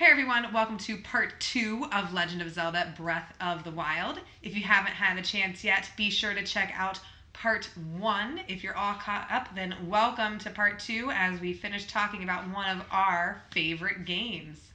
Hey 0.00 0.06
everyone, 0.06 0.50
welcome 0.54 0.78
to 0.78 0.96
part 0.96 1.38
two 1.40 1.86
of 1.92 2.14
Legend 2.14 2.40
of 2.40 2.50
Zelda 2.50 2.94
Breath 2.96 3.34
of 3.38 3.64
the 3.64 3.70
Wild. 3.70 4.18
If 4.42 4.56
you 4.56 4.62
haven't 4.62 4.94
had 4.94 5.18
a 5.18 5.22
chance 5.22 5.62
yet, 5.62 5.90
be 5.94 6.08
sure 6.08 6.32
to 6.32 6.42
check 6.42 6.72
out 6.74 6.98
part 7.34 7.68
one. 7.98 8.40
If 8.48 8.64
you're 8.64 8.74
all 8.74 8.94
caught 8.94 9.30
up, 9.30 9.54
then 9.54 9.74
welcome 9.90 10.38
to 10.38 10.48
part 10.48 10.78
two 10.78 11.10
as 11.12 11.38
we 11.38 11.52
finish 11.52 11.84
talking 11.84 12.22
about 12.22 12.48
one 12.48 12.78
of 12.78 12.86
our 12.90 13.42
favorite 13.50 14.06
games. 14.06 14.69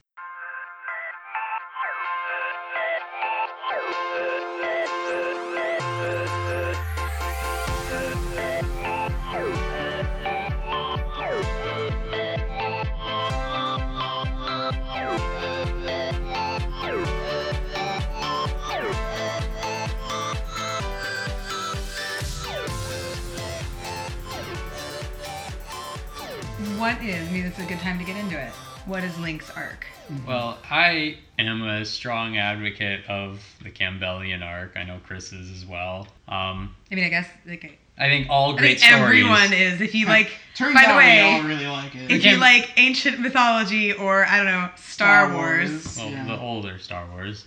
It's 27.56 27.64
a 27.64 27.68
good 27.68 27.80
time 27.80 27.98
to 27.98 28.04
get 28.04 28.16
into 28.16 28.38
it. 28.38 28.50
What 28.84 29.02
is 29.02 29.18
Link's 29.18 29.50
arc? 29.50 29.86
Well, 30.26 30.58
I 30.70 31.16
am 31.38 31.62
a 31.66 31.84
strong 31.84 32.36
advocate 32.36 33.04
of 33.08 33.40
the 33.62 33.70
Campbellian 33.70 34.42
arc. 34.44 34.76
I 34.76 34.84
know 34.84 35.00
Chris 35.04 35.32
is 35.32 35.50
as 35.50 35.64
well. 35.66 36.06
Um, 36.28 36.76
I 36.92 36.94
mean, 36.94 37.04
I 37.04 37.08
guess, 37.08 37.26
like, 37.46 37.78
I 37.98 38.08
think 38.08 38.28
all 38.28 38.54
I 38.54 38.58
great 38.58 38.80
think 38.80 38.92
stories. 38.92 39.02
everyone 39.24 39.52
is. 39.54 39.80
If 39.80 39.94
you 39.94 40.06
like, 40.06 40.30
Turns 40.54 40.74
by 40.74 40.82
the 40.82 40.88
out 40.88 40.96
way, 40.98 41.16
we 41.16 41.34
all 41.34 41.42
really 41.48 41.66
like 41.66 41.94
it. 41.94 42.10
if 42.10 42.20
Okay. 42.20 42.30
you 42.32 42.36
like 42.36 42.70
ancient 42.76 43.20
mythology 43.20 43.92
or 43.94 44.26
I 44.26 44.36
don't 44.36 44.46
know 44.46 44.68
Star, 44.76 45.26
Star 45.26 45.34
Wars, 45.34 45.70
Wars. 45.70 45.96
Well, 45.98 46.10
Yeah. 46.10 46.26
the 46.26 46.38
older 46.38 46.78
Star 46.78 47.06
Wars. 47.10 47.46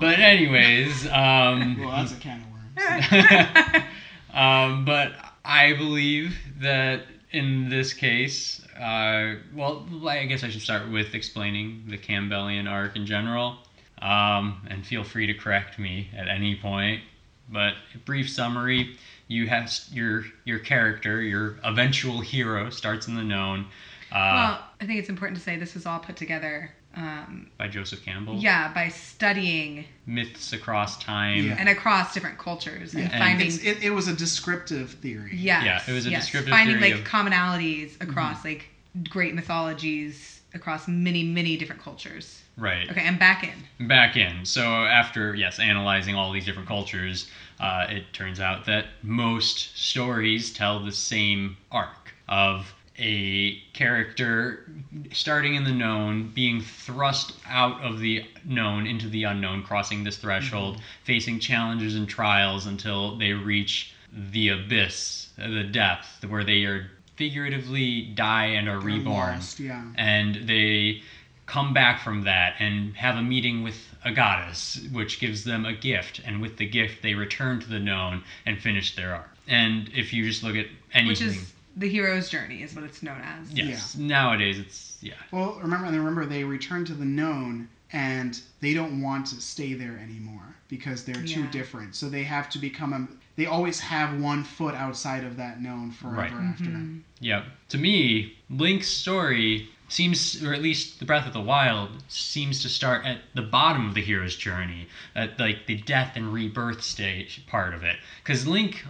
But 0.00 0.18
anyways, 0.18 1.06
um, 1.12 1.78
well, 1.78 1.90
that's 1.90 2.12
a 2.12 2.16
can 2.16 2.40
of 2.40 2.46
worms. 2.50 3.84
um, 4.34 4.84
but 4.86 5.12
I 5.44 5.74
believe 5.74 6.36
that 6.60 7.02
in 7.32 7.68
this 7.68 7.92
case, 7.92 8.60
uh, 8.76 9.34
well, 9.54 9.86
I 10.06 10.24
guess 10.24 10.42
I 10.42 10.48
should 10.48 10.62
start 10.62 10.90
with 10.90 11.14
explaining 11.14 11.84
the 11.88 11.98
Campbellian 11.98 12.68
arc 12.68 12.96
in 12.96 13.06
general. 13.06 13.58
Um, 14.02 14.66
and 14.70 14.84
feel 14.84 15.04
free 15.04 15.26
to 15.26 15.34
correct 15.34 15.78
me 15.78 16.08
at 16.16 16.28
any 16.28 16.56
point. 16.56 17.02
But 17.50 17.74
a 17.94 17.98
brief 17.98 18.30
summary: 18.30 18.96
you 19.28 19.46
have 19.48 19.72
your 19.92 20.24
your 20.44 20.58
character, 20.58 21.20
your 21.20 21.58
eventual 21.64 22.20
hero, 22.20 22.70
starts 22.70 23.08
in 23.08 23.16
the 23.16 23.24
known. 23.24 23.66
Uh, 24.10 24.14
well, 24.14 24.64
I 24.80 24.86
think 24.86 24.98
it's 24.98 25.08
important 25.08 25.36
to 25.38 25.44
say 25.44 25.56
this 25.56 25.76
is 25.76 25.84
all 25.84 25.98
put 25.98 26.16
together. 26.16 26.72
Um, 26.96 27.46
by 27.56 27.68
Joseph 27.68 28.04
Campbell. 28.04 28.36
yeah, 28.36 28.72
by 28.72 28.88
studying 28.88 29.84
Myths 30.06 30.52
across 30.52 30.98
time. 30.98 31.46
Yeah. 31.46 31.56
and 31.58 31.68
across 31.68 32.12
different 32.12 32.38
cultures 32.38 32.94
and 32.94 33.04
Yeah. 33.04 33.10
And 33.12 33.22
finding. 33.22 33.46
It's, 33.46 33.58
it, 33.62 33.82
it 33.84 33.90
was 33.90 34.08
a 34.08 34.12
descriptive 34.12 34.90
theory. 34.94 35.36
yes, 35.36 35.64
Yeah, 35.64 35.82
it 35.92 35.94
was 35.94 36.06
a 36.06 36.10
yes, 36.10 36.22
descriptive 36.22 36.50
finding 36.52 36.78
theory 36.78 36.92
like 36.94 37.00
of- 37.02 37.06
commonalities 37.06 38.00
across 38.02 38.44
like 38.44 38.70
great 39.08 39.34
mythologies 39.36 40.40
across 40.52 40.88
many 40.88 41.22
many 41.22 41.56
different 41.56 41.80
cultures. 41.80 42.42
Right. 42.56 42.90
Okay, 42.90 43.02
and 43.02 43.18
back 43.20 43.44
in. 43.44 43.86
back 43.86 44.16
in. 44.16 44.44
So 44.44 44.62
after 44.84 45.34
yes, 45.36 45.60
analyzing 45.60 46.16
all 46.16 46.32
these 46.32 46.44
different 46.44 46.66
cultures, 46.68 47.30
uh, 47.60 47.86
it 47.88 48.12
turns 48.12 48.40
out 48.40 48.66
that 48.66 48.86
most 49.02 49.78
stories 49.78 50.52
tell 50.52 50.84
the 50.84 50.90
same 50.92 51.56
arc 51.70 52.14
of 52.28 52.74
a 53.00 53.58
character 53.72 54.70
starting 55.12 55.54
in 55.54 55.64
the 55.64 55.72
known, 55.72 56.30
being 56.34 56.60
thrust 56.60 57.32
out 57.46 57.80
of 57.82 57.98
the 57.98 58.24
known 58.44 58.86
into 58.86 59.08
the 59.08 59.24
unknown, 59.24 59.62
crossing 59.62 60.04
this 60.04 60.18
threshold, 60.18 60.74
mm-hmm. 60.74 60.84
facing 61.04 61.40
challenges 61.40 61.96
and 61.96 62.08
trials 62.08 62.66
until 62.66 63.16
they 63.16 63.32
reach 63.32 63.94
the 64.12 64.48
abyss, 64.48 65.30
the 65.36 65.64
depth, 65.64 66.24
where 66.28 66.44
they 66.44 66.64
are 66.64 66.90
figuratively 67.16 68.02
die 68.14 68.46
and 68.46 68.68
are 68.68 68.78
They're 68.78 68.86
reborn 68.86 69.34
lost, 69.34 69.60
yeah. 69.60 69.82
and 69.96 70.48
they 70.48 71.02
come 71.46 71.74
back 71.74 72.02
from 72.02 72.22
that 72.22 72.54
and 72.60 72.94
have 72.96 73.16
a 73.16 73.22
meeting 73.22 73.62
with 73.62 73.76
a 74.04 74.12
goddess, 74.12 74.80
which 74.92 75.20
gives 75.20 75.44
them 75.44 75.64
a 75.64 75.72
gift, 75.72 76.20
and 76.24 76.40
with 76.40 76.56
the 76.58 76.66
gift 76.66 77.02
they 77.02 77.14
return 77.14 77.60
to 77.60 77.68
the 77.68 77.78
known 77.78 78.22
and 78.46 78.58
finish 78.58 78.94
their 78.94 79.14
arc. 79.14 79.30
And 79.48 79.90
if 79.94 80.12
you 80.12 80.24
just 80.24 80.42
look 80.42 80.54
at 80.54 80.66
anything, 80.94 81.40
the 81.76 81.88
hero's 81.88 82.28
journey, 82.28 82.62
is 82.62 82.74
what 82.74 82.84
it's 82.84 83.02
known 83.02 83.20
as. 83.20 83.52
yes, 83.52 83.96
nowadays 83.96 84.58
it's 84.58 84.98
yeah, 85.00 85.14
Well, 85.30 85.58
remember, 85.62 85.86
and 85.86 85.96
remember, 85.96 86.26
they 86.26 86.44
return 86.44 86.84
to 86.86 86.94
the 86.94 87.04
known, 87.04 87.68
and 87.92 88.40
they 88.60 88.74
don't 88.74 89.00
want 89.00 89.26
to 89.28 89.40
stay 89.40 89.74
there 89.74 89.98
anymore 89.98 90.56
because 90.68 91.04
they're 91.04 91.14
too 91.22 91.40
Yeah. 91.42 91.50
different. 91.50 91.94
So 91.96 92.08
they 92.08 92.24
have 92.24 92.48
to 92.50 92.58
become 92.58 92.92
a. 92.92 93.08
They 93.36 93.46
always 93.46 93.80
have 93.80 94.18
one 94.20 94.44
foot 94.44 94.74
outside 94.74 95.24
of 95.24 95.36
that 95.38 95.62
known 95.62 95.90
forever 95.90 96.20
Right. 96.20 96.32
after. 96.32 96.64
Mhm. 96.64 97.00
yeah. 97.20 97.44
To 97.70 97.78
me, 97.78 98.36
Link's 98.50 98.88
story 98.88 99.68
seems, 99.88 100.40
or 100.44 100.52
at 100.52 100.62
least 100.62 100.98
the 101.00 101.04
Breath 101.06 101.26
of 101.26 101.32
the 101.32 101.40
Wild 101.40 102.04
seems 102.08 102.60
to 102.62 102.68
start 102.68 103.04
at 103.06 103.22
the 103.34 103.42
bottom 103.42 103.88
of 103.88 103.94
the 103.94 104.02
hero's 104.02 104.36
journey, 104.36 104.86
at 105.16 105.38
like 105.40 105.66
the 105.66 105.76
death 105.76 106.12
and 106.16 106.32
rebirth 106.32 106.82
stage 106.82 107.42
part 107.46 107.72
of 107.74 107.82
it, 107.82 107.96
because 108.22 108.46
Link 108.46 108.84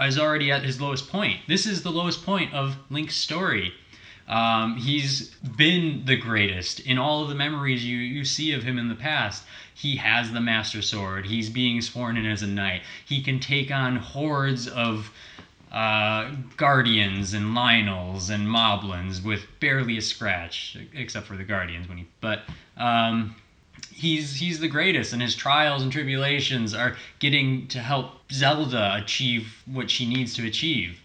is 0.00 0.18
already 0.18 0.50
at 0.50 0.64
his 0.64 0.80
lowest 0.80 1.08
point. 1.08 1.40
This 1.46 1.66
is 1.66 1.82
the 1.82 1.90
lowest 1.90 2.24
point 2.24 2.52
of 2.52 2.76
Link's 2.90 3.16
story. 3.16 3.72
Um, 4.26 4.76
he's 4.76 5.34
been 5.34 6.02
the 6.06 6.16
greatest 6.16 6.80
in 6.80 6.96
all 6.98 7.22
of 7.22 7.28
the 7.28 7.34
memories 7.34 7.84
you, 7.84 7.98
you 7.98 8.24
see 8.24 8.52
of 8.52 8.62
him 8.62 8.78
in 8.78 8.88
the 8.88 8.94
past. 8.94 9.44
He 9.74 9.96
has 9.96 10.32
the 10.32 10.40
Master 10.40 10.80
Sword. 10.80 11.26
He's 11.26 11.50
being 11.50 11.82
sworn 11.82 12.16
in 12.16 12.24
as 12.24 12.42
a 12.42 12.46
knight. 12.46 12.82
He 13.04 13.22
can 13.22 13.38
take 13.38 13.70
on 13.70 13.96
hordes 13.96 14.66
of 14.66 15.10
uh, 15.70 16.30
guardians 16.56 17.34
and 17.34 17.54
Lynels 17.54 18.30
and 18.30 18.46
Moblins 18.46 19.22
with 19.22 19.42
barely 19.60 19.98
a 19.98 20.02
scratch, 20.02 20.78
except 20.94 21.26
for 21.26 21.36
the 21.36 21.44
guardians 21.44 21.88
when 21.88 21.98
he. 21.98 22.06
But 22.20 22.42
um, 22.76 23.34
he's 23.94 24.36
he's 24.36 24.60
the 24.60 24.68
greatest, 24.68 25.12
and 25.12 25.22
his 25.22 25.34
trials 25.34 25.82
and 25.82 25.90
tribulations 25.92 26.74
are 26.74 26.96
getting 27.20 27.66
to 27.68 27.78
help 27.80 28.12
Zelda 28.32 28.94
achieve 28.96 29.62
what 29.66 29.90
she 29.90 30.06
needs 30.06 30.34
to 30.34 30.46
achieve, 30.46 30.98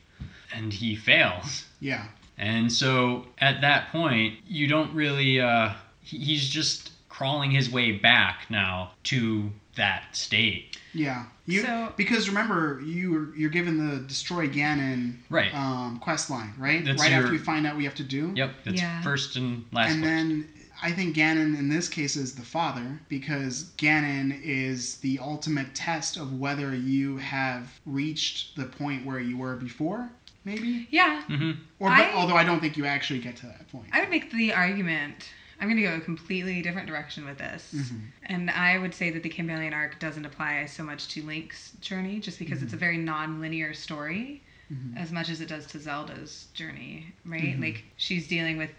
and 0.53 0.73
he 0.73 0.95
fails. 0.95 1.65
Yeah. 1.79 2.05
And 2.37 2.71
so 2.71 3.25
at 3.39 3.61
that 3.61 3.91
point, 3.91 4.35
you 4.47 4.67
don't 4.67 4.93
really. 4.93 5.39
Uh, 5.41 5.71
he- 6.01 6.19
he's 6.19 6.49
just 6.49 6.91
crawling 7.09 7.51
his 7.51 7.69
way 7.69 7.91
back 7.91 8.45
now 8.49 8.91
to 9.03 9.49
that 9.75 10.15
state. 10.15 10.77
Yeah. 10.93 11.25
You, 11.45 11.61
So- 11.63 11.93
because 11.97 12.27
remember, 12.29 12.81
you 12.85 13.11
were, 13.11 13.35
you're 13.35 13.49
given 13.49 13.77
the 13.89 13.97
destroy 14.07 14.47
Ganon 14.47 15.15
Right. 15.29 15.53
um, 15.53 15.99
quest 15.99 16.29
line, 16.29 16.53
right? 16.57 16.83
That's 16.83 17.01
right 17.01 17.11
your- 17.11 17.21
after 17.23 17.33
you 17.33 17.39
find 17.39 17.67
out 17.67 17.75
what 17.75 17.81
you 17.83 17.87
have 17.89 17.97
to 17.97 18.03
do. 18.03 18.31
Yep. 18.35 18.55
That's 18.65 18.81
Yeah. 18.81 19.01
first 19.01 19.35
and 19.35 19.65
last. 19.71 19.91
and 19.91 20.01
quest. 20.01 20.09
then 20.09 20.47
I 20.81 20.91
think 20.91 21.15
Ganon 21.15 21.57
in 21.57 21.67
this 21.69 21.89
case 21.89 22.15
is 22.15 22.35
the 22.35 22.41
father 22.41 22.99
because 23.09 23.65
Ganon 23.77 24.39
is 24.43 24.97
the 24.97 25.19
ultimate 25.19 25.73
test 25.75 26.17
of 26.17 26.39
whether 26.39 26.73
you 26.75 27.17
have 27.17 27.79
reached 27.85 28.55
the 28.55 28.65
point 28.65 29.05
where 29.05 29.19
you 29.19 29.37
were 29.37 29.55
before, 29.55 30.09
maybe. 30.45 30.87
Yeah, 30.89 31.23
Mm-hmm. 31.27 31.51
Or, 31.79 31.89
but, 31.89 31.99
I- 31.99 32.13
although 32.13 32.35
I 32.37 32.43
don't 32.43 32.59
think 32.59 32.77
you 32.77 32.85
actually 32.85 33.19
get 33.19 33.35
to 33.37 33.45
that 33.47 33.67
point. 33.71 33.87
I 33.91 33.99
would 34.01 34.09
make 34.09 34.31
the 34.31 34.53
argument. 34.53 35.29
I'm 35.61 35.67
going 35.67 35.75
to 35.75 35.83
go 35.83 35.95
a 35.95 35.99
completely 35.99 36.61
different 36.61 36.87
direction 36.87 37.25
with 37.25 37.37
this. 37.37 37.73
Mhm. 37.75 37.99
And 38.27 38.49
I 38.49 38.77
would 38.77 38.93
say 38.95 39.09
that 39.09 39.23
the 39.23 39.29
Campbellian 39.29 39.73
arc 39.73 39.99
doesn't 39.99 40.25
apply 40.25 40.65
so 40.67 40.83
much 40.83 41.09
to 41.09 41.21
Link's 41.23 41.71
journey 41.81 42.21
just 42.21 42.39
because 42.39 42.63
it's 42.63 42.71
a 42.71 42.77
very 42.77 42.97
non 42.97 43.41
linear 43.41 43.73
story 43.73 44.41
Mhm. 44.71 44.95
as 44.95 45.11
much 45.11 45.27
as 45.29 45.41
it 45.41 45.49
does 45.49 45.65
to 45.67 45.79
Zelda's 45.79 46.47
journey, 46.53 47.07
right? 47.25 47.57
Mhm. 47.57 47.61
Like 47.61 47.83
she's 47.97 48.25
dealing 48.29 48.55
with 48.55 48.71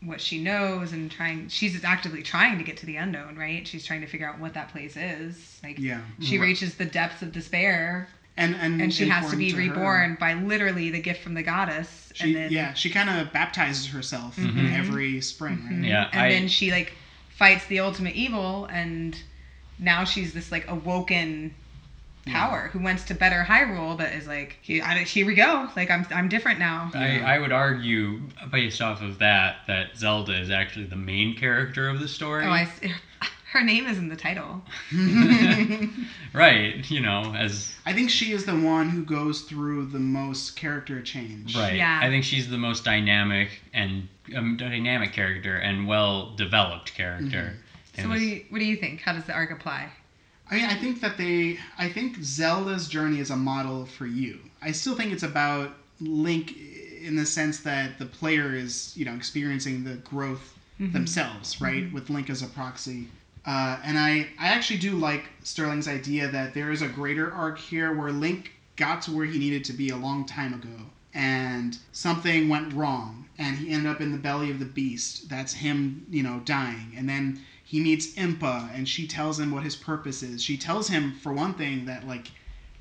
what 0.00 0.20
she 0.20 0.38
knows 0.38 0.92
and 0.92 1.10
trying, 1.10 1.48
she's 1.48 1.82
actively 1.84 2.22
trying 2.22 2.58
to 2.58 2.64
get 2.64 2.76
to 2.78 2.86
the 2.86 2.96
unknown, 2.96 3.36
right? 3.36 3.66
She's 3.66 3.84
trying 3.84 4.00
to 4.00 4.06
figure 4.06 4.28
out 4.28 4.38
what 4.38 4.54
that 4.54 4.68
place 4.68 4.96
is. 4.96 5.58
Like 5.62 5.78
Yeah. 5.78 6.00
she 6.20 6.38
Right. 6.38 6.46
reaches 6.46 6.74
the 6.74 6.86
depths 6.86 7.22
of 7.22 7.32
despair 7.32 8.08
And 8.36 8.54
and 8.54 8.80
and 8.80 8.94
she 8.94 9.08
has 9.08 9.28
to 9.30 9.36
be 9.36 9.50
her, 9.50 9.58
reborn 9.58 10.14
by 10.14 10.34
literally 10.34 10.90
the 10.90 11.00
gift 11.00 11.20
from 11.20 11.34
the 11.34 11.42
goddess. 11.42 12.12
She, 12.14 12.22
and 12.24 12.34
then, 12.36 12.52
yeah, 12.52 12.72
she 12.74 12.88
kind 12.88 13.10
of 13.10 13.32
baptizes 13.32 13.86
herself 13.88 14.38
in 14.38 14.44
Mhm. 14.54 14.78
every 14.78 15.20
spring, 15.20 15.64
right? 15.64 15.74
Mhm. 15.74 15.88
Yeah, 15.88 16.08
and 16.12 16.22
I- 16.22 16.28
then 16.28 16.46
she 16.46 16.70
like 16.70 16.92
fights 17.28 17.66
the 17.66 17.80
ultimate 17.80 18.14
evil, 18.14 18.66
and 18.66 19.20
now 19.80 20.04
she's 20.04 20.32
this 20.32 20.52
like 20.52 20.64
awoken 20.68 21.50
power 22.26 22.68
who 22.72 22.78
wants 22.80 23.04
to 23.04 23.14
better 23.14 23.44
Hyrule, 23.48 23.96
but 23.96 24.12
is 24.12 24.26
like, 24.26 24.58
here, 24.60 24.82
I, 24.84 24.98
here 24.98 25.24
we 25.26 25.34
go. 25.34 25.68
Like 25.76 25.90
I'm, 25.90 26.06
I'm 26.10 26.28
different 26.28 26.58
now. 26.58 26.90
I, 26.94 27.20
I 27.20 27.38
would 27.38 27.52
argue, 27.52 28.20
based 28.50 28.82
off 28.82 29.00
of 29.02 29.18
that, 29.20 29.58
that 29.66 29.96
Zelda 29.96 30.38
is 30.38 30.50
actually 30.50 30.86
the 30.86 30.96
main 30.96 31.36
character 31.36 31.88
of 31.88 32.00
the 32.00 32.08
story. 32.08 32.44
Oh, 32.44 32.50
I, 32.50 32.62
s- 32.62 32.80
Her 33.52 33.62
name 33.64 33.86
is 33.86 33.96
in 33.96 34.10
the 34.10 34.16
title. 34.16 34.60
right, 36.34 36.90
you 36.90 37.00
know, 37.00 37.34
as 37.34 37.74
I 37.86 37.92
think 37.92 38.10
she 38.10 38.32
is 38.32 38.44
the 38.44 38.58
one 38.58 38.90
who 38.90 39.02
goes 39.04 39.42
through 39.42 39.86
the 39.86 39.98
most 39.98 40.56
character 40.56 41.00
change. 41.00 41.56
right. 41.56 41.74
Yeah. 41.74 41.98
I 42.02 42.08
think 42.08 42.24
she's 42.24 42.48
the 42.50 42.58
most 42.58 42.84
dynamic 42.84 43.62
and 43.72 44.08
um, 44.36 44.56
dynamic 44.56 45.12
character 45.12 45.56
and 45.56 45.86
well 45.86 46.34
developed 46.36 46.94
character. 46.94 47.54
So 47.96 48.02
in 48.02 48.08
what 48.10 48.18
do 48.18 48.24
you 48.24 48.44
what 48.50 48.58
do 48.58 48.64
you 48.64 48.76
think? 48.76 49.00
How 49.00 49.12
does 49.12 49.24
the 49.24 49.32
arc 49.32 49.50
apply? 49.50 49.88
I 50.50 50.54
mean, 50.56 50.64
I 50.64 50.74
think 50.74 51.00
that 51.00 51.16
they. 51.18 51.58
I 51.78 51.88
think 51.88 52.16
Zelda's 52.22 52.88
journey 52.88 53.20
is 53.20 53.30
a 53.30 53.36
model 53.36 53.86
for 53.86 54.06
you. 54.06 54.38
I 54.62 54.72
still 54.72 54.94
think 54.96 55.12
it's 55.12 55.22
about 55.22 55.70
Link 56.00 56.56
in 57.02 57.16
the 57.16 57.26
sense 57.26 57.60
that 57.60 57.98
the 57.98 58.06
player 58.06 58.54
is, 58.54 58.96
you 58.96 59.04
know, 59.04 59.14
experiencing 59.14 59.84
the 59.84 59.94
growth 59.96 60.54
Mm-hmm. 60.80 60.92
themselves, 60.92 61.60
right? 61.60 61.92
With 61.92 62.08
Link 62.08 62.30
as 62.30 62.42
a 62.42 62.46
proxy. 62.46 63.08
Uh, 63.44 63.80
and 63.82 63.98
I, 63.98 64.28
I 64.38 64.46
actually 64.50 64.78
do 64.78 64.92
like 64.92 65.24
Sterling's 65.42 65.88
idea 65.88 66.28
that 66.28 66.54
there 66.54 66.70
is 66.70 66.82
a 66.82 66.86
greater 66.86 67.32
arc 67.32 67.58
here 67.58 67.92
where 67.96 68.12
Link 68.12 68.52
got 68.76 69.02
to 69.02 69.10
where 69.10 69.26
he 69.26 69.40
needed 69.40 69.64
to 69.64 69.72
be 69.72 69.88
a 69.90 69.96
long 69.96 70.24
time 70.24 70.54
ago, 70.54 70.84
and 71.14 71.76
something 71.90 72.48
went 72.48 72.72
wrong, 72.74 73.26
and 73.38 73.56
he 73.56 73.72
ended 73.72 73.90
up 73.90 74.00
in 74.00 74.12
the 74.12 74.18
belly 74.18 74.52
of 74.52 74.60
the 74.60 74.66
beast. 74.66 75.28
That's 75.28 75.52
him, 75.52 76.06
you 76.10 76.22
know, 76.22 76.42
dying. 76.44 76.92
And 76.96 77.08
then 77.08 77.40
he 77.68 77.80
meets 77.80 78.14
Impa, 78.14 78.74
and 78.74 78.88
she 78.88 79.06
tells 79.06 79.38
him 79.38 79.50
what 79.50 79.62
his 79.62 79.76
purpose 79.76 80.22
is. 80.22 80.42
She 80.42 80.56
tells 80.56 80.88
him, 80.88 81.12
for 81.12 81.34
one 81.34 81.52
thing, 81.52 81.84
that, 81.84 82.08
like, 82.08 82.30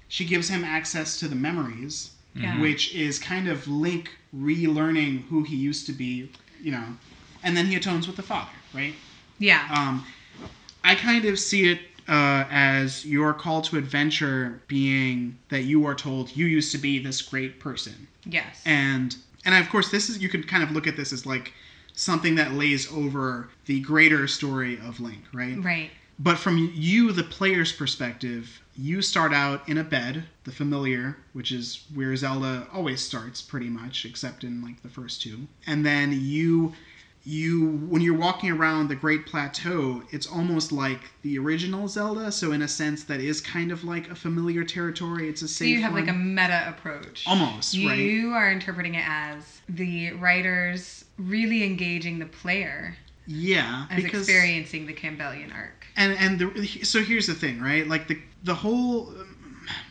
she 0.07 0.23
gives 0.23 0.47
him 0.47 0.63
access 0.63 1.19
to 1.19 1.27
the 1.27 1.35
memories, 1.35 2.11
Yeah. 2.33 2.57
which 2.61 2.95
is 2.95 3.19
kind 3.19 3.49
of 3.49 3.67
Link 3.67 4.15
relearning 4.33 5.27
who 5.27 5.43
he 5.43 5.57
used 5.57 5.87
to 5.87 5.91
be, 5.91 6.29
you 6.61 6.71
know, 6.71 6.85
and 7.43 7.57
then 7.57 7.65
he 7.65 7.75
atones 7.75 8.07
with 8.07 8.15
the 8.15 8.23
father, 8.23 8.51
right? 8.73 8.93
Yeah. 9.39 9.67
Um, 9.69 10.05
I 10.85 10.95
kind 10.95 11.25
of 11.25 11.37
see 11.37 11.69
it 11.69 11.81
uh, 12.07 12.45
as 12.49 13.05
your 13.05 13.33
call 13.33 13.61
to 13.63 13.77
adventure 13.77 14.61
being 14.69 15.37
that 15.49 15.63
you 15.63 15.85
are 15.85 15.95
told 15.95 16.33
you 16.33 16.45
used 16.45 16.71
to 16.71 16.77
be 16.77 16.97
this 16.99 17.21
great 17.21 17.59
person, 17.59 18.07
yes. 18.25 18.61
and 18.65 19.17
and 19.43 19.53
of 19.53 19.69
course 19.69 19.91
this 19.91 20.07
is 20.09 20.19
you 20.19 20.29
can 20.29 20.43
kind 20.43 20.63
of 20.63 20.71
look 20.71 20.87
at 20.87 20.95
this 20.95 21.11
as 21.11 21.25
like 21.25 21.51
something 21.97 22.35
that 22.35 22.53
lays 22.53 22.91
over 22.93 23.49
the 23.65 23.81
greater 23.81 24.27
story 24.27 24.77
of 24.77 24.99
Link, 24.99 25.23
right? 25.33 25.61
right. 25.61 25.89
But 26.19 26.37
from 26.37 26.71
you, 26.73 27.11
the 27.11 27.23
player's 27.23 27.73
perspective, 27.73 28.61
you 28.75 29.01
start 29.01 29.33
out 29.33 29.67
in 29.67 29.77
a 29.77 29.83
bed, 29.83 30.25
the 30.45 30.51
familiar, 30.51 31.17
which 31.33 31.51
is 31.51 31.85
where 31.93 32.15
Zelda 32.15 32.67
always 32.71 33.01
starts 33.01 33.41
pretty 33.41 33.69
much, 33.69 34.05
except 34.05 34.43
in 34.43 34.61
like 34.63 34.81
the 34.81 34.89
first 34.89 35.21
two. 35.21 35.47
And 35.65 35.85
then 35.85 36.11
you 36.13 36.73
you 37.27 37.71
when 37.89 38.01
you're 38.01 38.17
walking 38.17 38.49
around 38.49 38.87
the 38.87 38.95
Great 38.95 39.25
Plateau, 39.25 40.01
it's 40.11 40.25
almost 40.25 40.71
like 40.71 41.01
the 41.23 41.37
original 41.37 41.89
Zelda, 41.89 42.31
so 42.31 42.53
in 42.53 42.61
a 42.61 42.69
sense 42.69 43.03
that 43.03 43.19
is 43.19 43.41
kind 43.41 43.69
of 43.69 43.83
like 43.83 44.09
a 44.09 44.15
familiar 44.15 44.63
territory. 44.63 45.27
It's 45.27 45.41
a 45.41 45.47
safe. 45.47 45.57
So 45.57 45.65
you 45.65 45.81
have 45.81 45.93
like 45.93 46.07
a 46.07 46.13
meta 46.13 46.63
approach. 46.69 47.25
almost, 47.27 47.75
right? 47.75 47.97
You 47.97 48.31
are 48.31 48.49
interpreting 48.49 48.95
it 48.95 49.03
as 49.05 49.59
the 49.67 50.13
writers 50.13 51.03
really 51.17 51.65
engaging 51.65 52.19
the 52.19 52.27
player 52.27 52.95
Yeah, 53.25 53.87
as 53.91 54.05
experiencing 54.05 54.85
the 54.85 54.93
Campbellian 54.93 55.53
arc. 55.53 55.85
and 55.97 56.13
and 56.13 56.39
the, 56.39 56.67
so 56.83 57.03
here's 57.03 57.27
the 57.27 57.35
thing 57.35 57.59
right 57.59 57.87
like 57.87 58.07
the 58.07 58.17
the 58.43 58.55
whole 58.55 59.13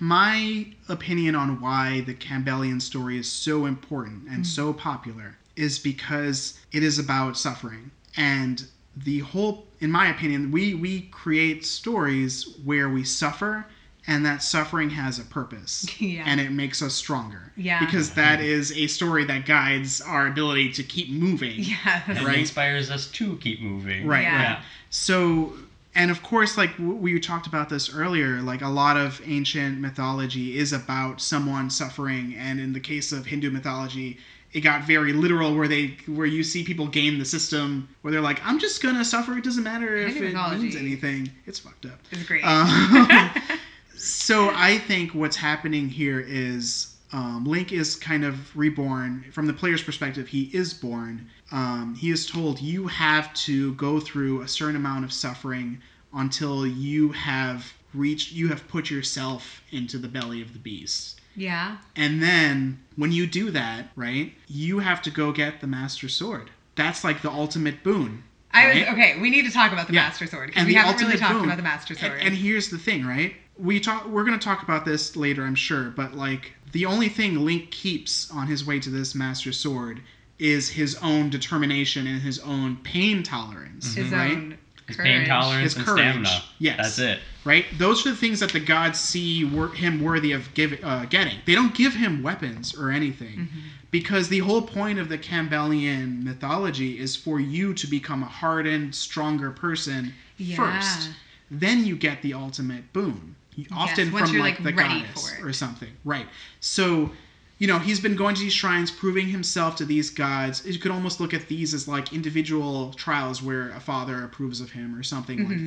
my 0.01 0.67
opinion 0.89 1.35
on 1.35 1.61
why 1.61 2.01
the 2.03 2.15
campbellian 2.15 2.81
story 2.81 3.19
is 3.19 3.31
so 3.31 3.67
important 3.67 4.27
and 4.29 4.43
mm. 4.43 4.47
so 4.47 4.73
popular 4.73 5.37
is 5.57 5.79
because 5.79 6.59
it 6.73 6.83
is 6.83 6.99
about 6.99 7.37
suffering 7.37 7.91
and 8.17 8.67
the 8.97 9.21
whole 9.21 9.67
in 9.81 9.91
my 9.91 10.09
opinion 10.09 10.51
we 10.51 10.75
we 10.75 11.03
create 11.11 11.65
stories 11.65 12.57
where 12.65 12.89
we 12.89 13.05
suffer 13.05 13.67
and 14.09 14.25
that 14.25 14.43
suffering 14.43 14.89
has 14.91 15.19
a 15.19 15.25
purpose 15.25 15.87
Yeah. 16.01 16.23
and 16.27 16.41
it 16.41 16.53
makes 16.53 16.81
us 16.83 16.95
stronger 16.95 17.53
Yeah. 17.57 17.85
because 17.85 18.11
that 18.13 18.41
is 18.41 18.73
a 18.73 18.87
story 18.87 19.25
that 19.25 19.45
guides 19.47 20.01
our 20.01 20.27
ability 20.29 20.73
to 20.73 20.83
keep 20.83 21.11
moving 21.11 21.61
Yes. 21.61 22.03
and 22.07 22.23
Right. 22.23 22.39
inspires 22.39 22.91
us 22.91 23.07
to 23.09 23.37
keep 23.39 23.61
moving. 23.61 24.07
Right, 24.07 24.23
Yeah. 24.23 24.53
right. 24.55 24.63
So, 24.91 25.55
and 25.95 26.11
of 26.11 26.23
course, 26.23 26.57
like 26.57 26.71
we 26.79 27.19
talked 27.19 27.47
about 27.47 27.69
this 27.69 27.93
earlier, 27.93 28.41
like 28.43 28.63
a 28.63 28.69
lot 28.69 28.97
of 28.97 29.21
ancient 29.27 29.81
mythology 29.81 30.57
is 30.59 30.73
about 30.73 31.21
someone 31.21 31.69
suffering, 31.71 32.35
and 32.37 32.61
in 32.61 32.73
the 32.75 32.81
case 32.81 33.13
of 33.13 33.27
Hindu 33.27 33.51
mythology, 33.51 34.19
it 34.57 34.63
got 34.63 34.85
very 34.85 35.13
literal, 35.13 35.55
where 35.55 35.69
they 35.69 35.99
where 36.07 36.27
you 36.27 36.43
see 36.43 36.65
people 36.65 36.87
game 36.87 37.19
the 37.19 37.27
system, 37.27 37.87
where 38.01 38.11
they're 38.11 38.23
like, 38.23 38.41
"I'm 38.43 38.59
just 38.59 38.83
gonna 38.83 39.05
suffer. 39.05 39.37
It 39.37 39.45
doesn't 39.45 39.63
matter 39.63 39.95
if 39.95 40.17
it 40.17 40.35
means 40.35 40.77
anything." 40.77 41.31
It's 41.45 41.59
fucked 41.59 41.85
up. 41.85 42.01
It's 42.11 42.23
great. 42.23 42.43
Um, 42.43 43.31
so 43.99 44.51
I 44.55 44.79
think 44.79 45.15
what's 45.15 45.37
happening 45.37 45.91
here 45.91 46.25
is 46.27 46.97
um, 47.13 47.45
Link 47.45 47.71
is 47.71 47.97
kind 47.97 48.25
of 48.25 48.57
reborn. 48.57 49.27
From 49.31 49.47
the 49.47 49.53
player's 49.53 49.83
perspective, 49.83 50.27
he 50.27 50.45
is 50.55 50.73
born. 50.73 51.29
Um, 51.53 51.95
he 51.95 52.11
is 52.11 52.25
told 52.25 52.59
you 52.59 52.87
have 52.87 53.35
to 53.35 53.75
go 53.75 54.01
through 54.01 54.41
a 54.41 54.49
certain 54.49 54.77
amount 54.77 55.05
of 55.05 55.13
suffering 55.13 55.83
until 56.15 56.67
you 56.67 57.11
have 57.11 57.75
reached, 57.93 58.33
you 58.33 58.49
have 58.49 58.67
put 58.69 58.89
yourself 58.89 59.61
into 59.71 59.99
the 59.99 60.09
belly 60.09 60.41
of 60.41 60.55
the 60.55 60.59
beast. 60.59 61.21
Yeah. 61.37 61.77
And 61.95 62.23
then 62.23 62.81
when 62.97 63.13
you 63.13 63.27
do 63.27 63.51
that, 63.53 63.89
right, 63.97 64.33
you 64.49 64.79
have 64.81 65.03
to 65.03 65.11
go 65.11 65.33
get 65.33 65.61
the 65.61 65.67
Master 65.67 66.09
Sword. 66.09 66.51
That's 66.75 67.05
like 67.05 67.23
the 67.23 67.31
ultimate 67.31 67.83
boon. 67.83 68.25
I 68.53 68.69
was 68.69 68.77
okay. 68.89 69.19
We 69.21 69.29
need 69.31 69.45
to 69.45 69.53
talk 69.53 69.73
about 69.73 69.87
the 69.87 69.93
Yeah. 69.95 70.03
Master 70.03 70.27
Sword 70.27 70.49
because 70.49 70.67
we 70.67 70.75
haven't 70.75 71.05
really 71.07 71.19
talked 71.19 71.35
boon. 71.35 71.45
about 71.45 71.57
the 71.57 71.63
Master 71.63 71.95
Sword. 71.95 72.21
And, 72.21 72.35
here's 72.35 72.71
the 72.71 72.79
thing, 72.79 73.05
right? 73.07 73.35
We 73.59 73.81
talk. 73.81 74.07
We're 74.07 74.25
gonna 74.25 74.39
talk 74.39 74.63
about 74.63 74.85
this 74.85 75.15
later, 75.17 75.45
I'm 75.45 75.55
sure. 75.55 75.91
But 75.91 76.15
like, 76.15 76.53
the 76.73 76.87
only 76.87 77.09
thing 77.09 77.45
Link 77.45 77.71
keeps 77.71 78.31
on 78.31 78.47
his 78.47 78.65
way 78.67 78.79
to 78.81 78.91
this 78.91 79.15
Master 79.15 79.53
Sword 79.53 80.01
is 80.39 80.69
his 80.71 80.97
own 81.03 81.31
determination 81.31 82.07
and 82.07 82.21
his 82.21 82.39
own 82.41 82.77
pain 82.77 83.23
tolerance, 83.23 83.95
His 83.95 84.11
right? 84.11 84.33
own 84.33 84.59
His 84.87 84.97
courage. 84.97 85.09
pain 85.19 85.27
tolerance 85.27 85.63
His 85.65 85.77
and 85.77 85.85
courage. 85.87 86.01
stamina. 86.01 86.43
Yes. 86.59 86.77
That's 86.77 86.99
it. 86.99 87.19
Right? 87.45 87.65
Those 87.79 88.07
are 88.07 88.11
the 88.11 88.17
things 88.17 88.41
that 88.41 88.53
the 88.53 88.61
gods 88.61 88.99
see 89.01 89.45
wor- 89.45 89.69
him 89.75 90.01
worthy 90.03 90.33
of 90.33 90.53
give, 90.55 90.79
uh, 90.83 91.07
getting. 91.07 91.39
They 91.47 91.55
don't 91.55 91.75
give 91.75 91.95
him 91.95 92.23
weapons 92.23 92.75
or 92.77 92.91
anything. 92.91 93.39
Mm-hmm. 93.39 93.59
Because 93.91 94.29
the 94.29 94.41
whole 94.41 94.63
point 94.63 94.99
of 94.99 95.09
the 95.09 95.17
Campbellian 95.19 96.23
mythology 96.23 96.99
is 96.99 97.17
for 97.17 97.41
you 97.41 97.73
to 97.75 97.87
become 97.87 98.23
a 98.23 98.27
hardened, 98.27 98.95
stronger 98.95 99.51
person 99.51 100.13
Yeah. 100.39 100.57
first. 100.57 101.11
Then 101.51 101.85
you 101.85 101.97
get 101.97 102.23
the 102.23 102.35
ultimate 102.35 102.93
boon. 102.93 103.37
Often 103.73 104.13
once 104.13 104.31
from 104.31 104.41
like, 104.41 104.59
like, 104.61 104.65
the 104.65 104.83
ready 104.83 105.01
goddess 105.01 105.31
for 105.31 105.37
it. 105.37 105.49
or 105.49 105.53
something. 105.53 105.89
Right. 106.05 106.27
So, 106.61 107.11
you 107.59 107.67
know, 107.67 107.79
he's 107.79 108.01
been 108.01 108.17
going 108.17 108.35
to 108.35 108.41
these 108.43 108.53
shrines, 108.53 108.91
proving 108.91 109.29
himself 109.29 109.77
to 109.77 109.85
these 109.85 110.11
gods. 110.11 110.65
You 110.67 110.79
could 110.79 110.91
almost 110.91 111.21
look 111.21 111.33
at 111.33 111.49
these 111.49 111.73
as 111.73 111.89
like 111.89 112.13
individual 112.13 112.93
trials 112.93 113.43
where 113.43 113.71
a 113.71 113.81
father 113.81 114.23
approves 114.25 114.61
of 114.61 114.73
him 114.73 114.95
or 114.99 115.03
something 115.03 115.39
Mm-hmm, 115.39 115.67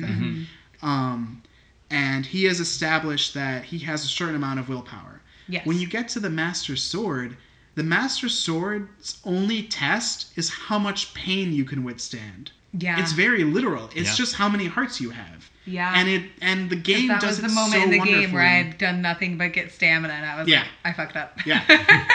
that. 0.80 0.86
Um, 0.86 1.42
and 1.90 2.24
he 2.24 2.44
has 2.44 2.60
established 2.60 3.34
that 3.34 3.64
he 3.64 3.78
has 3.80 4.04
a 4.04 4.08
certain 4.08 4.36
amount 4.36 4.60
of 4.60 4.68
willpower. 4.68 5.20
Yes. 5.48 5.66
When 5.66 5.78
you 5.78 5.88
get 5.88 6.08
to 6.10 6.20
the 6.20 6.30
Master 6.30 6.76
Sword, 6.76 7.36
the 7.74 7.82
Master 7.82 8.28
Sword's 8.28 9.18
only 9.24 9.64
test 9.64 10.36
is 10.38 10.48
how 10.48 10.78
much 10.78 11.12
pain 11.14 11.52
you 11.52 11.64
can 11.64 11.82
withstand. 11.82 12.52
Yeah. 12.72 13.00
It's 13.00 13.12
very 13.12 13.44
literal. 13.44 13.86
It's 13.94 14.10
Yeah. 14.10 14.14
just 14.14 14.34
how 14.34 14.48
many 14.48 14.66
hearts 14.66 15.00
you 15.00 15.10
have. 15.10 15.50
yeah. 15.66 15.92
And 15.94 16.08
it 16.08 16.22
and 16.40 16.70
the 16.70 16.76
game 16.76 17.08
that 17.08 17.20
does 17.20 17.36
was 17.36 17.38
it 17.40 17.42
the 17.48 17.54
moment 17.54 17.74
so 17.74 17.82
in 17.82 17.90
the 17.90 18.00
game 18.00 18.32
where 18.32 18.42
I 18.42 18.62
had 18.62 18.78
done 18.78 19.02
nothing 19.02 19.36
but 19.38 19.52
get 19.52 19.72
stamina, 19.72 20.12
and 20.12 20.24
I 20.26 20.38
was 20.40 20.48
Yeah. 20.48 20.60
like, 20.60 20.68
I 20.84 20.92
fucked 20.92 21.16
up. 21.16 21.38
Yeah. 21.46 21.62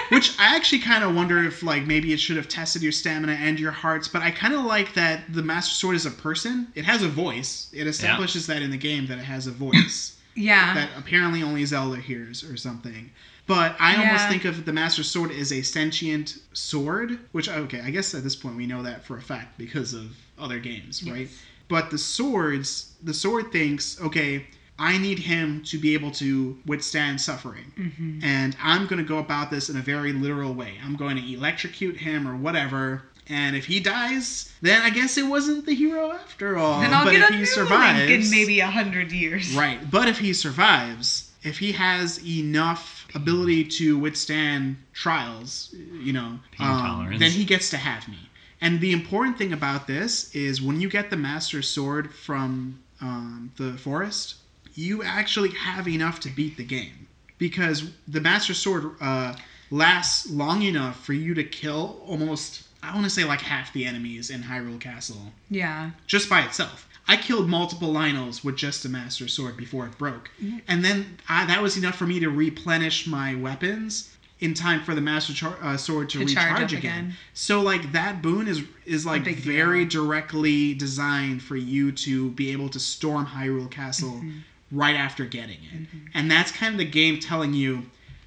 Which 0.10 0.38
I 0.40 0.56
actually 0.56 0.80
kind 0.80 1.04
of 1.04 1.16
wonder 1.16 1.44
if 1.44 1.62
like 1.64 1.86
maybe 1.86 2.12
it 2.14 2.20
should 2.20 2.38
have 2.38 2.48
tested 2.48 2.82
your 2.82 2.92
stamina 2.92 3.34
and 3.34 3.60
your 3.60 3.72
hearts, 3.72 4.08
but 4.08 4.22
I 4.22 4.32
kind 4.32 4.54
of 4.54 4.62
like 4.66 4.94
that 4.96 5.32
the 5.34 5.44
Master 5.44 5.74
Sword 5.74 5.96
is 5.96 6.06
a 6.06 6.12
person. 6.12 6.68
It 6.76 6.86
has 6.86 7.02
a 7.04 7.08
voice. 7.10 7.68
It 7.74 7.88
establishes 7.88 8.48
that 8.48 8.62
in 8.62 8.72
the 8.72 8.78
game 8.78 9.08
that 9.08 9.18
it 9.18 9.26
has 9.26 9.48
a 9.48 9.52
voice 9.52 10.16
yeah. 10.36 10.74
that 10.74 10.90
apparently 10.98 11.42
only 11.44 11.64
Zelda 11.66 12.00
hears 12.02 12.44
or 12.44 12.58
something. 12.58 13.12
But 13.48 13.76
I 13.80 13.98
almost 13.98 14.28
think 14.28 14.46
of 14.46 14.66
the 14.66 14.74
Master 14.74 15.04
Sword 15.04 15.32
as 15.32 15.54
a 15.54 15.62
sentient 15.62 16.40
sword, 16.54 17.20
which 17.32 17.48
okay, 17.48 17.82
I 17.82 17.92
guess 17.92 18.16
at 18.16 18.24
this 18.24 18.36
point 18.36 18.56
we 18.56 18.66
know 18.66 18.82
that 18.84 19.06
for 19.06 19.18
a 19.18 19.22
fact 19.22 19.58
because 19.58 19.94
of 19.94 20.16
other 20.40 20.60
games, 20.60 21.08
right? 21.08 21.30
But 21.68 21.92
the 21.92 21.98
swords, 21.98 22.94
the 23.04 23.14
sword 23.14 23.52
thinks, 23.52 24.00
okay, 24.02 24.46
I 24.78 24.98
need 24.98 25.20
him 25.20 25.64
to 25.66 25.78
be 25.78 25.94
able 25.94 26.12
to 26.12 26.58
withstand 26.66 27.22
suffering. 27.22 27.72
Mm-hmm. 27.78 28.20
And 28.24 28.56
I'm 28.62 28.88
going 28.88 29.02
to 29.02 29.08
go 29.08 29.20
about 29.20 29.50
this 29.50 29.70
in 29.70 29.78
a 29.78 29.82
very 29.82 30.12
literal 30.12 30.54
way. 30.54 30.74
I'm 30.84 30.96
going 30.96 31.16
to 31.16 31.34
electrocute 31.34 31.98
him 31.98 32.28
or 32.28 32.36
whatever. 32.36 33.04
And 33.28 33.56
if 33.56 33.66
he 33.66 33.80
dies, 33.80 34.54
then 34.62 34.82
I 34.82 34.90
guess 34.92 35.18
it 35.18 35.26
wasn't 35.26 35.66
the 35.66 35.74
hero 35.74 36.12
after 36.12 36.58
all. 36.58 36.82
then 36.82 36.94
I'll 36.94 37.06
but 37.06 37.12
get 37.12 37.22
if 37.22 37.30
a 37.32 37.38
he 37.38 37.46
survives, 37.46 38.12
in 38.12 38.30
maybe 38.30 38.60
a 38.60 38.68
hundred 38.68 39.12
years. 39.12 39.56
Right. 39.56 39.80
But 39.90 40.08
if 40.08 40.20
he 40.20 40.34
survives, 40.34 41.32
if 41.42 41.58
he 41.58 41.72
has 41.72 42.24
enough 42.24 42.95
ability 43.16 43.64
to 43.64 43.98
withstand 43.98 44.78
trials, 44.94 45.74
you 45.74 46.14
know, 46.14 46.40
um, 46.60 47.16
then 47.18 47.32
he 47.32 47.46
gets 47.46 47.70
to 47.72 47.78
have 47.78 48.08
me. 48.08 48.30
And 48.62 48.80
the 48.82 48.92
important 48.92 49.38
thing 49.38 49.54
about 49.54 49.88
this 49.88 50.34
is 50.36 50.62
when 50.62 50.80
you 50.82 50.90
get 50.90 51.10
the 51.10 51.18
Master 51.18 51.62
Sword 51.62 52.14
from 52.14 52.80
um, 53.02 53.52
the 53.58 53.74
forest, 53.74 54.36
you 54.76 55.04
actually 55.04 55.50
have 55.50 55.88
enough 55.88 56.20
to 56.22 56.30
beat 56.30 56.58
the 56.58 56.64
game 56.64 57.08
because 57.38 57.90
the 58.08 58.22
Master 58.22 58.54
Sword 58.54 58.92
uh, 59.02 59.36
lasts 59.72 60.30
long 60.30 60.62
enough 60.62 61.04
for 61.04 61.14
you 61.14 61.34
to 61.34 61.44
kill 61.44 62.02
almost. 62.06 62.64
I 62.84 62.94
want 62.94 63.06
to 63.06 63.10
say 63.10 63.24
like 63.24 63.42
half 63.42 63.74
the 63.74 63.86
enemies 63.86 64.30
in 64.30 64.44
Hyrule 64.44 64.80
Castle 64.80 65.34
Yeah. 65.50 65.92
just 66.08 66.30
by 66.30 66.42
itself. 66.42 66.88
I 67.08 67.18
killed 67.18 67.48
multiple 67.50 67.94
Lynels 67.94 68.44
with 68.44 68.56
just 68.56 68.84
a 68.86 68.90
Master 68.90 69.28
Sword 69.28 69.58
before 69.58 69.86
it 69.86 69.98
broke, 69.98 70.30
Mm-hmm. 70.44 70.58
and 70.68 70.84
then 70.84 71.18
I, 71.30 71.46
that 71.46 71.62
was 71.62 71.78
enough 71.78 71.96
for 71.96 72.08
me 72.08 72.20
to 72.20 72.30
replenish 72.30 73.06
my 73.08 73.36
weapons 73.36 74.12
in 74.40 74.54
time 74.54 74.82
for 74.84 74.94
the 74.96 75.02
Master 75.02 75.34
char- 75.34 75.58
uh, 75.62 75.78
Sword 75.78 76.10
to, 76.10 76.20
To 76.20 76.26
recharge 76.26 76.74
again. 76.74 76.78
again. 76.80 77.14
So 77.34 77.62
like 77.62 77.92
that 77.94 78.22
boon 78.22 78.48
is 78.48 78.64
is 78.86 79.06
like 79.06 79.24
big 79.24 79.44
deal. 79.44 79.54
very 79.54 79.86
directly 79.86 80.74
designed 80.74 81.42
for 81.42 81.56
you 81.56 81.92
to 81.92 82.32
be 82.32 82.52
able 82.52 82.70
to 82.70 82.80
storm 82.80 83.26
Hyrule 83.28 83.70
Castle 83.72 84.10
Mm-hmm. 84.22 84.40
right 84.72 84.96
after 84.96 85.26
getting 85.26 85.60
it, 85.72 85.88
and 86.14 86.30
that's 86.30 86.52
kind 86.52 86.74
of 86.74 86.80
the 86.80 86.86
game 86.86 87.20
telling 87.20 87.54
you 87.54 87.84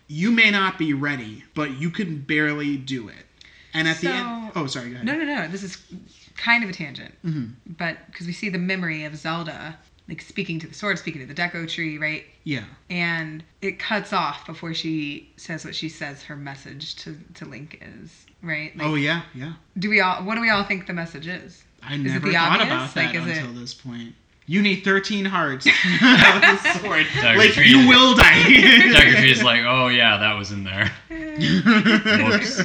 you 0.06 0.30
may 0.30 0.50
not 0.50 0.78
be 0.78 0.94
ready, 0.94 1.44
but 1.54 1.78
you 1.78 1.90
can 1.90 2.16
barely 2.18 2.76
do 2.78 3.08
it. 3.08 3.26
And 3.74 3.86
at 3.86 3.98
the 3.98 4.08
end, 4.08 4.52
oh 4.56 4.66
sorry, 4.66 4.88
go 4.88 4.94
ahead. 4.94 5.04
No, 5.06 5.14
no, 5.16 5.24
no. 5.24 5.46
This 5.48 5.62
is 5.62 5.76
kind 6.38 6.64
of 6.64 6.70
a 6.70 6.72
tangent, 6.72 7.14
Mhm. 7.26 7.52
but 7.76 7.98
because 8.10 8.26
we 8.26 8.32
see 8.32 8.48
the 8.48 8.58
memory 8.58 9.04
of 9.04 9.14
Zelda, 9.16 9.76
like 10.08 10.22
speaking 10.22 10.58
to 10.60 10.66
the 10.66 10.72
sword, 10.74 10.98
speaking 10.98 11.20
to 11.20 11.26
the 11.26 11.34
Deku 11.34 11.68
tree, 11.68 11.98
right? 11.98 12.24
Yeah. 12.44 12.64
And 12.88 13.44
it 13.60 13.78
cuts 13.78 14.12
off 14.14 14.46
before 14.46 14.72
she 14.72 15.28
says 15.36 15.64
what 15.64 15.74
she 15.74 15.88
says 15.90 16.22
her 16.22 16.36
message 16.36 16.94
to, 16.96 17.18
to 17.34 17.44
Link 17.44 17.78
is, 17.82 18.24
right? 18.42 18.74
Like, 18.76 18.86
oh 18.86 18.94
yeah, 18.94 19.22
yeah. 19.34 19.52
Do 19.78 19.90
we 19.90 20.00
all? 20.00 20.24
What 20.24 20.36
do 20.36 20.40
we 20.40 20.48
all 20.50 20.64
think 20.64 20.86
the 20.86 20.94
message 20.94 21.26
is? 21.26 21.62
I 21.82 21.94
it 21.94 21.98
never 21.98 22.26
the 22.26 22.32
thought 22.32 22.60
obvious? 22.60 22.72
about 22.72 22.94
that 22.94 23.06
Like, 23.06 23.14
is 23.16 23.26
it- 23.26 23.36
until 23.44 23.60
this 23.60 23.74
point. 23.74 24.14
You 24.50 24.62
need 24.62 24.82
13 24.82 25.26
hearts. 25.26 25.64
the 26.00 26.56
sword. 26.80 27.06
Dagger 27.20 27.38
like, 27.38 27.50
tree. 27.50 27.68
you 27.68 27.86
will 27.86 28.14
die. 28.14 28.44
Dagger 28.44 29.18
Tree 29.18 29.30
is 29.30 29.42
like, 29.42 29.60
oh 29.66 29.88
yeah, 29.88 30.16
that 30.16 30.38
was 30.38 30.52
in 30.52 30.64
there. 30.64 30.90
Whoops. 31.10 32.62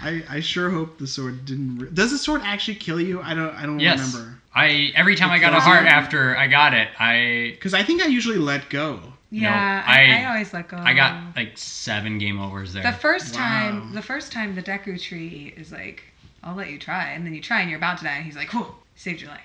I, 0.00 0.22
I 0.28 0.40
sure 0.40 0.70
hope 0.70 0.98
the 0.98 1.06
sword 1.06 1.44
didn't. 1.44 1.78
Re- 1.78 1.88
Does 1.92 2.10
the 2.10 2.18
sword 2.18 2.42
actually 2.44 2.76
kill 2.76 3.00
you? 3.00 3.20
I 3.20 3.34
don't 3.34 3.54
I 3.54 3.66
don't 3.66 3.80
Yes. 3.80 4.14
remember. 4.14 4.34
I 4.54 4.92
every 4.94 5.14
time 5.16 5.30
It 5.30 5.34
I 5.34 5.38
got 5.38 5.52
a 5.54 5.60
heart 5.60 5.84
you? 5.84 5.88
after 5.90 6.36
I 6.36 6.46
got 6.46 6.74
it, 6.74 6.88
I 6.98 7.50
Because 7.54 7.74
I 7.74 7.82
think 7.82 8.02
I 8.02 8.06
usually 8.06 8.38
let 8.38 8.68
go. 8.70 9.00
Yeah, 9.30 9.50
No, 9.50 9.56
I, 9.92 9.98
I- 10.04 10.22
I 10.22 10.24
always 10.30 10.54
let 10.54 10.68
go. 10.68 10.76
I 10.78 10.94
got 10.94 11.36
like 11.36 11.58
seven 11.58 12.18
game 12.18 12.40
overs 12.40 12.72
there. 12.72 12.82
the 12.82 12.92
first 12.92 13.34
Wow. 13.34 13.40
time. 13.40 13.92
The 13.94 14.02
first 14.02 14.32
time 14.32 14.54
the 14.54 14.62
Deku 14.62 15.00
tree 15.00 15.52
is 15.56 15.70
like, 15.70 16.02
"I'll 16.42 16.54
let 16.54 16.70
you 16.70 16.78
try," 16.78 17.10
and 17.10 17.26
then 17.26 17.34
you 17.34 17.42
try 17.42 17.60
and 17.60 17.68
you're 17.68 17.78
about 17.78 17.98
to 17.98 18.04
die, 18.04 18.14
and 18.16 18.24
he's 18.24 18.36
like, 18.36 18.52
"Whoa, 18.54 18.74
saved 18.96 19.20
your 19.20 19.30
life." 19.30 19.40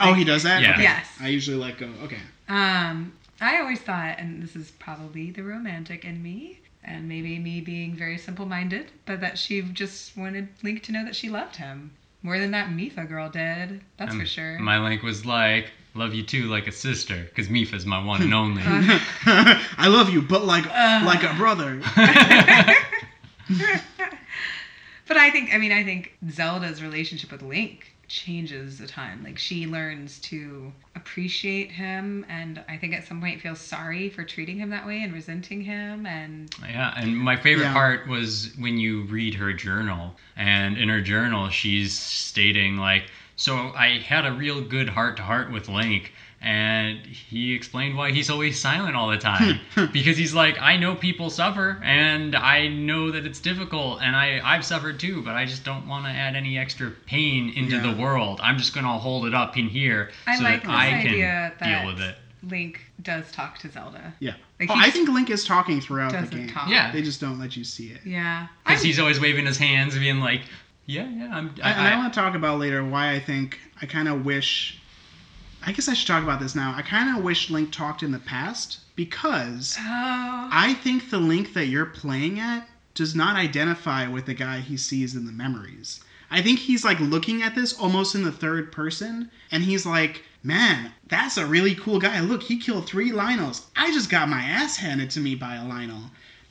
Oh, 0.00 0.12
he 0.14 0.24
does 0.24 0.42
that. 0.44 0.60
Yeah. 0.62 0.72
Okay. 0.72 0.82
Yes. 0.82 1.06
I 1.20 1.28
usually 1.28 1.56
let 1.56 1.78
go. 1.78 1.88
Okay. 2.04 2.18
Um, 2.48 3.12
I 3.40 3.58
always 3.60 3.78
thought, 3.80 4.16
and 4.18 4.42
this 4.42 4.56
is 4.56 4.70
probably 4.72 5.30
the 5.30 5.42
romantic 5.44 6.04
in 6.04 6.20
me, 6.22 6.58
and 6.88 7.08
maybe 7.08 7.38
me 7.38 7.60
being 7.60 7.94
very 7.94 8.18
simple-minded, 8.18 8.90
but 9.06 9.20
that 9.20 9.38
she 9.38 9.60
just 9.62 10.16
wanted 10.16 10.48
Link 10.62 10.82
to 10.84 10.92
know 10.92 11.04
that 11.04 11.14
she 11.14 11.28
loved 11.28 11.56
him 11.56 11.90
more 12.22 12.38
than 12.38 12.50
that 12.52 12.70
Mipha 12.70 13.06
girl 13.08 13.28
did. 13.28 13.80
That's 13.96 14.12
And 14.12 14.20
for 14.20 14.26
sure. 14.26 14.58
My 14.58 14.78
link 14.80 15.02
was 15.02 15.24
like, 15.24 15.70
love 15.94 16.14
you 16.14 16.22
too, 16.24 16.44
like 16.46 16.66
a 16.66 16.72
sister, 16.72 17.24
because 17.24 17.48
Mipha's 17.48 17.86
my 17.86 18.02
one 18.02 18.22
and 18.22 18.34
only. 18.34 18.62
I 18.66 19.86
love 19.88 20.10
you, 20.10 20.22
but 20.22 20.44
like 20.44 20.66
Uh. 20.66 21.02
like 21.04 21.22
a 21.22 21.34
brother. 21.34 21.80
But 25.06 25.16
I 25.16 25.30
think, 25.30 25.54
I 25.54 25.58
mean, 25.58 25.72
I 25.72 25.84
think 25.84 26.18
Zelda's 26.30 26.82
relationship 26.82 27.32
with 27.32 27.40
Link 27.40 27.94
changes 28.08 28.80
a 28.80 28.86
ton. 28.86 29.22
Like 29.22 29.38
she 29.38 29.66
learns 29.66 30.18
to 30.20 30.72
appreciate 30.94 31.70
him, 31.72 32.24
and 32.28 32.62
I 32.68 32.76
think 32.76 32.94
at 32.94 33.04
some 33.04 33.20
point 33.20 33.40
feels 33.40 33.58
sorry 33.60 34.08
for 34.08 34.24
treating 34.24 34.56
him 34.58 34.70
that 34.70 34.86
way 34.86 35.02
and 35.02 35.12
resenting 35.12 35.60
him. 35.60 36.06
And 36.06 36.50
Yeah, 36.62 36.92
and 36.96 37.16
my 37.16 37.36
favorite 37.36 37.64
Yeah. 37.66 37.72
part 37.72 38.06
was 38.06 38.50
when 38.56 38.78
you 38.78 39.02
read 39.02 39.34
her 39.34 39.52
journal, 39.52 40.14
and 40.36 40.76
in 40.76 40.88
her 40.88 41.00
journal, 41.00 41.48
she's 41.50 41.92
stating 41.92 42.76
like, 42.76 43.06
"So 43.36 43.72
I 43.74 43.98
had 43.98 44.24
a 44.24 44.32
real 44.32 44.60
good 44.60 44.88
heart 44.90 45.16
to 45.16 45.22
heart 45.22 45.48
with 45.48 45.68
Link." 45.68 46.12
And 46.40 47.04
he 47.04 47.52
explained 47.54 47.96
why 47.96 48.12
he's 48.12 48.30
always 48.30 48.60
silent 48.60 48.94
all 48.94 49.08
the 49.08 49.16
hmm, 49.16 49.22
time 49.22 49.60
hmm. 49.74 49.86
because 49.92 50.16
he's 50.16 50.34
like, 50.34 50.56
I 50.60 50.76
know 50.76 50.94
people 50.94 51.30
suffer, 51.30 51.80
and 51.82 52.36
I 52.36 52.68
know 52.68 53.10
that 53.10 53.26
it's 53.26 53.40
difficult, 53.40 54.00
and 54.02 54.14
I 54.14 54.40
I've 54.44 54.64
suffered 54.64 55.00
too, 55.00 55.22
but 55.22 55.34
I 55.34 55.44
just 55.46 55.64
don't 55.64 55.88
want 55.88 56.04
to 56.06 56.10
add 56.12 56.36
any 56.36 56.56
extra 56.56 56.92
pain 57.06 57.52
into 57.56 57.76
Yeah. 57.76 57.92
the 57.92 58.00
world. 58.00 58.40
I'm 58.42 58.56
just 58.56 58.72
gonna 58.72 58.98
hold 58.98 59.26
it 59.26 59.34
up 59.34 59.56
in 59.58 59.68
here 59.68 60.10
I 60.26 60.36
so 60.36 60.44
like 60.44 60.62
that 60.62 60.68
this 60.68 60.76
I 60.76 60.86
idea 60.92 61.52
can 61.58 61.68
that 61.68 61.82
deal 61.82 61.92
with 61.92 62.00
it. 62.00 62.16
Link 62.42 62.80
does 63.02 63.30
talk 63.32 63.58
to 63.58 63.70
Zelda. 63.70 64.14
Yeah. 64.20 64.34
Like 64.60 64.70
oh, 64.70 64.74
I 64.76 64.90
think 64.90 65.08
Link 65.08 65.30
is 65.30 65.44
talking 65.44 65.80
throughout 65.80 66.12
the 66.12 66.36
game. 66.36 66.48
talk. 66.48 66.68
Yeah. 66.68 66.92
They 66.92 67.02
just 67.02 67.20
don't 67.20 67.38
let 67.38 67.56
you 67.56 67.64
see 67.64 67.88
it. 67.88 68.00
Yeah. 68.04 68.48
Because 68.66 68.82
he's 68.82 68.98
always 68.98 69.20
waving 69.20 69.46
his 69.46 69.58
hands, 69.58 69.96
being 69.98 70.20
like, 70.20 70.42
"Yeah, 70.86 71.08
yeah, 71.08 71.30
I'm." 71.32 71.54
I, 71.62 71.70
and 71.70 71.80
I 71.88 71.96
want 71.96 72.12
to 72.12 72.20
talk 72.20 72.34
about 72.34 72.58
later 72.58 72.84
why 72.84 73.12
I 73.12 73.20
think 73.20 73.58
I 73.80 73.86
kind 73.86 74.08
of 74.08 74.24
wish. 74.24 74.80
I 75.68 75.72
guess 75.72 75.86
I 75.86 75.92
should 75.92 76.06
talk 76.06 76.22
about 76.22 76.40
this 76.40 76.54
now. 76.54 76.74
I 76.74 76.80
kind 76.80 77.14
of 77.14 77.22
wish 77.22 77.50
Link 77.50 77.70
talked 77.70 78.02
in 78.02 78.10
the 78.10 78.18
past 78.18 78.78
because 78.96 79.76
Oh. 79.78 80.48
I 80.50 80.72
think 80.72 81.10
the 81.10 81.18
Link 81.18 81.52
that 81.52 81.66
you're 81.66 81.84
playing 81.84 82.40
at 82.40 82.66
does 82.94 83.14
not 83.14 83.36
identify 83.36 84.06
with 84.08 84.24
the 84.24 84.32
guy 84.32 84.60
he 84.60 84.78
sees 84.78 85.14
in 85.14 85.26
the 85.26 85.32
memories. 85.32 86.00
I 86.30 86.40
think 86.40 86.58
he's 86.60 86.86
like 86.86 86.98
looking 87.00 87.42
at 87.42 87.54
this 87.54 87.74
almost 87.74 88.14
in 88.14 88.22
the 88.22 88.32
third 88.32 88.72
person, 88.72 89.30
and 89.50 89.62
he's 89.62 89.84
like, 89.84 90.24
"Man, 90.42 90.92
that's 91.06 91.36
a 91.36 91.44
really 91.44 91.74
cool 91.74 91.98
guy. 91.98 92.18
Look, 92.20 92.44
he 92.44 92.58
killed 92.58 92.86
three 92.86 93.10
Lynels. 93.10 93.66
I 93.76 93.92
just 93.92 94.08
got 94.08 94.30
my 94.30 94.40
ass 94.40 94.78
handed 94.78 95.10
to 95.10 95.20
me 95.20 95.34
by 95.34 95.56
a 95.56 95.64
Lynel." 95.66 96.08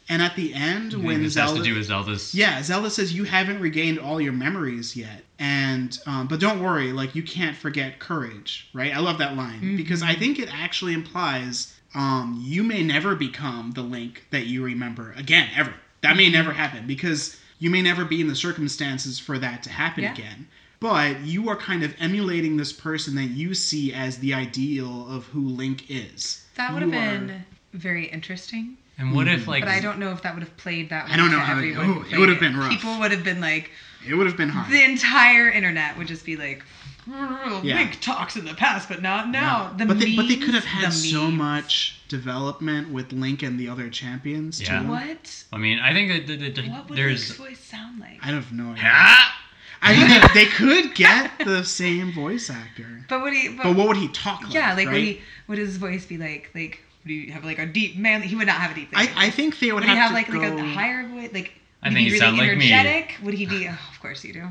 And 0.09 0.21
at 0.21 0.35
the 0.37 0.53
end, 0.53 0.93
I 0.93 0.97
when 0.97 1.23
this 1.23 1.33
Zelda, 1.33 1.57
has 1.57 1.59
to 1.65 1.69
do 1.69 1.75
with 1.75 1.85
Zelda's. 1.87 2.33
yeah, 2.33 2.61
Zelda 2.63 2.89
says 2.89 3.13
you 3.13 3.25
haven't 3.25 3.59
regained 3.59 3.99
all 3.99 4.21
your 4.21 4.31
memories 4.33 4.95
yet, 4.95 5.23
and 5.37 5.97
um, 6.05 6.27
but 6.27 6.39
don't 6.39 6.61
worry, 6.61 6.93
like 6.93 7.13
you 7.13 7.23
can't 7.23 7.57
forget 7.57 7.99
courage, 7.99 8.69
right? 8.73 8.95
I 8.95 8.99
love 8.99 9.17
that 9.17 9.35
line 9.35 9.75
because 9.75 10.01
I 10.01 10.13
think 10.15 10.39
it 10.39 10.47
actually 10.53 10.93
implies 10.93 11.73
um, 11.93 12.41
you 12.43 12.63
may 12.63 12.83
never 12.83 13.15
become 13.15 13.71
the 13.71 13.81
Link 13.81 14.25
that 14.31 14.45
you 14.47 14.63
remember 14.63 15.13
again, 15.17 15.49
ever. 15.55 15.73
That 16.01 16.15
may 16.15 16.29
never 16.29 16.53
happen 16.53 16.87
because 16.87 17.37
you 17.59 17.69
may 17.69 17.81
never 17.81 18.05
be 18.05 18.21
in 18.21 18.27
the 18.27 18.35
circumstances 18.35 19.19
for 19.19 19.37
that 19.39 19.63
to 19.63 19.69
happen 19.69 20.03
Yeah. 20.03 20.13
again. 20.13 20.47
But 20.79 21.21
you 21.21 21.49
are 21.49 21.55
kind 21.55 21.83
of 21.83 21.95
emulating 21.99 22.55
this 22.55 22.71
person 22.71 23.15
that 23.15 23.31
you 23.31 23.55
see 23.55 23.91
as 23.93 24.19
the 24.19 24.33
ideal 24.35 25.07
of 25.09 25.25
who 25.25 25.41
Link 25.49 25.89
is. 25.89 26.45
that 26.55 26.71
would 26.71 26.83
have 26.83 26.93
You 26.93 26.99
are- 26.99 27.17
been 27.17 27.43
very 27.73 28.05
interesting. 28.05 28.77
And 28.99 29.13
what 29.13 29.27
if 29.27 29.47
like 29.47 29.63
But 29.63 29.69
I 29.71 29.79
don't 29.79 29.99
know 29.99 30.11
if 30.11 30.21
that 30.23 30.33
would 30.33 30.43
have 30.43 30.57
played 30.57 30.89
that 30.89 31.05
way. 31.07 31.13
I 31.13 31.17
don't 31.17 31.29
know 31.31 31.37
to 31.37 31.43
how 31.43 31.53
it- 31.53 31.57
everyone 31.57 31.89
oh, 31.89 31.93
who 32.01 32.15
it 32.15 32.19
would 32.19 32.29
have 32.29 32.39
been 32.39 32.57
rough. 32.57 32.69
People 32.71 32.97
would 32.99 33.11
have 33.11 33.23
been 33.23 33.39
like, 33.41 33.69
It 34.07 34.15
would 34.15 34.25
have 34.27 34.37
been 34.37 34.49
hard. 34.49 34.71
the 34.71 34.83
entire 34.83 35.49
internet 35.49 35.97
would 35.97 36.07
just 36.07 36.25
be 36.25 36.35
like, 36.35 36.63
Yeah. 37.07 37.59
Link 37.63 37.99
talks 38.01 38.35
in 38.35 38.45
the 38.45 38.53
past, 38.55 38.89
but 38.89 39.01
not 39.01 39.29
now. 39.29 39.73
The 39.77 39.85
but 39.85 39.99
they, 39.99 40.15
but 40.15 40.27
they 40.27 40.35
could 40.37 40.53
have 40.55 40.65
had 40.65 40.89
so 40.91 41.29
much 41.29 41.99
development 42.09 42.91
with 42.91 43.11
Link 43.13 43.43
and 43.43 43.59
the 43.59 43.69
other 43.69 43.89
champions 43.89 44.59
Yeah. 44.61 44.81
too. 44.81 44.87
What? 44.87 45.43
I 45.53 45.57
mean, 45.57 45.79
I 45.79 45.93
think 45.93 46.27
that, 46.27 46.39
that, 46.39 46.55
that 46.55 46.67
What 46.67 46.89
would 46.89 46.97
there's. 46.97 47.39
Link's 47.39 47.59
voice 47.59 47.65
sound 47.65 47.99
like? 47.99 48.19
I 48.23 48.27
have 48.27 48.51
no 48.51 48.71
idea. 48.71 48.83
Ah! 48.87 49.43
I 49.79 49.95
mean, 49.95 50.09
they, 50.09 50.45
they 50.45 50.49
could 50.49 50.95
get 50.95 51.31
the 51.45 51.63
same 51.63 52.11
voice 52.11 52.49
actor, 52.49 53.05
But 53.07 53.21
would 53.21 53.33
he? 53.33 53.49
But, 53.49 53.63
but 53.63 53.75
what 53.75 53.87
would 53.89 53.97
he 53.97 54.07
talk 54.07 54.41
like? 54.41 54.53
yeah, 54.53 54.73
like 54.73 54.87
right? 54.87 54.93
would 54.93 55.01
he? 55.03 55.21
Would 55.47 55.57
his 55.59 55.77
voice 55.77 56.03
be 56.03 56.17
like? 56.17 56.49
Like 56.55 56.79
would 57.07 57.25
he 57.25 57.31
have 57.31 57.45
like 57.45 57.59
a 57.59 57.65
deep 57.65 57.97
man? 57.97 58.21
He 58.21 58.35
would 58.35 58.47
not 58.47 58.57
have 58.57 58.71
a 58.71 58.75
deep. 58.75 58.89
I, 58.93 59.05
voice. 59.05 59.15
I 59.15 59.29
think 59.29 59.59
they 59.59 59.71
would, 59.71 59.83
would 59.83 59.89
he 59.89 59.95
have 59.95 60.09
to 60.09 60.13
like 60.13 60.27
go. 60.27 60.39
like 60.39 60.53
a 60.53 60.63
higher 60.63 61.07
voice? 61.07 61.31
Like 61.33 61.53
I 61.81 61.89
would 61.89 61.95
think 61.95 61.97
he 61.97 62.03
he 62.03 62.05
be 62.05 62.11
really 62.11 62.19
sound 62.19 62.37
like 62.37 62.57
me. 62.57 62.71
energetic? 62.71 63.15
Would 63.23 63.33
he 63.33 63.45
be? 63.45 63.67
Oh, 63.67 63.77
of 63.91 63.99
course 64.01 64.23
you 64.23 64.33
do. 64.33 64.47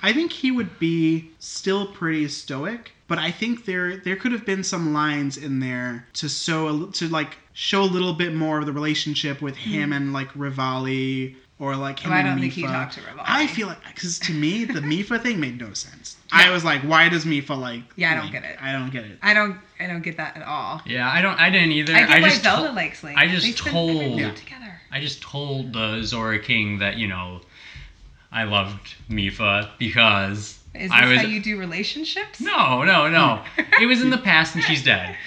I 0.00 0.12
think 0.12 0.30
he 0.30 0.52
would 0.52 0.78
be 0.78 1.32
still 1.40 1.88
pretty 1.88 2.28
stoic, 2.28 2.92
but 3.08 3.18
I 3.18 3.32
think 3.32 3.64
there 3.64 3.96
there 3.96 4.14
could 4.14 4.30
have 4.30 4.46
been 4.46 4.62
some 4.62 4.92
lines 4.92 5.36
in 5.36 5.58
there 5.58 6.06
to 6.14 6.28
show 6.28 6.86
to 6.86 7.08
like 7.08 7.36
show 7.52 7.82
a 7.82 7.84
little 7.84 8.14
bit 8.14 8.34
more 8.34 8.60
of 8.60 8.66
the 8.66 8.72
relationship 8.72 9.42
with 9.42 9.56
him 9.56 9.90
mm-hmm. 9.90 9.92
and 9.92 10.12
like 10.12 10.32
Revali 10.34 11.34
or 11.60 11.74
like 11.76 11.98
him. 11.98 12.12
Oh, 12.12 12.14
I 12.14 12.18
and 12.20 12.28
don't 12.28 12.36
Mipha. 12.38 12.40
think 12.40 12.52
he 12.52 12.62
talked 12.62 12.94
to 12.94 13.00
Revali. 13.00 13.22
I 13.24 13.46
feel 13.46 13.66
like 13.68 13.78
because 13.86 14.18
to 14.20 14.32
me 14.32 14.64
the 14.64 14.80
Mipha 14.92 15.20
thing 15.22 15.40
made 15.40 15.60
no 15.60 15.72
sense. 15.72 16.16
I 16.30 16.50
was 16.50 16.62
like, 16.64 16.82
why 16.82 17.08
does 17.08 17.24
Mipha 17.24 17.58
like? 17.58 17.82
Yeah, 17.96 18.10
I 18.10 18.14
don't 18.14 18.22
Link? 18.24 18.32
get 18.34 18.44
it. 18.44 18.62
I 18.62 18.72
don't 18.72 18.90
get 18.90 19.04
it. 19.04 19.18
I 19.22 19.34
don't. 19.34 19.56
I 19.80 19.86
don't 19.86 20.02
get 20.02 20.16
that 20.18 20.36
at 20.36 20.42
all. 20.42 20.82
Yeah, 20.86 21.10
I 21.10 21.20
don't. 21.22 21.38
I 21.40 21.50
didn't 21.50 21.72
either. 21.72 21.94
I 21.94 22.00
get 22.00 22.22
why 22.22 22.28
just 22.28 22.42
Zelda 22.42 22.68
to- 22.68 22.74
likes 22.74 23.02
Link. 23.02 23.16
I 23.18 23.26
just 23.28 23.44
They 23.46 23.52
spend 23.52 23.72
told- 23.74 23.90
everything 23.90 24.18
Yeah. 24.18 24.34
together. 24.34 24.80
I 24.90 25.00
just 25.00 25.20
told 25.22 25.72
the 25.72 26.02
Zora 26.02 26.38
King 26.38 26.78
that 26.78 26.96
you 26.96 27.08
know, 27.08 27.40
I 28.32 28.44
loved 28.44 28.94
Mipha 29.10 29.68
because 29.78 30.58
Is 30.74 30.90
this 30.90 30.92
I 30.92 31.06
was. 31.06 31.18
how 31.20 31.26
you 31.26 31.40
do 31.40 31.58
relationships? 31.58 32.40
no, 32.40 32.82
no, 32.84 33.08
no. 33.08 33.42
it 33.80 33.86
was 33.86 34.00
in 34.02 34.10
the 34.10 34.18
past 34.18 34.54
and 34.54 34.62
she's 34.64 34.82
dead. 34.84 35.16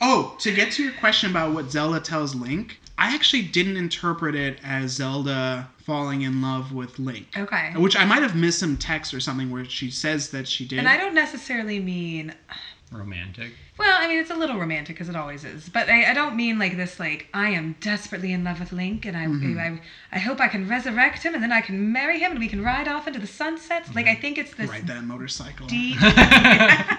oh, 0.00 0.36
to 0.40 0.52
get 0.52 0.72
to 0.72 0.82
your 0.84 0.92
question 0.94 1.30
about 1.30 1.52
what 1.54 1.70
Zelda 1.70 2.00
tells 2.00 2.34
Link, 2.34 2.80
I 3.00 3.14
actually 3.14 3.42
didn't 3.42 3.78
interpret 3.78 4.34
it 4.34 4.60
as 4.62 4.92
Zelda 4.92 5.70
falling 5.78 6.22
in 6.22 6.42
love 6.42 6.72
with 6.72 6.98
Link. 6.98 7.28
Okay. 7.36 7.72
Which 7.74 7.96
I 7.96 8.04
might 8.04 8.22
have 8.22 8.36
missed 8.36 8.58
some 8.58 8.76
text 8.76 9.14
or 9.14 9.20
something 9.20 9.50
where 9.50 9.64
she 9.64 9.90
says 9.90 10.30
that 10.30 10.46
she 10.46 10.66
did. 10.66 10.78
And 10.78 10.88
I 10.88 10.98
don't 10.98 11.14
necessarily 11.14 11.80
mean 11.80 12.34
Romantic. 12.92 13.52
Well, 13.78 13.96
I 14.00 14.08
mean, 14.08 14.18
it's 14.18 14.30
a 14.30 14.34
little 14.34 14.58
romantic 14.58 14.96
because 14.96 15.08
it 15.08 15.14
always 15.14 15.44
is, 15.44 15.68
but 15.68 15.88
I, 15.88 16.10
I 16.10 16.14
don't 16.14 16.34
mean 16.34 16.58
like 16.58 16.76
this. 16.76 16.98
Like 16.98 17.28
I 17.32 17.50
am 17.50 17.76
desperately 17.80 18.32
in 18.32 18.42
love 18.42 18.58
with 18.58 18.72
Link, 18.72 19.06
and 19.06 19.16
I, 19.16 19.26
mm-hmm. 19.26 19.58
I 19.58 19.80
I 20.10 20.18
hope 20.18 20.40
I 20.40 20.48
can 20.48 20.68
resurrect 20.68 21.22
him, 21.22 21.34
and 21.34 21.42
then 21.42 21.52
I 21.52 21.60
can 21.60 21.92
marry 21.92 22.18
him, 22.18 22.32
and 22.32 22.40
we 22.40 22.48
can 22.48 22.64
ride 22.64 22.88
off 22.88 23.06
into 23.06 23.20
the 23.20 23.28
sunset. 23.28 23.94
Like 23.94 24.06
I 24.06 24.10
mm-hmm. 24.10 24.20
think 24.20 24.38
it's 24.38 24.54
this 24.54 24.68
ride 24.68 24.88
that 24.88 25.04
motorcycle. 25.04 25.68
deep. 25.68 25.98
I 26.02 26.98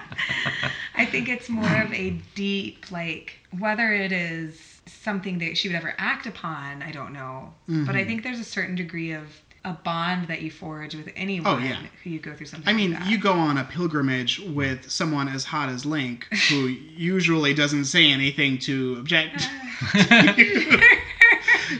think 1.04 1.28
it's 1.28 1.50
more 1.50 1.82
of 1.82 1.92
a 1.92 2.16
deep 2.34 2.90
like 2.90 3.34
whether 3.58 3.92
it 3.92 4.12
is 4.12 4.71
something 5.02 5.38
that 5.38 5.56
she 5.56 5.68
would 5.68 5.76
ever 5.76 5.94
act 5.98 6.26
upon. 6.26 6.82
I 6.82 6.92
don't 6.92 7.12
know, 7.12 7.52
but 7.66 7.72
I 7.72 8.00
mm-hmm. 8.00 8.08
think 8.08 8.22
there's 8.22 8.40
a 8.40 8.44
certain 8.44 8.74
degree 8.74 9.12
of 9.12 9.24
a 9.64 9.72
bond 9.72 10.26
that 10.28 10.42
you 10.42 10.50
forge 10.50 10.94
with 10.94 11.08
anyone 11.14 11.62
oh, 11.62 11.64
yeah. 11.64 11.80
who 12.02 12.10
you 12.10 12.18
go 12.18 12.34
through 12.34 12.46
something. 12.46 12.68
I 12.68 12.76
mean, 12.76 12.92
like 12.92 13.00
that. 13.00 13.10
you 13.10 13.18
go 13.18 13.32
on 13.32 13.58
a 13.58 13.64
pilgrimage 13.64 14.40
with 14.40 14.90
someone 14.90 15.28
as 15.28 15.44
hot 15.44 15.68
as 15.68 15.86
Link, 15.86 16.26
who 16.48 16.66
usually 16.96 17.54
doesn't 17.54 17.84
say 17.84 18.10
anything 18.10 18.58
to 18.58 18.96
object. 18.98 19.48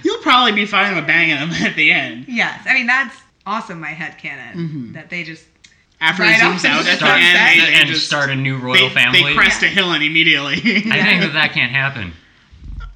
You'll 0.03 0.23
probably 0.23 0.53
be 0.53 0.67
fine 0.67 0.95
with 0.97 1.07
banging 1.07 1.37
him 1.37 1.51
at 1.51 1.77
the 1.77 1.93
end. 1.93 2.27
Yes, 2.29 2.65
I 2.67 2.75
mean 2.75 2.87
that's 2.87 3.17
awesome. 3.47 3.81
My 3.81 3.91
head 3.91 4.17
canon 4.19 4.57
mm-hmm. 4.57 4.93
that 4.93 5.11
they 5.11 5.25
just 5.25 5.45
After 6.01 6.23
Right 6.23 6.39
it 6.39 6.45
off 6.45 6.63
zooms 6.63 6.65
out 6.65 6.85
the 6.85 6.93
at 6.93 7.01
the 7.01 7.07
end, 7.07 7.61
they, 7.61 7.67
they 7.67 7.75
and 7.75 7.89
just 7.89 8.07
start 8.07 8.31
a 8.31 8.37
new 8.37 8.59
royal 8.59 8.89
they, 8.89 8.95
family. 8.95 9.23
they 9.23 9.35
crest 9.35 9.63
a 9.63 9.67
hill 9.67 9.93
and 9.93 10.05
immediately. 10.05 10.55
I 10.55 11.03
think 11.03 11.23
that 11.23 11.33
that 11.35 11.53
can't 11.53 11.73
happen. 11.73 12.13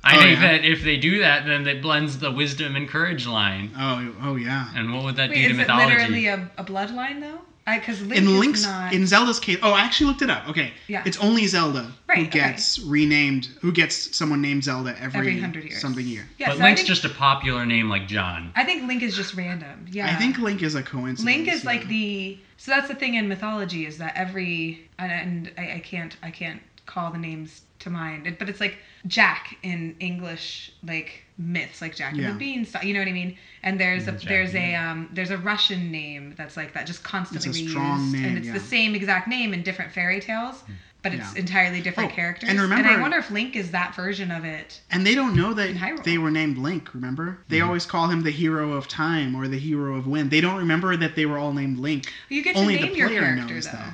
I 0.07 0.17
Oh, 0.17 0.21
think 0.21 0.41
yeah? 0.41 0.53
that 0.53 0.65
if 0.65 0.83
they 0.85 0.97
do 0.97 1.19
that, 1.21 1.47
then 1.47 1.67
it 1.67 1.83
blends 1.83 2.19
the 2.19 2.31
wisdom 2.31 2.77
and 2.77 2.89
courage 2.89 3.27
line. 3.27 3.71
oh, 3.79 4.15
oh 4.23 4.37
yeah. 4.37 4.69
And 4.75 4.95
what 4.95 5.05
would 5.05 5.17
that 5.17 5.31
wait. 5.31 5.43
do 5.43 5.49
to 5.49 5.55
mythology? 5.55 5.87
Is 5.87 5.91
it 5.93 6.03
literally 6.03 6.27
a, 6.27 6.51
a 6.59 6.65
bloodline 6.65 7.21
though? 7.21 7.39
Because 7.69 8.01
Link 8.03 8.23
in 8.23 8.29
is 8.29 8.39
Link's 8.39 8.63
not. 8.63 8.93
in 8.93 9.09
Zelda's 9.09 9.41
case, 9.41 9.59
oh, 9.61 9.73
I 9.73 9.81
actually 9.81 10.07
looked 10.07 10.23
it 10.23 10.31
up. 10.31 10.49
Okay, 10.49 10.73
Yeah. 10.87 11.03
it's 11.05 11.19
only 11.19 11.49
Zelda 11.49 11.81
who 11.83 11.93
Right, 12.07 12.29
okay. 12.29 12.39
gets 12.39 12.79
renamed, 12.79 13.49
who 13.61 13.73
gets 13.73 14.17
someone 14.17 14.41
named 14.41 14.63
Zelda 14.63 14.95
every, 15.03 15.19
Every 15.19 15.33
100 15.33 15.65
years. 15.65 15.81
something 15.81 16.07
year. 16.07 16.29
yeah, 16.39 16.51
but 16.51 16.59
so 16.59 16.63
Link's 16.63 16.83
think, 16.83 16.87
just 16.89 17.05
a 17.05 17.09
popular 17.09 17.67
name 17.67 17.89
like 17.89 18.07
John. 18.07 18.53
I 18.55 18.63
think 18.63 18.87
Link 18.87 19.03
is 19.03 19.17
just 19.17 19.35
random. 19.35 19.87
Yeah. 19.91 20.07
I 20.07 20.15
think 20.15 20.39
Link 20.39 20.63
is 20.63 20.77
a 20.77 20.83
coincidence. 20.83 21.25
Link 21.25 21.49
is 21.53 21.65
yeah. 21.65 21.71
like 21.71 21.89
the. 21.89 22.39
So 22.57 22.71
that's 22.71 22.87
the 22.87 22.95
thing 22.95 23.15
in 23.15 23.27
mythology 23.27 23.85
is 23.85 23.99
that 23.99 24.13
every 24.15 24.89
and, 25.01 25.11
and 25.11 25.53
I, 25.59 25.75
I 25.75 25.79
can't 25.81 26.17
I 26.23 26.31
can't 26.31 26.63
call 26.87 27.11
the 27.11 27.19
names 27.19 27.63
to 27.81 27.91
mind, 27.91 28.33
but 28.39 28.49
it's 28.49 28.61
like 28.61 28.79
Jack 29.07 29.57
in 29.63 29.95
English 30.01 30.73
like 30.87 31.25
myths, 31.39 31.81
like 31.83 31.95
Jack 31.95 32.13
and 32.15 32.25
the 32.27 32.33
Beanstalk. 32.33 32.85
You 32.85 32.95
know 32.95 33.01
what 33.01 33.09
I 33.09 33.13
mean? 33.13 33.37
And 33.63 33.79
there's 33.79 34.09
a 34.09 34.13
Jack 34.13 34.29
there's 34.29 34.55
and 34.55 34.65
a 34.65 34.75
um 34.75 35.09
there's 35.13 35.31
a 35.31 35.39
Russian 35.39 35.91
name 35.91 36.35
that's 36.37 36.57
like 36.57 36.73
that, 36.75 36.87
just 36.87 37.03
constantly 37.05 37.51
It's 37.51 37.59
a 37.59 37.63
reused, 37.63 37.69
strong 37.71 38.13
name, 38.13 38.25
and 38.25 38.39
it's 38.39 38.47
yeah. 38.49 38.53
the 38.55 38.61
same 38.61 38.95
exact 38.95 39.29
name 39.29 39.53
in 39.55 39.63
different 39.63 39.93
fairy 39.93 40.21
tales. 40.21 40.65
But 41.03 41.15
it's 41.15 41.35
Yeah. 41.35 41.41
entirely 41.41 41.81
different 41.81 42.11
Oh, 42.11 42.15
characters. 42.17 42.49
and 42.49 42.59
remember, 42.61 42.89
and 42.89 42.99
I 42.99 43.01
wonder 43.01 43.19
if 43.19 43.31
Link 43.31 43.55
is 43.55 43.71
that 43.71 43.95
version 43.95 44.33
of 44.33 44.45
it. 44.45 44.81
And 44.91 45.07
they 45.07 45.15
don't 45.15 45.37
know 45.37 45.53
that 45.55 46.03
they 46.03 46.19
were 46.19 46.33
named 46.33 46.59
Link, 46.59 46.93
remember? 46.95 47.39
They 47.49 47.59
Mm-hmm. 47.59 47.67
always 47.67 47.87
call 47.87 48.09
him 48.09 48.23
the 48.25 48.33
hero 48.33 48.73
of 48.73 48.89
time 48.89 49.37
or 49.37 49.47
the 49.47 49.59
hero 49.59 49.95
of 49.95 50.09
wind. 50.09 50.33
They 50.33 50.41
don't 50.41 50.57
remember 50.57 50.97
that 50.97 51.15
they 51.15 51.25
were 51.25 51.39
all 51.39 51.53
named 51.53 51.79
Link. 51.79 52.13
You 52.29 52.43
get 52.43 52.55
to 52.55 52.61
Only 52.61 52.75
name 52.77 52.91
the 52.93 52.99
your 52.99 53.09
player 53.09 53.21
character 53.21 53.55
though. 53.61 53.71
that. 53.71 53.93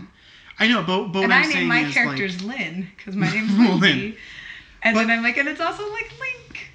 I 0.58 0.68
know, 0.68 0.82
but, 0.84 1.08
but 1.08 1.14
what 1.20 1.24
and 1.24 1.32
I'm 1.34 1.42
I 1.42 1.42
name 1.42 1.52
saying 1.52 1.68
my 1.68 1.80
is 1.82 1.92
character's 1.92 2.42
like, 2.42 2.58
Lynn 2.58 2.88
because 2.96 3.14
my 3.16 3.28
name's 3.34 3.58
Lynn. 3.58 4.14
Lindsay. 4.84 4.88
And 4.88 4.94
But- 4.94 5.06
then 5.06 5.18
I'm 5.18 5.22
like, 5.24 5.36
and 5.36 5.48
it's 5.48 5.60
also 5.60 5.90
like 5.92 6.10
Link. 6.20 6.68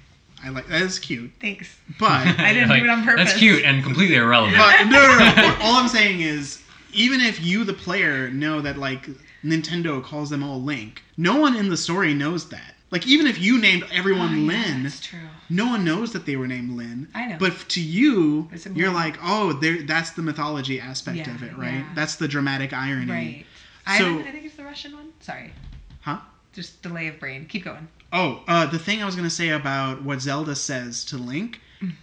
I 0.44 0.50
like 0.50 0.68
that 0.68 0.82
is 0.82 0.98
cute. 0.98 1.32
Thanks. 1.40 1.76
But 1.98 2.10
I 2.38 2.52
didn't 2.54 2.68
do 2.68 2.84
it 2.84 2.88
on 2.88 3.04
purpose. 3.04 3.26
That's 3.28 3.38
cute 3.38 3.64
and 3.64 3.82
completely 3.82 4.16
irrelevant. 4.16 4.56
but 4.56 4.84
no, 4.84 5.00
no, 5.06 5.18
no. 5.18 5.32
But 5.34 5.60
all 5.60 5.74
I'm 5.76 5.88
saying 5.88 6.20
is, 6.20 6.62
even 6.92 7.20
if 7.20 7.44
you, 7.44 7.64
the 7.64 7.72
player, 7.74 8.30
know 8.30 8.60
that 8.60 8.76
like 8.78 9.08
Nintendo 9.44 10.02
calls 10.02 10.30
them 10.30 10.42
all 10.44 10.62
Link, 10.62 11.02
no 11.16 11.36
one 11.40 11.56
in 11.56 11.68
the 11.68 11.76
story 11.76 12.14
knows 12.14 12.48
that. 12.50 12.74
Like 12.92 13.06
even 13.06 13.26
if 13.26 13.38
you 13.40 13.60
named 13.60 13.84
everyone 13.92 14.32
Oh, 14.32 14.36
yeah, 14.36 14.46
Lynn, 14.64 14.82
That's 14.84 15.00
true. 15.00 15.18
no 15.50 15.66
one 15.66 15.84
knows 15.84 16.12
that 16.12 16.24
they 16.24 16.36
were 16.36 16.46
named 16.46 16.70
Lynn. 16.70 17.08
I 17.14 17.26
know. 17.26 17.36
But 17.38 17.68
to 17.70 17.82
you, 17.82 18.48
you're 18.74 18.92
like, 18.92 19.18
oh, 19.22 19.52
there. 19.54 19.82
That's 19.82 20.12
the 20.12 20.22
mythology 20.22 20.80
aspect 20.80 21.18
Yeah, 21.18 21.34
of 21.34 21.42
it, 21.42 21.58
right? 21.58 21.74
yeah. 21.74 21.88
That's 21.96 22.14
the 22.14 22.28
dramatic 22.28 22.72
irony. 22.72 23.10
Right. 23.12 23.46
I, 23.86 23.96
I 23.96 24.22
think 24.22 24.44
it's 24.44 24.54
the 24.56 24.64
Russian 24.64 24.92
one. 24.94 25.12
Sorry. 25.20 25.52
Huh? 26.00 26.18
Just 26.54 26.80
delay 26.80 27.08
of 27.08 27.18
brain. 27.20 27.44
Keep 27.46 27.64
going. 27.64 27.88
Oh, 28.12 28.42
uh, 28.48 28.66
the 28.66 28.78
thing 28.78 29.02
I 29.02 29.06
was 29.06 29.16
gonna 29.16 29.30
say 29.30 29.50
about 29.50 30.02
what 30.02 30.20
Zelda 30.20 30.54
says 30.56 31.04
to 31.06 31.16
Link. 31.18 31.60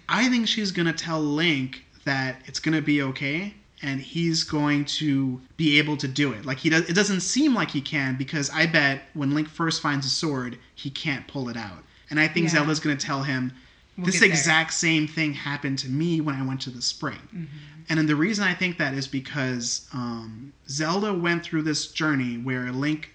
I 0.08 0.30
think 0.30 0.48
she's 0.48 0.72
gonna 0.72 0.94
tell 0.94 1.20
Link 1.20 1.84
that 2.06 2.42
it's 2.46 2.60
gonna 2.60 2.82
be 2.82 3.02
okay, 3.02 3.54
and 3.82 4.00
he's 4.00 4.44
going 4.44 4.86
to 4.86 5.42
be 5.58 5.78
able 5.80 5.98
to 5.98 6.08
do 6.08 6.32
it. 6.32 6.46
Like 6.46 6.60
he 6.60 6.70
does. 6.70 6.90
It 6.90 6.94
doesn't 6.94 7.22
seem 7.22 7.54
like 7.54 7.72
he 7.72 7.82
can 7.82 8.16
because 8.16 8.50
I 8.52 8.66
bet 8.68 9.02
when 9.14 9.34
Link 9.34 9.50
first 9.50 9.82
finds 9.82 10.06
a 10.06 10.10
sword, 10.10 10.58
he 10.76 10.90
can't 10.90 11.28
pull 11.28 11.50
it 11.50 11.58
out. 11.58 11.84
And 12.10 12.20
I 12.20 12.28
think 12.28 12.46
Yeah. 12.46 12.54
Zelda's 12.54 12.80
gonna 12.80 12.96
tell 12.96 13.24
him, 13.24 13.52
We'll 13.98 14.06
this 14.06 14.22
exact 14.22 14.74
same 14.74 15.08
thing 15.08 15.34
happened 15.34 15.80
to 15.80 15.90
me 15.90 16.22
when 16.22 16.36
I 16.36 16.46
went 16.46 16.62
to 16.62 16.70
the 16.70 16.82
spring. 16.82 17.20
Mm-hmm. 17.28 17.46
And 17.90 18.00
then 18.00 18.08
the 18.08 18.16
reason 18.16 18.44
I 18.44 18.54
think 18.54 18.78
that 18.78 18.94
is 18.94 19.08
because 19.08 19.88
um, 19.94 20.54
Zelda 20.68 21.14
went 21.14 21.44
through 21.44 21.62
this 21.62 21.88
journey 21.88 22.38
where 22.38 22.72
Link, 22.72 23.12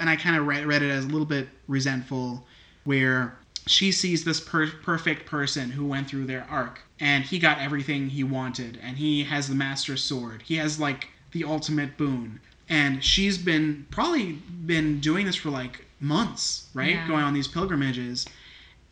and 0.00 0.10
I 0.10 0.16
kind 0.16 0.36
of 0.36 0.46
read, 0.46 0.66
read 0.66 0.82
it 0.82 0.90
as 0.90 1.04
a 1.04 1.08
little 1.08 1.26
bit 1.26 1.48
resentful, 1.68 2.44
where 2.84 3.36
she 3.66 3.92
sees 3.92 4.24
this 4.24 4.40
per- 4.40 4.72
perfect 4.82 5.26
person 5.26 5.70
who 5.70 5.86
went 5.86 6.08
through 6.08 6.24
their 6.24 6.46
arc 6.50 6.80
and 6.98 7.22
he 7.22 7.38
got 7.38 7.58
everything 7.58 8.08
he 8.08 8.24
wanted 8.24 8.78
and 8.82 8.96
he 8.96 9.24
has 9.24 9.48
the 9.48 9.54
master 9.54 9.96
sword. 9.96 10.42
He 10.42 10.56
has 10.56 10.80
like 10.80 11.08
the 11.32 11.44
ultimate 11.44 11.96
boon. 11.96 12.40
And 12.68 13.04
she's 13.04 13.36
been 13.36 13.86
probably 13.90 14.32
been 14.32 15.00
doing 15.00 15.26
this 15.26 15.36
for 15.36 15.50
like 15.50 15.84
months, 16.00 16.68
right? 16.72 16.94
Yeah. 16.94 17.06
Going 17.06 17.22
on 17.22 17.34
these 17.34 17.48
pilgrimages 17.48 18.26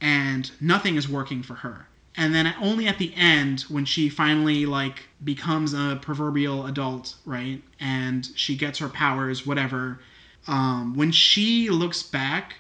and 0.01 0.51
nothing 0.61 0.97
is 0.97 1.09
working 1.09 1.43
for 1.43 1.55
her. 1.55 1.87
And 2.17 2.35
then 2.35 2.53
only 2.61 2.89
at 2.89 2.99
the 2.99 3.15
end, 3.15 3.61
when 3.63 3.85
she 3.85 4.09
finally 4.09 4.67
like 4.67 5.05
becomes 5.23 5.73
a 5.73 5.99
proverbial 6.03 6.67
adult, 6.67 7.15
right, 7.25 7.63
and 7.79 8.29
she 8.35 8.57
gets 8.57 8.81
her 8.81 8.89
powers, 8.89 9.47
whatever, 9.47 10.01
um, 10.49 10.95
when 10.97 11.13
she 11.13 11.71
looks 11.71 12.03
back 12.03 12.55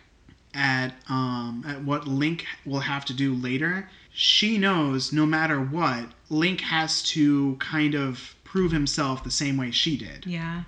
at 0.54 0.94
um, 1.08 1.64
at 1.66 1.82
what 1.84 2.06
Link 2.06 2.46
will 2.64 2.80
have 2.80 3.04
to 3.06 3.14
do 3.14 3.34
later, 3.34 3.88
she 4.12 4.58
knows 4.58 5.12
no 5.12 5.26
matter 5.26 5.60
what, 5.60 6.06
Link 6.30 6.60
has 6.60 7.02
to 7.04 7.56
kind 7.56 7.94
of 7.94 8.34
prove 8.44 8.72
himself 8.72 9.24
the 9.24 9.30
same 9.30 9.56
way 9.56 9.70
she 9.70 9.96
did. 9.96 10.24
Yeah. 10.26 10.62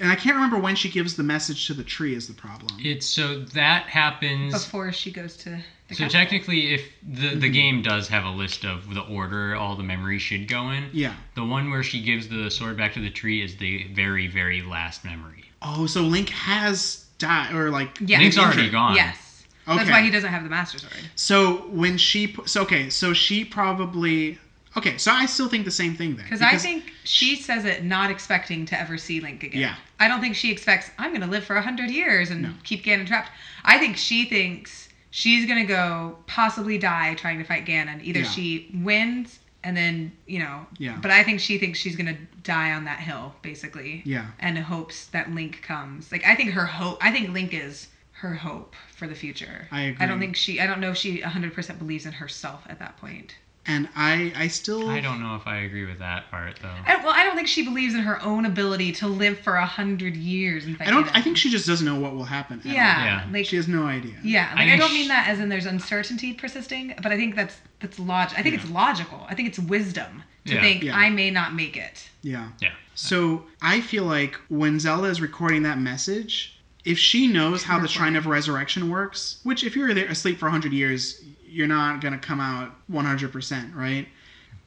And 0.00 0.10
I 0.10 0.16
can't 0.16 0.34
remember 0.34 0.58
when 0.58 0.74
she 0.74 0.90
gives 0.90 1.14
the 1.16 1.22
message 1.22 1.66
to 1.68 1.74
the 1.74 1.84
tree 1.84 2.14
is 2.14 2.26
the 2.26 2.34
problem. 2.34 2.70
It's 2.80 3.06
so 3.06 3.40
that 3.54 3.84
happens. 3.84 4.52
Before 4.52 4.90
she 4.92 5.12
goes 5.12 5.36
to 5.38 5.50
the 5.50 5.94
So 5.94 6.04
capital. 6.04 6.08
technically, 6.10 6.74
if 6.74 6.82
the 7.02 7.28
Mm-hmm. 7.28 7.40
the 7.40 7.48
game 7.48 7.82
does 7.82 8.08
have 8.08 8.24
a 8.24 8.30
list 8.30 8.64
of 8.64 8.92
the 8.94 9.02
order 9.02 9.54
all 9.54 9.76
the 9.76 9.82
memories 9.82 10.22
should 10.22 10.48
go 10.48 10.70
in, 10.70 10.88
Yeah. 10.92 11.14
the 11.36 11.44
one 11.44 11.70
where 11.70 11.82
she 11.82 12.02
gives 12.02 12.28
the 12.28 12.50
sword 12.50 12.76
back 12.76 12.94
to 12.94 13.00
the 13.00 13.10
tree 13.10 13.42
is 13.42 13.56
the 13.56 13.84
very 13.92 14.26
very 14.26 14.62
last 14.62 15.04
memory. 15.04 15.44
Oh, 15.64 15.86
so 15.86 16.02
Link 16.02 16.28
has 16.30 17.04
died, 17.18 17.54
or 17.54 17.70
like 17.70 17.98
Yeah. 18.00 18.18
Link's 18.18 18.36
Link- 18.36 18.48
already 18.48 18.70
gone. 18.70 18.96
Yes. 18.96 19.44
That's 19.66 19.82
Okay. 19.82 19.90
why 19.92 20.02
he 20.02 20.10
doesn't 20.10 20.30
have 20.30 20.42
the 20.42 20.50
Master 20.50 20.78
Sword. 20.78 20.92
So 21.14 21.68
when 21.68 21.96
she, 21.96 22.26
pu- 22.26 22.46
so 22.48 22.62
okay, 22.62 22.90
so 22.90 23.12
she 23.14 23.44
probably, 23.44 24.38
okay, 24.76 24.98
so 24.98 25.12
I 25.12 25.26
still 25.26 25.48
think 25.48 25.64
the 25.64 25.70
same 25.70 25.94
thing 25.96 26.16
then. 26.16 26.24
Because 26.24 26.42
I 26.42 26.56
think 26.56 26.92
she 27.04 27.36
says 27.36 27.64
it 27.64 27.84
not 27.84 28.10
expecting 28.10 28.66
to 28.66 28.80
ever 28.80 28.98
see 28.98 29.20
Link 29.20 29.44
again. 29.44 29.60
Yeah. 29.60 29.74
I 30.00 30.08
don't 30.08 30.20
think 30.20 30.34
she 30.34 30.50
expects 30.50 30.90
I'm 30.98 31.10
going 31.12 31.20
to 31.20 31.28
live 31.28 31.44
for 31.44 31.54
a 31.54 31.62
hundred 31.62 31.90
years 31.90 32.30
and 32.30 32.42
No. 32.42 32.50
keep 32.64 32.84
Ganon 32.84 33.06
trapped. 33.06 33.30
I 33.64 33.78
think 33.78 33.96
she 33.96 34.24
thinks 34.24 34.88
she's 35.12 35.46
going 35.46 35.60
to 35.60 35.66
go 35.72 36.18
possibly 36.26 36.76
die 36.76 37.14
trying 37.14 37.38
to 37.38 37.44
fight 37.44 37.64
Ganon. 37.64 38.02
Either 38.02 38.20
Yeah. 38.20 38.28
she 38.30 38.68
wins 38.74 39.38
and 39.64 39.76
then 39.76 40.12
you 40.26 40.38
know. 40.38 40.66
Yeah. 40.78 40.98
But 41.00 41.10
I 41.10 41.22
think 41.22 41.40
she 41.40 41.58
thinks 41.58 41.78
she's 41.78 41.96
to 42.14 42.20
die 42.42 42.72
on 42.72 42.84
that 42.84 43.00
hill 43.00 43.34
basically. 43.42 44.02
Yeah. 44.04 44.26
And 44.38 44.58
hopes 44.58 45.06
that 45.06 45.30
Link 45.32 45.62
comes. 45.62 46.10
Like 46.10 46.24
I 46.24 46.34
think 46.34 46.50
her 46.50 46.66
hope. 46.66 46.98
I 47.04 47.10
think 47.10 47.30
Link 47.30 47.54
is 47.54 47.88
her 48.12 48.34
hope 48.34 48.74
for 48.94 49.06
the 49.08 49.14
future. 49.14 49.66
I 49.70 49.82
agree. 49.82 50.04
I 50.04 50.08
don't 50.08 50.20
think 50.20 50.36
she. 50.36 50.60
I 50.60 50.66
don't 50.66 50.80
know 50.80 50.90
if 50.90 50.96
she 50.96 51.20
100% 51.20 51.78
believes 51.78 52.06
in 52.06 52.12
herself 52.12 52.62
at 52.68 52.78
that 52.78 52.96
point. 52.98 53.34
And 53.66 53.88
I, 53.94 54.32
I 54.36 54.48
still, 54.48 54.88
I 54.88 55.00
don't 55.00 55.20
know 55.22 55.36
if 55.36 55.46
I 55.46 55.58
agree 55.58 55.86
with 55.86 56.00
that 56.00 56.28
part 56.30 56.58
though. 56.60 56.74
I, 56.86 56.96
well, 56.96 57.12
I 57.14 57.22
don't 57.22 57.36
think 57.36 57.46
she 57.46 57.62
believes 57.64 57.94
in 57.94 58.00
her 58.00 58.20
own 58.22 58.44
ability 58.46 58.90
to 58.94 59.06
live 59.06 59.38
for 59.38 59.54
a 59.54 59.64
hundred 59.66 60.16
years. 60.16 60.64
And 60.64 60.76
I 60.80 60.90
don't, 60.90 61.06
I 61.14 61.20
think 61.22 61.36
she 61.36 61.48
just 61.50 61.66
doesn't 61.66 61.86
know 61.86 61.98
what 62.00 62.14
will 62.14 62.24
happen. 62.24 62.58
at 62.60 62.66
all. 62.66 62.72
Yeah, 62.72 63.04
Yeah. 63.04 63.26
like 63.32 63.46
She 63.46 63.56
has 63.56 63.68
no 63.68 63.84
idea. 63.86 64.14
yeah, 64.24 64.48
I 64.50 64.54
like 64.54 64.60
I, 64.62 64.68
think 64.70 64.80
don't 64.80 64.90
sh- 64.90 64.94
mean 64.94 65.08
that 65.08 65.28
as 65.28 65.38
in 65.38 65.48
there's 65.48 65.66
uncertainty 65.66 66.32
persisting, 66.32 66.94
but 67.02 67.12
I 67.12 67.16
think 67.16 67.36
that's 67.36 67.56
that's 67.80 67.98
log. 68.00 68.30
I 68.36 68.42
think 68.42 68.54
Yeah. 68.56 68.62
it's 68.62 68.70
logical. 68.70 69.26
I 69.28 69.34
think 69.36 69.48
it's 69.48 69.58
wisdom 69.60 70.22
to 70.46 70.54
Yeah. 70.54 70.60
think 70.60 70.82
Yeah. 70.82 70.96
I 70.96 71.08
may 71.10 71.30
not 71.30 71.54
make 71.54 71.76
it. 71.76 72.08
Yeah. 72.22 72.48
Yeah. 72.60 72.72
So 72.96 73.44
I 73.62 73.80
feel 73.80 74.04
like 74.04 74.34
when 74.48 74.80
Zelda 74.80 75.06
is 75.08 75.20
recording 75.20 75.62
that 75.62 75.78
message, 75.78 76.58
if 76.84 76.98
she 76.98 77.28
knows 77.28 77.62
how 77.62 77.78
the 77.78 77.86
Shrine 77.86 78.16
of 78.16 78.26
Resurrection 78.26 78.90
works, 78.90 79.38
which 79.44 79.62
if 79.62 79.76
you're 79.76 79.94
there 79.94 80.06
asleep 80.06 80.38
for 80.38 80.46
100 80.46 80.72
years, 80.72 81.22
you're 81.52 81.68
not 81.68 82.00
going 82.00 82.12
to 82.14 82.18
come 82.20 82.40
out 82.40 82.72
100%, 82.90 83.74
right? 83.74 84.08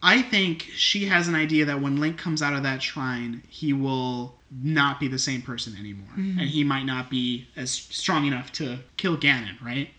I 0.03 0.21
think 0.21 0.61
she 0.75 1.05
has 1.05 1.27
an 1.27 1.35
idea 1.35 1.65
that 1.65 1.81
when 1.81 1.97
Link 1.97 2.17
comes 2.17 2.41
out 2.41 2.53
of 2.53 2.63
that 2.63 2.81
shrine, 2.83 3.41
he 3.49 3.73
will 3.73 4.35
not 4.63 4.99
be 4.99 5.07
the 5.07 5.17
same 5.19 5.41
person 5.41 5.75
anymore. 5.79 6.07
Mm-hmm. 6.11 6.39
And 6.39 6.49
he 6.49 6.63
might 6.63 6.83
not 6.85 7.09
be 7.09 7.47
as 7.55 7.71
strong 7.71 8.25
enough 8.25 8.51
to 8.53 8.77
kill 8.97 9.17
Ganon, 9.17 9.59
right? 9.63 9.89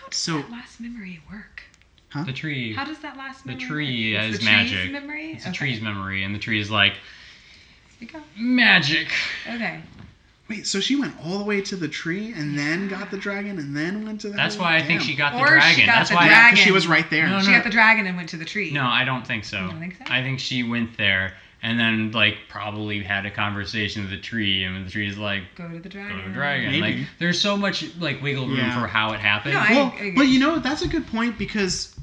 How 0.00 0.08
does 0.08 0.18
So- 0.18 0.38
that 0.38 0.50
last 0.50 0.80
memory 0.80 1.20
work? 1.30 1.62
The 2.24 2.32
tree. 2.32 2.72
How 2.72 2.84
does 2.86 2.98
that 3.00 3.18
last 3.18 3.44
memory? 3.44 3.64
The 3.64 3.68
memory 3.68 3.84
tree 3.86 4.14
work? 4.14 4.22
It's 4.24 4.30
has 4.30 4.38
the 4.38 4.46
tree's 4.46 4.70
magic. 4.72 4.92
memory? 4.92 5.32
It's 5.34 5.46
a 5.46 5.52
tree's 5.52 5.80
memory, 5.82 6.24
and 6.24 6.34
the 6.34 6.38
tree 6.38 6.58
is 6.58 6.70
like 6.70 6.94
magic. 8.36 9.08
Okay. 9.46 9.80
Wait, 10.48 10.66
so 10.66 10.80
she 10.80 10.96
went 10.96 11.14
all 11.24 11.38
the 11.38 11.44
way 11.44 11.60
to 11.60 11.76
the 11.76 11.88
tree 11.88 12.32
and 12.34 12.58
then 12.58 12.88
got 12.88 13.10
the 13.10 13.18
dragon 13.18 13.58
and 13.58 13.76
then 13.76 14.06
went 14.06 14.18
to 14.22 14.28
the 14.30 14.36
That's 14.36 14.54
hole? 14.54 14.64
why 14.64 14.76
I 14.76 14.82
think 14.82 15.02
she 15.02 15.14
got 15.14 15.32
the 15.34 15.38
Or 15.40 15.46
she 15.46 15.52
dragon. 15.60 15.86
got 15.86 15.94
That's 15.96 16.08
the 16.10 16.16
why. 16.16 16.24
Yeah, 16.24 16.30
dragon. 16.30 16.56
'cause 16.56 16.64
she 16.64 16.72
was 16.72 16.86
right 16.86 17.08
there. 17.10 17.26
No, 17.26 17.38
no. 17.38 17.44
She 17.44 17.50
got 17.52 17.64
the 17.64 17.70
dragon 17.70 18.06
and 18.06 18.16
went 18.16 18.30
to 18.30 18.38
the 18.38 18.46
tree. 18.46 18.70
No, 18.70 18.84
I 18.86 19.04
don't 19.04 19.26
think 19.26 19.44
so. 19.44 19.60
You 19.60 19.68
don't 19.70 19.78
think 19.80 19.96
so? 19.98 20.04
I 20.08 20.22
think 20.22 20.40
she 20.40 20.62
went 20.62 20.96
there 20.96 21.34
and 21.62 21.78
then 21.78 22.12
like 22.12 22.38
probably 22.48 23.02
had 23.02 23.26
a 23.26 23.30
conversation 23.30 24.02
with 24.02 24.10
the 24.10 24.16
tree, 24.16 24.62
and 24.64 24.86
the 24.86 24.90
tree's 24.90 25.18
like, 25.18 25.42
Go 25.56 25.68
to 25.68 25.80
the 25.80 25.88
dragon. 25.88 26.16
"Go 26.16 26.22
to 26.24 26.32
dragon." 26.32 26.70
Maybe. 26.70 26.80
Like, 27.00 27.06
there's 27.18 27.38
so 27.40 27.56
much 27.56 27.84
like 27.98 28.22
wiggle 28.22 28.46
room 28.46 28.56
Yeah. 28.58 28.80
for 28.80 28.86
how 28.86 29.12
it 29.12 29.20
happened. 29.20 29.54
No, 29.54 29.60
I- 29.60 29.72
well, 29.72 29.94
but 30.16 30.28
you 30.28 30.38
know 30.38 30.60
that's 30.60 30.82
a 30.82 30.88
good 30.88 31.06
point 31.08 31.36
because 31.36 31.94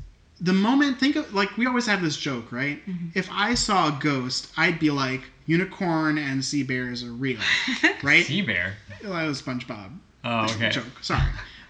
the 0.41 0.53
moment 0.53 0.99
think 0.99 1.15
of 1.15 1.33
like 1.33 1.55
we 1.57 1.65
always 1.65 1.85
have 1.87 2.01
this 2.01 2.17
joke, 2.17 2.51
right? 2.51 2.85
Mm-hmm. 2.87 3.17
If 3.17 3.29
I 3.31 3.53
saw 3.53 3.87
a 3.87 3.99
ghost, 3.99 4.51
I'd 4.57 4.79
be 4.79 4.91
like, 4.91 5.21
unicorn 5.45 6.17
and 6.17 6.43
sea 6.43 6.63
bears 6.63 7.03
are 7.03 7.11
real, 7.11 7.39
right? 8.03 8.25
Sea 8.25 8.41
bear. 8.41 8.73
Well, 9.03 9.13
that 9.13 9.25
was 9.27 9.41
SpongeBob. 9.41 9.91
Oh, 10.23 10.45
okay. 10.45 10.69
Joke. 10.69 10.85
Sorry. 11.01 11.21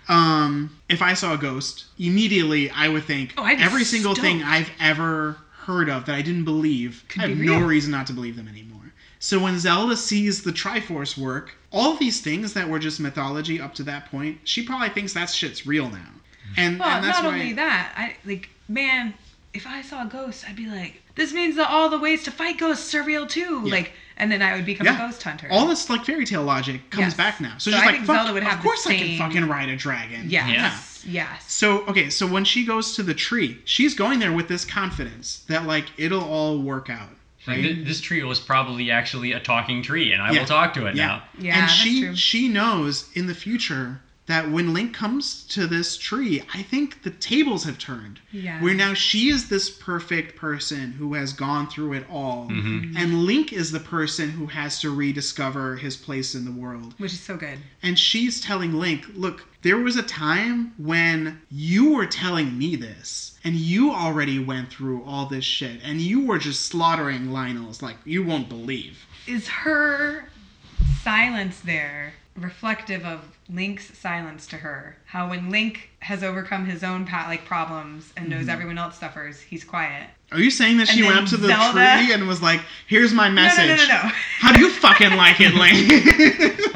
Um, 0.07 0.75
if 0.87 1.01
I 1.01 1.13
saw 1.13 1.33
a 1.33 1.37
ghost, 1.37 1.85
immediately 1.97 2.69
I 2.69 2.87
would 2.89 3.03
think 3.05 3.33
Oh, 3.37 3.43
I'd 3.43 3.59
every 3.59 3.83
single 3.83 4.15
thing. 4.15 4.43
I've 4.43 4.69
ever 4.79 5.37
heard 5.51 5.89
of 5.89 6.05
that 6.05 6.15
I 6.15 6.21
didn't 6.21 6.45
believe, 6.45 7.03
Could 7.07 7.23
I 7.23 7.27
have 7.29 7.39
be 7.39 7.45
no 7.47 7.59
reason 7.59 7.91
not 7.91 8.07
to 8.07 8.13
believe 8.13 8.35
them 8.35 8.47
anymore. 8.47 8.93
So 9.17 9.39
when 9.39 9.57
Zelda 9.57 9.97
sees 9.97 10.43
the 10.43 10.51
Triforce 10.51 11.17
work, 11.17 11.55
all 11.71 11.95
these 11.95 12.21
things 12.21 12.53
that 12.53 12.69
were 12.69 12.77
just 12.77 12.99
mythology 12.99 13.59
up 13.59 13.73
to 13.75 13.83
that 13.83 14.11
point, 14.11 14.37
she 14.43 14.63
probably 14.63 14.89
thinks 14.89 15.13
that 15.13 15.29
shit's 15.31 15.65
real 15.65 15.89
now. 15.89 16.11
And, 16.55 16.79
Well, 16.79 16.87
and 16.87 17.03
that's 17.03 17.17
not 17.23 17.31
why 17.31 17.39
only 17.39 17.53
that, 17.53 17.93
I 17.97 18.15
like 18.29 18.49
man. 18.67 19.13
If 19.53 19.65
I 19.65 19.81
saw 19.83 20.03
a 20.03 20.05
ghost, 20.05 20.43
I'd 20.49 20.57
be 20.57 20.65
like, 20.67 21.01
"This 21.15 21.31
means 21.31 21.55
that 21.55 21.69
all 21.69 21.87
the 21.89 21.97
ways 21.97 22.23
to 22.23 22.31
fight 22.31 22.57
ghosts 22.57 22.93
are 22.93 23.03
real 23.03 23.25
too." 23.25 23.61
Yeah. 23.63 23.71
Like, 23.71 23.93
and 24.17 24.29
then 24.29 24.41
I 24.41 24.53
would 24.55 24.65
become 24.65 24.85
Yeah. 24.85 24.95
a 24.95 25.07
ghost 25.07 25.23
hunter. 25.23 25.47
all 25.49 25.65
this 25.67 25.89
like 25.89 26.03
fairy 26.03 26.25
tale 26.25 26.43
logic 26.43 26.89
comes 26.89 27.05
Yes. 27.07 27.13
back 27.13 27.39
now. 27.39 27.53
So, 27.57 27.71
So 27.71 27.71
she's 27.71 27.81
I 27.81 27.85
like, 27.85 27.95
think 27.95 28.05
Fuck, 28.07 28.17
Zelda 28.17 28.33
would 28.33 28.43
have 28.43 28.53
of 28.55 28.59
the 28.59 28.63
course 28.63 28.85
I 28.85 28.97
can 28.97 29.17
fucking 29.17 29.47
ride 29.47 29.69
a 29.69 29.77
dragon. 29.77 30.29
yes, 30.29 31.03
yes. 31.07 31.45
So 31.51 31.85
okay, 31.85 32.09
so 32.09 32.27
when 32.27 32.43
she 32.43 32.65
goes 32.65 32.95
to 32.97 33.03
the 33.03 33.13
tree, 33.13 33.59
she's 33.63 33.93
going 33.93 34.19
there 34.19 34.33
with 34.33 34.49
this 34.49 34.65
confidence 34.65 35.43
that 35.47 35.65
like 35.65 35.85
it'll 35.95 36.23
all 36.23 36.61
work 36.61 36.89
out, 36.89 37.09
right? 37.47 37.61
th- 37.61 37.85
this 37.87 38.01
tree 38.01 38.21
was 38.23 38.41
probably 38.41 38.91
actually 38.91 39.31
a 39.31 39.39
talking 39.39 39.81
tree, 39.83 40.11
and 40.11 40.21
I 40.21 40.33
Yeah. 40.33 40.39
will 40.39 40.47
talk 40.47 40.73
to 40.73 40.85
it 40.87 40.95
yeah. 40.97 41.05
now. 41.07 41.23
Yeah, 41.39 41.53
and 41.53 41.63
that's 41.63 41.73
she 41.73 42.01
true. 42.01 42.15
she 42.17 42.47
knows 42.49 43.05
in 43.13 43.27
the 43.27 43.35
future 43.35 44.01
that 44.27 44.49
when 44.49 44.73
Link 44.73 44.93
comes 44.93 45.43
to 45.49 45.67
this 45.67 45.97
tree, 45.97 46.41
I 46.53 46.63
think 46.63 47.03
the 47.03 47.11
tables 47.11 47.63
have 47.65 47.77
turned. 47.77 48.19
Yeah. 48.31 48.59
Where 48.61 48.73
now 48.73 48.93
she 48.95 49.29
is 49.29 49.49
this 49.49 49.69
perfect 49.69 50.35
person 50.35 50.93
who 50.93 51.13
has 51.13 51.31
gone 51.31 51.67
through 51.69 51.93
it 51.93 52.07
all, 52.09 52.49
Mhm. 52.49 52.93
and 52.97 53.25
Link 53.25 53.53
is 53.53 53.71
the 53.71 53.79
person 53.79 54.31
who 54.31 54.47
has 54.47 54.79
to 54.81 54.89
rediscover 54.89 55.77
his 55.77 55.95
place 55.95 56.33
in 56.33 56.43
the 56.45 56.51
world. 56.51 56.95
Which 56.97 57.13
is 57.13 57.19
so 57.19 57.37
good. 57.37 57.59
And 57.83 57.99
she's 57.99 58.41
telling 58.41 58.73
Link, 58.73 59.05
look, 59.13 59.45
there 59.61 59.77
was 59.77 59.95
a 59.95 60.03
time 60.03 60.73
when 60.77 61.41
you 61.51 61.91
were 61.91 62.05
telling 62.07 62.57
me 62.57 62.75
this, 62.75 63.33
and 63.43 63.55
you 63.55 63.91
already 63.91 64.39
went 64.39 64.71
through 64.71 65.03
all 65.03 65.27
this 65.27 65.45
shit, 65.45 65.81
and 65.83 66.01
you 66.01 66.21
were 66.21 66.39
just 66.39 66.65
slaughtering 66.65 67.27
Lynels 67.27 67.81
like 67.81 67.97
you 68.05 68.23
won't 68.23 68.49
believe. 68.49 69.05
Is 69.27 69.47
her 69.47 70.29
silence 71.03 71.59
there 71.59 72.15
reflective 72.35 73.05
of 73.05 73.37
Link's 73.49 73.97
silence 73.97 74.47
to 74.47 74.57
her? 74.57 74.97
How 75.05 75.29
when 75.29 75.49
Link 75.49 75.89
has 75.99 76.23
overcome 76.23 76.65
his 76.65 76.83
own 76.83 77.05
pa- 77.05 77.25
like 77.27 77.45
problems 77.45 78.11
and 78.17 78.29
knows 78.29 78.41
mm-hmm. 78.41 78.49
everyone 78.49 78.77
else 78.77 78.99
suffers, 78.99 79.41
he's 79.41 79.63
quiet. 79.63 80.09
Are 80.31 80.39
you 80.39 80.51
saying 80.51 80.77
that 80.77 80.89
And 80.89 80.97
she 80.97 81.03
went 81.03 81.17
up 81.17 81.29
to 81.29 81.37
the 81.37 81.47
Zelda- 81.47 81.97
tree 81.97 82.13
and 82.13 82.27
was 82.27 82.41
like, 82.41 82.61
here's 82.87 83.13
my 83.13 83.29
message? 83.29 83.67
No, 83.67 83.75
no, 83.75 83.83
no, 83.83 83.87
no, 83.87 84.03
no. 84.03 84.11
How 84.39 84.51
do 84.53 84.59
you 84.59 84.69
fucking 84.71 85.15
like 85.15 85.37
it, 85.39 85.53
Link? 85.53 86.61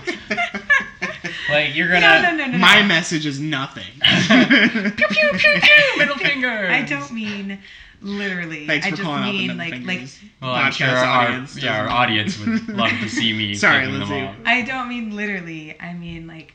Like 1.50 1.76
you're 1.76 1.88
gonna 1.88 2.22
no, 2.22 2.32
no, 2.32 2.45
no, 2.45 2.52
no. 2.52 2.58
my 2.58 2.84
message 2.84 3.26
is 3.26 3.39
nothing. 3.39 3.84
pew, 4.02 5.08
pew, 5.10 5.32
pew, 5.34 5.62
pew. 5.62 5.98
middle 5.98 6.17
finger. 6.17 6.67
I 6.69 6.84
don't 6.84 7.12
mean 7.12 7.60
literally. 8.01 8.67
Thanks 8.67 8.85
I 8.85 8.89
just 8.91 9.01
calling 9.01 9.23
out 9.23 9.25
the 9.31 9.38
mean 9.38 9.47
middle 9.57 9.57
like 9.57 9.73
fingers. 9.85 10.19
like 10.21 10.31
Well, 10.41 10.51
I'm 10.51 10.71
Podcast 10.71 10.75
sure 10.75 10.88
our 10.88 11.27
audience 11.27 11.57
yeah 11.63 11.71
our 11.71 11.83
doesn't- 11.85 11.97
audience 11.97 12.39
would 12.39 12.69
love 12.77 12.91
to 12.91 13.09
see 13.09 13.33
me. 13.33 13.53
Sorry, 13.55 13.85
taking 13.85 13.99
them 13.99 14.09
Lindsay. 14.09 14.27
all. 14.27 14.35
I 14.45 14.62
don't 14.63 14.88
mean 14.89 15.15
literally. 15.15 15.79
I 15.79 15.93
mean 15.93 16.27
like 16.27 16.53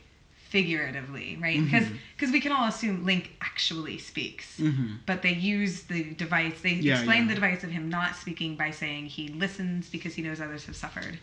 figuratively, 0.49 1.37
right? 1.41 1.59
Mm-hmm. 1.59 1.95
Because 2.15 2.31
we 2.31 2.39
can 2.39 2.51
all 2.53 2.67
assume 2.67 3.03
Link 3.05 3.31
actually 3.41 3.97
speaks. 3.97 4.57
Mhm. 4.59 4.99
But 5.05 5.21
they 5.21 5.33
use 5.33 5.83
the 5.83 6.03
device. 6.13 6.61
They 6.61 6.73
Yeah, 6.73 6.95
explain 6.95 7.23
yeah. 7.23 7.27
the 7.29 7.35
device 7.35 7.63
of 7.63 7.71
him 7.71 7.89
not 7.89 8.15
speaking 8.15 8.55
by 8.55 8.71
saying 8.71 9.07
he 9.07 9.27
listens 9.29 9.89
because 9.89 10.13
he 10.15 10.21
knows 10.21 10.39
others 10.39 10.65
have 10.65 10.75
suffered. 10.75 11.19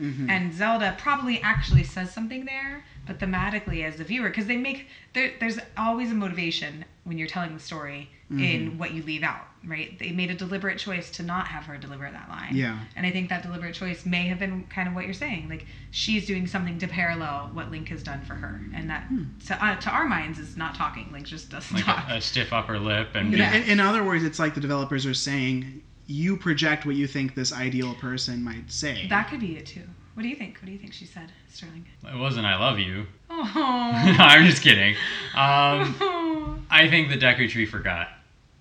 Mhm. 0.00 0.28
And 0.28 0.52
Zelda 0.52 0.94
probably 0.98 1.40
actually 1.42 1.84
says 1.84 2.12
something 2.12 2.44
there, 2.44 2.84
but 3.06 3.18
thematically 3.18 3.84
as 3.84 3.96
the 3.96 4.04
viewer, 4.04 4.28
because 4.28 4.46
they 4.46 4.56
make 4.56 4.88
there, 5.12 5.32
there's 5.40 5.58
always 5.76 6.10
a 6.10 6.14
motivation 6.14 6.84
when 7.04 7.18
you're 7.18 7.28
telling 7.28 7.54
the 7.54 7.60
story 7.60 8.10
Mm-hmm. 8.32 8.42
in 8.42 8.78
what 8.78 8.92
you 8.92 9.02
leave 9.02 9.22
out, 9.22 9.46
right? 9.66 9.98
They 9.98 10.10
made 10.10 10.30
a 10.30 10.34
deliberate 10.34 10.78
choice 10.78 11.10
to 11.10 11.22
not 11.22 11.46
have 11.48 11.64
her 11.66 11.76
deliver 11.76 12.10
that 12.10 12.26
line. 12.30 12.56
Yeah. 12.56 12.78
And 12.96 13.04
I 13.04 13.10
think 13.10 13.28
that 13.28 13.42
deliberate 13.42 13.74
choice 13.74 14.06
may 14.06 14.28
have 14.28 14.38
been 14.38 14.64
kind 14.70 14.88
of 14.88 14.94
what 14.94 15.04
you're 15.04 15.12
saying, 15.12 15.50
like 15.50 15.66
she's 15.90 16.24
doing 16.26 16.46
something 16.46 16.78
to 16.78 16.88
parallel 16.88 17.50
what 17.52 17.70
Link 17.70 17.90
has 17.90 18.02
done 18.02 18.22
for 18.22 18.32
her, 18.34 18.62
and 18.72 18.88
that 18.88 19.02
Hmm. 19.08 19.24
to, 19.48 19.62
uh, 19.64 19.76
to 19.76 19.90
our 19.90 20.06
minds 20.08 20.38
is 20.38 20.56
not 20.56 20.74
talking. 20.74 21.12
Link 21.12 21.26
just 21.26 21.50
doesn't 21.50 21.76
Like 21.76 21.84
talk. 21.84 22.06
a, 22.08 22.14
a 22.14 22.20
stiff 22.22 22.50
upper 22.50 22.78
lip 22.78 23.10
and 23.14 23.34
In, 23.34 23.38
Yeah. 23.40 23.52
in, 23.52 23.62
in 23.64 23.78
other 23.80 24.02
words, 24.02 24.24
it's 24.24 24.38
like 24.38 24.54
the 24.54 24.60
developers 24.62 25.04
are 25.04 25.12
saying, 25.14 25.82
you 26.06 26.36
project 26.36 26.84
what 26.86 26.96
you 26.96 27.06
think 27.06 27.34
this 27.34 27.52
ideal 27.52 27.94
person 27.94 28.42
might 28.42 28.70
say. 28.70 29.06
that 29.08 29.28
could 29.28 29.40
be 29.40 29.56
it 29.56 29.66
too. 29.66 29.82
What 30.14 30.22
do 30.22 30.28
you 30.28 30.36
think? 30.36 30.56
What 30.58 30.66
do 30.66 30.72
you 30.72 30.78
think 30.78 30.92
she 30.92 31.06
said, 31.06 31.32
Sterling? 31.52 31.86
it 32.04 32.16
wasn't 32.18 32.46
I 32.46 32.56
love 32.58 32.78
you. 32.78 33.06
Oh. 33.30 33.42
No, 33.54 33.58
I'm 34.24 34.44
just 34.46 34.62
kidding. 34.62 34.94
Um, 35.34 36.64
I 36.70 36.88
think 36.88 37.08
the 37.08 37.16
Deku 37.16 37.48
Tree 37.50 37.66
forgot. 37.66 38.08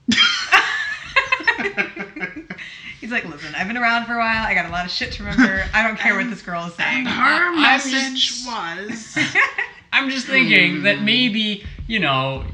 He's 3.00 3.12
like, 3.12 3.26
listen, 3.26 3.54
I've 3.56 3.68
been 3.68 3.78
around 3.78 4.06
for 4.06 4.14
a 4.14 4.18
while. 4.18 4.46
I 4.48 4.54
got 4.54 4.66
a 4.66 4.70
lot 4.70 4.86
of 4.86 4.92
shit 4.92 5.12
to 5.14 5.24
remember. 5.24 5.66
I 5.74 5.84
don't 5.86 5.98
care 6.00 6.16
what 6.16 6.30
this 6.30 6.42
girl 6.42 6.66
is 6.68 6.74
saying. 6.76 7.00
and 7.00 7.08
her 7.10 7.50
I'm 7.54 7.62
message 7.62 8.44
just- 8.44 8.48
was. 8.48 9.18
I'm 9.92 10.10
just 10.10 10.26
thinking 10.26 10.84
that 10.84 11.02
maybe 11.04 11.66
you 11.88 12.00
know, 12.00 12.46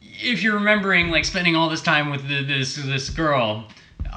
if 0.00 0.42
you're 0.42 0.54
remembering 0.54 1.08
like 1.10 1.24
spending 1.24 1.54
all 1.56 1.68
this 1.68 1.82
time 1.82 2.10
with 2.10 2.26
the, 2.28 2.44
this 2.44 2.76
this 2.76 3.10
girl, 3.10 3.66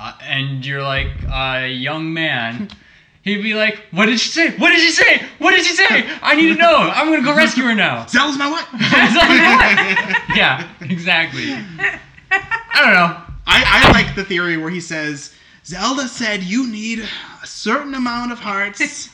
uh, 0.02 0.14
and 0.24 0.66
you're 0.66 0.82
like 0.82 1.10
a 1.32 1.68
young 1.68 2.12
man. 2.14 2.70
He'd 3.24 3.44
be 3.44 3.54
like, 3.54 3.78
"What 3.92 4.08
did 4.08 4.20
she 4.20 4.30
say? 4.30 4.58
What 4.58 4.72
did 4.72 4.80
she 4.80 4.90
say? 4.90 5.22
What 5.38 5.52
did 5.52 5.64
she 5.64 5.76
say? 5.76 6.10
I 6.24 6.36
need 6.36 6.48
to 6.48 6.56
know. 6.56 6.76
I'm 6.76 7.12
gonna 7.12 7.24
go 7.24 7.36
rescue 7.36 7.64
her 7.66 7.76
now." 7.76 8.08
Zelda's 8.08 8.36
my 8.38 8.50
wife. 8.50 8.68
yeah, 10.36 10.68
exactly. 10.82 11.54
I 11.54 12.82
don't 12.82 12.94
know. 12.94 13.22
I, 13.46 13.86
I 13.86 13.92
like 13.92 14.16
the 14.16 14.24
theory 14.24 14.58
where 14.58 14.72
he 14.72 14.80
says, 14.82 15.34
Zelda 15.66 16.08
said 16.08 16.42
you 16.42 16.68
need 16.68 17.08
a 17.44 17.46
certain 17.46 17.94
amount 17.94 18.32
of 18.32 18.40
hearts, 18.40 19.10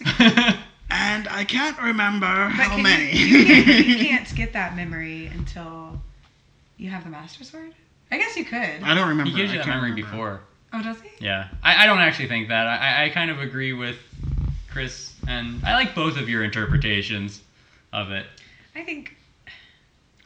and 0.90 1.28
I 1.28 1.44
can't 1.46 1.78
remember 1.82 2.28
But 2.56 2.68
how 2.68 2.78
many. 2.78 3.12
You, 3.12 3.26
you, 3.40 3.46
can't, 3.46 3.88
you 3.88 3.96
can't 3.96 4.36
get 4.36 4.54
that 4.54 4.78
memory 4.78 5.28
until 5.28 6.00
you 6.78 6.90
have 6.92 7.04
the 7.04 7.10
Master 7.10 7.44
Sword. 7.44 7.74
I 8.10 8.18
guess 8.18 8.38
you 8.38 8.46
could. 8.46 8.84
I 8.84 8.96
don't 8.96 9.10
remember. 9.10 9.32
He 9.32 9.36
gives 9.36 9.52
you 9.52 9.60
I 9.60 9.64
that 9.64 9.68
memory 9.68 9.92
remember. 9.92 10.12
before. 10.12 10.42
Oh, 10.74 10.84
does 10.84 11.00
he? 11.02 11.10
Yeah, 11.24 11.48
I, 11.64 11.84
I 11.84 11.86
don't 11.86 12.00
actually 12.00 12.28
think 12.28 12.50
that. 12.50 12.68
I, 12.68 13.06
I 13.06 13.10
kind 13.10 13.32
of 13.32 13.40
agree 13.40 13.74
with 13.74 13.98
Chris, 14.70 15.14
and 15.28 15.64
I 15.66 15.74
like 15.74 15.96
both 15.96 16.18
of 16.18 16.28
your 16.30 16.44
interpretations 16.44 17.42
of 17.94 18.12
it. 18.12 18.26
I 18.76 18.84
think, 18.84 19.16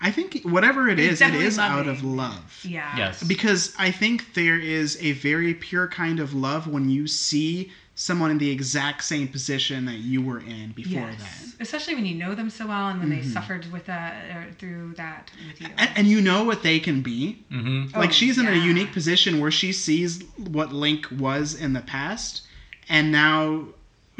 I 0.02 0.12
think 0.12 0.42
whatever 0.44 0.90
it 0.90 1.00
It's 1.00 1.14
is, 1.14 1.22
it 1.22 1.32
definitely 1.32 1.60
out 1.60 1.88
of 1.88 2.04
love. 2.04 2.60
yeah. 2.64 2.98
Yes. 2.98 3.24
Because 3.24 3.74
I 3.78 3.92
think 3.92 4.34
there 4.34 4.58
is 4.60 4.98
a 5.02 5.12
very 5.14 5.54
pure 5.54 5.88
kind 5.88 6.20
of 6.20 6.34
love 6.34 6.68
when 6.68 6.90
you 6.90 7.08
see 7.08 7.72
someone 7.96 8.32
in 8.32 8.38
the 8.38 8.50
exact 8.50 9.04
same 9.04 9.28
position 9.28 9.86
that 9.86 9.98
you 9.98 10.22
were 10.22 10.40
in 10.40 10.72
before 10.72 11.02
Yes. 11.10 11.20
that. 11.20 11.62
Especially 11.62 11.94
when 11.94 12.06
you 12.06 12.16
know 12.16 12.34
them 12.34 12.50
so 12.50 12.68
well 12.68 12.88
and 12.88 13.00
when 13.00 13.10
they 13.10 13.20
Mhm. 13.20 13.34
suffered 13.34 13.72
with 13.72 13.86
that 13.86 14.16
or 14.36 14.52
through 14.58 14.94
that 14.98 15.30
with 15.48 15.62
you. 15.62 15.68
And, 15.78 15.90
and 15.96 16.08
you 16.08 16.22
know 16.22 16.44
what 16.44 16.64
they 16.64 16.80
can 16.80 17.02
be. 17.02 17.44
Mm-hmm. 17.52 17.98
like 17.98 18.10
Oh, 18.10 18.14
she's 18.14 18.38
in 18.38 18.48
a 18.48 18.56
unique 18.56 18.92
position 18.94 19.40
where 19.40 19.52
she 19.52 19.72
sees 19.74 20.24
what 20.38 20.74
Link 20.74 21.08
was 21.12 21.54
in 21.54 21.74
the 21.74 21.82
past, 21.82 22.42
and 22.90 23.12
now 23.12 23.66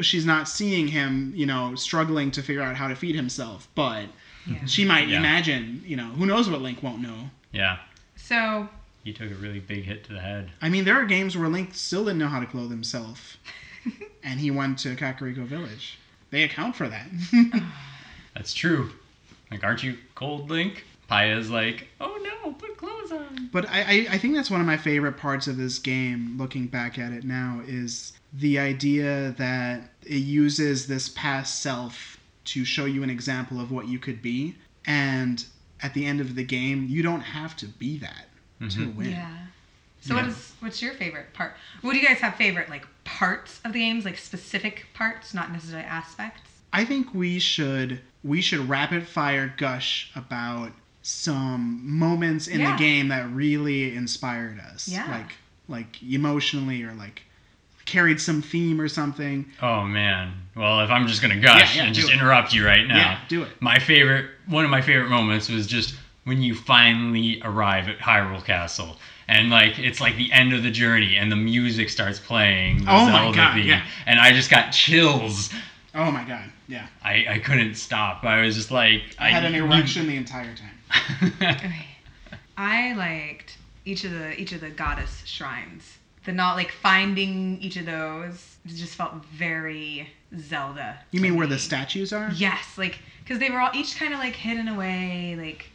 she's 0.00 0.26
not 0.26 0.48
seeing 0.48 0.88
him, 0.88 1.32
you 1.34 1.46
know, 1.46 1.74
struggling 1.74 2.30
to 2.32 2.42
figure 2.42 2.62
out 2.62 2.76
how 2.76 2.88
to 2.88 2.94
feed 2.94 3.14
himself. 3.14 3.68
But 3.74 4.06
Yeah. 4.46 4.64
she 4.66 4.84
might 4.84 5.08
Yeah. 5.08 5.18
imagine, 5.18 5.82
you 5.86 5.96
know, 5.96 6.08
who 6.10 6.26
knows 6.26 6.48
what 6.48 6.60
Link 6.62 6.82
won't 6.82 7.00
know. 7.00 7.30
Yeah. 7.52 7.78
So 8.16 8.68
He 9.04 9.12
took 9.12 9.30
a 9.30 9.34
really 9.34 9.58
big 9.58 9.84
hit 9.84 10.04
to 10.04 10.12
the 10.12 10.20
head. 10.20 10.50
I 10.60 10.68
mean, 10.68 10.84
there 10.84 10.94
are 10.94 11.04
games 11.04 11.36
where 11.36 11.48
Link 11.48 11.74
still 11.74 12.04
didn't 12.04 12.18
know 12.18 12.28
how 12.28 12.40
to 12.40 12.46
clothe 12.46 12.70
himself, 12.70 13.36
and 14.22 14.38
he 14.38 14.50
went 14.50 14.78
to 14.80 14.94
Kakariko 14.94 15.44
Village. 15.44 15.98
They 16.30 16.44
account 16.44 16.76
for 16.76 16.88
that. 16.88 17.08
That's 18.34 18.54
true. 18.54 18.90
Like, 19.50 19.64
aren't 19.64 19.82
you 19.82 19.98
cold, 20.14 20.50
Link? 20.50 20.84
Paya's 21.08 21.50
like, 21.50 21.88
oh 22.00 22.18
no, 22.22 22.52
put 22.52 22.76
clothes 22.78 23.12
on. 23.12 23.50
But 23.52 23.68
I, 23.68 23.80
I, 23.80 24.06
I 24.12 24.18
think 24.18 24.34
that's 24.34 24.50
one 24.50 24.62
of 24.62 24.66
my 24.66 24.78
favorite 24.78 25.18
parts 25.18 25.46
of 25.46 25.58
this 25.58 25.78
game, 25.78 26.36
looking 26.38 26.68
back 26.68 26.98
at 26.98 27.12
it 27.12 27.24
now, 27.24 27.60
is 27.66 28.14
the 28.32 28.58
idea 28.58 29.34
that 29.36 29.90
it 30.04 30.22
uses 30.22 30.86
this 30.86 31.10
past 31.10 31.60
self 31.60 32.18
to 32.44 32.64
show 32.64 32.86
you 32.86 33.02
an 33.02 33.10
example 33.10 33.60
of 33.60 33.70
what 33.70 33.88
you 33.88 33.98
could 33.98 34.22
be. 34.22 34.56
And 34.86 35.44
at 35.82 35.92
the 35.92 36.06
end 36.06 36.22
of 36.22 36.34
the 36.34 36.44
game, 36.44 36.86
you 36.88 37.02
don't 37.02 37.20
have 37.20 37.56
to 37.56 37.66
be 37.66 37.98
that 37.98 38.28
to 38.70 38.78
Mhm. 38.80 38.94
win. 38.94 39.10
yeah. 39.10 39.28
So 40.00 40.14
what 40.16 40.24
Yeah. 40.24 40.30
is 40.30 40.52
what's 40.60 40.82
your 40.82 40.94
favorite 40.94 41.32
part? 41.32 41.54
What 41.80 41.92
do 41.92 41.98
you 41.98 42.06
guys 42.06 42.18
have 42.18 42.34
favorite 42.36 42.68
like 42.68 42.86
parts 43.04 43.60
of 43.64 43.72
the 43.72 43.78
games, 43.80 44.04
like 44.04 44.18
specific 44.18 44.86
parts, 44.94 45.32
not 45.34 45.52
necessarily 45.52 45.86
aspects? 45.86 46.50
I 46.72 46.84
think 46.84 47.14
we 47.14 47.38
should 47.38 48.00
we 48.24 48.40
should 48.40 48.68
rapid 48.68 49.06
fire 49.06 49.52
gush 49.56 50.10
about 50.14 50.72
some 51.02 51.80
moments 51.98 52.46
in 52.46 52.60
Yeah. 52.60 52.72
the 52.72 52.78
game 52.78 53.08
that 53.08 53.28
really 53.30 53.94
inspired 53.94 54.58
us. 54.60 54.88
Yeah. 54.88 55.08
Like 55.10 55.32
like 55.68 56.02
emotionally 56.02 56.82
or 56.82 56.92
like 56.94 57.22
carried 57.84 58.20
some 58.20 58.42
theme 58.42 58.80
or 58.80 58.88
something. 58.88 59.50
Oh 59.60 59.84
man. 59.84 60.32
Well, 60.54 60.80
if 60.80 60.90
I'm 60.90 61.06
just 61.08 61.20
gonna 61.22 61.36
gush 61.40 61.74
Yeah, 61.76 61.82
yeah, 61.82 61.86
and 61.86 61.94
just 61.94 62.10
it. 62.10 62.14
interrupt 62.14 62.52
you 62.54 62.64
right 62.64 62.86
now. 62.86 62.96
Yeah, 62.96 63.18
do 63.28 63.42
it. 63.42 63.60
My 63.60 63.78
favorite, 63.78 64.30
one 64.46 64.64
of 64.64 64.70
my 64.70 64.80
favorite 64.80 65.08
moments 65.10 65.48
was 65.48 65.66
just 65.66 65.94
when 66.24 66.42
you 66.42 66.54
finally 66.54 67.40
arrive 67.44 67.88
at 67.88 67.98
Hyrule 67.98 68.44
Castle. 68.44 68.96
And 69.28 69.50
like 69.50 69.78
it's 69.78 70.00
like 70.00 70.16
the 70.16 70.30
end 70.32 70.52
of 70.52 70.62
the 70.62 70.70
journey, 70.70 71.16
and 71.16 71.30
the 71.30 71.36
music 71.36 71.88
starts 71.90 72.18
playing. 72.18 72.84
The 72.84 72.90
Oh 72.92 73.06
my 73.06 73.32
God, 73.34 73.54
theme, 73.54 73.66
yeah. 73.66 73.84
And 74.06 74.18
I 74.20 74.32
just 74.32 74.50
got 74.50 74.70
chills. 74.72 75.50
Oh 75.94 76.10
my 76.10 76.24
god. 76.24 76.50
Yeah. 76.68 76.86
I, 77.04 77.26
I 77.28 77.38
couldn't 77.38 77.74
stop. 77.76 78.24
I 78.24 78.42
was 78.42 78.56
just 78.56 78.70
like 78.70 79.02
I 79.18 79.28
had 79.30 79.44
an 79.44 79.54
you- 79.54 79.64
erection 79.64 80.06
the 80.06 80.16
entire 80.16 80.54
time. 80.54 81.32
Okay. 81.42 81.86
I 82.56 82.92
liked 82.94 83.56
each 83.84 84.04
of 84.04 84.10
the 84.12 84.38
each 84.40 84.52
of 84.52 84.60
the 84.60 84.70
goddess 84.70 85.22
shrines. 85.24 85.98
The 86.24 86.32
not 86.32 86.56
like 86.56 86.70
finding 86.70 87.58
each 87.60 87.76
of 87.76 87.86
those 87.86 88.56
it 88.64 88.74
just 88.74 88.94
felt 88.96 89.24
very 89.26 90.08
Zelda. 90.38 90.98
You 91.10 91.18
to 91.18 91.22
mean 91.22 91.36
where 91.36 91.46
the 91.46 91.58
statues 91.58 92.12
are? 92.12 92.30
Yes, 92.34 92.76
like 92.76 92.98
because 93.24 93.38
they 93.38 93.50
were 93.50 93.60
all 93.60 93.70
each 93.74 93.96
kind 93.96 94.12
of 94.12 94.20
like 94.20 94.34
hidden 94.34 94.68
away, 94.68 95.36
like 95.38 95.66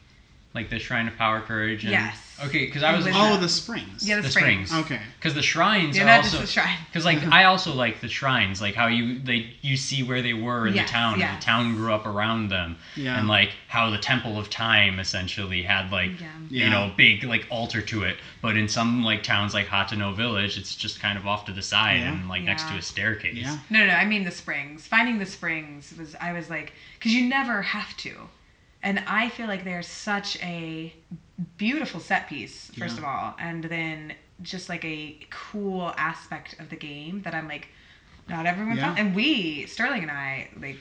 like 0.53 0.69
the 0.69 0.79
Shrine 0.79 1.07
of 1.07 1.15
Power, 1.17 1.41
Courage. 1.41 1.83
And, 1.83 1.91
Yes. 1.91 2.17
Okay, 2.45 2.65
because 2.67 2.83
I 2.83 2.95
was 2.95 3.03
With 3.03 3.15
Oh, 3.17 3.33
the- 3.33 3.41
the 3.41 3.49
springs. 3.49 4.07
yeah, 4.07 4.17
the, 4.17 4.21
the 4.21 4.29
springs. 4.29 4.69
springs. 4.69 4.85
Okay. 4.85 5.01
because 5.17 5.33
the 5.33 5.41
shrines 5.41 5.95
They're 5.95 6.05
not 6.05 6.17
also 6.19 6.37
just 6.37 6.53
the 6.53 6.61
shrine. 6.61 6.77
Because 6.87 7.03
like 7.03 7.23
I 7.31 7.45
also 7.45 7.73
like 7.73 7.99
the 7.99 8.07
shrines, 8.07 8.61
like 8.61 8.75
how 8.75 8.85
you 8.85 9.17
they 9.17 9.55
you 9.63 9.75
see 9.75 10.03
where 10.03 10.21
they 10.21 10.33
were 10.33 10.67
in 10.67 10.75
Yes, 10.75 10.87
the 10.87 10.93
town, 10.93 11.19
and 11.19 11.35
the 11.37 11.43
town 11.43 11.73
grew 11.75 11.91
up 11.91 12.05
around 12.05 12.49
them, 12.49 12.77
Yeah. 12.95 13.17
and 13.17 13.27
like 13.27 13.53
how 13.67 13.89
the 13.89 13.97
Temple 13.97 14.37
of 14.37 14.51
Time 14.51 14.99
essentially 14.99 15.63
had 15.63 15.91
like 15.91 16.11
Yeah. 16.21 16.27
Yeah. 16.51 16.63
you 16.65 16.69
know 16.69 16.91
big 16.95 17.23
like 17.23 17.47
altar 17.49 17.81
to 17.81 18.03
it, 18.03 18.17
but 18.43 18.55
in 18.55 18.67
some 18.67 19.03
like 19.03 19.23
towns 19.23 19.55
like 19.55 19.65
Hateno 19.67 20.15
Village, 20.15 20.59
it's 20.59 20.75
just 20.75 20.99
kind 20.99 21.17
of 21.17 21.25
off 21.25 21.45
to 21.45 21.51
the 21.53 21.63
side 21.63 22.01
Yeah. 22.01 22.11
and 22.11 22.29
like 22.29 22.43
next 22.43 22.67
to 22.67 22.75
a 22.75 22.83
staircase. 22.83 23.33
Yeah. 23.35 23.57
No, 23.71 23.79
no, 23.79 23.87
no. 23.87 23.93
I 23.93 24.05
mean 24.05 24.23
the 24.23 24.31
springs. 24.31 24.85
Finding 24.85 25.17
the 25.17 25.25
springs 25.25 25.91
was 25.97 26.15
I 26.21 26.33
was 26.33 26.51
like, 26.51 26.73
because 26.99 27.13
you 27.15 27.27
never 27.27 27.63
have 27.63 27.97
to, 27.97 28.13
and 28.83 29.03
I 29.07 29.29
feel 29.29 29.47
like 29.47 29.63
they're 29.63 29.83
such 29.83 30.37
a 30.41 30.93
beautiful 31.57 31.99
set 31.99 32.27
piece 32.29 32.71
first 32.77 32.95
Yeah. 32.95 33.01
of 33.01 33.03
all, 33.05 33.35
and 33.39 33.63
then 33.63 34.13
just 34.41 34.69
like 34.69 34.85
a 34.85 35.19
cool 35.29 35.93
aspect 35.97 36.55
of 36.59 36.69
the 36.69 36.75
game 36.75 37.21
that 37.23 37.33
I'm 37.33 37.47
like, 37.47 37.69
not 38.29 38.45
everyone 38.45 38.77
Yeah. 38.77 38.85
found. 38.87 38.99
And 38.99 39.15
we, 39.15 39.65
Sterling 39.65 40.01
and 40.03 40.11
I, 40.11 40.49
like, 40.59 40.77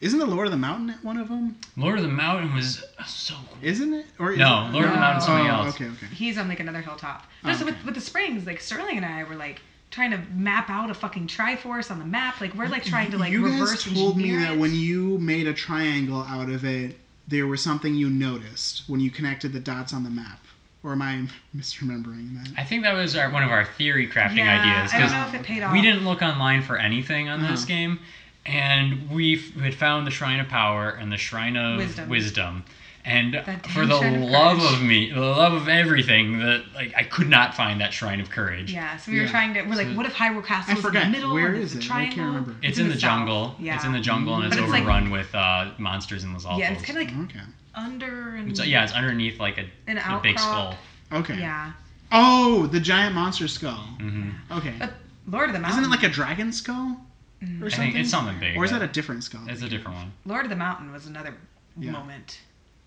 Isn't 0.00 0.18
the 0.18 0.26
Lord 0.26 0.46
of 0.46 0.50
the 0.50 0.58
Mountain 0.58 0.96
one 1.02 1.16
of 1.16 1.28
them? 1.28 1.56
Lord 1.76 1.96
of 1.98 2.02
the 2.04 2.10
Mountain 2.10 2.52
was 2.54 2.84
so 3.06 3.34
cool. 3.48 3.58
Isn't 3.62 3.94
it? 3.94 4.06
Or 4.18 4.32
is 4.32 4.38
No, 4.38 4.66
it- 4.66 4.72
Lord 4.72 4.84
of 4.86 4.90
the 4.90 4.96
No. 4.96 5.00
Mountain's 5.00 5.24
something 5.24 5.46
oh, 5.46 5.50
else. 5.64 5.74
Okay, 5.76 5.86
okay. 5.86 6.06
he's 6.14 6.36
on 6.36 6.48
like 6.48 6.60
another 6.60 6.82
hilltop. 6.82 7.24
Oh, 7.44 7.48
No, 7.48 7.54
so 7.56 7.64
with, 7.64 7.82
with 7.84 7.94
the 7.94 8.00
springs, 8.00 8.44
like 8.46 8.60
Sterling 8.60 8.96
and 8.98 9.06
I 9.06 9.24
were 9.24 9.36
like 9.36 9.62
trying 9.94 10.10
to 10.10 10.18
map 10.34 10.68
out 10.68 10.90
a 10.90 10.94
fucking 10.94 11.28
Triforce 11.28 11.90
on 11.90 11.98
the 11.98 12.04
map. 12.04 12.40
Like 12.40 12.54
we're 12.54 12.68
like 12.68 12.84
trying 12.84 13.10
to 13.12 13.18
like 13.18 13.30
you 13.32 13.44
reverse 13.44 13.84
guys 13.84 13.94
told 13.94 14.16
me 14.16 14.30
that 14.36 14.52
it. 14.54 14.58
when 14.58 14.74
you 14.74 15.18
made 15.18 15.46
a 15.46 15.54
triangle 15.54 16.22
out 16.22 16.48
of 16.50 16.64
it, 16.64 16.96
there 17.28 17.46
was 17.46 17.62
something 17.62 17.94
you 17.94 18.10
noticed 18.10 18.82
when 18.88 19.00
you 19.00 19.10
connected 19.10 19.52
the 19.52 19.60
dots 19.60 19.92
on 19.94 20.02
the 20.04 20.10
map. 20.10 20.40
Or 20.82 20.92
am 20.92 21.00
I 21.00 21.22
misremembering 21.56 22.34
that? 22.42 22.52
I 22.58 22.64
think 22.64 22.82
that 22.82 22.92
was 22.92 23.14
our, 23.16 23.30
one 23.30 23.42
of 23.42 23.50
our 23.50 23.64
theory 23.64 24.06
crafting 24.08 24.38
yeah, 24.38 24.60
ideas 24.60 24.92
I 24.92 24.98
don't 24.98 25.10
know 25.12 25.26
if 25.28 25.34
it 25.40 25.46
paid 25.46 25.62
off. 25.62 25.72
we 25.72 25.80
didn't 25.80 26.04
look 26.04 26.20
online 26.22 26.60
for 26.62 26.76
anything 26.76 27.28
on 27.28 27.40
this 27.40 27.60
Uh-huh. 27.62 27.66
game, 27.66 28.00
and 28.44 29.08
we 29.10 29.36
had 29.62 29.74
found 29.74 30.06
the 30.06 30.10
Shrine 30.10 30.40
of 30.40 30.48
Power 30.48 30.90
and 30.90 31.10
the 31.10 31.16
Shrine 31.16 31.56
of 31.56 31.78
Wisdom. 31.78 32.08
Wisdom. 32.10 32.64
And 33.06 33.34
That 33.34 33.66
for 33.66 33.84
the 33.84 33.96
of 33.96 34.02
love 34.30 34.58
Courage. 34.60 34.72
of 34.72 34.82
me, 34.82 35.10
the 35.12 35.20
love 35.20 35.52
of 35.52 35.68
everything, 35.68 36.38
that 36.38 36.64
like 36.74 36.94
I 36.96 37.02
could 37.02 37.28
not 37.28 37.54
find 37.54 37.78
that 37.82 37.92
Shrine 37.92 38.18
of 38.18 38.30
Courage. 38.30 38.72
Yeah, 38.72 38.96
so 38.96 39.12
we 39.12 39.20
were 39.20 39.28
trying 39.28 39.52
to. 39.54 39.62
We're 39.62 39.74
like, 39.74 39.88
So- 39.88 39.94
what 39.94 40.06
if 40.06 40.14
Hyrule 40.14 40.42
Castle 40.44 40.74
I 40.74 40.78
is 40.78 40.84
in 40.86 40.92
the 40.94 41.06
middle? 41.18 41.34
Where 41.34 41.48
and 41.48 41.58
is 41.62 41.74
it's 41.76 41.84
it? 41.84 41.92
I 41.92 42.06
can't 42.06 42.16
remember. 42.18 42.54
It's, 42.62 42.78
in, 42.78 42.88
the, 42.88 42.94
south. 42.94 43.00
jungle. 43.02 43.56
Yeah. 43.58 43.74
It's 43.76 43.84
in 43.84 43.92
the 43.92 44.00
jungle 44.00 44.36
and 44.36 44.44
it's, 44.46 44.56
But 44.56 44.62
it's 44.62 44.72
like- 44.72 44.82
overrun 44.84 45.10
with 45.10 45.34
uh, 45.34 45.72
monsters 45.76 46.24
and 46.24 46.34
Lizalfos. 46.34 46.58
Yeah, 46.60 46.72
it's 46.72 46.82
kind 46.82 46.98
of 46.98 47.04
like 47.14 47.30
Okay. 47.30 47.44
under 47.74 48.36
and 48.36 48.50
It's- 48.50 48.66
yeah, 48.66 48.84
it's 48.84 48.94
underneath 48.94 49.38
like 49.38 49.58
a, 49.58 49.66
an 49.86 49.98
a 49.98 50.20
big 50.22 50.38
skull. 50.38 50.74
Okay. 51.12 51.38
Yeah, 51.38 51.72
Oh, 52.10 52.66
the 52.68 52.80
giant 52.80 53.14
monster 53.14 53.48
skull. 53.48 53.84
hmm 54.00 54.30
Okay. 54.50 54.74
but 54.78 54.94
Lord 55.26 55.50
of 55.50 55.52
the 55.54 55.58
Mountain. 55.60 55.80
Isn't 55.80 55.92
it 55.92 55.94
like 55.94 56.04
a 56.04 56.12
dragon 56.12 56.52
skull? 56.52 57.00
Or 57.42 57.66
I 57.66 57.68
something? 57.68 57.70
think 57.70 57.96
it's 57.96 58.10
something 58.10 58.38
big. 58.40 58.56
Or 58.56 58.64
is 58.64 58.70
that 58.70 58.80
a 58.80 58.86
different 58.88 59.24
skull? 59.24 59.42
It's 59.46 59.60
a 59.60 59.68
different 59.68 59.98
one. 59.98 60.12
Lord 60.24 60.44
of 60.44 60.48
the 60.50 60.56
Mountain 60.56 60.90
was 60.90 61.04
another 61.06 61.34
Yeah. 61.78 61.90
moment. 61.90 62.40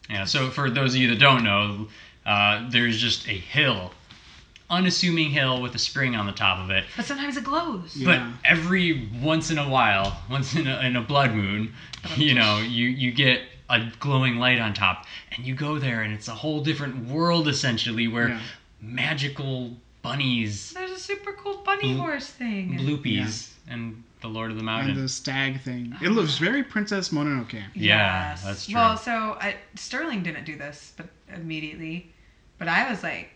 Yeah, 0.10 0.24
so 0.26 0.50
for 0.50 0.70
those 0.70 0.94
of 0.96 1.02
you 1.02 1.10
that 1.10 1.20
don't 1.20 1.44
know, 1.44 1.88
uh, 2.26 2.70
there's 2.70 2.98
just 3.00 3.28
a 3.28 3.34
hill, 3.34 3.92
unassuming 4.70 5.30
hill 5.32 5.62
with 5.62 5.76
a 5.76 5.80
spring 5.80 6.16
on 6.16 6.26
the 6.26 6.32
top 6.32 6.60
of 6.60 6.70
it. 6.72 6.86
But 6.96 7.06
sometimes 7.06 7.38
it 7.38 7.44
glows. 7.44 7.96
Yeah. 7.96 8.06
But 8.06 8.50
every 8.50 9.10
once 9.22 9.52
in 9.52 9.58
a 9.58 9.68
while, 9.70 10.22
once 10.30 10.56
in 10.56 10.68
a, 10.68 10.80
in 10.82 10.96
a 10.96 11.02
blood 11.02 11.34
moon, 11.34 11.74
you 12.16 12.34
know, 12.36 12.60
you, 12.60 12.88
you 12.88 13.12
get 13.12 13.42
a 13.70 13.82
glowing 14.00 14.38
light 14.38 14.60
on 14.60 14.74
top, 14.74 15.06
and 15.36 15.46
you 15.46 15.54
go 15.56 15.78
there, 15.78 16.02
and 16.04 16.14
it's 16.14 16.28
a 16.30 16.34
whole 16.36 16.62
different 16.62 17.08
world 17.10 17.48
essentially 17.50 18.08
where 18.08 18.30
Yeah. 18.30 18.42
magical 18.82 19.72
bunnies, 20.02 20.72
There's 20.72 20.92
a 20.92 21.00
super 21.00 21.34
cool 21.34 21.58
bunny 21.66 21.94
Blo- 21.96 22.04
horse 22.04 22.28
thing. 22.28 22.78
blupees, 22.78 23.54
and 23.70 24.04
the 24.22 24.28
Lord 24.28 24.52
of 24.52 24.58
the 24.58 24.64
Mountain. 24.64 24.92
and 24.96 25.04
the 25.04 25.10
stag 25.10 25.62
thing. 25.62 25.96
It 26.02 26.10
looks 26.10 26.38
very 26.40 26.64
Princess 26.64 27.10
Mononoke. 27.10 27.54
Yeah, 27.54 27.64
Yes. 27.74 28.44
that's 28.44 28.66
true. 28.66 28.76
Well, 28.76 28.98
so 28.98 29.38
I, 29.40 29.56
Sterling 29.76 30.24
didn't 30.24 30.46
do 30.46 30.58
this, 30.58 30.94
but 30.98 31.08
immediately, 31.34 32.12
but 32.58 32.68
I 32.68 32.90
was 32.90 33.04
like, 33.04 33.30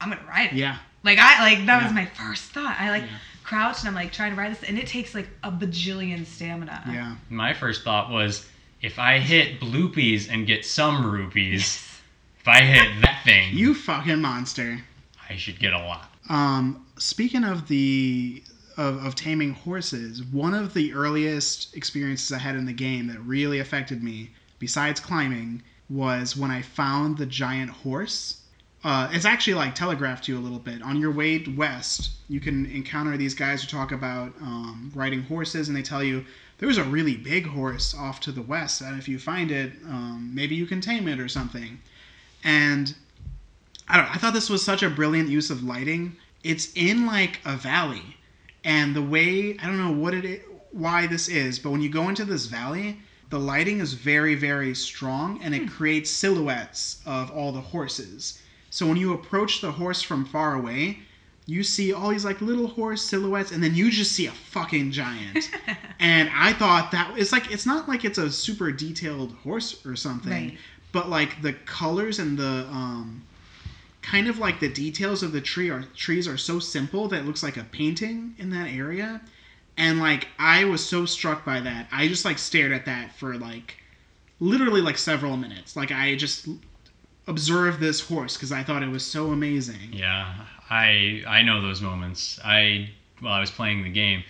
I'm 0.00 0.08
gonna 0.10 0.22
ride 0.28 0.52
it. 0.52 0.54
Yeah. 0.54 0.78
Like 1.02 1.18
I 1.18 1.40
like 1.50 1.66
that 1.66 1.82
was 1.82 1.92
my 1.92 2.06
first 2.06 2.44
thought. 2.52 2.76
I 2.78 2.90
like 2.90 3.02
Yeah. 3.04 3.08
crouched 3.44 3.80
and 3.80 3.88
I'm 3.88 3.94
like 3.94 4.12
trying 4.12 4.34
to 4.34 4.40
ride 4.40 4.50
this, 4.52 4.62
and 4.62 4.78
it 4.78 4.86
takes 4.86 5.14
like 5.14 5.28
a 5.42 5.50
bajillion 5.52 6.24
stamina. 6.26 6.82
Yeah. 6.86 7.16
My 7.28 7.52
first 7.54 7.84
thought 7.84 8.10
was, 8.10 8.46
if 8.82 8.98
I 8.98 9.18
hit 9.18 9.60
blupees 9.60 10.28
and 10.30 10.46
get 10.46 10.64
some 10.64 11.10
rupees, 11.10 11.52
Yes. 11.60 12.00
if 12.40 12.48
I 12.48 12.60
hit 12.62 13.00
that 13.02 13.20
thing, 13.24 13.54
You 13.54 13.74
fucking 13.74 14.20
monster. 14.20 14.80
I 15.28 15.36
should 15.36 15.58
get 15.58 15.72
a 15.74 15.78
lot. 15.78 16.10
Um, 16.30 16.86
speaking 16.98 17.44
of 17.44 17.68
the 17.68 18.42
of, 18.80 19.04
of 19.04 19.14
taming 19.14 19.52
horses, 19.52 20.24
one 20.24 20.54
of 20.54 20.72
the 20.72 20.94
earliest 20.94 21.76
experiences 21.76 22.32
I 22.32 22.38
had 22.38 22.56
in 22.56 22.64
the 22.64 22.72
game 22.72 23.08
that 23.08 23.20
really 23.20 23.58
affected 23.58 24.02
me, 24.02 24.30
besides 24.58 24.98
climbing, 24.98 25.62
was 25.90 26.34
when 26.34 26.50
I 26.50 26.62
found 26.62 27.18
the 27.18 27.26
giant 27.26 27.70
horse. 27.70 28.40
Uh, 28.82 29.10
it's 29.12 29.26
actually 29.26 29.52
like 29.52 29.74
telegraphed 29.74 30.24
to 30.24 30.32
you 30.32 30.38
a 30.38 30.40
little 30.40 30.58
bit. 30.58 30.80
On 30.80 30.98
your 30.98 31.10
way 31.10 31.44
west, 31.58 32.12
you 32.30 32.40
can 32.40 32.64
encounter 32.66 33.18
these 33.18 33.34
guys 33.34 33.60
who 33.60 33.68
talk 33.68 33.92
about 33.92 34.32
um, 34.40 34.90
riding 34.94 35.24
horses, 35.24 35.68
and 35.68 35.76
they 35.76 35.82
tell 35.82 36.02
you 36.02 36.24
there's 36.56 36.78
a 36.78 36.84
really 36.84 37.16
big 37.18 37.46
horse 37.46 37.94
off 37.94 38.18
to 38.20 38.32
the 38.32 38.40
west, 38.40 38.80
and 38.80 38.98
if 38.98 39.06
you 39.08 39.18
find 39.18 39.50
it, 39.50 39.72
um, 39.88 40.30
maybe 40.32 40.54
you 40.54 40.64
can 40.64 40.80
tame 40.80 41.06
it 41.06 41.20
or 41.20 41.28
something. 41.28 41.78
And 42.44 42.94
I 43.86 43.98
don't. 43.98 44.10
I 44.10 44.14
thought 44.14 44.32
this 44.32 44.48
was 44.48 44.64
such 44.64 44.82
a 44.82 44.88
brilliant 44.88 45.28
use 45.28 45.50
of 45.50 45.62
lighting. 45.62 46.16
It's 46.42 46.72
in 46.74 47.04
like 47.04 47.40
a 47.44 47.56
valley, 47.56 48.16
and 48.64 48.94
the 48.94 49.02
way 49.02 49.56
I 49.58 49.66
don't 49.66 49.78
know 49.78 49.92
what 49.92 50.14
it 50.14 50.24
is, 50.24 50.40
why 50.72 51.06
this 51.06 51.28
is, 51.28 51.58
but 51.58 51.70
when 51.70 51.80
you 51.80 51.88
go 51.88 52.08
into 52.08 52.24
this 52.24 52.46
valley, 52.46 52.98
the 53.30 53.38
lighting 53.38 53.80
is 53.80 53.92
very 53.94 54.34
very 54.34 54.74
strong, 54.74 55.40
and 55.42 55.54
it 55.54 55.68
creates 55.70 56.10
silhouettes 56.10 57.00
of 57.06 57.30
all 57.30 57.52
the 57.52 57.60
horses. 57.60 58.40
So 58.70 58.86
when 58.86 58.96
you 58.96 59.12
approach 59.14 59.60
the 59.60 59.72
horse 59.72 60.00
from 60.02 60.24
far 60.24 60.54
away, 60.54 61.00
you 61.46 61.64
see 61.64 61.92
all 61.92 62.10
these 62.10 62.24
like 62.24 62.40
little 62.40 62.68
horse 62.68 63.02
silhouettes, 63.02 63.50
and 63.50 63.62
then 63.62 63.74
you 63.74 63.90
just 63.90 64.12
see 64.12 64.26
a 64.26 64.30
fucking 64.32 64.92
giant. 64.92 65.50
and 65.98 66.30
I 66.32 66.52
thought 66.52 66.92
that 66.92 67.14
it's 67.18 67.32
like 67.32 67.50
it's 67.50 67.66
not 67.66 67.88
like 67.88 68.04
it's 68.04 68.18
a 68.18 68.30
super 68.30 68.70
detailed 68.70 69.32
horse 69.42 69.84
or 69.84 69.96
something, 69.96 70.48
Right. 70.50 70.58
but 70.92 71.08
like 71.08 71.42
the 71.42 71.52
colors 71.52 72.20
and 72.20 72.38
the 72.38 72.66
um, 72.70 73.24
kind 74.02 74.28
of 74.28 74.38
like 74.38 74.60
the 74.60 74.68
details 74.68 75.22
of 75.22 75.32
the 75.32 75.40
tree 75.40 75.70
are 75.70 75.84
trees 75.94 76.26
are 76.26 76.38
so 76.38 76.58
simple 76.58 77.08
that 77.08 77.20
it 77.20 77.26
looks 77.26 77.42
like 77.42 77.56
a 77.56 77.64
painting 77.64 78.34
in 78.38 78.50
that 78.50 78.68
area. 78.68 79.20
And 79.76 80.00
like 80.00 80.28
I 80.38 80.64
was 80.64 80.86
so 80.86 81.06
struck 81.06 81.44
by 81.44 81.60
that, 81.60 81.88
I 81.92 82.08
just 82.08 82.24
like 82.24 82.38
stared 82.38 82.72
at 82.72 82.86
that 82.86 83.14
for 83.16 83.36
like 83.36 83.76
literally 84.40 84.80
like 84.80 84.98
several 84.98 85.36
minutes. 85.36 85.76
Like 85.76 85.92
I 85.92 86.16
just 86.16 86.48
observed 87.26 87.80
this 87.80 88.00
horse 88.00 88.36
because 88.36 88.52
I 88.52 88.62
thought 88.62 88.82
it 88.82 88.88
was 88.88 89.06
so 89.06 89.30
amazing. 89.30 89.92
Yeah, 89.92 90.34
I 90.68 91.22
I 91.26 91.42
know 91.42 91.60
those 91.60 91.80
moments. 91.80 92.40
I 92.44 92.90
while 93.20 93.34
I 93.34 93.40
was 93.40 93.50
playing 93.50 93.82
the 93.84 93.90
game, 93.90 94.24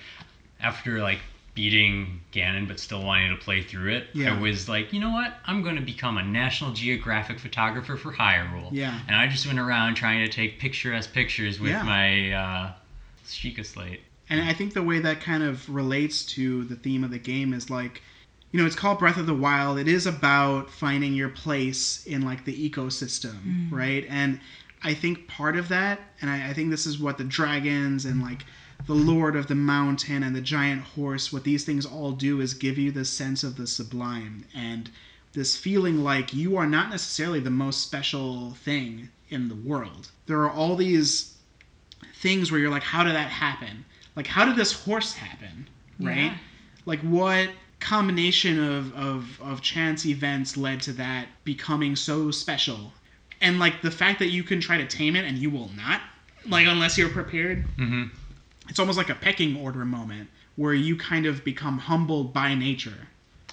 after 0.60 1.00
like 1.00 1.20
beating 1.60 2.20
Ganon 2.32 2.66
but 2.66 2.80
still 2.80 3.02
wanting 3.04 3.28
to 3.36 3.36
play 3.36 3.62
through 3.62 3.90
it, 3.92 4.06
Yeah. 4.14 4.34
I 4.34 4.40
was 4.40 4.66
like, 4.66 4.94
you 4.94 5.00
know 5.00 5.10
what? 5.10 5.34
I'm 5.46 5.62
going 5.62 5.76
to 5.76 5.82
become 5.82 6.16
a 6.16 6.22
National 6.22 6.72
Geographic 6.72 7.38
photographer 7.38 7.98
for 7.98 8.12
Hyrule. 8.12 8.70
Yeah. 8.72 8.98
And 9.06 9.14
I 9.14 9.26
just 9.28 9.46
went 9.46 9.58
around 9.58 9.94
trying 9.96 10.24
to 10.24 10.32
take 10.32 10.58
picturesque 10.58 11.12
pictures 11.12 11.60
with 11.60 11.72
Yeah. 11.72 11.82
my 11.82 12.32
uh, 12.32 12.72
Sheikah 13.26 13.66
slate. 13.66 14.00
And 14.30 14.40
I 14.48 14.54
think 14.54 14.72
the 14.72 14.82
way 14.82 15.00
that 15.00 15.20
kind 15.20 15.42
of 15.42 15.68
relates 15.68 16.24
to 16.36 16.64
the 16.64 16.76
theme 16.76 17.04
of 17.04 17.10
the 17.10 17.18
game 17.18 17.52
is 17.52 17.68
like, 17.68 18.00
you 18.52 18.58
know, 18.60 18.64
it's 18.66 18.76
called 18.76 18.98
Breath 18.98 19.18
of 19.18 19.26
the 19.26 19.34
Wild. 19.34 19.78
It 19.78 19.86
is 19.86 20.06
about 20.06 20.70
finding 20.70 21.12
your 21.12 21.28
place 21.28 22.06
in 22.06 22.22
like 22.22 22.46
the 22.46 22.70
ecosystem, 22.70 23.70
right? 23.70 24.06
And 24.08 24.40
I 24.82 24.94
think 24.94 25.28
part 25.28 25.56
of 25.56 25.68
that, 25.68 26.00
and 26.22 26.30
I, 26.30 26.48
I 26.48 26.52
think 26.54 26.70
this 26.70 26.86
is 26.86 26.98
what 26.98 27.18
the 27.18 27.24
dragons 27.24 28.06
and 28.06 28.22
like 28.22 28.46
the 28.86 28.94
Lord 28.94 29.36
of 29.36 29.46
the 29.46 29.54
Mountain 29.54 30.22
and 30.22 30.34
the 30.34 30.40
giant 30.40 30.82
horse, 30.82 31.32
what 31.32 31.44
these 31.44 31.64
things 31.64 31.86
all 31.86 32.12
do 32.12 32.40
is 32.40 32.54
give 32.54 32.78
you 32.78 32.90
this 32.90 33.10
sense 33.10 33.44
of 33.44 33.56
the 33.56 33.66
sublime 33.66 34.44
and 34.54 34.90
this 35.32 35.56
feeling 35.56 36.02
like 36.02 36.34
you 36.34 36.56
are 36.56 36.66
not 36.66 36.90
necessarily 36.90 37.40
the 37.40 37.50
most 37.50 37.82
special 37.82 38.52
thing 38.64 39.08
in 39.28 39.48
the 39.48 39.54
world. 39.54 40.10
There 40.26 40.40
are 40.40 40.50
all 40.50 40.76
these 40.76 41.36
things 42.16 42.50
where 42.50 42.60
you're 42.60 42.70
like, 42.70 42.82
how 42.82 43.04
did 43.04 43.14
that 43.14 43.30
happen? 43.30 43.84
Like, 44.16 44.26
how 44.26 44.44
did 44.44 44.56
this 44.56 44.72
horse 44.72 45.12
happen? 45.12 45.68
Right? 46.00 46.16
Yeah. 46.16 46.36
Like, 46.86 47.00
what 47.00 47.50
combination 47.78 48.58
of, 48.62 48.94
of, 48.94 49.40
of 49.40 49.62
chance 49.62 50.04
events 50.04 50.56
led 50.56 50.80
to 50.82 50.92
that 50.94 51.28
becoming 51.44 51.94
so 51.94 52.30
special? 52.30 52.92
And, 53.40 53.58
like, 53.58 53.82
the 53.82 53.90
fact 53.90 54.18
that 54.18 54.28
you 54.28 54.42
can 54.42 54.60
try 54.60 54.76
to 54.78 54.86
tame 54.86 55.16
it 55.16 55.24
and 55.24 55.38
you 55.38 55.48
will 55.50 55.70
not, 55.76 56.00
like, 56.46 56.66
unless 56.66 56.98
you're 56.98 57.08
prepared, 57.08 57.64
Mm-hmm. 57.78 58.14
It's 58.70 58.78
almost 58.78 58.96
like 58.96 59.10
a 59.10 59.14
pecking 59.14 59.56
order 59.56 59.84
moment 59.84 60.30
where 60.56 60.72
you 60.72 60.96
kind 60.96 61.26
of 61.26 61.44
become 61.44 61.78
humbled 61.78 62.32
by 62.32 62.54
nature. 62.54 63.08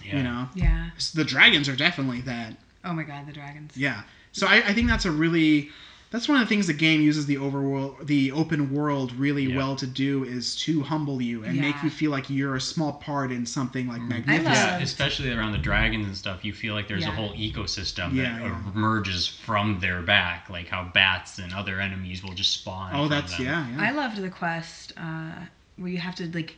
Yeah. 0.06 0.18
You 0.18 0.24
know? 0.24 0.50
Yeah. 0.56 0.90
The 1.14 1.26
dragons 1.26 1.68
are 1.68 1.76
definitely 1.76 2.22
that. 2.22 2.56
Oh 2.86 2.94
my 2.94 3.04
god, 3.04 3.28
the 3.28 3.34
dragons. 3.34 3.76
Yeah. 3.76 4.04
So 4.32 4.48
I, 4.48 4.58
I 4.58 4.74
think 4.74 4.88
that's 4.88 5.06
a 5.06 5.12
really 5.12 5.70
that's 6.10 6.28
one 6.30 6.40
of 6.40 6.48
the 6.48 6.50
things 6.50 6.68
the 6.68 6.74
game 6.74 7.02
uses 7.02 7.26
the 7.26 7.36
overworld 7.36 8.06
the 8.06 8.32
open 8.32 8.72
world 8.74 9.12
really 9.14 9.44
Yeah. 9.44 9.58
well 9.58 9.76
to 9.76 9.88
do 9.88 10.24
is 10.24 10.56
to 10.58 10.82
humble 10.84 11.22
you 11.22 11.44
and 11.44 11.60
make 11.60 11.76
you 11.84 11.90
feel 11.90 12.12
like 12.12 12.30
you're 12.30 12.56
a 12.56 12.62
small 12.62 12.94
part 12.94 13.32
in 13.32 13.46
something 13.46 13.88
like 13.88 14.00
I 14.02 14.06
magnificent. 14.06 14.56
Yeah, 14.56 14.78
especially 14.80 15.32
around 15.32 15.52
the 15.52 15.58
dragons 15.58 16.06
and 16.08 16.16
stuff, 16.16 16.46
you 16.46 16.54
feel 16.54 16.74
like 16.74 16.88
there's 16.88 17.06
a 17.06 17.12
whole 17.12 17.34
ecosystem 17.34 18.14
Yeah, 18.14 18.24
that 18.40 18.42
yeah. 18.42 18.62
emerges 18.74 19.28
from 19.28 19.80
their 19.80 20.02
back, 20.02 20.50
like 20.50 20.68
how 20.70 20.84
bats 20.94 21.40
and 21.40 21.54
other 21.54 21.80
enemies 21.82 22.24
will 22.24 22.34
just 22.34 22.54
spawn. 22.54 22.92
Oh, 22.94 23.08
that's 23.08 23.38
them. 23.38 23.46
yeah, 23.46 23.68
yeah. 23.70 23.82
I 23.82 23.92
loved 23.92 24.18
the 24.18 24.30
quest 24.30 24.94
uh, 24.98 25.32
where 25.78 25.90
you 25.90 25.98
have 25.98 26.16
to 26.16 26.28
like 26.34 26.56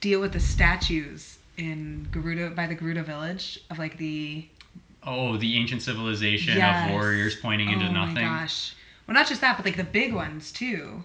deal 0.00 0.20
with 0.20 0.32
the 0.32 0.40
statues 0.40 1.38
in 1.56 2.06
Gerudo 2.12 2.54
by 2.54 2.66
the 2.66 2.76
Gerudo 2.76 3.04
village 3.04 3.58
of 3.70 3.78
like 3.78 3.98
the 3.98 4.46
Oh, 5.04 5.36
the 5.36 5.56
ancient 5.56 5.82
civilization 5.82 6.56
Yes. 6.56 6.84
of 6.86 6.92
warriors 6.92 7.34
pointing 7.34 7.70
into 7.70 7.86
oh 7.86 7.92
nothing. 7.92 8.14
my 8.14 8.40
gosh. 8.42 8.74
Well, 9.06 9.14
not 9.14 9.26
just 9.28 9.40
that, 9.40 9.56
but 9.56 9.64
like 9.66 9.76
the 9.76 9.84
big 9.84 10.12
ones 10.14 10.52
too. 10.52 11.04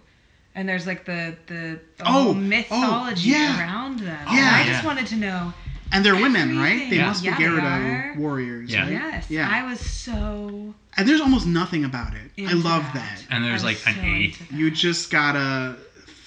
And 0.56 0.68
there's 0.68 0.88
like 0.88 1.06
the 1.06 1.36
the, 1.48 1.80
the 1.98 2.04
Oh, 2.08 2.12
whole 2.12 2.28
oh, 2.30 2.34
mythology 2.34 3.30
yeah. 3.30 3.60
around 3.60 4.00
them. 4.00 4.26
Yeah. 4.28 4.38
And 4.48 4.56
I 4.56 4.60
Yeah. 4.66 4.72
just 4.74 4.86
wanted 4.86 5.08
to 5.08 5.16
know. 5.16 5.54
and 5.94 6.04
they're 6.06 6.16
women, 6.16 6.58
right? 6.60 6.90
They 6.90 6.98
Yeah. 6.98 7.08
must 7.08 7.24
be 7.24 7.30
Yeah, 7.30 7.38
they 7.38 7.46
are. 7.46 8.16
Warriors, 8.18 8.70
Yeah. 8.72 8.82
right? 8.82 8.92
Yes. 8.92 9.30
Yeah. 9.30 9.50
I 9.50 9.64
was 9.64 9.80
so. 9.80 10.74
And 10.98 11.08
there's 11.08 11.22
almost 11.22 11.46
nothing 11.48 11.86
about 11.86 12.14
it. 12.14 12.32
I 12.46 12.54
love 12.54 12.84
that. 12.84 12.94
that. 12.96 13.24
And 13.30 13.44
there's, 13.46 13.64
I 13.64 13.68
like, 13.68 13.78
was 13.78 13.88
an 13.88 13.96
so 13.96 14.02
eighth. 14.02 14.52
You 14.52 14.70
just 14.72 15.10
gotta 15.12 15.78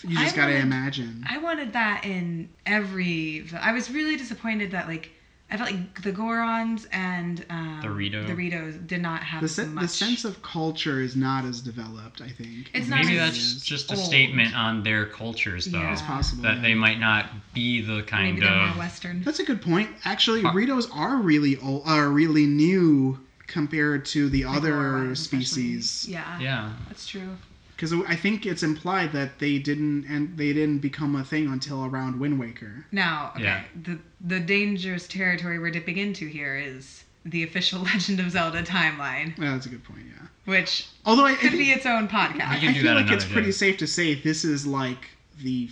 you 0.03 0.17
just 0.17 0.33
I 0.33 0.37
gotta 0.37 0.53
wanted- 0.53 0.65
imagine. 0.65 1.27
I 1.29 1.39
wanted 1.39 1.73
that 1.75 2.05
in 2.05 2.49
every. 2.65 3.47
I 3.61 3.73
was 3.73 3.91
really 3.91 4.17
disappointed 4.17 4.71
that 4.71 4.89
like 4.89 5.11
I 5.51 5.57
felt 5.57 5.71
like 5.73 6.03
the 6.03 6.13
Gorons 6.13 6.87
and 6.93 7.45
um, 7.51 7.81
The 7.83 7.91
Rito. 7.91 8.25
the 8.25 8.35
Ritos 8.35 8.87
did 8.87 9.03
not 9.03 9.23
have 9.25 9.43
The, 9.43 9.49
so 9.49 9.65
se- 9.65 9.69
much. 9.71 9.83
the 9.83 9.89
sense 9.89 10.25
of 10.25 10.41
culture 10.43 11.01
is 11.01 11.17
not 11.17 11.45
as 11.45 11.61
developed, 11.61 12.21
I 12.21 12.29
think. 12.29 12.71
It's 12.73 12.87
not 12.89 13.05
Maybe 13.05 13.19
as 13.19 13.27
that's 13.33 13.39
is. 13.39 13.63
just 13.65 13.91
a 13.91 13.97
old. 13.97 14.05
statement 14.05 14.57
on 14.57 14.83
their 14.85 15.07
cultures, 15.07 15.65
though. 15.67 15.81
Yeah. 15.81 15.93
It's 15.93 16.03
possible. 16.03 16.43
That 16.45 16.57
yeah. 16.57 16.63
they 16.63 16.75
might 16.75 17.01
not 17.01 17.31
be 17.53 17.81
the 17.83 18.03
kind 18.05 18.35
Maybe 18.37 18.47
they're 18.47 18.57
more 18.57 18.69
of. 18.69 18.77
Western. 18.79 19.23
That's 19.25 19.41
a 19.41 19.45
good 19.45 19.61
point. 19.61 19.91
Actually, 20.05 20.43
Huh. 20.43 20.53
Ritos 20.53 20.87
are 20.95 21.17
really 21.17 21.57
old, 21.59 21.83
are 21.85 22.09
really 22.09 22.47
new 22.47 23.19
compared 23.49 24.05
to 24.07 24.29
the 24.31 24.45
Like 24.45 24.57
other 24.59 24.73
Gorons, 24.75 25.11
especially. 25.13 25.45
species. 25.81 26.07
Yeah, 26.09 26.39
Yeah. 26.39 26.73
that's 26.87 27.07
true. 27.09 27.37
Because 27.75 27.93
I 28.07 28.15
think 28.15 28.45
it's 28.47 28.63
implied 28.63 29.13
that 29.15 29.39
they 29.39 29.59
didn't 29.59 30.05
and 30.05 30.37
they 30.37 30.53
didn't 30.53 30.79
become 30.79 31.17
a 31.17 31.25
thing 31.25 31.49
until 31.49 31.85
around 31.87 32.21
Wind 32.21 32.39
Waker. 32.39 32.85
Now, 32.93 33.33
okay, 33.35 33.45
Yeah. 33.45 33.63
the 33.83 33.99
the 34.25 34.41
dangerous 34.41 35.07
territory 35.09 35.59
we're 35.59 35.71
dipping 35.71 35.97
into 35.99 36.27
here 36.27 36.57
is 36.57 37.05
the 37.25 37.43
official 37.43 37.81
Legend 37.93 38.21
of 38.21 38.31
Zelda 38.31 38.63
timeline, 38.63 39.37
Yeah, 39.39 39.53
that's 39.53 39.67
a 39.67 39.69
good 39.71 39.85
point. 39.85 40.01
Yeah. 40.07 40.27
which 40.47 40.87
Although 41.07 41.27
I, 41.27 41.31
I 41.33 41.35
could 41.35 41.51
think, 41.53 41.63
be 41.63 41.71
its 41.71 41.87
own 41.87 42.09
podcast. 42.09 42.55
We 42.55 42.61
can 42.61 42.69
I 42.71 42.75
feel 42.75 42.95
like 42.95 43.11
it's 43.11 43.25
another 43.25 43.33
pretty 43.33 43.53
safe 43.53 43.77
to 43.79 43.87
say 43.87 44.15
this 44.15 44.45
is 44.45 44.67
like 44.67 45.09
the 45.43 45.69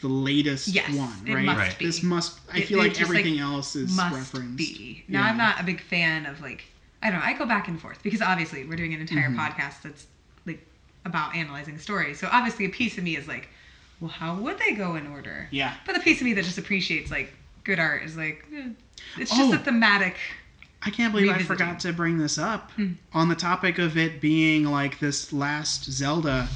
the 0.00 0.08
latest 0.08 0.68
Yes, 0.68 0.94
one, 0.94 1.12
it 1.26 1.34
right? 1.34 1.44
must 1.44 1.58
Right. 1.58 1.78
be. 1.78 1.86
This 1.86 2.02
must. 2.04 2.38
I 2.52 2.58
It- 2.58 2.68
feel 2.68 2.78
it 2.78 2.82
like 2.82 2.94
just, 2.94 3.10
like, 3.10 3.18
everything 3.18 3.40
else 3.40 3.74
is 3.74 3.96
must 3.96 4.14
referenced. 4.14 4.56
be. 4.56 5.02
Now, 5.08 5.24
Yeah. 5.24 5.30
I'm 5.30 5.36
not 5.38 5.60
a 5.60 5.64
big 5.64 5.80
fan 5.80 6.24
of 6.26 6.40
like 6.40 6.64
I 7.02 7.10
don't 7.10 7.20
know. 7.20 7.26
I 7.26 7.32
go 7.32 7.46
back 7.46 7.68
and 7.68 7.80
forth 7.80 8.02
because 8.02 8.20
obviously 8.22 8.64
we're 8.64 8.76
doing 8.76 8.92
an 8.94 9.00
entire 9.00 9.28
Mhm. 9.28 9.36
podcast 9.36 9.82
that's 9.82 10.06
like 10.46 10.64
about 11.04 11.34
analyzing 11.34 11.78
stories. 11.78 12.18
So 12.20 12.28
obviously 12.30 12.64
a 12.64 12.68
piece 12.70 12.96
of 12.98 13.04
me 13.04 13.16
is 13.16 13.26
like, 13.28 13.48
well, 14.00 14.10
how 14.10 14.34
would 14.36 14.58
they 14.58 14.72
go 14.72 14.94
in 14.96 15.06
order? 15.08 15.48
Yeah. 15.50 15.74
But 15.86 15.94
the 15.94 16.00
piece 16.00 16.20
of 16.20 16.24
me 16.26 16.32
that 16.34 16.44
just 16.44 16.58
appreciates 16.58 17.10
like 17.10 17.32
good 17.68 17.78
art 17.78 18.02
is 18.02 18.16
like, 18.16 18.46
eh, 18.56 18.70
it's 19.18 19.30
just 19.30 19.52
Oh. 19.52 19.54
a 19.54 19.58
thematic. 19.58 20.16
I 20.80 20.88
can't 20.90 21.12
believe 21.12 21.30
I 21.30 21.42
forgot 21.42 21.78
to 21.80 21.92
bring 21.92 22.16
this 22.16 22.38
up. 22.38 22.70
Hmm. 22.72 22.92
On 23.12 23.28
the 23.28 23.34
topic 23.34 23.78
of 23.78 23.98
it 23.98 24.20
being 24.22 24.64
like 24.64 24.98
this 25.00 25.32
last 25.34 25.84
Zelda, 25.84 26.48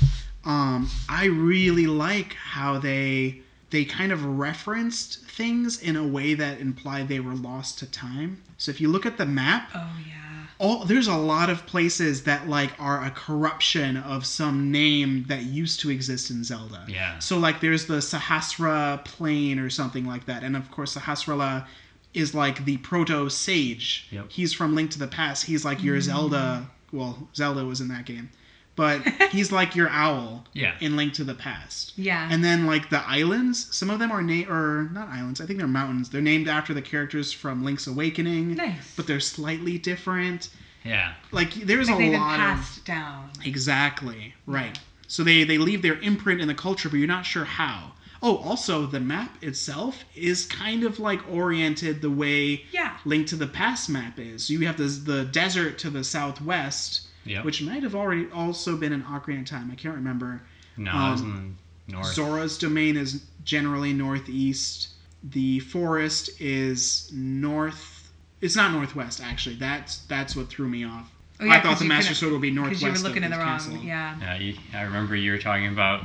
um, 0.44 0.88
I 1.08 1.26
really 1.26 1.86
like 1.86 2.32
how 2.34 2.78
they 2.78 3.42
they 3.70 3.84
kind 3.86 4.12
of 4.12 4.22
referenced 4.24 5.24
things 5.26 5.80
in 5.80 5.96
a 5.96 6.06
way 6.06 6.34
that 6.34 6.60
implied 6.60 7.08
they 7.08 7.20
were 7.20 7.34
lost 7.34 7.78
to 7.80 7.86
time. 7.90 8.42
So 8.58 8.70
if 8.70 8.80
you 8.82 8.88
look 8.88 9.04
at 9.06 9.16
the 9.18 9.24
map, 9.26 9.70
Oh 9.74 9.90
yeah. 10.06 10.14
All 10.62 10.84
there's 10.84 11.08
a 11.08 11.16
lot 11.16 11.50
of 11.50 11.66
places 11.66 12.22
that 12.22 12.48
like 12.48 12.70
are 12.78 13.04
a 13.04 13.10
corruption 13.10 13.96
of 13.96 14.24
some 14.24 14.70
name 14.70 15.24
that 15.26 15.42
used 15.42 15.80
to 15.80 15.90
exist 15.90 16.30
in 16.30 16.44
Zelda. 16.44 16.86
Yeah. 16.88 17.18
So 17.18 17.36
like 17.36 17.60
there's 17.60 17.86
the 17.86 17.96
Sahasra 17.96 19.04
Plain 19.04 19.58
or 19.58 19.68
something 19.68 20.06
like 20.06 20.24
that, 20.26 20.44
and 20.44 20.56
of 20.56 20.70
course 20.70 20.96
Sahasrala 20.96 21.66
is 22.14 22.32
like 22.32 22.64
the 22.64 22.76
proto 22.78 23.28
sage. 23.28 24.06
Yep. 24.12 24.26
He's 24.30 24.52
from 24.52 24.76
Link 24.76 24.92
to 24.92 25.00
the 25.00 25.08
Past. 25.08 25.46
He's 25.46 25.64
like 25.64 25.82
your 25.82 25.96
mm. 25.96 26.02
Zelda. 26.02 26.70
Well, 26.92 27.28
Zelda 27.34 27.64
was 27.64 27.80
in 27.80 27.88
that 27.88 28.06
game, 28.06 28.30
but 28.76 29.02
he's 29.30 29.52
like 29.52 29.76
your 29.76 29.88
owl 29.90 30.44
Yeah. 30.54 30.74
in 30.80 30.96
Link 30.96 31.12
to 31.14 31.24
the 31.24 31.34
Past. 31.34 31.92
Yeah. 31.96 32.28
And 32.30 32.42
then 32.44 32.66
like 32.66 32.88
the 32.90 33.06
islands, 33.06 33.68
some 33.74 33.90
of 33.90 33.98
them 33.98 34.10
are 34.10 34.22
named 34.22 34.48
or 34.48 34.88
not 34.92 35.08
islands. 35.08 35.40
I 35.40 35.46
think 35.46 35.58
they're 35.58 35.68
mountains. 35.68 36.08
They're 36.08 36.20
named 36.22 36.48
after 36.48 36.72
the 36.74 36.82
characters 36.82 37.32
from 37.32 37.64
Link's 37.64 37.86
Awakening, 37.86 38.54
nice. 38.56 38.94
but 38.96 39.06
they're 39.06 39.20
slightly 39.20 39.78
different. 39.78 40.48
Yeah. 40.84 41.14
Like 41.30 41.52
there's 41.54 41.88
like 41.88 41.96
a 41.96 42.02
they've 42.02 42.10
been 42.12 42.20
lot 42.20 42.34
of 42.40 42.40
passed 42.56 42.84
down. 42.84 43.30
Exactly. 43.44 44.34
Right. 44.46 44.78
So 45.06 45.22
they 45.22 45.44
they 45.44 45.58
leave 45.58 45.82
their 45.82 45.98
imprint 46.00 46.40
in 46.40 46.48
the 46.48 46.54
culture, 46.54 46.88
but 46.88 46.96
you're 46.96 47.06
not 47.06 47.26
sure 47.26 47.44
how. 47.44 47.92
Oh, 48.24 48.36
also 48.38 48.86
the 48.86 49.00
map 49.00 49.42
itself 49.42 50.04
is 50.14 50.46
kind 50.46 50.84
of 50.84 50.98
like 51.00 51.20
oriented 51.30 52.00
the 52.02 52.10
way 52.10 52.64
Yeah. 52.72 52.96
Link 53.04 53.26
to 53.28 53.36
the 53.36 53.46
Past 53.48 53.90
map 53.90 54.18
is. 54.18 54.48
You 54.48 54.60
have 54.66 54.76
this, 54.76 54.98
the 54.98 55.24
desert 55.24 55.76
to 55.80 55.90
the 55.90 56.04
southwest, 56.04 57.08
Yep. 57.24 57.44
which 57.44 57.62
might 57.62 57.82
have 57.82 57.94
already 57.94 58.28
also 58.32 58.76
been 58.76 58.92
in 58.92 59.02
Ocarina 59.04 59.40
of 59.40 59.46
Time. 59.46 59.70
I 59.70 59.74
can't 59.76 59.94
remember. 59.94 60.42
no, 60.76 60.90
it 60.90 61.10
was 61.12 61.20
um, 61.20 61.30
in 61.30 61.56
the 61.86 61.92
north. 61.94 62.14
Zora's 62.14 62.58
domain 62.58 62.96
is 62.96 63.24
generally 63.44 63.92
northeast. 63.92 64.88
The 65.24 65.60
forest 65.60 66.30
is 66.40 67.10
north. 67.12 68.10
It's 68.40 68.56
not 68.56 68.72
northwest 68.72 69.20
actually. 69.22 69.54
That's 69.56 69.98
that's 70.08 70.34
what 70.34 70.48
threw 70.48 70.68
me 70.68 70.84
off. 70.84 71.10
Oh, 71.40 71.44
yeah, 71.44 71.52
I 71.52 71.56
'cause 71.60 71.64
thought 71.64 71.78
the 71.78 71.84
you 71.84 71.88
Master 71.88 72.08
couldn't- 72.08 72.16
Sword 72.16 72.32
would 72.32 72.42
be 72.42 72.50
northwest 72.50 72.80
Because 72.82 73.00
you 73.00 73.02
were 73.04 73.08
looking 73.08 73.22
of 73.24 73.26
in 73.26 73.30
the 73.32 73.36
the 73.38 73.42
wrong. 73.44 73.58
castle. 73.58 73.76
Yeah. 73.82 74.16
Yeah, 74.20 74.36
you, 74.38 74.54
I 74.74 74.82
remember 74.82 75.14
you 75.16 75.32
were 75.32 75.38
talking 75.38 75.68
about 75.68 76.02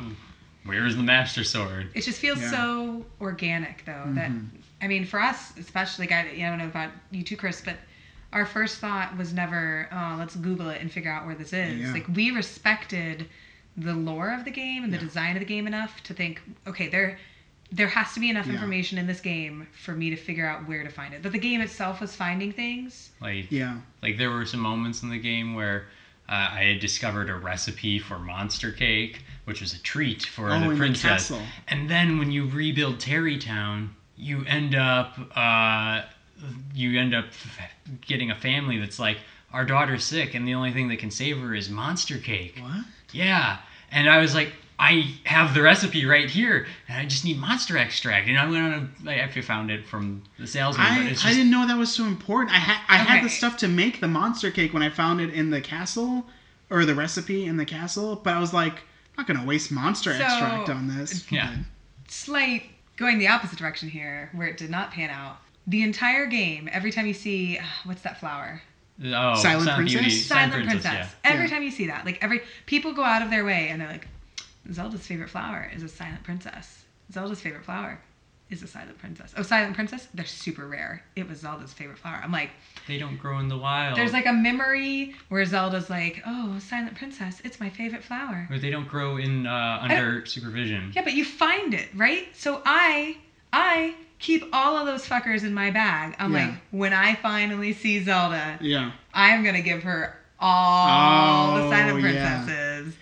where's 0.66 0.96
the 0.96 1.04
Master 1.04 1.44
Sword. 1.44 1.90
It 1.96 2.02
just 2.04 2.20
feels 2.20 2.40
Yeah. 2.42 2.52
so 2.52 3.06
organic, 3.22 3.86
though. 3.86 4.04
That 4.14 4.32
Mhm. 4.32 4.48
I 4.82 4.88
mean, 4.88 5.06
for 5.06 5.20
us, 5.20 5.54
especially, 5.58 6.06
guy, 6.08 6.20
I 6.36 6.40
don't 6.50 6.58
know 6.60 6.66
about 6.68 6.92
you 7.12 7.24
too, 7.24 7.38
Chris, 7.38 7.62
but 7.64 7.78
our 8.34 8.46
first 8.46 8.80
thought 8.80 9.16
was 9.18 9.34
never, 9.34 9.88
oh, 9.92 10.16
let's 10.18 10.36
Google 10.36 10.70
it 10.70 10.82
and 10.82 10.92
figure 10.92 11.12
out 11.12 11.26
where 11.26 11.36
this 11.36 11.54
is. 11.54 11.80
Yeah. 11.80 11.94
Like 11.94 12.08
we 12.08 12.32
respected 12.32 13.26
the 13.76 13.94
lore 13.94 14.34
of 14.34 14.44
the 14.44 14.52
game 14.52 14.84
and 14.84 14.92
the 14.92 14.98
Yeah. 14.98 15.04
design 15.04 15.36
of 15.36 15.40
the 15.40 15.46
game 15.46 15.68
enough 15.68 16.02
to 16.04 16.14
think, 16.14 16.42
okay, 16.66 16.88
there, 16.88 17.16
there 17.72 17.88
has 17.88 18.14
to 18.14 18.20
be 18.20 18.30
enough 18.30 18.48
Yeah. 18.48 18.54
information 18.54 18.98
in 18.98 19.08
this 19.08 19.20
game 19.22 19.68
for 19.72 19.94
me 19.96 20.10
to 20.10 20.16
figure 20.16 20.46
out 20.46 20.68
where 20.68 20.84
to 20.84 20.90
find 20.90 21.14
it. 21.14 21.22
But 21.22 21.32
the 21.32 21.38
game 21.40 21.62
itself 21.62 22.02
was 22.02 22.16
finding 22.16 22.52
things. 22.52 23.12
Like 23.22 23.52
Yeah. 23.52 23.78
like 24.02 24.18
there 24.18 24.30
were 24.32 24.46
some 24.46 24.60
moments 24.62 25.04
in 25.04 25.10
the 25.10 25.20
game 25.20 25.54
where 25.54 25.86
uh, 26.30 26.50
I 26.52 26.64
had 26.64 26.80
discovered 26.80 27.30
a 27.30 27.36
recipe 27.36 28.00
for 28.00 28.20
monster 28.20 28.70
cake, 28.74 29.22
which 29.46 29.62
was 29.62 29.74
a 29.74 29.80
treat 29.80 30.24
for 30.26 30.48
Oh, 30.52 30.60
the 30.60 30.66
in 30.66 30.70
the 30.72 30.76
princess. 30.76 31.32
And 31.70 31.90
then 31.90 32.18
when 32.18 32.32
you 32.32 32.46
rebuild 32.46 33.00
Tarrey 33.00 33.40
Town, 33.40 33.92
you 34.18 34.44
end 34.46 34.76
up 34.76 35.18
uh, 35.38 36.02
you 36.74 37.00
end 37.00 37.14
up 37.16 37.26
getting 38.02 38.32
a 38.32 38.36
family 38.36 38.78
that's 38.80 39.00
like 39.00 39.18
our 39.54 39.66
daughter's 39.66 40.04
sick 40.04 40.34
and 40.36 40.48
the 40.48 40.54
only 40.54 40.72
thing 40.74 40.88
that 40.90 41.00
can 41.00 41.12
save 41.12 41.38
her 41.40 41.54
is 41.56 41.70
monster 41.70 42.18
cake. 42.18 42.58
What? 42.62 42.86
Yeah. 43.12 43.58
And 43.92 44.10
I 44.10 44.20
was 44.20 44.36
like, 44.36 44.52
I 44.80 45.16
have 45.24 45.56
the 45.56 45.62
recipe 45.64 46.06
right 46.06 46.30
here, 46.30 46.68
and 46.88 47.00
I 47.00 47.06
just 47.06 47.26
need 47.26 47.40
monster 47.40 47.78
extract. 47.78 48.28
And 48.28 48.38
I 48.38 48.48
went 48.48 48.64
on 48.64 48.94
a, 49.08 49.10
I 49.10 49.16
actually 49.16 49.42
found 49.42 49.72
it 49.72 49.88
from 49.88 50.22
the 50.38 50.46
salesman. 50.46 50.86
but 50.86 50.92
I, 50.92 51.08
it's 51.10 51.26
I 51.26 51.30
didn't 51.30 51.50
know 51.50 51.66
that 51.66 51.78
was 51.78 51.92
so 51.92 52.04
important. 52.06 52.52
I 52.56 52.60
had 52.60 52.78
I 52.88 52.98
had 52.98 53.26
the 53.26 53.30
stuff 53.30 53.58
to 53.58 53.68
make 53.68 54.02
the 54.02 54.08
monster 54.08 54.52
cake 54.52 54.74
when 54.76 54.84
I 54.84 54.90
found 54.92 55.20
it 55.20 55.34
in 55.34 55.50
the 55.50 55.62
castle, 55.62 56.28
or 56.70 56.86
the 56.86 56.94
recipe 56.94 57.46
in 57.46 57.58
the 57.58 57.66
castle. 57.66 58.18
But 58.18 58.36
I 58.36 58.40
was 58.40 58.54
like, 58.54 58.74
I'm 59.18 59.26
not 59.26 59.28
gonna 59.28 59.46
waste 59.48 59.72
monster 59.72 60.14
So- 60.14 60.24
extract 60.24 60.70
on 60.70 60.88
this. 60.96 61.32
Yeah. 61.32 61.56
Slight 62.08 62.64
going 62.98 63.18
the 63.18 63.28
opposite 63.30 63.58
direction 63.58 63.90
here, 63.90 64.30
where 64.36 64.48
it 64.48 64.58
did 64.58 64.70
not 64.70 64.92
pan 64.92 65.10
out. 65.10 65.38
The 65.68 65.84
entire 65.84 66.26
game, 66.28 66.70
every 66.72 66.92
time 66.92 67.08
you 67.08 67.14
see, 67.14 67.60
what's 67.84 68.02
that 68.04 68.20
flower? 68.20 68.62
oh, 69.04 69.36
Silent 69.36 69.70
Princess? 69.76 69.94
Beauty, 70.02 70.10
Silent, 70.10 70.54
Princess. 70.66 70.84
yeah. 70.86 71.08
Every 71.24 71.46
Yeah. 71.46 71.52
time 71.52 71.64
you 71.64 71.72
see 71.72 71.88
that, 71.88 72.06
like 72.06 72.18
every 72.24 72.42
people 72.66 72.94
go 72.94 73.04
out 73.04 73.22
of 73.22 73.30
their 73.30 73.46
way 73.46 73.68
and 73.70 73.80
they're 73.82 73.92
like, 73.92 74.08
Zelda's 74.72 75.06
favorite 75.06 75.30
flower 75.30 75.70
is 75.76 75.84
a 75.84 75.90
Silent 75.90 76.24
Princess. 76.24 76.84
Zelda's 77.12 77.40
favorite 77.42 77.64
flower 77.64 78.00
is 78.50 78.64
a 78.64 78.68
Silent 78.68 78.98
Princess. 78.98 79.34
Oh, 79.38 79.42
Silent 79.44 79.76
Princess, 79.76 80.08
they're 80.14 80.26
super 80.26 80.66
rare. 80.68 81.04
It 81.18 81.28
was 81.30 81.40
Zelda's 81.42 81.74
favorite 81.74 81.98
flower. 82.00 82.20
I'm 82.24 82.32
like, 82.32 82.50
They 82.88 82.98
don't 82.98 83.18
grow 83.18 83.40
in 83.40 83.50
the 83.50 83.58
wild. 83.58 83.98
there's 83.98 84.14
like 84.14 84.26
a 84.26 84.34
memory 84.34 85.16
where 85.30 85.44
Zelda's 85.46 85.90
like, 85.90 86.24
oh, 86.26 86.58
Silent 86.60 86.96
Princess, 86.96 87.42
it's 87.44 87.60
my 87.60 87.70
favorite 87.70 88.04
flower. 88.04 88.48
Or 88.50 88.58
they 88.58 88.70
don't 88.72 88.88
grow 88.88 89.18
in 89.18 89.46
uh, 89.46 89.80
under 89.82 90.26
supervision. 90.26 90.92
Yeah, 90.96 91.04
but 91.04 91.14
you 91.14 91.26
find 91.26 91.74
it, 91.74 91.90
right? 91.94 92.30
So 92.34 92.62
I, 92.66 93.18
I 93.52 93.96
keep 94.20 94.44
all 94.54 94.76
of 94.78 94.86
those 94.88 95.08
fuckers 95.08 95.44
in 95.44 95.54
my 95.54 95.70
bag. 95.72 96.16
I'm 96.20 96.34
Yeah. 96.34 96.46
like, 96.48 96.56
when 96.72 96.94
I 96.94 97.16
finally 97.16 97.74
see 97.74 98.04
Zelda, 98.04 98.58
Yeah. 98.62 98.92
I'm 99.14 99.44
gonna 99.44 99.62
give 99.62 99.84
her 99.84 100.18
all 100.40 101.58
Oh, 101.58 101.64
the 101.64 101.70
Silent 101.76 102.02
yeah. 102.04 102.44
Princesses. 102.44 102.96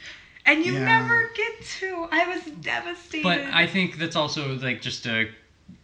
And 0.46 0.66
you 0.66 0.74
Yeah. 0.74 0.86
never 0.86 1.32
get 1.36 1.66
to. 1.80 2.08
I 2.12 2.28
was 2.28 2.44
devastated. 2.62 3.24
But 3.24 3.42
I 3.54 3.66
think 3.68 3.98
that's 3.98 4.16
also 4.16 4.56
like 4.58 4.82
just 4.82 5.06
a 5.08 5.30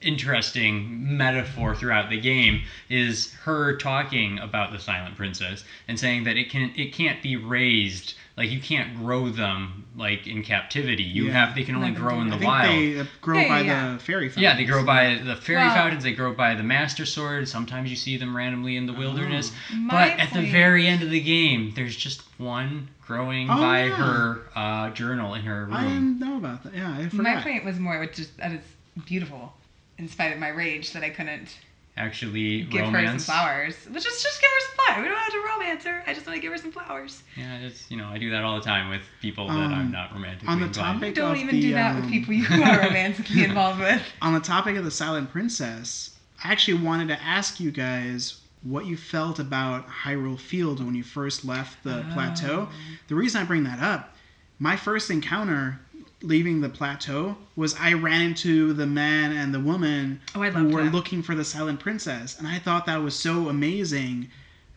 interesting 0.02 1.16
metaphor 1.18 1.76
throughout 1.76 2.10
the 2.10 2.20
game 2.20 2.62
is 2.90 3.32
her 3.44 3.78
talking 3.78 4.40
about 4.40 4.72
the 4.72 4.80
silent 4.80 5.16
princess 5.16 5.64
and 5.88 6.00
saying 6.00 6.24
that 6.24 6.38
it 6.38 6.50
can 6.50 6.72
it 6.76 6.92
can't 6.92 7.22
be 7.22 7.36
raised 7.36 8.16
like 8.36 8.50
you 8.50 8.60
can't 8.60 8.96
grow 8.96 9.30
them 9.30 9.86
like 9.96 10.26
in 10.26 10.42
captivity 10.42 11.04
you 11.04 11.26
Yeah. 11.26 11.34
have 11.46 11.56
they 11.56 11.64
can 11.64 11.76
only 11.76 11.92
grow 11.92 12.20
in 12.20 12.30
that. 12.30 12.40
the 12.40 12.48
I 12.48 12.62
think 12.68 12.70
wild 12.70 12.96
they 12.96 13.00
uh, 13.00 13.06
grow 13.22 13.40
Yeah, 13.42 13.48
by 13.48 13.62
yeah. 13.62 13.94
the 13.94 14.00
fairy 14.00 14.28
fountains. 14.30 14.42
yeah 14.44 14.56
they 14.56 14.66
grow 14.66 14.84
by 14.84 15.16
the 15.24 15.36
fairy 15.36 15.60
Well- 15.62 15.76
fountains 15.76 16.04
they 16.04 16.14
grow 16.14 16.34
by 16.34 16.56
the 16.56 16.64
master 16.64 17.06
sword 17.06 17.48
sometimes 17.48 17.90
you 17.90 17.96
see 17.96 18.18
them 18.18 18.36
randomly 18.36 18.78
in 18.78 18.88
the 18.88 18.94
wilderness 18.94 19.52
My 19.76 20.10
but 20.10 20.20
at 20.20 20.34
the 20.34 20.50
very 20.52 20.88
end 20.88 21.04
of 21.04 21.12
the 21.12 21.22
game 21.22 21.74
there's 21.76 21.96
just 21.96 22.24
one 22.40 22.90
growing 23.06 23.50
Oh, 23.52 23.56
by 23.58 23.84
yeah. 23.86 23.96
her 23.98 24.42
uh, 24.56 24.90
journal 24.92 25.36
in 25.36 25.44
her 25.44 25.66
room 25.66 25.74
I 25.74 25.84
didn't 25.84 26.20
know 26.20 26.38
about 26.38 26.64
that. 26.64 26.74
Yeah, 26.74 26.92
I 26.92 27.08
forgot. 27.10 27.24
my 27.24 27.42
point 27.44 27.66
was 27.66 27.78
more 27.78 28.00
with 28.00 28.14
just 28.14 28.36
that 28.38 28.52
it's 28.54 28.68
beautiful, 29.06 29.54
in 30.02 30.08
spite 30.10 30.34
of 30.34 30.40
my 30.40 30.50
rage 30.50 30.92
that 30.94 31.04
I 31.04 31.10
couldn't 31.10 31.56
actually 31.98 32.64
give 32.64 32.88
her 32.88 33.06
some 33.08 33.20
flowers. 33.20 33.76
But 33.90 34.02
just 34.02 34.24
just 34.24 34.42
give 34.42 34.50
her 34.50 34.60
some 34.68 34.76
flowers. 34.86 35.02
We 35.04 35.08
don't 35.10 35.18
have 35.20 35.32
to 35.32 35.44
romance 35.54 35.84
her. 35.86 36.04
I 36.08 36.14
just 36.14 36.26
want 36.26 36.36
to 36.38 36.42
give 36.42 36.52
her 36.52 36.58
some 36.58 36.72
flowers. 36.72 37.22
Yeah, 37.38 37.58
it's 37.60 37.90
you 37.92 37.98
know 37.98 38.08
I 38.08 38.18
do 38.18 38.32
that 38.32 38.44
all 38.44 38.56
the 38.56 38.66
time 38.66 38.90
with 38.90 39.02
people 39.22 39.48
that 39.48 39.54
Um, 39.54 39.74
I'm 39.74 39.92
not 39.92 40.12
romantically 40.12 40.48
on 40.48 40.60
the 40.60 40.66
inclined. 40.68 41.00
topic- 41.00 41.16
Don't 41.16 41.32
of 41.32 41.38
even 41.38 41.56
the, 41.56 41.62
do 41.62 41.74
that 41.74 41.96
with 41.96 42.06
um, 42.06 42.10
people 42.12 42.34
you 42.34 42.46
are 42.64 42.80
romantically 42.88 43.44
involved 43.44 43.80
with. 43.80 44.02
On 44.22 44.34
the 44.34 44.40
topic 44.40 44.76
of 44.78 44.84
the 44.84 44.92
Silent 44.92 45.32
Princess, 45.32 46.18
I 46.44 46.52
actually 46.52 46.82
wanted 46.84 47.08
to 47.10 47.22
ask 47.22 47.60
you 47.60 47.72
guys 47.72 48.40
what 48.64 48.86
you 48.86 48.96
felt 48.98 49.40
about 49.40 49.88
Hyrule 49.88 50.40
Field 50.40 50.84
when 50.84 50.96
you 50.96 51.04
first 51.04 51.46
left 51.46 51.84
the 51.84 52.00
Oh. 52.10 52.14
plateau. 52.14 52.70
The 53.08 53.16
reason 53.16 53.42
I 53.42 53.46
bring 53.46 53.64
that 53.66 53.80
up, 53.80 54.16
my 54.60 54.76
first 54.76 55.10
encounter 55.12 55.80
leaving 56.24 56.62
the 56.62 56.70
plateau 56.70 57.36
was 57.56 57.76
I 57.80 57.94
ran 57.94 58.22
into 58.22 58.74
the 58.74 58.86
man 58.86 59.32
and 59.32 59.54
the 59.54 59.60
woman 59.60 60.22
Oh, 60.36 60.42
I 60.44 60.50
who 60.52 60.70
were 60.70 60.84
that. 60.84 60.94
looking 60.94 61.22
for 61.24 61.36
the 61.36 61.44
Silent 61.46 61.80
Princess, 61.80 62.38
and 62.40 62.48
I 62.48 62.60
thought 62.60 62.86
that 62.86 63.02
was 63.02 63.16
so 63.16 63.50
amazing 63.50 64.30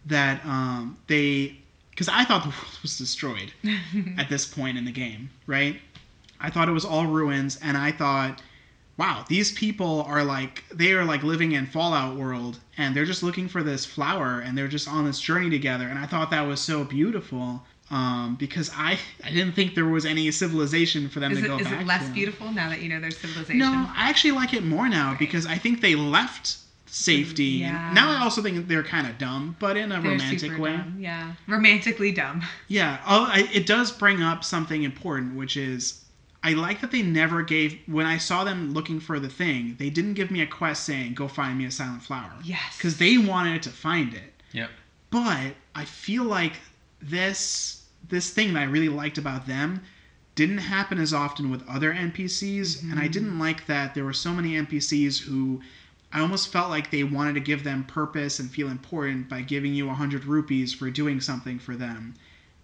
that 0.06 0.44
um, 0.44 0.96
they, 1.06 1.56
because 1.90 2.08
I 2.08 2.24
thought 2.24 2.42
the 2.42 2.48
world 2.60 2.78
was 2.82 2.98
destroyed 2.98 3.52
at 4.18 4.28
this 4.28 4.46
point 4.46 4.78
in 4.78 4.84
the 4.84 4.92
game, 4.92 5.30
right? 5.46 5.80
I 6.40 6.50
thought 6.50 6.68
it 6.68 6.72
was 6.72 6.84
all 6.84 7.06
ruins, 7.06 7.58
and 7.62 7.76
I 7.76 7.90
thought, 7.92 8.42
wow, 8.96 9.24
these 9.28 9.52
people 9.52 10.02
are 10.02 10.22
like 10.24 10.64
they 10.72 10.92
are 10.92 11.04
like 11.04 11.22
living 11.22 11.52
in 11.52 11.66
Fallout 11.66 12.16
world, 12.16 12.58
and 12.76 12.94
they're 12.94 13.04
just 13.06 13.22
looking 13.22 13.48
for 13.48 13.62
this 13.62 13.84
flower, 13.86 14.40
and 14.40 14.56
they're 14.56 14.68
just 14.68 14.88
on 14.88 15.04
this 15.04 15.20
journey 15.20 15.50
together, 15.50 15.86
and 15.88 15.98
I 15.98 16.06
thought 16.06 16.30
that 16.30 16.46
was 16.46 16.60
so 16.60 16.84
beautiful. 16.84 17.62
Um, 17.90 18.36
because 18.36 18.70
I 18.74 18.98
I 19.22 19.30
didn't 19.30 19.52
think 19.52 19.74
there 19.74 19.84
was 19.86 20.06
any 20.06 20.30
civilization 20.30 21.08
for 21.10 21.20
them 21.20 21.32
Is 21.32 21.38
to 21.40 21.44
it, 21.44 21.48
go 21.48 21.58
is 21.58 21.64
back 21.66 21.80
it 21.82 21.86
less 21.86 22.06
to. 22.06 22.12
beautiful 22.14 22.50
now 22.50 22.70
that 22.70 22.80
you 22.80 22.88
know 22.88 22.98
there's 22.98 23.18
civilization? 23.18 23.58
No, 23.58 23.70
I 23.94 24.08
actually 24.08 24.30
like 24.32 24.54
it 24.54 24.64
more 24.64 24.88
now 24.88 25.10
Right. 25.10 25.18
because 25.18 25.44
I 25.46 25.56
think 25.58 25.80
they 25.82 25.94
left 25.94 26.56
safety. 26.86 27.44
Yeah. 27.44 27.92
Now 27.92 28.10
I 28.10 28.22
also 28.22 28.40
think 28.40 28.68
they're 28.68 28.82
kind 28.84 29.06
of 29.06 29.18
dumb, 29.18 29.56
but 29.58 29.76
in 29.76 29.92
a 29.92 30.00
They're 30.00 30.12
romantic 30.12 30.38
super 30.40 30.58
way. 30.62 30.76
dumb. 30.76 30.96
Yeah, 30.98 31.32
romantically 31.46 32.10
dumb. 32.12 32.42
Yeah. 32.68 33.00
Oh, 33.06 33.26
I, 33.30 33.48
it 33.52 33.66
does 33.66 33.92
bring 33.92 34.22
up 34.22 34.44
something 34.44 34.82
important, 34.82 35.34
which 35.36 35.56
is 35.56 36.00
I 36.42 36.52
like 36.54 36.80
that 36.80 36.90
they 36.90 37.02
never 37.02 37.42
gave 37.42 37.78
when 37.86 38.06
I 38.06 38.16
saw 38.18 38.44
them 38.44 38.72
looking 38.72 38.98
for 39.00 39.18
the 39.20 39.28
thing. 39.28 39.76
They 39.78 39.90
didn't 39.90 40.14
give 40.14 40.30
me 40.30 40.40
a 40.40 40.46
quest 40.46 40.84
saying 40.84 41.14
go 41.14 41.28
find 41.28 41.58
me 41.58 41.66
a 41.66 41.70
silent 41.70 42.02
flower 42.02 42.32
Yes. 42.44 42.76
because 42.78 42.96
they 42.98 43.18
wanted 43.18 43.62
to 43.64 43.70
find 43.70 44.14
it. 44.14 44.32
Yep. 44.52 44.70
But 45.10 45.54
I 45.74 45.84
feel 45.84 46.24
like 46.24 46.54
this 47.08 47.82
this 48.08 48.30
thing 48.30 48.52
that 48.52 48.60
I 48.60 48.64
really 48.64 48.88
liked 48.88 49.18
about 49.18 49.46
them 49.46 49.80
didn't 50.34 50.58
happen 50.58 50.98
as 50.98 51.14
often 51.14 51.50
with 51.50 51.66
other 51.68 51.92
NPCs, 51.94 52.82
and 52.90 52.98
I 52.98 53.08
didn't 53.08 53.38
like 53.38 53.66
that 53.66 53.94
there 53.94 54.04
were 54.04 54.12
so 54.12 54.32
many 54.32 54.54
NPCs 54.54 55.20
who 55.20 55.62
I 56.12 56.20
almost 56.20 56.52
felt 56.52 56.70
like 56.70 56.90
they 56.90 57.04
wanted 57.04 57.34
to 57.34 57.40
give 57.40 57.64
them 57.64 57.84
purpose 57.84 58.38
and 58.40 58.50
feel 58.50 58.68
important 58.68 59.28
by 59.28 59.42
giving 59.42 59.74
you 59.74 59.86
100 59.86 60.24
rupees 60.24 60.72
for 60.72 60.90
doing 60.90 61.20
something 61.20 61.58
for 61.58 61.76
them. 61.76 62.14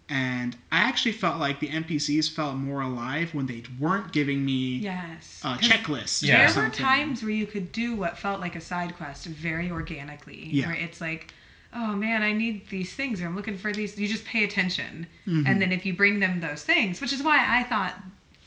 And 0.09 0.57
I 0.73 0.79
actually 0.79 1.13
felt 1.13 1.39
like 1.39 1.61
the 1.61 1.69
NPCs 1.69 2.31
felt 2.31 2.57
more 2.57 2.81
alive 2.81 3.33
when 3.33 3.47
they 3.47 3.63
weren't 3.79 4.13
giving 4.13 4.45
me 4.45 4.79
yes. 4.79 5.41
a 5.45 5.55
'Cause 5.55 5.61
checklist. 5.61 6.23
Yeah. 6.23 6.51
There 6.53 6.65
were 6.65 6.71
times 6.71 7.23
where 7.23 7.31
you 7.31 7.47
could 7.47 7.71
do 7.71 7.95
what 7.95 8.19
felt 8.19 8.41
like 8.41 8.57
a 8.57 8.61
side 8.61 8.97
quest 8.97 9.27
very 9.27 9.71
organically. 9.71 10.49
Yeah. 10.51 10.67
Where 10.67 10.75
it's 10.77 11.01
like, 11.01 11.33
oh 11.75 11.95
man, 11.95 12.23
I 12.23 12.33
need 12.33 12.69
these 12.69 12.93
things, 12.95 13.21
or 13.23 13.27
I'm 13.27 13.37
looking 13.37 13.57
for 13.57 13.73
these. 13.73 13.99
You 13.99 14.09
just 14.09 14.25
pay 14.25 14.45
attention, 14.45 15.07
Mhm. 15.27 15.47
and 15.47 15.63
then 15.63 15.73
if 15.73 15.87
you 15.87 15.95
bring 15.95 16.19
them 16.21 16.41
those 16.41 16.63
things, 16.65 17.01
which 17.01 17.13
is 17.13 17.23
why 17.23 17.39
I 17.49 17.63
thought, 17.65 17.95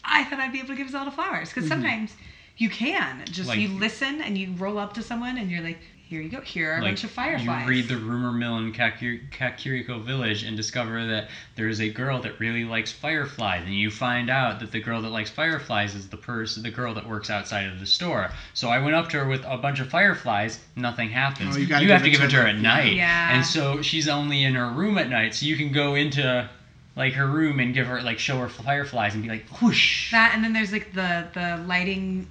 I 0.03 0.24
thought 0.26 0.39
I'd 0.39 0.51
be 0.51 0.59
able 0.59 0.69
to 0.69 0.76
give 0.76 0.89
Zelda 0.89 1.11
flowers, 1.11 1.49
because 1.49 1.65
Mhm. 1.65 1.69
sometimes 1.69 2.15
you 2.57 2.69
can 2.69 3.24
just 3.26 3.49
Like- 3.49 3.59
you 3.59 3.67
listen 3.69 4.21
and 4.21 4.38
you 4.38 4.51
roll 4.53 4.78
up 4.78 4.93
to 4.95 5.01
someone 5.01 5.38
and 5.38 5.49
you're 5.49 5.61
like, 5.63 5.80
here 6.14 6.22
you 6.22 6.30
go, 6.30 6.41
here 6.41 6.74
are 6.74 6.78
a 6.78 6.82
Like 6.82 6.89
bunch 6.91 7.03
of 7.05 7.09
fireflies. 7.09 7.64
you 7.64 7.68
read 7.68 7.88
the 7.88 7.97
rumor 7.97 8.32
mill 8.32 8.59
in 8.59 8.72
Kakir- 8.72 9.20
Kakariko 9.32 9.99
Village 9.99 10.43
and 10.43 10.55
discover 10.55 11.07
that 11.07 11.28
there 11.55 11.68
is 11.68 11.82
a 11.82 11.89
girl 11.89 12.20
that 12.22 12.39
really 12.39 12.66
likes 12.66 12.91
fireflies, 12.91 13.64
and 13.66 13.74
you 13.74 13.89
find 13.89 14.30
out 14.30 14.59
that 14.59 14.72
the 14.72 14.80
girl 14.80 15.01
that 15.01 15.09
likes 15.09 15.32
fireflies 15.32 15.95
is 15.95 16.09
the 16.09 16.18
person, 16.18 16.61
the 16.61 16.70
girl 16.70 16.93
that 16.93 17.09
works 17.09 17.32
outside 17.32 17.66
of 17.66 17.80
the 17.80 17.88
store. 17.88 18.30
So 18.53 18.70
I 18.70 18.78
went 18.78 18.95
up 18.95 19.09
to 19.09 19.18
her 19.22 19.28
with 19.28 19.43
a 19.43 19.57
bunch 19.57 19.80
of 19.80 19.89
fireflies. 19.89 20.59
Nothing 20.76 21.09
happens. 21.09 21.55
Oh, 21.55 21.59
you 21.59 21.66
gotta 21.66 21.84
have 21.88 22.03
to 22.03 22.09
give 22.11 22.20
give 22.20 22.22
it 22.22 22.26
it 22.26 22.30
to 22.30 22.36
to 22.36 22.41
her 22.41 22.43
her. 22.43 22.47
at 22.49 22.57
night. 22.57 22.93
Yeah. 22.93 23.36
And 23.36 23.43
so 23.43 23.82
she's 23.82 24.07
only 24.07 24.43
in 24.43 24.53
her 24.53 24.70
room 24.70 24.99
at 24.99 25.09
night, 25.09 25.34
so 25.34 25.47
you 25.47 25.57
can 25.57 25.72
go 25.72 25.95
into 25.95 26.47
like 26.95 27.14
her 27.14 27.26
room 27.26 27.59
and 27.59 27.74
give 27.74 27.88
her 27.88 28.03
like 28.03 28.20
show 28.20 28.38
her 28.38 28.49
fireflies 28.49 29.16
and 29.16 29.24
be 29.24 29.30
like 29.30 29.45
whoosh. 29.64 30.11
that, 30.11 30.34
and 30.36 30.43
then 30.43 30.53
there's 30.53 30.72
like 30.72 30.93
the 30.93 31.26
the 31.34 31.57
lighting 31.66 32.28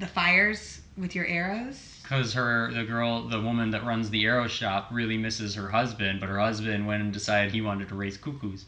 the 0.00 0.08
fires 0.08 0.80
with 0.96 1.14
your 1.14 1.26
arrows. 1.26 1.89
Because 2.10 2.32
her, 2.32 2.72
the 2.72 2.82
girl, 2.82 3.28
the 3.28 3.40
woman 3.40 3.70
that 3.70 3.84
runs 3.84 4.10
the 4.10 4.24
arrow 4.24 4.48
shop, 4.48 4.88
really 4.90 5.16
misses 5.16 5.54
her 5.54 5.68
husband, 5.68 6.18
but 6.18 6.28
her 6.28 6.40
husband 6.40 6.84
went 6.84 7.04
and 7.04 7.12
decided 7.12 7.52
he 7.52 7.60
wanted 7.60 7.88
to 7.88 7.94
raise 7.94 8.16
cuckoos. 8.16 8.64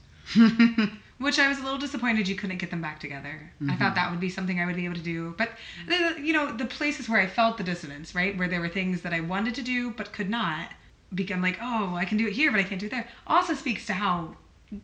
Which 1.18 1.40
I 1.40 1.49
was 1.49 1.59
a 1.59 1.64
little 1.64 1.78
disappointed 1.78 2.28
you 2.28 2.36
couldn't 2.36 2.59
get 2.59 2.70
them 2.70 2.80
back 2.80 3.01
together. 3.01 3.53
I 3.61 3.74
thought 3.74 3.78
mm-hmm. 3.78 3.95
that 3.97 4.11
would 4.12 4.20
be 4.20 4.28
something 4.28 4.61
I 4.61 4.66
would 4.66 4.76
be 4.76 4.84
able 4.84 4.95
to 4.95 5.01
do. 5.01 5.34
But, 5.36 5.51
the, 5.88 6.20
you 6.20 6.32
know, 6.32 6.53
the 6.53 6.66
places 6.66 7.09
where 7.09 7.20
I 7.20 7.26
felt 7.26 7.59
the 7.59 7.64
dissonance, 7.64 8.14
right? 8.14 8.38
Where 8.38 8.47
there 8.47 8.61
were 8.61 8.68
things 8.68 9.03
that 9.03 9.12
I 9.12 9.18
wanted 9.18 9.57
to 9.57 9.62
do 9.62 9.90
but 9.90 10.12
could 10.12 10.30
not. 10.30 10.68
Become 11.12 11.43
like, 11.43 11.59
oh, 11.61 11.97
I 11.97 12.05
can 12.05 12.18
do 12.18 12.28
it 12.28 12.34
here, 12.34 12.53
but 12.53 12.61
I 12.61 12.62
can't 12.62 12.80
do 12.80 12.86
it 12.86 12.90
there. 12.90 13.09
Also 13.26 13.55
speaks 13.55 13.86
to 13.86 13.93
how 13.93 14.36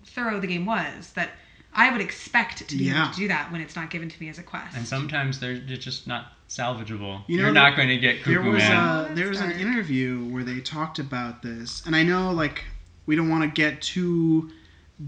thorough 0.04 0.40
the 0.40 0.48
game 0.48 0.66
was. 0.66 1.12
That 1.12 1.30
I 1.78 1.92
would 1.92 2.00
expect 2.00 2.68
to 2.68 2.76
be 2.76 2.84
Yeah. 2.84 3.04
able 3.04 3.14
to 3.14 3.20
do 3.20 3.28
that 3.28 3.52
when 3.52 3.60
it's 3.60 3.76
not 3.76 3.88
given 3.88 4.08
to 4.08 4.20
me 4.20 4.28
as 4.28 4.38
a 4.38 4.42
quest. 4.42 4.76
And 4.76 4.84
sometimes 4.86 5.38
they're, 5.38 5.58
they're 5.60 5.76
just 5.76 6.08
not 6.08 6.32
salvageable. 6.48 7.22
You 7.28 7.36
You 7.36 7.42
know, 7.42 7.50
are 7.50 7.52
not 7.52 7.76
going 7.76 7.88
to 7.88 7.98
get 7.98 8.24
There 8.24 8.42
was 8.42 8.58
Man. 8.64 8.72
Oh, 8.76 9.12
a, 9.12 9.14
there 9.14 9.28
was 9.28 9.40
an 9.40 9.52
interview 9.52 10.24
where 10.24 10.42
they 10.42 10.60
talked 10.60 10.98
about 10.98 11.42
this, 11.42 11.82
and 11.86 11.94
I 11.94 12.02
know 12.02 12.32
like 12.32 12.64
we 13.06 13.14
don't 13.14 13.28
want 13.28 13.44
to 13.44 13.48
get 13.62 13.80
too 13.80 14.50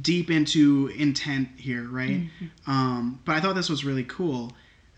deep 0.01 0.31
into 0.31 0.93
intent 0.97 1.49
here, 1.57 1.89
right? 1.89 2.21
Mm-hmm. 2.21 2.71
Um, 2.71 3.21
but 3.25 3.35
I 3.35 3.41
thought 3.41 3.57
this 3.57 3.69
was 3.69 3.85
really 3.85 4.05
cool. 4.05 4.53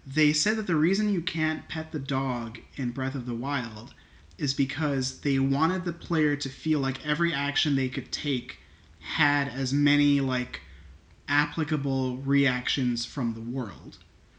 They 0.06 0.34
said 0.34 0.56
that 0.58 0.66
the 0.66 0.76
reason 0.76 1.12
you 1.12 1.22
can't 1.22 1.66
pet 1.68 1.92
the 1.92 1.98
dog 1.98 2.58
in 2.76 2.90
Breath 2.90 3.14
of 3.14 3.24
the 3.24 3.34
Wild 3.34 3.94
is 4.36 4.52
because 4.52 5.20
they 5.20 5.38
wanted 5.38 5.84
the 5.86 5.92
player 5.92 6.36
to 6.36 6.48
feel 6.50 6.80
like 6.80 7.06
every 7.06 7.32
action 7.32 7.76
they 7.76 7.88
could 7.88 8.12
take 8.12 8.58
had 9.00 9.48
as 9.48 9.72
many 9.72 10.20
like 10.20 10.60
applicable 11.32 12.18
reactions 12.18 13.06
from 13.06 13.32
the 13.32 13.40
world. 13.40 13.96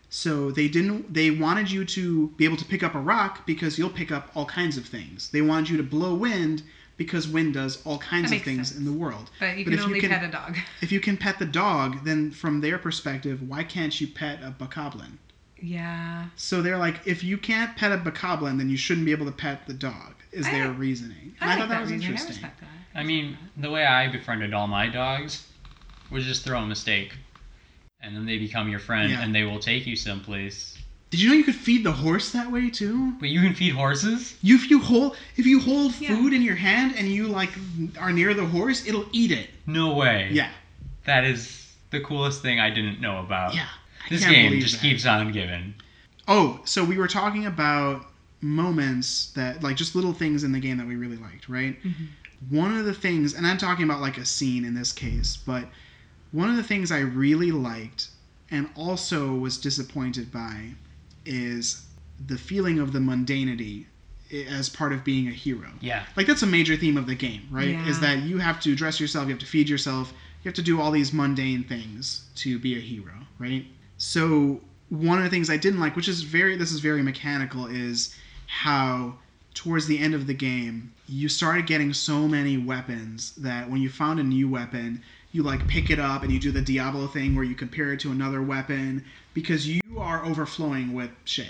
So 0.09 0.51
they 0.51 0.67
didn't 0.67 1.11
they 1.11 1.31
wanted 1.31 1.71
you 1.71 1.83
to 1.85 2.27
be 2.37 2.45
able 2.45 2.57
to 2.57 2.65
pick 2.65 2.83
up 2.83 2.93
a 2.93 2.99
rock 2.99 3.47
because 3.47 3.79
you'll 3.79 3.89
pick 3.89 4.11
up 4.11 4.29
all 4.35 4.45
kinds 4.45 4.77
of 4.77 4.85
things. 4.85 5.29
They 5.31 5.41
wanted 5.41 5.69
you 5.71 5.77
to 5.77 5.83
blow 5.83 6.13
wind 6.13 6.61
because 6.95 7.27
wind 7.27 7.55
does 7.55 7.81
all 7.83 7.97
kinds 7.97 8.31
of 8.31 8.43
things 8.43 8.67
sense. 8.69 8.77
in 8.77 8.85
the 8.85 8.91
world. 8.91 9.31
but 9.39 9.57
you 9.57 9.65
but 9.65 9.71
can 9.71 9.79
if 9.79 9.87
you 9.95 10.01
can- 10.01 10.11
pet 10.11 10.23
a 10.23 10.31
dog. 10.31 10.57
If 10.81 10.91
you 10.91 10.99
can 10.99 11.17
pet 11.17 11.39
the 11.39 11.47
dog, 11.47 12.05
then 12.05 12.29
from 12.29 12.61
their 12.61 12.77
perspective, 12.77 13.37
why 13.49 13.63
can't 13.63 13.99
you 13.99 14.07
pet 14.07 14.37
a 14.43 14.51
bokoblin? 14.51 15.13
Yeah. 15.59 16.25
So 16.35 16.61
they're 16.61 16.77
like, 16.77 16.97
if 17.07 17.23
you 17.23 17.37
can't 17.39 17.75
pet 17.75 17.91
a 17.91 17.97
bokoblin, 17.97 18.59
then 18.59 18.69
you 18.69 18.77
shouldn't 18.77 19.07
be 19.07 19.11
able 19.13 19.25
to 19.25 19.31
pet 19.31 19.65
the 19.65 19.73
dog. 19.73 20.13
Is 20.31 20.45
I 20.45 20.51
their 20.51 20.71
reasoning? 20.71 21.33
And 21.41 21.49
I, 21.49 21.53
I, 21.53 21.55
like 21.55 21.59
thought 21.59 21.69
that, 21.69 21.81
was 21.81 21.91
reasoning. 21.91 22.07
I 22.07 22.11
interesting. 22.11 22.43
respect 22.43 22.61
that. 22.61 22.99
I 22.99 23.03
mean, 23.03 23.37
the 23.57 23.71
way 23.71 23.83
I 23.85 24.11
befriended 24.11 24.53
all 24.53 24.67
my 24.67 24.87
dogs 24.87 25.47
was 26.13 26.25
just 26.25 26.43
throw 26.45 26.63
a 26.69 26.75
steak. 26.75 27.13
And 28.01 28.15
then 28.15 28.25
they 28.25 28.37
become 28.37 28.69
your 28.69 28.79
friend 28.79 29.11
Yeah. 29.11 29.21
and 29.21 29.33
they 29.33 29.43
will 29.43 29.59
take 29.59 29.85
you 29.87 29.95
someplace. 29.95 30.77
Did 31.09 31.21
you 31.21 31.29
know 31.29 31.35
you 31.35 31.43
could 31.43 31.55
feed 31.55 31.83
the 31.83 31.91
horse 31.91 32.31
that 32.31 32.51
way 32.51 32.69
too? 32.69 33.13
But 33.19 33.29
you 33.29 33.41
can 33.41 33.53
feed 33.53 33.73
horses? 33.75 34.35
You, 34.41 34.55
if 34.55 34.69
you 34.69 34.79
hold 34.79 35.15
if 35.37 35.45
you 35.45 35.59
hold 35.59 35.93
Yeah. 35.99 36.15
food 36.15 36.33
in 36.33 36.41
your 36.41 36.55
hand 36.55 36.95
and 36.97 37.07
you 37.07 37.27
like 37.27 37.51
are 37.99 38.11
near 38.11 38.33
the 38.33 38.45
horse, 38.45 38.85
it'll 38.87 39.05
eat 39.11 39.31
it. 39.31 39.49
No 39.67 39.93
way. 39.93 40.29
Yeah, 40.31 40.49
That 41.05 41.23
is 41.23 41.71
the 41.91 41.99
coolest 41.99 42.41
thing 42.41 42.59
I 42.59 42.69
didn't 42.69 42.99
know 42.99 43.19
about. 43.19 43.53
yeah. 43.55 43.67
I 44.05 44.09
This 44.09 44.21
can't 44.23 44.33
game 44.51 44.59
just 44.59 44.75
that. 44.75 44.81
keeps 44.81 45.05
on 45.05 45.31
giving. 45.31 45.75
Oh, 46.27 46.59
so 46.65 46.83
we 46.83 46.97
were 46.97 47.07
talking 47.07 47.45
about 47.45 48.05
moments 48.41 49.31
that 49.35 49.63
like 49.63 49.77
just 49.77 49.95
little 49.95 50.13
things 50.13 50.43
in 50.43 50.51
the 50.51 50.59
game 50.59 50.77
that 50.77 50.87
we 50.87 50.95
really 50.95 51.17
liked, 51.17 51.47
right? 51.47 51.81
Mm-hmm. 51.83 52.05
One 52.57 52.77
of 52.77 52.85
the 52.85 52.93
things, 52.93 53.33
and 53.33 53.47
I'm 53.47 53.57
talking 53.57 53.85
about 53.85 54.01
like 54.01 54.17
a 54.17 54.25
scene 54.25 54.65
in 54.65 54.73
this 54.73 54.91
case, 54.91 55.37
but 55.37 55.69
one 56.33 56.49
of 56.49 56.57
the 56.57 56.63
things 56.63 56.91
I 56.91 56.99
really 56.99 57.51
liked 57.51 58.09
and 58.51 58.67
also 58.75 59.33
was 59.33 59.57
disappointed 59.57 60.31
by 60.31 60.71
is 61.25 61.85
the 62.27 62.37
feeling 62.37 62.79
of 62.79 62.91
the 62.91 62.99
mundanity 62.99 63.85
as 64.49 64.67
part 64.67 64.91
of 64.91 65.03
being 65.03 65.27
a 65.27 65.31
hero. 65.31 65.69
Yeah. 65.79 66.05
Like 66.17 66.27
that's 66.27 66.41
a 66.41 66.47
major 66.47 66.75
theme 66.75 66.97
of 66.97 67.05
the 67.05 67.15
game, 67.15 67.47
right? 67.51 67.69
Yeah. 67.69 67.87
Is 67.87 67.99
that 68.01 68.23
you 68.23 68.39
have 68.39 68.59
to 68.61 68.75
dress 68.75 68.99
yourself, 68.99 69.27
you 69.27 69.31
have 69.31 69.39
to 69.39 69.45
feed 69.45 69.69
yourself, 69.69 70.11
you 70.43 70.49
have 70.49 70.55
to 70.55 70.61
do 70.61 70.81
all 70.81 70.91
these 70.91 71.13
mundane 71.13 71.63
things 71.63 72.27
to 72.35 72.59
be 72.59 72.75
a 72.77 72.81
hero, 72.81 73.13
right? 73.37 73.65
So 73.97 74.59
one 74.89 75.19
of 75.19 75.23
the 75.23 75.29
things 75.29 75.49
I 75.49 75.57
didn't 75.57 75.79
like, 75.79 75.95
which 75.95 76.07
is 76.07 76.23
very 76.23 76.57
this 76.57 76.71
is 76.71 76.79
very 76.79 77.03
mechanical, 77.03 77.67
is 77.67 78.15
how 78.47 79.15
towards 79.53 79.85
the 79.85 79.99
end 79.99 80.15
of 80.15 80.25
the 80.25 80.33
game 80.33 80.93
you 81.07 81.29
started 81.29 81.67
getting 81.67 81.93
so 81.93 82.27
many 82.27 82.57
weapons 82.57 83.33
that 83.35 83.69
when 83.69 83.81
you 83.81 83.89
found 83.89 84.19
a 84.19 84.23
new 84.23 84.49
weapon, 84.49 85.01
you 85.33 85.43
like 85.43 85.67
pick 85.67 85.89
it 85.89 85.99
up 85.99 86.23
and 86.23 86.31
you 86.31 86.39
do 86.39 86.51
the 86.51 86.61
Diablo 86.61 87.07
thing 87.07 87.35
where 87.35 87.43
you 87.43 87.55
compare 87.55 87.91
it 87.91 87.99
to 88.01 88.11
another 88.11 88.41
weapon 88.41 89.03
because 89.33 89.67
you 89.67 89.81
are 89.97 90.23
overflowing 90.23 90.93
with 90.93 91.09
shit 91.25 91.49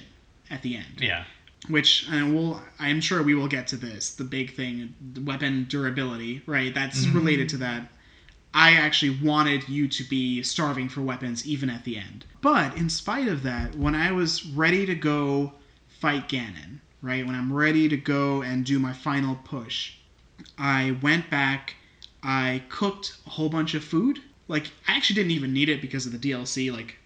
at 0.49 0.63
the 0.63 0.75
end. 0.77 0.99
Yeah. 0.99 1.25
which 1.69 2.05
and 2.11 2.36
we'll 2.36 2.61
I'm 2.77 2.99
sure 2.99 3.23
we 3.23 3.36
will 3.36 3.47
get 3.47 3.67
to 3.67 3.77
this 3.77 4.13
the 4.15 4.25
big 4.25 4.53
thing 4.53 4.93
the 5.13 5.21
weapon 5.21 5.65
durability 5.69 6.41
right? 6.45 6.73
That's 6.75 7.05
Mhm. 7.05 7.13
related 7.13 7.47
to 7.49 7.57
that. 7.57 7.89
I 8.53 8.73
actually 8.73 9.17
wanted 9.21 9.69
you 9.69 9.88
to 9.88 10.03
be 10.03 10.43
starving 10.43 10.89
for 10.89 11.01
weapons 11.01 11.47
even 11.47 11.69
at 11.69 11.86
the 11.86 11.95
end. 11.97 12.25
But 12.41 12.75
in 12.77 12.89
spite 12.89 13.29
of 13.29 13.43
that 13.43 13.75
when 13.75 13.95
I 13.95 14.11
was 14.11 14.45
ready 14.45 14.86
to 14.86 14.93
go 14.95 15.53
fight 15.88 16.27
Ganon 16.27 16.79
right? 17.01 17.25
When 17.25 17.36
I'm 17.36 17.51
ready 17.53 17.88
to 17.89 17.95
go 17.97 18.41
and 18.41 18.65
do 18.65 18.77
my 18.77 18.91
final 18.93 19.36
push 19.36 19.93
I 20.57 20.97
went 21.01 21.29
back 21.29 21.75
I 22.24 22.61
cooked 22.69 23.17
a 23.26 23.30
whole 23.32 23.49
bunch 23.49 23.74
of 23.74 23.84
food 23.84 24.19
like 24.47 24.71
I 24.88 24.95
actually 24.95 25.15
didn't 25.15 25.32
even 25.32 25.53
need 25.53 25.69
it 25.69 25.82
because 25.82 26.05
of 26.05 26.11
the 26.11 26.17
DLC 26.32 26.71
like 26.71 26.97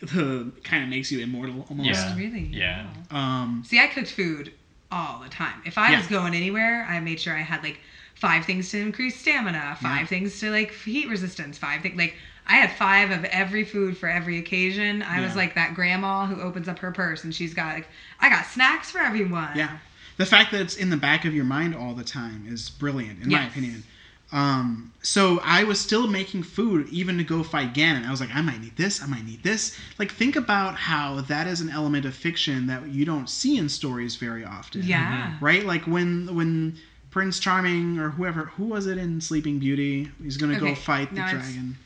the 0.00 0.50
kind 0.64 0.82
of 0.82 0.88
makes 0.88 1.10
you 1.12 1.20
immortal 1.20 1.66
almost 1.68 1.88
Yeah. 1.88 2.16
Really? 2.16 2.48
Yeah. 2.52 2.86
Um 3.10 3.62
See, 3.66 3.78
I 3.78 3.86
cooked 3.86 4.10
food 4.10 4.52
all 4.90 5.20
the 5.20 5.28
time. 5.28 5.60
If 5.64 5.78
I 5.78 5.90
Yeah. 5.92 5.98
was 5.98 6.06
going 6.06 6.34
anywhere, 6.34 6.86
I 6.88 7.00
made 7.00 7.20
sure 7.20 7.34
I 7.36 7.42
had 7.42 7.62
like 7.62 7.80
five 8.14 8.44
things 8.44 8.70
to 8.70 8.78
increase 8.78 9.18
stamina, 9.20 9.76
five 9.80 10.00
Yeah. 10.00 10.06
things 10.06 10.38
to 10.40 10.50
like 10.50 10.72
heat 10.74 11.08
resistance, 11.08 11.58
five 11.58 11.82
things 11.82 11.96
like 11.96 12.16
I 12.46 12.54
had 12.54 12.72
five 12.72 13.10
of 13.10 13.24
every 13.26 13.64
food 13.64 13.96
for 13.96 14.08
every 14.08 14.38
occasion. 14.38 15.02
I 15.02 15.20
was 15.20 15.36
like 15.36 15.54
that 15.54 15.74
grandma 15.74 16.26
who 16.26 16.40
opens 16.40 16.66
up 16.66 16.78
her 16.80 16.90
purse 16.90 17.22
and 17.24 17.34
she's 17.34 17.54
got 17.54 17.74
like 17.74 17.88
I 18.20 18.28
got 18.30 18.46
snacks 18.46 18.90
for 18.90 18.98
everyone. 18.98 19.56
Yeah. 19.56 19.78
The 20.16 20.26
fact 20.26 20.50
that 20.52 20.60
it's 20.60 20.76
in 20.76 20.90
the 20.90 20.96
back 20.96 21.24
of 21.24 21.34
your 21.34 21.44
mind 21.44 21.74
all 21.74 21.94
the 21.94 22.04
time 22.04 22.44
is 22.48 22.68
brilliant, 22.68 23.22
in 23.22 23.30
my 23.30 23.46
opinion. 23.46 23.84
Um, 24.32 24.92
so 25.02 25.40
I 25.42 25.64
was 25.64 25.80
still 25.80 26.06
making 26.06 26.44
food 26.44 26.88
even 26.90 27.18
to 27.18 27.24
go 27.24 27.42
fight 27.42 27.74
Ganon. 27.74 28.06
I 28.06 28.10
was 28.10 28.20
like, 28.20 28.34
I 28.34 28.40
might 28.40 28.60
need 28.60 28.76
this, 28.76 29.02
I 29.02 29.06
might 29.06 29.24
need 29.24 29.42
this. 29.42 29.76
Like, 29.98 30.12
think 30.12 30.36
about 30.36 30.76
how 30.76 31.22
that 31.22 31.46
is 31.46 31.60
an 31.60 31.70
element 31.70 32.04
of 32.04 32.14
fiction 32.14 32.66
that 32.66 32.88
you 32.88 33.04
don't 33.04 33.28
see 33.28 33.56
in 33.58 33.68
stories 33.68 34.16
very 34.16 34.44
often. 34.44 34.82
Yeah. 34.84 35.36
Right? 35.40 35.64
Like 35.64 35.84
when 35.86 36.34
when 36.34 36.78
Prince 37.10 37.40
Charming 37.40 37.98
or 37.98 38.10
whoever 38.10 38.46
who 38.46 38.66
was 38.66 38.86
it 38.86 38.98
in 38.98 39.20
Sleeping 39.20 39.58
Beauty? 39.58 40.10
He's 40.22 40.36
gonna 40.36 40.60
go 40.60 40.74
fight 40.74 41.10
the 41.10 41.16
now 41.16 41.28
it's- 41.28 41.44
dragon. 41.44 41.76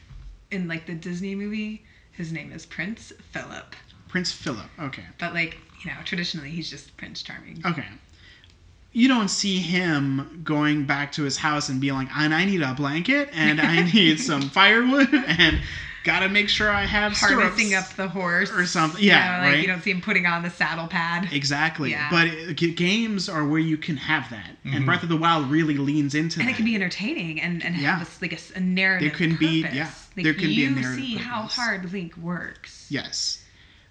In 0.51 0.69
like 0.69 0.87
the 0.87 0.95
Disney 0.95 1.35
movie, 1.35 1.85
his 2.13 2.31
name 2.31 2.53
is 2.53 2.67
Prince 2.67 3.13
Philip. 3.33 3.75
Prince 4.09 4.31
Philip. 4.31 4.67
Okay. 4.79 5.03
But 5.19 5.35
like, 5.35 5.57
you 5.85 5.91
know, 5.91 5.97
traditionally 6.05 6.51
he's 6.51 6.71
just 6.71 6.97
Prince 6.97 7.23
Charming. 7.23 7.61
Okay. 7.65 7.87
You 8.97 9.09
don't 9.09 9.29
see 9.29 9.59
him 9.59 10.41
going 10.45 10.85
back 10.85 11.11
to 11.13 11.25
his 11.25 11.37
house 11.37 11.69
and 11.69 11.81
being 11.81 11.95
like, 11.95 12.09
and 12.17 12.33
I 12.33 12.45
need 12.45 12.63
a 12.63 12.75
blanket 12.75 13.29
and 13.33 13.61
I 13.61 13.83
need 13.91 14.21
some 14.21 14.43
firewood 14.43 15.13
and 15.13 15.61
gotta 16.05 16.29
make 16.29 16.49
sure 16.49 16.71
I 16.71 16.85
have 16.85 17.13
Harnessing 17.13 17.75
up 17.75 17.89
the 17.95 18.07
horse 18.07 18.53
or 18.53 18.67
something. 18.67 19.03
Yeah, 19.03 19.39
like 19.41 19.49
right? 19.55 19.61
you 19.61 19.67
don't 19.67 19.83
see 19.83 19.91
him 19.91 20.01
putting 20.01 20.27
on 20.27 20.45
the 20.45 20.51
saddle 20.51 20.87
pad. 20.87 21.29
Exactly. 21.33 21.91
Yeah. 21.91 22.09
But 22.09 22.29
it, 22.29 22.77
games 22.77 23.29
are 23.29 23.45
where 23.45 23.59
you 23.59 23.77
can 23.77 23.97
have 23.97 24.31
that. 24.31 24.51
And 24.65 24.85
Mhm. 24.85 24.87
Breath 24.87 25.03
of 25.03 25.09
the 25.09 25.17
Wild 25.17 25.51
really 25.51 25.77
leans 25.77 26.15
into 26.15 26.39
and 26.39 26.49
that. 26.49 26.53
it 26.53 26.57
can 26.57 26.65
be 26.65 26.77
entertaining 26.77 27.41
and, 27.41 27.65
and 27.65 27.75
Yeah. 27.77 27.99
have 27.99 28.21
this, 28.21 28.23
like 28.23 28.41
a 28.55 28.61
narrative 28.61 29.11
There 29.11 29.19
can 29.19 29.37
be- 29.37 29.63
yeah, 29.63 29.91
like 30.17 30.23
there 30.25 30.35
can 30.35 30.45
be 30.47 30.67
a 30.67 30.69
you 30.69 30.71
narrative 30.71 31.05
see 31.05 31.17
how 31.17 31.43
hard 31.43 31.93
link 31.93 32.17
works 32.17 32.87
Yes. 32.91 33.43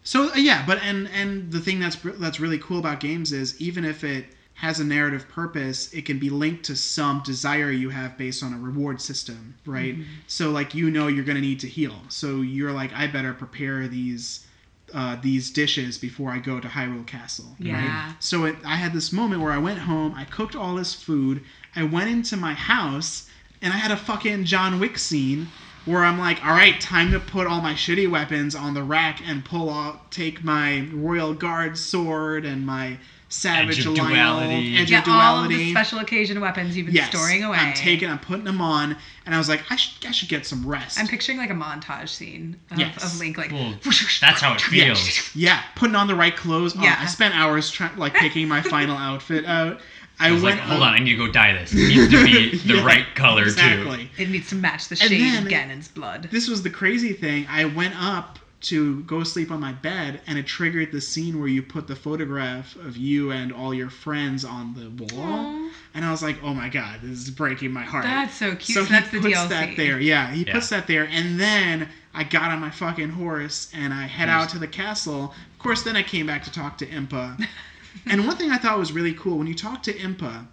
So 0.04 0.32
uh, 0.32 0.36
yeah, 0.38 0.64
but 0.66 0.82
and 0.82 1.10
and 1.10 1.52
the 1.52 1.60
thing 1.60 1.82
that's 1.82 1.98
that's 2.20 2.40
really 2.40 2.58
cool 2.60 2.80
about 2.80 3.02
games 3.02 3.34
is 3.34 3.60
even 3.60 3.84
if 3.84 4.06
it 4.06 4.28
has 4.56 4.80
a 4.80 4.84
narrative 4.84 5.28
purpose, 5.28 5.92
it 5.94 6.06
can 6.06 6.20
be 6.20 6.30
linked 6.30 6.64
to 6.66 6.76
some 6.76 7.22
desire 7.26 7.72
you 7.72 7.90
have 7.90 8.18
based 8.18 8.44
on 8.44 8.54
a 8.54 8.58
reward 8.58 9.02
system, 9.02 9.56
right? 9.66 9.96
Mm-hmm. 9.96 10.04
So 10.28 10.52
like 10.52 10.74
you 10.74 10.90
know 10.90 11.08
you're 11.08 11.26
gonna 11.26 11.42
need 11.42 11.60
to 11.62 11.68
heal, 11.68 11.96
so 12.10 12.42
you're 12.42 12.72
like 12.72 12.94
I 12.94 13.08
better 13.08 13.34
prepare 13.34 13.88
these 13.88 14.46
uh, 14.94 15.18
these 15.22 15.50
dishes 15.50 15.98
before 15.98 16.30
I 16.30 16.38
go 16.38 16.60
to 16.60 16.68
Hyrule 16.68 17.06
Castle. 17.08 17.56
Yeah. 17.60 18.08
Right? 18.08 18.16
So 18.20 18.46
it, 18.46 18.56
I 18.64 18.76
had 18.76 18.94
this 18.94 19.12
moment 19.12 19.42
where 19.42 19.52
I 19.52 19.58
went 19.58 19.80
home, 19.80 20.14
I 20.16 20.26
cooked 20.26 20.56
all 20.56 20.76
this 20.76 20.94
food, 20.94 21.44
I 21.76 21.84
went 21.84 22.10
into 22.10 22.38
my 22.38 22.54
house, 22.54 23.30
and 23.62 23.74
I 23.74 23.78
had 23.78 23.92
a 23.92 23.98
fucking 23.98 24.46
John 24.46 24.80
Wick 24.80 24.98
scene 25.00 25.48
where 25.86 26.04
I'm 26.04 26.20
like, 26.20 26.44
all 26.46 26.52
right, 26.52 26.80
time 26.80 27.12
to 27.12 27.20
put 27.20 27.48
all 27.48 27.62
my 27.62 27.74
shitty 27.74 28.10
weapons 28.10 28.56
on 28.56 28.74
the 28.74 28.84
rack 28.84 29.22
and 29.28 29.44
pull 29.44 29.70
out, 29.70 30.12
take 30.12 30.44
my 30.44 30.88
Royal 30.94 31.34
Guard 31.34 31.78
sword 31.78 32.46
and 32.46 32.66
my 32.66 32.98
Savage 33.34 33.80
Edge 33.80 33.86
of 33.88 33.94
Lynel, 33.96 34.10
Duality. 34.10 34.78
Edge 34.78 34.92
Yeah, 34.92 35.02
of 35.02 35.08
all 35.10 35.44
of 35.44 35.50
the 35.50 35.72
special 35.72 36.00
occasion 36.00 36.40
weapons 36.40 36.78
you've 36.78 36.86
been 36.86 36.96
yes, 36.96 37.10
storing 37.10 37.44
away. 37.44 37.58
I'm 37.58 37.74
taking, 37.74 38.10
I'm 38.10 38.20
putting 38.20 38.44
them 38.46 38.62
on, 38.62 38.96
and 39.26 39.34
I 39.34 39.38
was 39.40 39.50
like, 39.50 39.64
I 39.72 39.76
should, 39.76 40.06
I 40.08 40.12
should 40.12 40.30
get 40.30 40.46
some 40.46 40.66
rest. 40.68 41.00
I'm 41.00 41.08
picturing 41.08 41.40
like 41.40 41.50
a 41.50 41.54
montage 41.56 42.10
scene 42.10 42.58
of, 42.72 42.78
Yes. 42.78 43.04
of 43.04 43.20
Link 43.20 43.38
like. 43.40 43.52
Well, 43.52 43.74
that's 43.84 44.40
how 44.42 44.54
it 44.54 44.62
feels. 44.62 45.36
yeah, 45.36 45.64
putting 45.76 45.96
on 45.96 46.08
the 46.08 46.16
right 46.16 46.36
clothes. 46.36 46.76
Oh, 46.78 46.82
Yeah. 46.84 46.96
I 47.00 47.08
spent 47.08 47.36
hours 47.36 47.72
trying, 47.72 47.98
like 47.98 48.14
picking 48.14 48.48
my 48.48 48.62
final 48.62 48.96
outfit 48.96 49.46
out. 49.46 49.82
I, 50.20 50.28
I 50.28 50.32
was 50.32 50.44
went 50.44 50.60
like, 50.60 50.68
hold 50.70 50.84
on, 50.84 50.94
I 50.94 51.00
need 51.00 51.10
to 51.10 51.26
go 51.26 51.32
dye 51.32 51.54
this. 51.54 51.74
It 51.74 51.88
needs 51.88 52.12
to 52.12 52.24
be 52.24 52.58
the 52.68 52.76
Yeah, 52.76 52.86
right 52.86 53.06
color 53.16 53.46
too. 53.46 53.50
exactly. 53.50 54.12
It 54.20 54.30
needs 54.30 54.48
to 54.50 54.56
match 54.56 54.88
the 54.90 54.96
shade 54.96 55.40
of 55.40 55.46
Ganon's 55.50 55.88
blood. 55.88 56.30
This 56.32 56.48
was 56.48 56.62
the 56.62 56.70
crazy 56.70 57.14
thing. 57.14 57.48
I 57.50 57.66
went 57.66 57.96
up 58.00 58.38
to 58.64 59.02
go 59.04 59.24
sleep 59.24 59.52
on 59.52 59.60
my 59.60 59.74
bed, 59.74 60.22
and 60.26 60.38
it 60.38 60.46
triggered 60.46 60.92
the 60.92 61.02
scene 61.02 61.40
where 61.40 61.48
you 61.48 61.62
put 61.62 61.88
the 61.88 61.96
photograph 61.96 62.76
of 62.78 62.98
you 62.98 63.32
and 63.32 63.52
all 63.52 63.74
your 63.74 63.90
friends 63.90 64.44
on 64.46 64.74
the 64.74 64.90
wall. 65.06 65.46
Aw, 65.46 65.70
And 65.94 66.04
I 66.06 66.12
was 66.12 66.24
like, 66.24 66.38
oh 66.42 66.54
my 66.54 66.70
god, 66.70 67.02
this 67.02 67.20
is 67.20 67.30
breaking 67.30 67.72
my 67.72 67.84
heart. 67.84 68.04
that's 68.04 68.36
so 68.36 68.56
cute. 68.56 68.78
so 68.78 68.84
So, 68.86 68.90
that's 68.92 69.10
he 69.10 69.18
the 69.18 69.22
puts 69.22 69.36
DLC. 69.36 69.50
that 69.50 69.76
there. 69.78 70.00
Yeah, 70.00 70.32
he 70.32 70.44
Yeah. 70.46 70.54
puts 70.54 70.70
that 70.70 70.88
there, 70.88 71.08
and 71.12 71.40
then 71.40 71.90
I 72.14 72.24
got 72.24 72.52
on 72.52 72.60
my 72.60 72.70
fucking 72.72 73.10
horse 73.10 73.70
and 73.74 73.94
I 73.94 74.06
head 74.06 74.28
Yes. 74.28 74.44
out 74.44 74.50
to 74.50 74.60
the 74.60 74.68
castle. 74.68 75.34
Of 75.54 75.60
course, 75.60 75.82
then 75.84 75.96
I 75.96 76.04
came 76.04 76.26
back 76.28 76.44
to 76.44 76.52
talk 76.52 76.78
to 76.80 76.86
Impa. 76.86 77.46
and 78.06 78.26
one 78.26 78.38
thing 78.38 78.52
I 78.52 78.58
thought 78.58 78.78
was 78.80 78.92
really 78.92 79.14
cool 79.14 79.38
when 79.38 79.48
you 79.48 79.56
talk 79.56 79.84
to 79.84 79.94
Impa, 79.94 80.46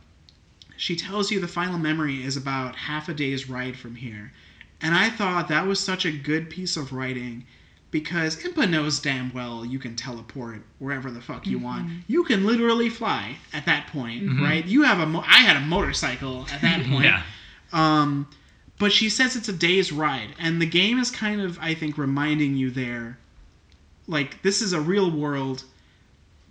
she 0.77 0.97
tells 0.97 1.31
you 1.31 1.39
the 1.41 1.47
final 1.49 1.79
memory 1.79 2.23
is 2.25 2.37
about 2.37 2.75
half 2.75 3.09
a 3.09 3.15
day's 3.15 3.49
ride 3.49 3.77
from 3.77 3.95
here, 3.97 4.33
and 4.81 4.95
I 4.95 5.11
thought 5.11 5.49
that 5.49 5.67
was 5.67 5.79
such 5.79 6.05
a 6.07 6.11
good 6.11 6.49
piece 6.51 6.77
of 6.77 6.93
writing. 6.93 7.45
Because 7.91 8.37
Impa 8.37 8.71
knows 8.71 9.01
damn 9.01 9.33
well 9.33 9.65
you 9.65 9.79
can 9.81 9.97
teleport 9.97 10.63
wherever 10.79 11.11
the 11.11 11.21
fuck 11.21 11.47
you 11.47 11.59
want. 11.59 11.87
Mm-hmm. 11.89 11.99
You 12.07 12.23
can 12.25 12.47
literally 12.47 12.89
fly 12.89 13.37
at 13.53 13.67
that 13.67 13.89
point, 13.89 14.23
Mhm. 14.23 14.41
right? 14.41 14.65
You 14.65 14.83
have 14.85 15.01
a. 15.01 15.07
Mo- 15.07 15.25
I 15.27 15.39
had 15.39 15.57
a 15.57 15.61
motorcycle 15.61 16.47
at 16.53 16.63
that 16.63 16.85
point. 16.89 17.07
Yeah. 17.07 17.23
Um, 17.73 18.29
but 18.79 18.93
she 18.93 19.09
says 19.11 19.35
it's 19.37 19.49
a 19.49 19.53
day's 19.53 19.91
ride, 19.93 20.35
and 20.39 20.63
the 20.63 20.67
game 20.67 20.99
is 20.99 21.11
kind 21.11 21.41
of, 21.41 21.59
I 21.61 21.75
think, 21.75 21.99
reminding 21.99 22.55
you 22.57 22.71
there, 22.71 23.19
like 24.07 24.41
this 24.43 24.63
is 24.63 24.73
a 24.73 24.81
real 24.81 25.11
world. 25.11 25.65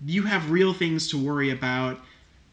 You 0.05 0.23
have 0.23 0.51
real 0.51 0.73
things 0.73 1.07
to 1.09 1.17
worry 1.17 1.49
about. 1.51 1.99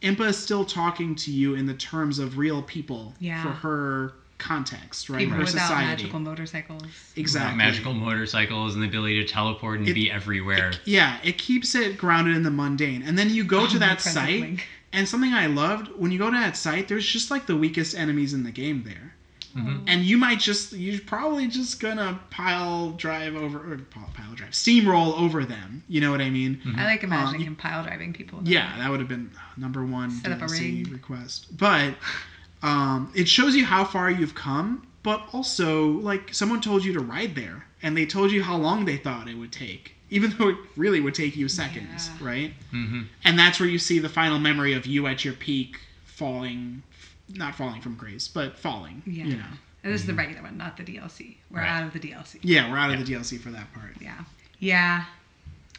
Impa 0.02 0.28
is 0.28 0.36
still 0.36 0.64
talking 0.64 1.14
to 1.16 1.32
you 1.32 1.54
in 1.54 1.66
the 1.66 1.74
terms 1.74 2.18
of 2.18 2.38
real 2.38 2.62
people 2.62 3.14
Yeah. 3.18 3.42
for 3.42 3.50
her 3.50 4.12
context, 4.38 5.08
right? 5.08 5.20
People 5.20 5.38
without 5.38 5.50
society. 5.50 5.86
magical 5.86 6.20
motorcycles. 6.20 6.82
Exactly. 7.16 7.22
Without 7.54 7.56
Magical 7.56 7.94
motorcycles 7.94 8.74
and 8.74 8.82
the 8.82 8.88
ability 8.88 9.24
to 9.24 9.28
teleport 9.32 9.78
and 9.80 9.88
It- 9.88 9.94
be 9.94 10.10
everywhere. 10.10 10.72
Yeah, 10.84 11.18
it 11.24 11.38
keeps 11.38 11.74
it 11.74 11.96
grounded 11.98 12.36
in 12.36 12.42
the 12.42 12.50
mundane. 12.50 13.02
And 13.02 13.18
then 13.18 13.30
you 13.30 13.44
go 13.44 13.66
to 13.66 13.76
Oh, 13.76 13.78
that 13.78 14.00
site, 14.14 14.40
Link. 14.40 14.68
and 14.92 15.08
something 15.08 15.32
I 15.32 15.46
loved 15.46 15.88
when 15.96 16.10
you 16.12 16.18
go 16.18 16.30
to 16.30 16.36
that 16.36 16.56
site, 16.56 16.88
there's 16.88 17.06
just 17.06 17.30
like 17.30 17.46
the 17.46 17.56
weakest 17.56 17.96
enemies 17.96 18.34
in 18.34 18.44
the 18.44 18.50
game 18.52 18.82
there. 18.84 19.12
Mhm. 19.56 19.84
and 19.86 20.04
you 20.04 20.18
might 20.18 20.38
just 20.38 20.74
you're 20.74 21.00
probably 21.00 21.46
just 21.46 21.80
gonna 21.80 22.20
pile 22.28 22.90
drive 22.90 23.34
over 23.34 23.58
or 23.72 23.78
pile, 23.78 24.10
pile 24.14 24.34
drive 24.34 24.50
steamroll 24.50 25.18
over 25.18 25.46
them 25.46 25.82
you 25.88 25.98
know 25.98 26.10
what 26.10 26.20
i 26.20 26.28
mean 26.28 26.60
Mhm. 26.62 26.76
I 26.76 26.84
like 26.84 27.02
imagining 27.02 27.40
you- 27.40 27.46
him 27.46 27.56
pile 27.56 27.82
driving 27.82 28.12
people. 28.12 28.40
though. 28.42 28.50
yeah 28.50 28.76
that 28.76 28.90
would 28.90 29.00
have 29.00 29.08
been 29.08 29.30
number 29.56 29.82
one 29.82 30.10
Set 30.10 30.30
up 30.30 30.42
a 30.42 30.44
DLC 30.44 30.60
ring. 30.84 30.92
request 30.92 31.56
but 31.56 31.94
um, 32.62 33.10
it 33.14 33.28
shows 33.28 33.54
you 33.54 33.64
how 33.64 33.84
far 33.84 34.10
you've 34.10 34.34
come 34.34 34.86
but 35.02 35.22
also 35.32 35.88
like 35.88 36.34
someone 36.34 36.60
told 36.60 36.84
you 36.84 36.92
to 36.92 37.00
ride 37.00 37.34
there 37.34 37.66
and 37.82 37.96
they 37.96 38.04
told 38.06 38.32
you 38.32 38.42
how 38.42 38.56
long 38.56 38.84
they 38.84 38.96
thought 38.96 39.28
it 39.28 39.34
would 39.36 39.52
take 39.52 39.94
even 40.10 40.30
though 40.38 40.48
it 40.48 40.56
really 40.76 41.00
would 41.00 41.14
take 41.14 41.36
you 41.36 41.48
seconds 41.48 42.10
Yeah. 42.20 42.26
right 42.26 42.52
Mhm. 42.72 43.06
and 43.24 43.38
that's 43.38 43.60
where 43.60 43.68
you 43.68 43.78
see 43.78 43.98
the 43.98 44.08
final 44.08 44.38
memory 44.38 44.72
of 44.72 44.86
you 44.86 45.06
at 45.06 45.24
your 45.24 45.34
peak 45.34 45.78
falling 46.04 46.82
not 47.34 47.54
falling 47.54 47.80
from 47.80 47.94
grace 47.96 48.26
but 48.28 48.56
falling 48.58 49.02
Yeah. 49.06 49.24
you 49.24 49.36
know 49.36 49.52
And 49.84 49.92
this 49.94 50.00
is 50.00 50.06
the 50.08 50.14
regular 50.14 50.42
one, 50.42 50.56
not 50.56 50.76
the 50.76 50.82
DLC. 50.82 51.36
We're 51.50 51.60
Right. 51.60 51.68
out 51.68 51.84
of 51.86 51.92
the 51.92 52.00
DLC. 52.00 52.38
yeah 52.42 52.68
we're 52.70 52.78
out 52.78 52.90
Yeah. 52.90 52.98
of 52.98 53.06
the 53.06 53.12
dlc 53.14 53.40
for 53.40 53.50
that 53.50 53.72
part 53.74 53.94
Yeah. 54.00 54.24
Yeah. 54.58 55.04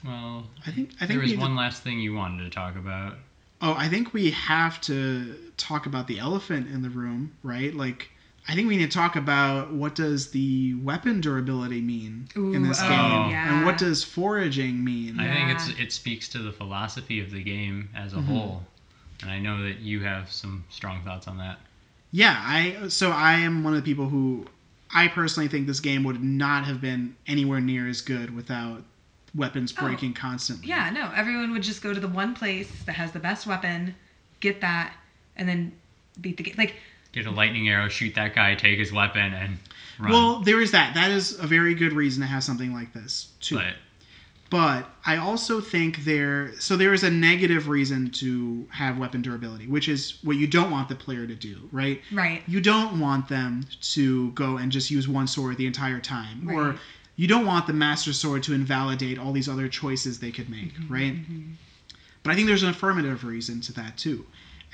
Well, 0.06 0.48
I 0.66 0.72
think 0.72 0.92
I 1.02 1.08
think 1.08 1.10
there 1.10 1.20
was 1.20 1.32
need 1.32 1.36
to- 1.38 1.42
one 1.42 1.56
last 1.56 1.82
thing 1.84 2.00
you 2.00 2.14
wanted 2.14 2.44
to 2.44 2.50
talk 2.52 2.76
about. 2.76 3.18
Oh, 3.62 3.74
I 3.74 3.90
think 3.90 4.14
we 4.14 4.32
have 4.32 4.80
to 4.82 5.36
talk 5.58 5.86
about 5.86 6.08
the 6.08 6.20
elephant 6.20 6.70
in 6.70 6.82
the 6.82 6.90
room, 6.90 7.32
right? 7.42 7.74
Like, 7.74 8.10
I 8.48 8.54
think 8.54 8.68
we 8.68 8.78
need 8.78 8.92
to 8.92 8.98
talk 8.98 9.16
about 9.16 9.74
what 9.74 9.96
does 9.96 10.28
the 10.28 10.76
weapon 10.76 11.20
durability 11.22 11.82
mean 11.82 12.28
in 12.36 12.64
this 12.64 12.80
oh, 12.82 12.88
game, 12.88 13.32
yeah. 13.32 13.58
and 13.58 13.66
what 13.66 13.78
does 13.78 14.04
foraging 14.04 14.84
mean? 14.84 15.20
I 15.20 15.34
think 15.34 15.50
it's 15.52 15.80
it 15.80 15.92
speaks 15.92 16.30
to 16.30 16.40
the 16.40 16.52
philosophy 16.52 17.20
of 17.20 17.32
the 17.32 17.44
game 17.44 17.90
as 17.96 18.14
a 18.14 18.18
Mhm. 18.18 18.26
whole, 18.26 18.66
and 19.22 19.32
I 19.32 19.40
know 19.40 19.64
that 19.64 19.80
you 19.80 20.02
have 20.02 20.32
some 20.32 20.64
strong 20.70 21.04
thoughts 21.04 21.28
on 21.28 21.38
that. 21.40 21.60
Yeah, 22.12 22.42
I 22.42 22.88
so 22.88 23.12
I 23.12 23.34
am 23.40 23.64
one 23.64 23.74
of 23.74 23.84
the 23.84 23.90
people 23.90 24.08
who 24.08 24.46
I 24.94 25.10
personally 25.10 25.50
think 25.50 25.68
this 25.68 25.82
game 25.82 26.04
would 26.04 26.24
not 26.24 26.64
have 26.64 26.80
been 26.80 27.16
anywhere 27.26 27.60
near 27.60 27.88
as 27.90 28.00
good 28.02 28.34
without 28.34 28.84
weapons 29.38 29.74
Oh. 29.78 29.86
breaking 29.86 30.14
constantly. 30.14 30.68
Yeah, 30.68 30.90
no. 30.90 31.12
Everyone 31.16 31.52
would 31.54 31.64
just 31.64 31.82
go 31.82 31.94
to 31.94 32.00
the 32.00 32.08
one 32.10 32.34
place 32.34 32.70
that 32.86 32.94
has 32.94 33.12
the 33.14 33.20
best 33.20 33.48
weapon, 33.48 33.96
get 34.42 34.60
that, 34.62 34.94
and 35.38 35.48
then 35.48 35.72
beat 36.20 36.36
the 36.38 36.44
game. 36.44 36.56
Like, 36.58 36.76
Get 37.14 37.26
a 37.26 37.32
lightning 37.32 37.70
arrow, 37.70 37.88
shoot 37.88 38.14
that 38.16 38.36
guy, 38.36 38.54
take 38.56 38.78
his 38.78 38.92
weapon, 38.92 39.34
and 39.34 39.58
run. 39.98 40.12
Well, 40.12 40.40
there 40.42 40.62
is 40.62 40.72
that. 40.72 40.94
That 40.96 41.10
is 41.10 41.40
a 41.40 41.48
very 41.48 41.74
good 41.74 41.94
reason 41.94 42.22
to 42.22 42.28
have 42.28 42.44
something 42.44 42.74
like 42.74 42.94
this 42.94 43.30
too. 43.40 43.56
but 43.56 43.74
But 44.50 44.90
I 45.06 45.18
also 45.18 45.60
think 45.60 46.04
there, 46.06 46.54
so 46.60 46.78
there 46.78 46.94
is 46.94 47.04
a 47.04 47.10
negative 47.12 47.68
reason 47.70 48.12
to 48.12 48.68
have 48.72 48.98
weapon 48.98 49.22
durability, 49.22 49.68
which 49.68 49.88
is 49.90 50.20
what 50.24 50.36
you 50.38 50.48
don't 50.48 50.70
want 50.72 50.88
the 50.90 50.96
player 50.96 51.26
to 51.28 51.36
do, 51.36 51.68
right? 51.72 52.02
right. 52.14 52.44
You 52.48 52.62
don't 52.62 53.00
want 53.00 53.28
them 53.30 53.66
to 53.94 54.32
go 54.32 54.58
and 54.58 54.72
just 54.72 54.90
use 54.92 55.08
one 55.08 55.28
sword 55.28 55.58
the 55.58 55.66
entire 55.68 56.00
time, 56.00 56.50
or 56.50 56.70
Right. 56.72 56.80
You 57.18 57.28
don't 57.28 57.46
want 57.46 57.68
the 57.68 57.74
master 57.74 58.14
sword 58.14 58.44
to 58.44 58.54
invalidate 58.54 59.20
all 59.20 59.34
these 59.34 59.50
other 59.50 59.68
choices 59.68 60.20
they 60.20 60.32
could 60.32 60.50
make, 60.50 60.74
Mm-hmm, 60.76 60.94
right? 60.94 61.16
But 62.24 62.32
I 62.32 62.36
think 62.36 62.48
there's 62.48 62.64
an 62.64 62.70
affirmative 62.70 63.24
reason 63.26 63.60
to 63.62 63.74
that 63.74 63.98
too. 63.98 64.26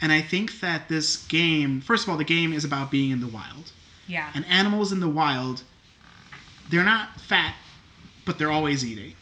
And 0.02 0.12
I 0.12 0.22
think 0.22 0.60
that 0.60 0.90
this 0.90 1.26
game, 1.28 1.82
first 1.82 2.04
of 2.04 2.10
all, 2.10 2.18
the 2.18 2.24
game 2.24 2.52
is 2.54 2.66
about 2.66 2.92
being 2.92 3.12
in 3.12 3.20
the 3.22 3.28
wild. 3.28 3.72
Yeah. 4.08 4.30
And 4.36 4.46
animals 4.48 4.92
in 4.92 5.00
the 5.00 5.08
wild, 5.10 5.64
they're 6.70 6.84
not 6.84 7.20
fat, 7.22 7.56
but 8.26 8.38
they're 8.38 8.52
always 8.52 8.86
eating 8.86 9.14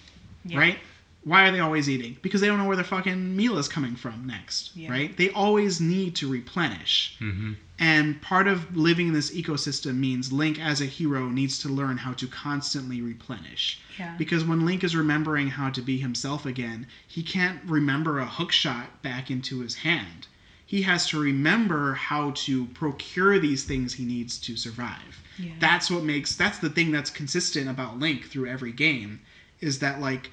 yeah. 0.46 0.58
right? 0.58 0.78
Why 1.24 1.48
are 1.48 1.52
they 1.52 1.60
always 1.60 1.88
eating? 1.90 2.18
Because 2.24 2.42
they 2.42 2.48
don't 2.48 2.58
know 2.58 2.66
where 2.66 2.76
their 2.76 2.86
fucking 2.86 3.36
meal 3.36 3.58
is 3.60 3.68
coming 3.68 3.96
from 3.96 4.26
next, 4.26 4.76
Yeah. 4.76 4.90
right? 4.90 5.16
They 5.16 5.30
always 5.32 5.80
need 5.80 6.16
to 6.16 6.28
replenish. 6.32 7.16
hmm 7.20 7.54
And 7.82 8.22
part 8.22 8.48
of 8.48 8.78
living 8.78 9.08
in 9.08 9.14
this 9.14 9.32
ecosystem 9.36 9.96
means 9.98 10.32
Link 10.32 10.60
as 10.60 10.82
a 10.82 10.86
hero 10.86 11.30
needs 11.30 11.58
to 11.64 11.68
learn 11.68 11.98
how 11.98 12.14
to 12.14 12.28
constantly 12.28 13.02
replenish. 13.02 13.80
Yeah. 13.98 14.16
Because 14.20 14.46
when 14.46 14.66
Link 14.68 14.84
is 14.84 14.96
remembering 14.96 15.48
how 15.50 15.72
to 15.72 15.82
be 15.82 15.98
himself 15.98 16.46
again, 16.46 16.86
he 17.08 17.24
can't 17.24 17.60
remember 17.66 18.20
a 18.20 18.26
hook 18.28 18.52
shot 18.52 19.02
back 19.02 19.32
into 19.32 19.62
his 19.62 19.74
hand. 19.78 20.28
He 20.64 20.84
has 20.84 21.08
to 21.10 21.20
remember 21.20 21.96
how 21.96 22.32
to 22.46 22.66
procure 22.68 23.40
these 23.40 23.64
things 23.64 23.94
he 23.96 24.06
needs 24.06 24.38
to 24.42 24.56
survive 24.56 25.20
Yeah. 25.40 25.52
that's 25.60 25.90
what 25.90 26.04
makes 26.04 26.36
that's 26.36 26.60
the 26.60 26.70
thing 26.70 26.92
that's 26.92 27.10
consistent 27.10 27.68
about 27.68 28.00
link 28.00 28.30
through 28.30 28.48
every 28.48 28.72
game 28.72 29.20
is 29.60 29.80
that 29.80 30.00
like 30.00 30.30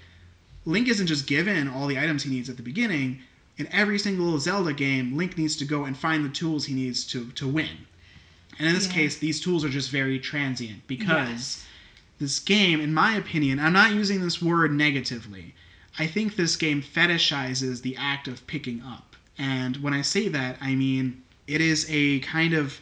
link 0.65 0.87
isn't 0.89 1.09
just 1.09 1.27
given 1.27 1.67
all 1.67 1.87
the 1.89 1.99
items 1.99 2.23
he 2.23 2.31
needs 2.31 2.49
at 2.49 2.57
the 2.57 2.63
beginning 2.63 3.21
in 3.59 3.67
every 3.73 3.99
single 3.99 4.39
zelda 4.39 4.73
game 4.73 5.17
link 5.17 5.37
needs 5.37 5.57
to 5.57 5.65
go 5.65 5.85
and 5.85 5.97
find 5.97 6.25
the 6.25 6.29
tools 6.31 6.65
he 6.67 6.75
needs 6.75 7.05
to 7.05 7.27
to 7.33 7.47
win 7.47 7.87
and 8.59 8.67
in 8.67 8.73
this 8.75 8.87
Yeah. 8.87 8.93
case 8.95 9.17
these 9.17 9.41
tools 9.41 9.65
are 9.65 9.69
just 9.69 9.91
very 9.91 10.19
transient 10.19 10.87
because 10.87 11.09
Yes. 11.31 11.65
this 12.19 12.39
game 12.39 12.81
in 12.81 12.95
my 12.95 13.15
opinion 13.15 13.59
i'm 13.59 13.73
not 13.73 13.93
using 13.93 14.21
this 14.23 14.41
word 14.41 14.73
negatively 14.73 15.55
i 15.99 16.07
think 16.07 16.37
this 16.37 16.57
game 16.57 16.81
fetishizes 16.83 17.83
the 17.83 17.97
act 17.97 18.29
of 18.29 18.47
picking 18.47 18.81
up 18.83 19.17
and 19.37 19.77
when 19.79 19.93
i 19.93 20.03
say 20.03 20.29
that 20.29 20.57
i 20.61 20.75
mean 20.75 21.23
it 21.47 21.61
is 21.61 21.87
a 21.89 22.21
kind 22.21 22.53
of 22.55 22.81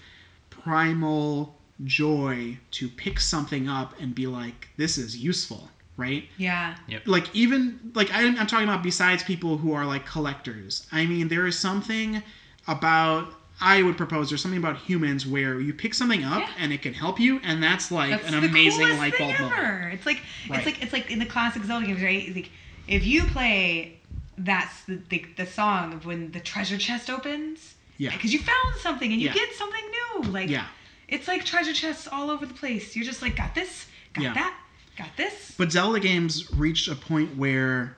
primal 0.50 1.54
joy 1.84 2.58
to 2.72 2.88
pick 2.88 3.20
something 3.20 3.68
up 3.68 3.94
and 4.00 4.14
be 4.14 4.26
like 4.26 4.68
this 4.76 4.96
is 4.98 5.16
useful 5.16 5.70
right 5.96 6.28
Yeah. 6.36 6.76
Yep. 6.88 7.02
like 7.06 7.34
even 7.34 7.92
like 7.94 8.10
I'm, 8.12 8.38
I'm 8.38 8.46
talking 8.46 8.68
about 8.68 8.82
besides 8.82 9.22
people 9.22 9.56
who 9.56 9.72
are 9.72 9.86
like 9.86 10.04
collectors 10.06 10.86
i 10.92 11.06
mean 11.06 11.28
there 11.28 11.46
is 11.46 11.58
something 11.58 12.22
about 12.68 13.32
i 13.60 13.82
would 13.82 13.96
propose 13.96 14.28
there's 14.28 14.42
something 14.42 14.58
about 14.58 14.76
humans 14.76 15.26
where 15.26 15.58
you 15.60 15.72
pick 15.72 15.94
something 15.94 16.22
up 16.24 16.40
Yeah. 16.40 16.50
and 16.58 16.72
it 16.72 16.82
can 16.82 16.92
help 16.92 17.18
you 17.18 17.40
and 17.42 17.62
that's 17.62 17.90
like 17.90 18.10
That's 18.10 18.32
an 18.34 18.40
the 18.42 18.48
amazing 18.48 18.80
coolest 18.80 18.98
light 18.98 19.14
thing 19.16 19.28
bulb 19.38 19.50
moment. 19.52 19.94
It's 19.94 20.06
like 20.06 20.20
Right. 20.50 20.58
it's 20.58 20.66
like 20.66 20.82
it's 20.82 20.92
like 20.92 21.10
in 21.10 21.18
the 21.18 21.26
classic 21.26 21.62
Zelda 21.64 21.86
games, 21.86 22.02
right? 22.02 22.26
It's 22.28 22.36
like 22.36 22.50
if 22.88 23.06
you 23.06 23.24
play 23.24 23.98
that's 24.38 24.84
the, 24.84 24.96
the 25.08 25.24
the 25.38 25.46
song 25.46 25.94
of 25.94 26.04
when 26.04 26.30
the 26.32 26.40
treasure 26.40 26.76
chest 26.76 27.08
opens. 27.08 27.74
Yeah. 27.96 28.10
Because 28.10 28.32
you 28.34 28.38
found 28.40 28.76
something 28.80 29.10
and 29.10 29.20
you 29.22 29.28
Yeah. 29.28 29.34
get 29.34 29.54
something 29.54 29.84
new. 29.98 30.30
Like 30.30 30.50
yeah 30.50 30.66
it's 31.08 31.26
like 31.28 31.44
treasure 31.44 31.72
chests 31.72 32.06
all 32.12 32.30
over 32.30 32.44
the 32.44 32.52
place. 32.54 32.94
You're 32.96 33.04
just 33.06 33.22
like 33.22 33.36
got 33.36 33.54
this, 33.54 33.86
got 34.12 34.24
Yeah. 34.24 34.34
that, 34.34 34.54
got 34.96 35.16
this. 35.16 35.54
But 35.58 35.72
Zelda 35.72 36.00
games 36.00 36.50
reached 36.52 36.88
a 36.88 36.94
point 36.94 37.36
where 37.36 37.96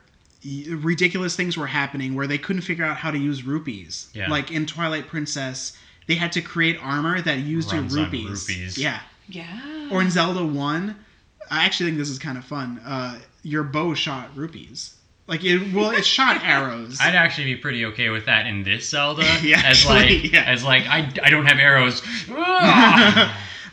ridiculous 0.69 1.35
things 1.35 1.57
were 1.57 1.67
happening 1.67 2.15
where 2.15 2.27
they 2.27 2.37
couldn't 2.37 2.61
figure 2.61 2.85
out 2.85 2.97
how 2.97 3.11
to 3.11 3.17
use 3.17 3.43
rupees. 3.43 4.09
Yeah. 4.13 4.29
Like 4.29 4.51
in 4.51 4.65
Twilight 4.65 5.07
Princess, 5.07 5.77
they 6.07 6.15
had 6.15 6.31
to 6.33 6.41
create 6.41 6.77
armor 6.81 7.21
that 7.21 7.39
used 7.39 7.71
your 7.71 7.81
Runs 7.81 7.97
on 7.97 8.03
rupees. 8.05 8.47
rupees. 8.47 8.77
Yeah. 8.77 8.99
Yeah. 9.27 9.89
Or 9.91 10.01
in 10.01 10.09
Zelda 10.09 10.45
1, 10.45 10.95
I 11.51 11.65
actually 11.65 11.87
think 11.89 11.97
this 11.99 12.09
is 12.09 12.19
kind 12.19 12.37
of 12.37 12.45
fun. 12.45 12.79
Uh, 12.85 13.19
your 13.43 13.63
bow 13.63 13.93
shot 13.93 14.35
rupees. 14.35 14.95
Like 15.27 15.43
it 15.43 15.73
well 15.75 15.91
it 15.91 16.03
shot 16.05 16.41
arrows. 16.43 16.97
I'd 16.99 17.13
actually 17.13 17.53
be 17.53 17.55
pretty 17.57 17.85
okay 17.85 18.09
with 18.09 18.25
that 18.25 18.47
in 18.47 18.63
this 18.63 18.89
Zelda. 18.89 19.21
Yeah, 19.43 19.57
as 19.57 19.85
actually, 19.85 20.21
like 20.23 20.33
yeah. 20.33 20.43
as 20.45 20.63
like 20.63 20.87
I, 20.87 21.11
I 21.21 21.29
don't 21.29 21.45
have 21.45 21.59
arrows. 21.59 22.01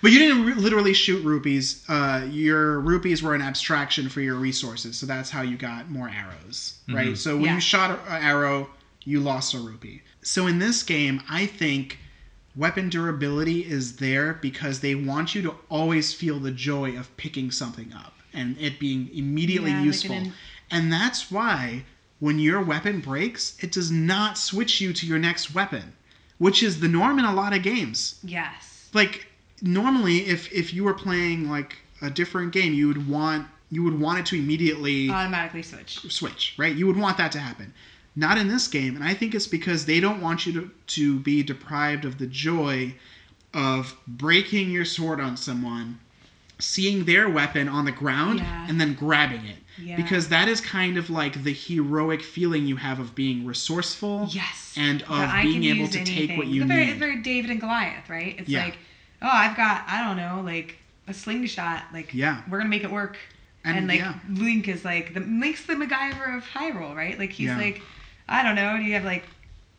But 0.03 0.12
you 0.12 0.18
didn't 0.18 0.44
re- 0.44 0.55
literally 0.55 0.92
shoot 0.92 1.24
rupees. 1.24 1.82
Uh, 1.88 2.26
your 2.30 2.80
rupees 2.80 3.22
were 3.22 3.34
an 3.34 3.42
abstraction 3.42 4.09
for 4.09 4.20
your 4.20 4.36
resources, 4.36 4.97
so 4.97 5.07
that's 5.07 5.30
how 5.30 5.42
you 5.42 5.57
got 5.57 5.90
more 5.90 6.09
arrows, 6.09 6.74
right? 6.88 7.09
Mhm. 7.12 7.16
So 7.16 7.36
when 7.36 7.47
Yeah. 7.47 7.55
you 7.57 7.61
shot 7.61 7.90
an 8.09 8.22
arrow, 8.22 8.70
you 9.05 9.20
lost 9.20 9.55
a 9.55 9.59
rupee. 9.59 10.03
So 10.22 10.47
in 10.47 10.59
this 10.59 10.82
game, 10.82 11.22
I 11.28 11.47
think 11.47 11.99
weapon 12.57 12.88
durability 12.88 13.61
is 13.64 13.97
there 13.97 14.34
because 14.34 14.80
they 14.80 14.94
want 14.94 15.34
you 15.34 15.42
to 15.42 15.55
always 15.68 16.12
feel 16.12 16.40
the 16.40 16.51
joy 16.51 16.97
of 16.97 17.14
picking 17.16 17.51
something 17.51 17.92
up 17.92 18.18
and 18.32 18.57
it 18.59 18.78
being 18.78 19.09
immediately 19.14 19.70
Yeah, 19.70 19.76
like 19.76 19.82
an 19.82 19.86
useful. 19.86 20.16
in- 20.16 20.32
and 20.70 20.92
that's 20.92 21.30
why 21.30 21.84
when 22.18 22.38
your 22.38 22.62
weapon 22.62 23.01
breaks, 23.01 23.55
it 23.61 23.70
does 23.70 23.90
not 23.90 24.38
switch 24.38 24.80
you 24.80 24.92
to 24.94 25.07
your 25.07 25.18
next 25.18 25.55
weapon, 25.55 25.92
which 26.38 26.62
is 26.62 26.80
the 26.80 26.88
norm 26.88 27.18
in 27.18 27.24
a 27.26 27.34
lot 27.34 27.53
of 27.55 27.62
games 27.62 28.16
yes. 28.24 28.88
like 28.94 29.26
normally 29.62 30.18
if 30.26 30.52
if 30.52 30.72
you 30.74 30.84
were 30.84 30.94
playing 30.94 31.48
like 31.48 31.76
a 32.02 32.11
different 32.11 32.52
game 32.52 32.74
you 32.74 32.88
would 32.88 33.09
want 33.09 33.46
you 33.70 33.82
would 33.82 33.98
want 33.98 34.18
it 34.18 34.26
to 34.26 34.36
immediately 34.36 35.11
Automatically 35.11 35.62
switch. 35.62 36.00
switch 36.12 36.54
right 36.59 36.74
you 36.74 36.86
would 36.86 36.96
want 36.96 37.16
that 37.18 37.32
to 37.32 37.38
happen 37.38 37.72
not 38.14 38.38
in 38.38 38.48
this 38.48 38.68
game 38.68 38.94
and 38.96 39.04
i 39.04 39.14
think 39.14 39.34
it's 39.34 39.46
because 39.46 39.86
they 39.86 40.00
don't 40.00 40.20
want 40.20 40.46
you 40.46 40.52
to 40.52 40.70
to 40.86 41.18
be 41.20 41.42
deprived 41.42 42.04
of 42.04 42.18
the 42.18 42.26
joy 42.26 42.94
of 43.54 43.96
breaking 44.07 44.70
your 44.70 44.84
sword 44.84 45.20
on 45.20 45.36
someone 45.36 45.98
seeing 46.59 47.04
their 47.04 47.28
weapon 47.28 47.68
on 47.68 47.84
the 47.84 47.92
ground 47.92 48.38
Yeah. 48.40 48.66
and 48.68 48.80
then 48.80 48.94
grabbing 48.94 49.44
it 49.46 49.57
Yeah. 49.78 49.96
because 49.96 50.28
that 50.28 50.48
is 50.48 50.61
kind 50.61 50.96
of 50.96 51.11
like 51.11 51.42
the 51.44 51.52
heroic 51.52 52.22
feeling 52.22 52.66
you 52.66 52.76
have 52.76 52.98
of 52.98 53.14
being 53.14 53.44
resourceful 53.46 54.28
Yes. 54.30 54.74
and 54.76 55.02
of 55.02 55.30
being 55.42 55.64
able 55.64 55.88
to 55.88 56.04
take 56.04 56.36
what 56.36 56.46
you 56.46 56.62
it's 56.62 56.68
very, 56.68 56.84
need 56.86 56.90
It's 56.92 56.98
very 56.98 57.16
David 57.22 57.50
and 57.50 57.61
Goliath, 57.61 58.09
right? 58.09 58.36
It's 58.38 58.48
Yeah. 58.48 58.64
like, 58.64 58.78
oh, 59.22 59.28
I've 59.30 59.56
got, 59.56 59.84
I 59.88 60.04
don't 60.04 60.16
know, 60.16 60.42
like 60.44 60.76
a 61.08 61.14
slingshot. 61.14 61.84
Like, 61.92 62.12
Yeah. 62.14 62.42
we're 62.48 62.58
gonna 62.58 62.70
make 62.70 62.84
it 62.84 62.90
work. 62.90 63.16
And, 63.64 63.78
And, 63.78 63.88
like 63.88 63.98
yeah. 63.98 64.14
Link 64.30 64.68
is 64.68 64.84
like 64.84 65.14
the 65.14 65.20
Link's 65.20 65.64
the 65.66 65.74
MacGyver 65.74 66.36
of 66.36 66.44
Hyrule, 66.44 66.94
right? 66.94 67.18
Like 67.18 67.30
he's 67.30 67.48
Yeah. 67.48 67.56
like, 67.58 67.82
I 68.28 68.42
don't 68.42 68.54
know. 68.54 68.76
Do 68.76 68.82
you 68.84 68.94
have 68.94 69.04
like 69.04 69.24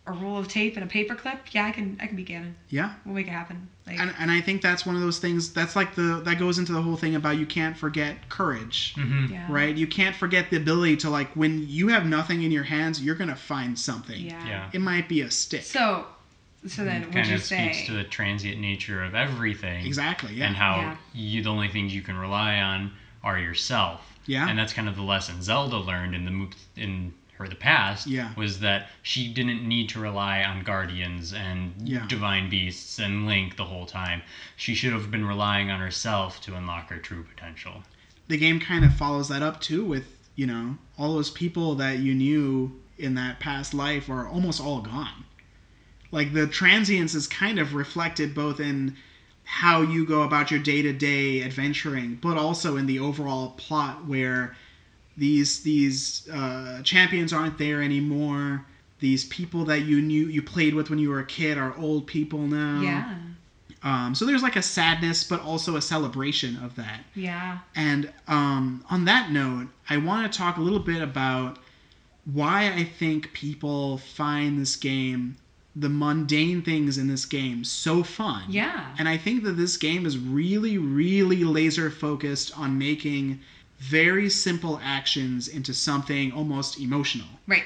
a 0.05 0.11
roll 0.11 0.38
of 0.38 0.47
tape 0.47 0.75
and 0.75 0.83
a 0.85 0.88
paper 0.88 1.15
clip? 1.15 1.39
Yeah, 1.51 1.65
I 1.65 1.71
can. 1.71 1.97
I 2.01 2.07
can 2.07 2.15
be 2.15 2.23
Ganon. 2.25 2.53
yeah 2.69 2.93
We'll 3.05 3.15
make 3.15 3.27
it 3.27 3.31
happen. 3.31 3.67
Like, 3.85 3.99
and, 3.99 4.13
and 4.19 4.29
I 4.31 4.39
think 4.41 4.61
that's 4.61 4.85
one 4.85 4.95
of 4.95 5.01
those 5.01 5.19
things 5.19 5.51
that's 5.53 5.75
like 5.75 5.95
the 5.95 6.21
that 6.25 6.38
goes 6.39 6.59
into 6.59 6.71
the 6.73 6.81
whole 6.81 6.95
thing 6.97 7.15
about 7.15 7.38
you 7.38 7.45
can't 7.45 7.77
forget 7.77 8.27
courage 8.29 8.93
Mhm. 8.97 9.29
yeah. 9.31 9.45
right 9.49 9.73
you 9.75 9.88
can't 9.88 10.15
forget 10.15 10.49
the 10.49 10.57
ability 10.57 10.97
to 10.97 11.09
like 11.09 11.29
when 11.35 11.67
you 11.69 11.88
have 11.89 12.05
nothing 12.05 12.43
in 12.43 12.51
your 12.51 12.63
hands 12.63 13.01
you're 13.01 13.15
gonna 13.15 13.35
find 13.35 13.77
something 13.79 14.19
Yeah. 14.19 14.45
Yeah. 14.47 14.69
it 14.73 14.81
might 14.81 15.07
be 15.07 15.21
a 15.21 15.31
stick 15.31 15.63
So, 15.63 16.05
so 16.66 16.84
then 16.84 17.01
It 17.03 17.05
would 17.05 17.14
kind 17.14 17.28
you 17.28 17.36
of 17.36 17.43
speaks 17.43 17.78
say? 17.80 17.86
to 17.86 17.93
the 17.93 18.03
transient 18.03 18.60
nature 18.60 19.03
of 19.03 19.16
everything. 19.16 19.86
exactly 19.86 20.34
yeah 20.36 20.47
and 20.47 20.55
how 20.55 20.78
Yeah. 20.78 20.97
you 21.14 21.43
the 21.43 21.49
only 21.49 21.68
things 21.70 21.93
you 21.93 22.01
can 22.01 22.18
rely 22.18 22.60
on 22.60 22.91
are 23.24 23.39
yourself. 23.39 24.01
Yeah. 24.26 24.47
And 24.49 24.58
that's 24.60 24.74
kind 24.74 24.88
of 24.88 24.95
the 24.95 25.01
lesson 25.01 25.41
Zelda 25.41 25.78
learned 25.78 26.14
in 26.16 26.26
the 26.26 26.32
mo- 26.32 26.49
in 26.76 27.14
her 27.38 27.47
the 27.47 27.55
past. 27.55 28.08
Yeah. 28.08 28.32
Was 28.36 28.60
that 28.62 28.89
she 29.03 29.28
didn't 29.32 29.68
need 29.68 29.89
to 29.89 29.99
rely 29.99 30.43
on 30.43 30.64
guardians 30.64 31.34
and 31.34 31.74
Yeah. 31.84 32.05
divine 32.08 32.49
beasts 32.49 32.99
and 32.99 33.26
Link 33.28 33.55
the 33.58 33.66
whole 33.66 33.86
time. 33.86 34.22
She 34.55 34.74
should 34.76 34.91
have 34.93 35.12
been 35.12 35.26
relying 35.26 35.70
on 35.72 35.80
herself 35.80 36.41
to 36.41 36.55
unlock 36.55 36.89
her 36.89 36.97
true 36.97 37.24
potential. 37.24 37.84
the 38.30 38.38
game 38.38 38.60
kind 38.60 38.84
of 38.84 38.93
follows 38.93 39.30
that 39.30 39.41
up 39.41 39.62
too 39.62 39.86
with 39.86 40.05
you 40.36 40.45
know 40.45 40.78
all 40.97 41.14
those 41.14 41.30
people 41.32 41.76
that 41.76 41.99
you 41.99 42.14
knew 42.14 42.78
in 42.97 43.14
that 43.16 43.39
past 43.39 43.74
life 43.74 44.10
are 44.10 44.28
almost 44.28 44.60
all 44.60 44.82
gone 44.82 45.24
like 46.12 46.34
the 46.34 46.47
transience 46.47 47.14
is 47.16 47.28
kind 47.28 47.60
of 47.60 47.74
reflected 47.74 48.34
both 48.34 48.60
in 48.60 48.95
how 49.43 49.82
you 49.82 50.05
go 50.05 50.24
about 50.24 50.51
your 50.51 50.60
day-to-day 50.60 51.41
adventuring 51.43 52.18
but 52.22 52.38
also 52.38 52.78
in 52.78 52.86
the 52.86 52.99
overall 52.99 53.51
plot 53.58 54.05
where 54.05 54.55
these 55.18 55.62
these 55.64 56.28
uh, 56.30 56.82
champions 56.84 57.32
aren't 57.34 57.58
there 57.58 57.82
anymore 57.82 58.66
these 58.99 59.26
people 59.26 59.64
that 59.66 59.82
you 59.82 60.01
knew 60.01 60.28
you 60.28 60.41
played 60.41 60.74
with 60.74 60.89
when 60.89 60.99
you 60.99 61.10
were 61.10 61.20
a 61.20 61.26
kid 61.26 61.58
are 61.58 61.76
old 61.78 62.05
people 62.08 62.39
now 62.39 62.82
yeah. 62.82 63.16
um, 63.84 64.14
so 64.16 64.26
there's 64.26 64.43
like 64.43 64.55
a 64.55 64.62
sadness 64.62 65.24
but 65.24 65.41
also 65.41 65.76
a 65.76 65.82
celebration 65.82 66.58
of 66.58 66.76
that 66.76 67.01
Yeah. 67.16 67.60
and 67.76 68.12
um, 68.28 68.84
on 68.89 69.05
that 69.05 69.32
note, 69.32 69.68
I 69.89 69.97
want 69.97 70.32
to 70.32 70.38
talk 70.38 70.58
a 70.58 70.62
little 70.62 70.80
bit 70.80 71.01
about 71.01 71.60
why 72.26 72.68
I 72.74 72.84
think 72.84 73.32
people 73.34 73.97
find 73.99 74.60
this 74.60 74.76
game, 74.76 75.38
the 75.80 75.89
mundane 75.89 76.61
things 76.61 76.97
in 76.97 77.07
this 77.07 77.25
game, 77.25 77.63
so 77.63 78.03
fun. 78.03 78.43
Yeah. 78.49 78.95
And 78.97 79.07
I 79.07 79.17
think 79.17 79.43
that 79.43 79.53
this 79.53 79.78
game 79.78 80.05
is 80.05 80.17
really, 80.17 80.78
really 80.78 81.43
laser 81.43 81.91
focused 81.91 82.57
on 82.57 82.78
making 82.78 83.39
very 83.80 84.30
simple 84.30 84.80
actions 84.84 85.47
into 85.47 85.73
something 85.73 86.32
almost 86.32 86.80
emotional. 86.80 87.28
Right. 87.47 87.63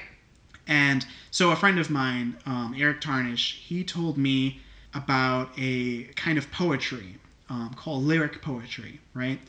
And 0.68 1.06
so 1.32 1.52
a 1.52 1.56
friend 1.56 1.80
of 1.80 1.90
mine, 1.90 2.36
um, 2.46 2.76
Eric 2.78 3.02
Tarnish, 3.02 3.62
he 3.66 3.84
told 3.84 4.18
me 4.18 4.60
about 4.94 5.50
a 5.58 6.04
kind 6.16 6.38
of 6.38 6.52
poetry 6.52 7.16
um, 7.50 7.74
called 7.76 8.04
lyric 8.04 8.42
poetry, 8.42 9.00
right? 9.14 9.40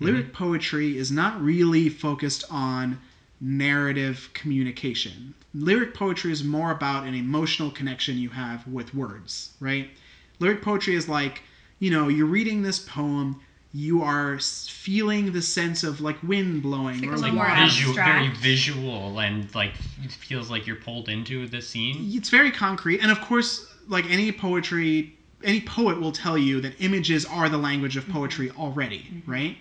Lyric 0.00 0.32
poetry 0.32 0.96
is 0.96 1.12
not 1.12 1.40
really 1.40 1.88
focused 1.88 2.44
on 2.50 3.00
narrative 3.42 4.30
communication. 4.34 5.34
Lyric 5.52 5.92
poetry 5.94 6.30
is 6.30 6.44
more 6.44 6.70
about 6.70 7.04
an 7.04 7.14
emotional 7.14 7.70
connection 7.70 8.16
you 8.16 8.30
have 8.30 8.66
with 8.66 8.94
words, 8.94 9.50
right? 9.58 9.90
Lyric 10.38 10.62
poetry 10.62 10.94
is 10.94 11.08
like, 11.08 11.42
you 11.80 11.90
know, 11.90 12.06
you're 12.08 12.26
reading 12.26 12.62
this 12.62 12.78
poem, 12.78 13.40
you 13.74 14.00
are 14.00 14.38
feeling 14.38 15.32
the 15.32 15.42
sense 15.42 15.82
of 15.82 16.00
like 16.00 16.22
wind 16.22 16.62
blowing 16.62 17.00
like 17.00 17.10
or 17.10 17.16
Like 17.16 17.32
more 17.34 17.50
visual, 17.56 17.94
very 17.94 18.28
visual, 18.28 19.18
and 19.18 19.52
like 19.54 19.72
it 20.04 20.12
feels 20.12 20.48
like 20.48 20.66
you're 20.66 20.76
pulled 20.76 21.08
into 21.08 21.46
the 21.48 21.60
scene. 21.60 21.96
it's 22.12 22.28
very 22.30 22.50
concrete 22.52 23.00
and 23.00 23.10
of 23.10 23.20
course 23.20 23.66
like 23.88 24.08
any 24.10 24.30
poetry 24.30 25.14
any 25.42 25.60
poet 25.60 26.00
will 26.00 26.12
tell 26.12 26.38
you 26.38 26.60
that 26.60 26.74
images 26.78 27.24
are 27.24 27.48
the 27.48 27.58
language 27.58 27.96
of 27.96 28.06
poetry 28.08 28.50
already 28.52 29.22
right 29.26 29.56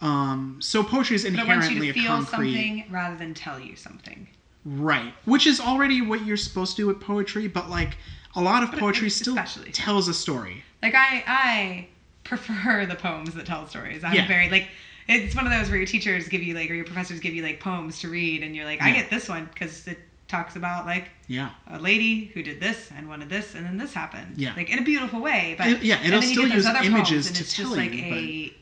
um, 0.00 0.58
so 0.60 0.82
poetry 0.82 1.16
is 1.16 1.24
But 1.24 1.32
it 1.34 1.36
wants 1.46 1.70
you 1.70 1.76
inherently 1.76 1.92
to 1.92 1.98
a 1.98 2.02
feel 2.02 2.12
concrete 2.12 2.52
something 2.54 2.84
rather 2.90 3.16
than 3.16 3.34
tell 3.34 3.58
you 3.60 3.76
something. 3.76 4.26
right 4.64 5.12
which 5.24 5.46
is 5.46 5.60
already 5.60 6.00
what 6.02 6.24
you're 6.26 6.36
supposed 6.36 6.76
to 6.76 6.82
do 6.82 6.86
with 6.86 7.00
poetry 7.00 7.46
but 7.48 7.68
like 7.70 7.96
a 8.36 8.40
lot 8.42 8.62
of 8.62 8.70
But 8.70 8.80
poetry 8.80 9.10
still 9.10 9.34
especially. 9.34 9.70
tells 9.72 10.08
a 10.08 10.14
story 10.14 10.64
Like 10.82 10.94
I, 10.94 11.22
I 11.26 11.88
prefer 12.24 12.84
the 12.92 12.96
poems 12.96 13.34
that 13.34 13.46
tell 13.46 13.66
stories. 13.68 14.02
I'm 14.04 14.14
Yeah. 14.14 14.26
very 14.26 14.48
like. 14.50 14.68
It's 15.06 15.36
one 15.36 15.46
of 15.46 15.52
those 15.52 15.68
where 15.68 15.76
your 15.76 15.86
teachers 15.86 16.28
give 16.28 16.42
you 16.42 16.54
like, 16.54 16.70
or 16.70 16.74
your 16.74 16.86
professors 16.86 17.20
give 17.20 17.34
you 17.34 17.42
like 17.42 17.60
poems 17.60 18.00
to 18.00 18.08
read, 18.08 18.42
and 18.42 18.56
you're 18.56 18.64
like, 18.64 18.80
I 18.80 18.90
get 18.90 19.10
this 19.10 19.28
one 19.28 19.44
because 19.52 19.86
it 19.86 19.98
talks 20.28 20.56
about 20.56 20.86
like 20.86 21.10
yeah 21.28 21.50
a 21.70 21.78
lady 21.78 22.24
who 22.32 22.42
did 22.42 22.58
this 22.58 22.88
and 22.96 23.06
wanted 23.06 23.28
this, 23.28 23.54
and 23.54 23.66
then 23.66 23.76
this 23.76 23.92
happened. 23.92 24.32
Yeah. 24.38 24.54
Like 24.56 24.70
in 24.70 24.78
a 24.78 24.82
beautiful 24.82 25.20
way, 25.20 25.54
but 25.58 25.66
It- 25.68 25.82
yeah, 25.82 25.96
and 25.96 26.06
it'll 26.06 26.20
then 26.20 26.28
you 26.30 26.34
still 26.34 26.44
get 26.48 26.54
those 26.54 26.64
use 26.64 26.74
other 26.74 26.86
images 26.86 27.10
poems, 27.10 27.26
and 27.26 27.36
to 27.36 27.42
it's 27.42 27.54
tell 27.54 27.64
just 27.66 27.76
like 27.76 27.92
you, 27.92 28.04
a 28.14 28.54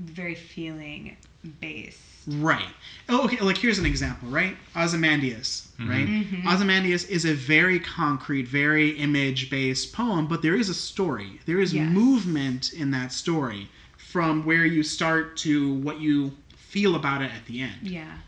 very 0.00 0.34
feeling 0.34 1.16
base. 1.60 1.98
Right. 2.26 2.68
Oh, 3.08 3.24
okay. 3.24 3.40
Like 3.40 3.56
here's 3.56 3.78
an 3.78 3.86
example, 3.86 4.28
right? 4.28 4.56
Ozymandias, 4.76 5.68
right? 5.80 6.06
Mhm. 6.06 6.46
Ozymandias 6.46 7.04
is 7.04 7.24
a 7.24 7.32
very 7.34 7.80
concrete, 7.80 8.46
very 8.46 8.90
image-based 8.90 9.92
poem, 9.92 10.26
but 10.26 10.42
there 10.42 10.54
is 10.54 10.68
a 10.68 10.74
story. 10.74 11.40
There 11.46 11.60
is 11.60 11.72
Yes. 11.72 11.90
movement 11.90 12.72
in 12.72 12.90
that 12.90 13.12
story 13.12 13.68
from 13.96 14.44
where 14.44 14.66
you 14.66 14.82
start 14.82 15.36
to 15.38 15.72
what 15.74 16.00
you 16.00 16.36
feel 16.56 16.94
about 16.94 17.22
it 17.22 17.30
at 17.32 17.46
the 17.46 17.60
end. 17.62 17.78
Yeah. 17.82 18.18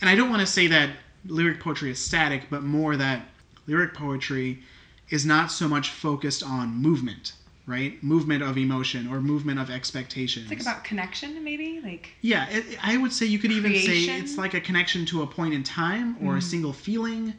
And 0.00 0.08
I 0.08 0.14
don't 0.14 0.30
want 0.30 0.40
to 0.40 0.46
say 0.46 0.66
that 0.68 0.90
lyric 1.26 1.60
poetry 1.60 1.90
is 1.90 1.98
static, 1.98 2.48
but 2.50 2.62
more 2.64 2.96
that 2.96 3.28
lyric 3.66 3.94
poetry 3.94 4.62
is 5.10 5.24
not 5.26 5.52
so 5.52 5.68
much 5.68 5.90
focused 5.90 6.42
on 6.42 6.74
movement, 6.74 7.34
right? 7.66 8.02
Movement 8.02 8.42
of 8.42 8.56
emotion 8.58 9.06
or 9.06 9.20
movement 9.20 9.58
of 9.58 9.70
expectations. 9.70 10.50
It's 10.50 10.64
like 10.66 10.74
about 10.74 10.84
connection, 10.84 11.42
maybe. 11.44 11.80
Like 11.82 12.10
Yeah, 12.20 12.46
it, 12.48 12.78
I 12.82 12.96
would 12.96 13.12
say 13.12 13.26
you 13.26 13.38
could 13.38 13.52
even 13.52 13.74
say 13.74 14.04
it's 14.18 14.36
like 14.38 14.54
a 14.54 14.60
connection 14.60 15.04
to 15.06 15.22
a 15.22 15.26
point 15.26 15.54
in 15.54 15.62
time 15.62 16.16
or 16.20 16.36
a 16.36 16.40
Mhm. 16.40 16.42
single 16.42 16.72
feeling. 16.72 17.34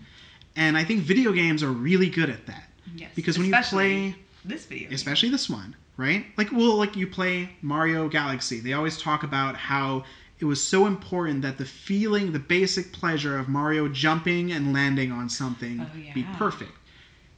And 0.56 0.78
I 0.78 0.84
think 0.84 1.02
video 1.02 1.32
games 1.32 1.64
are 1.64 1.72
really 1.72 2.10
good 2.10 2.30
at 2.30 2.46
that. 2.46 2.70
yes, 2.96 3.10
Because 3.16 3.38
when 3.38 3.48
you 3.48 3.56
play, 3.64 4.16
this 4.46 4.66
video, 4.66 4.90
game. 4.90 4.96
especially 4.96 5.30
this 5.30 5.50
one, 5.50 5.76
right? 5.98 6.26
Like, 6.38 6.52
well, 6.52 6.76
like 6.76 6.96
you 6.96 7.08
play 7.08 7.50
Mario 7.62 8.08
Galaxy, 8.08 8.60
they 8.60 8.74
always 8.74 8.98
talk 8.98 9.24
about 9.24 9.56
how 9.56 10.04
it 10.40 10.46
was 10.46 10.62
so 10.62 10.86
important 10.86 11.42
that 11.42 11.58
the 11.58 11.66
feeling, 11.66 12.34
the 12.34 12.40
basic 12.40 12.92
pleasure 12.92 13.38
of 13.38 13.48
Mario 13.48 13.88
jumping 13.88 14.52
and 14.52 14.74
landing 14.74 15.12
on 15.12 15.30
something 15.30 15.88
Oh, 15.92 16.14
be 16.14 16.24
perfect. 16.24 16.78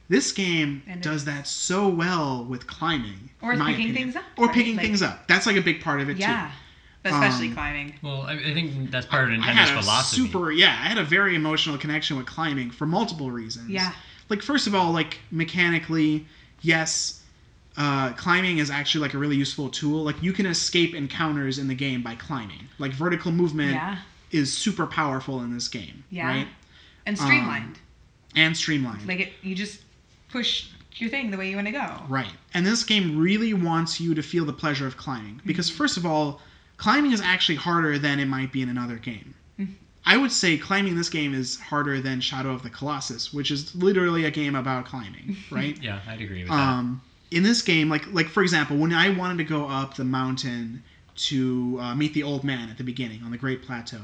This 0.08 0.30
game 0.32 0.82
And 0.86 1.02
does 1.02 1.24
that 1.24 1.46
so 1.48 1.88
well 1.88 2.44
with 2.44 2.66
climbing. 2.66 3.30
Or 3.42 3.52
in 3.52 3.58
my 3.58 3.72
picking 3.72 3.90
opinion. 3.90 4.12
things 4.12 4.16
up, 4.16 4.24
Or 4.36 4.46
right? 4.46 4.54
picking 4.54 4.76
Like- 4.76 4.86
things 4.86 5.02
up. 5.02 5.26
That's 5.26 5.46
like 5.46 5.56
a 5.56 5.60
big 5.62 5.80
part 5.80 6.00
of 6.00 6.08
it 6.08 6.16
Yeah. 6.16 6.46
too. 6.48 6.52
But 7.02 7.12
especially 7.12 7.48
Um, 7.48 7.54
climbing. 7.54 7.94
Well, 8.02 8.22
I, 8.22 8.32
I 8.34 8.54
think 8.54 8.90
that's 8.90 9.06
part 9.06 9.24
of 9.24 9.30
I 9.30 9.42
Nintendo's 9.42 9.54
had 9.70 9.78
a 9.78 9.82
philosophy. 9.82 10.22
super 10.22 10.50
yeah, 10.52 10.70
I 10.70 10.88
had 10.88 10.98
a 10.98 11.04
very 11.04 11.34
emotional 11.36 11.78
connection 11.78 12.16
with 12.16 12.26
climbing 12.26 12.70
for 12.70 12.86
multiple 12.86 13.30
reasons. 13.30 13.70
Yeah. 13.70 13.92
Like 14.28 14.42
first 14.42 14.66
of 14.66 14.74
all, 14.74 14.90
like 14.92 15.18
mechanically, 15.30 16.26
yes, 16.62 17.22
uh, 17.76 18.12
climbing 18.14 18.58
is 18.58 18.70
actually 18.70 19.02
like 19.02 19.14
a 19.14 19.18
really 19.18 19.36
useful 19.36 19.68
tool. 19.68 20.02
Like 20.04 20.20
you 20.22 20.32
can 20.32 20.46
escape 20.46 20.94
encounters 20.94 21.58
in 21.58 21.68
the 21.68 21.74
game 21.74 22.02
by 22.02 22.14
climbing. 22.16 22.68
Like 22.78 22.92
vertical 22.92 23.30
movement 23.32 23.72
Yeah. 23.74 23.98
is 24.32 24.52
super 24.56 24.86
powerful 24.86 25.42
in 25.42 25.52
this 25.54 25.68
game. 25.68 26.02
Yeah. 26.10 26.26
Right? 26.26 26.48
And 27.06 27.18
um, 27.18 27.24
streamlined. 27.26 27.78
And 28.34 28.56
streamlined. 28.56 29.06
like 29.06 29.20
it, 29.20 29.32
you 29.42 29.54
just 29.54 29.80
push 30.36 30.66
your 30.96 31.10
thing 31.10 31.30
the 31.30 31.36
way 31.36 31.48
you 31.50 31.56
want 31.56 31.66
to 31.66 31.72
go. 31.72 31.88
Right. 32.08 32.32
And 32.54 32.66
this 32.66 32.84
game 32.84 33.18
really 33.18 33.52
wants 33.54 34.00
you 34.00 34.14
to 34.14 34.22
feel 34.22 34.44
the 34.44 34.52
pleasure 34.52 34.86
of 34.86 34.96
climbing. 34.96 35.40
Because, 35.44 35.68
Mm-hmm. 35.68 35.76
first 35.78 35.96
of 35.96 36.04
all, 36.06 36.40
climbing 36.78 37.12
is 37.12 37.20
actually 37.20 37.56
harder 37.56 37.98
than 37.98 38.18
it 38.20 38.26
might 38.26 38.50
be 38.52 38.60
in 38.62 38.68
another 38.68 38.96
game. 38.96 39.34
Mhm. 39.58 39.74
I 40.04 40.16
would 40.16 40.30
say 40.32 40.56
climbing 40.56 40.92
in 40.92 40.98
this 40.98 41.08
game 41.08 41.34
is 41.34 41.58
harder 41.58 42.00
than 42.00 42.20
Shadow 42.20 42.52
of 42.52 42.62
the 42.62 42.70
Colossus, 42.70 43.32
which 43.32 43.50
is 43.50 43.74
literally 43.74 44.24
a 44.24 44.30
game 44.30 44.54
about 44.54 44.84
climbing, 44.86 45.36
right? 45.50 45.76
Yeah, 45.82 46.00
I'd 46.08 46.20
agree 46.20 46.42
with 46.44 46.52
um, 46.52 47.00
in 47.30 47.42
this 47.42 47.60
game, 47.62 47.88
like 47.88 48.04
like 48.12 48.28
for 48.28 48.42
example, 48.42 48.76
when 48.76 48.92
I 48.92 49.08
wanted 49.10 49.38
to 49.38 49.44
go 49.44 49.66
up 49.68 49.94
the 49.96 50.04
mountain 50.04 50.82
to 51.28 51.78
uh, 51.80 51.94
meet 51.94 52.12
the 52.14 52.22
old 52.22 52.44
man 52.44 52.68
at 52.70 52.76
the 52.78 52.84
beginning 52.84 53.22
on 53.24 53.30
the 53.32 53.38
Great 53.38 53.62
Plateau, 53.66 54.02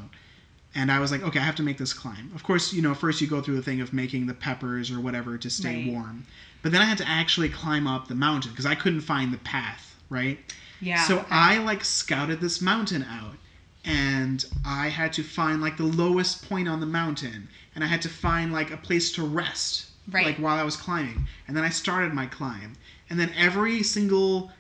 and 0.75 0.91
I 0.91 1.01
was 1.01 1.11
like, 1.13 1.23
okay, 1.23 1.39
I 1.39 1.43
have 1.43 1.57
to 1.57 1.63
make 1.63 1.79
this 1.79 1.93
climb. 1.93 2.31
Of 2.35 2.43
course, 2.43 2.73
you 2.73 2.81
know, 2.83 2.95
first 2.95 3.21
you 3.21 3.27
go 3.27 3.41
through 3.43 3.57
the 3.57 3.63
thing 3.63 3.81
of 3.81 3.93
making 3.93 4.27
the 4.27 4.35
peppers 4.35 4.91
or 4.91 5.01
whatever 5.01 5.37
to 5.39 5.51
stay 5.51 5.85
Right. 5.85 5.93
warm, 5.93 6.27
but 6.63 6.73
then 6.73 6.81
I 6.81 6.85
had 6.87 6.99
to 6.99 7.09
actually 7.09 7.49
climb 7.49 7.87
up 7.87 8.09
the 8.09 8.15
mountain 8.15 8.53
because 8.53 8.67
I 8.67 8.75
couldn't 8.75 9.03
find 9.03 9.33
the 9.33 9.39
path, 9.39 9.95
right? 10.09 10.39
Yeah. 10.81 11.05
So 11.05 11.19
okay. 11.19 11.27
I 11.31 11.59
like 11.59 11.85
scouted 11.85 12.41
this 12.41 12.61
mountain 12.61 13.05
out 13.05 13.37
and 13.85 14.45
I 14.65 14.89
had 14.89 15.13
to 15.15 15.23
find 15.23 15.61
like 15.61 15.77
the 15.77 15.85
lowest 15.85 16.49
point 16.49 16.69
on 16.69 16.81
the 16.81 16.87
mountain 16.87 17.49
and 17.75 17.83
I 17.85 17.87
had 17.87 18.03
to 18.03 18.09
find 18.09 18.53
like 18.53 18.71
a 18.71 18.77
place 18.77 19.13
to 19.13 19.23
rest 19.23 19.87
Right. 20.11 20.27
like 20.27 20.37
while 20.39 20.57
I 20.59 20.65
was 20.65 20.77
climbing. 20.77 21.29
And 21.47 21.57
then 21.57 21.63
I 21.65 21.69
started 21.69 22.13
my 22.13 22.27
climb. 22.27 22.73
And 23.09 23.21
then 23.21 23.31
every 23.37 23.85
single 23.85 24.51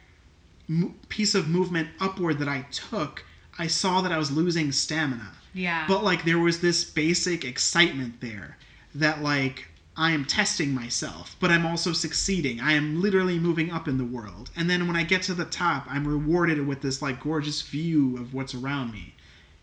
mo- 0.69 0.95
piece 1.09 1.35
of 1.35 1.49
movement 1.49 1.89
upward 2.01 2.39
that 2.39 2.49
I 2.49 2.63
took, 2.71 3.25
I 3.59 3.67
saw 3.67 4.01
that 4.03 4.13
I 4.13 4.19
was 4.19 4.31
losing 4.31 4.71
stamina. 4.71 5.33
Yeah. 5.55 5.84
But 5.86 6.05
like 6.05 6.24
there 6.24 6.38
was 6.38 6.61
this 6.61 6.84
basic 6.84 7.44
excitement 7.44 8.20
there 8.20 8.57
that 8.94 9.22
like 9.22 9.68
I 9.96 10.12
am 10.12 10.24
testing 10.24 10.74
myself, 10.74 11.36
but 11.38 11.50
I'm 11.50 11.66
also 11.66 11.92
succeeding. 11.92 12.61
I 12.61 12.72
am 12.72 13.03
literally 13.03 13.38
moving 13.38 13.70
up 13.70 13.88
in 13.88 13.98
the 13.98 14.05
world. 14.05 14.50
And 14.57 14.68
then 14.70 14.86
when 14.86 14.96
I 14.96 15.03
get 15.03 15.22
to 15.22 15.34
the 15.34 15.44
top, 15.44 15.86
I'm 15.88 16.09
rewarded 16.09 16.66
with 16.66 16.80
this 16.80 17.03
like 17.03 17.20
gorgeous 17.22 17.62
view 17.62 18.16
of 18.16 18.32
what's 18.32 18.55
around 18.55 18.92
me. 18.92 19.14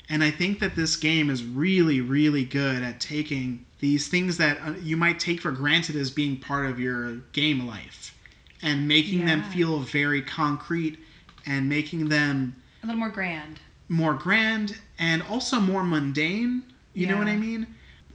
And 0.07 0.23
I 0.23 0.31
think 0.31 0.59
that 0.59 0.75
this 0.75 0.95
game 0.95 1.29
is 1.29 1.43
really 1.43 2.01
really 2.01 2.45
good 2.45 2.83
at 2.83 2.99
taking 2.99 3.65
these 3.79 4.07
things 4.07 4.37
that 4.37 4.59
uh, 4.61 4.73
you 4.81 4.97
might 4.97 5.19
take 5.19 5.41
for 5.41 5.51
granted 5.51 5.95
as 5.95 6.11
being 6.11 6.37
part 6.37 6.65
of 6.65 6.79
your 6.79 7.15
game 7.31 7.65
life 7.65 8.15
and 8.61 8.87
making 8.87 9.25
them 9.25 9.41
feel 9.43 9.79
very 9.79 10.21
concrete 10.21 10.99
and 11.45 11.69
making 11.69 12.09
them 12.09 12.55
a 12.83 12.87
little 12.87 12.99
more 12.99 13.09
grand. 13.09 13.59
More 13.89 14.13
grand 14.13 14.77
and 14.99 15.21
also 15.23 15.59
more 15.59 15.83
mundane. 15.83 16.63
You 16.93 17.07
know 17.07 17.17
what 17.17 17.27
I 17.27 17.35
mean? 17.37 17.67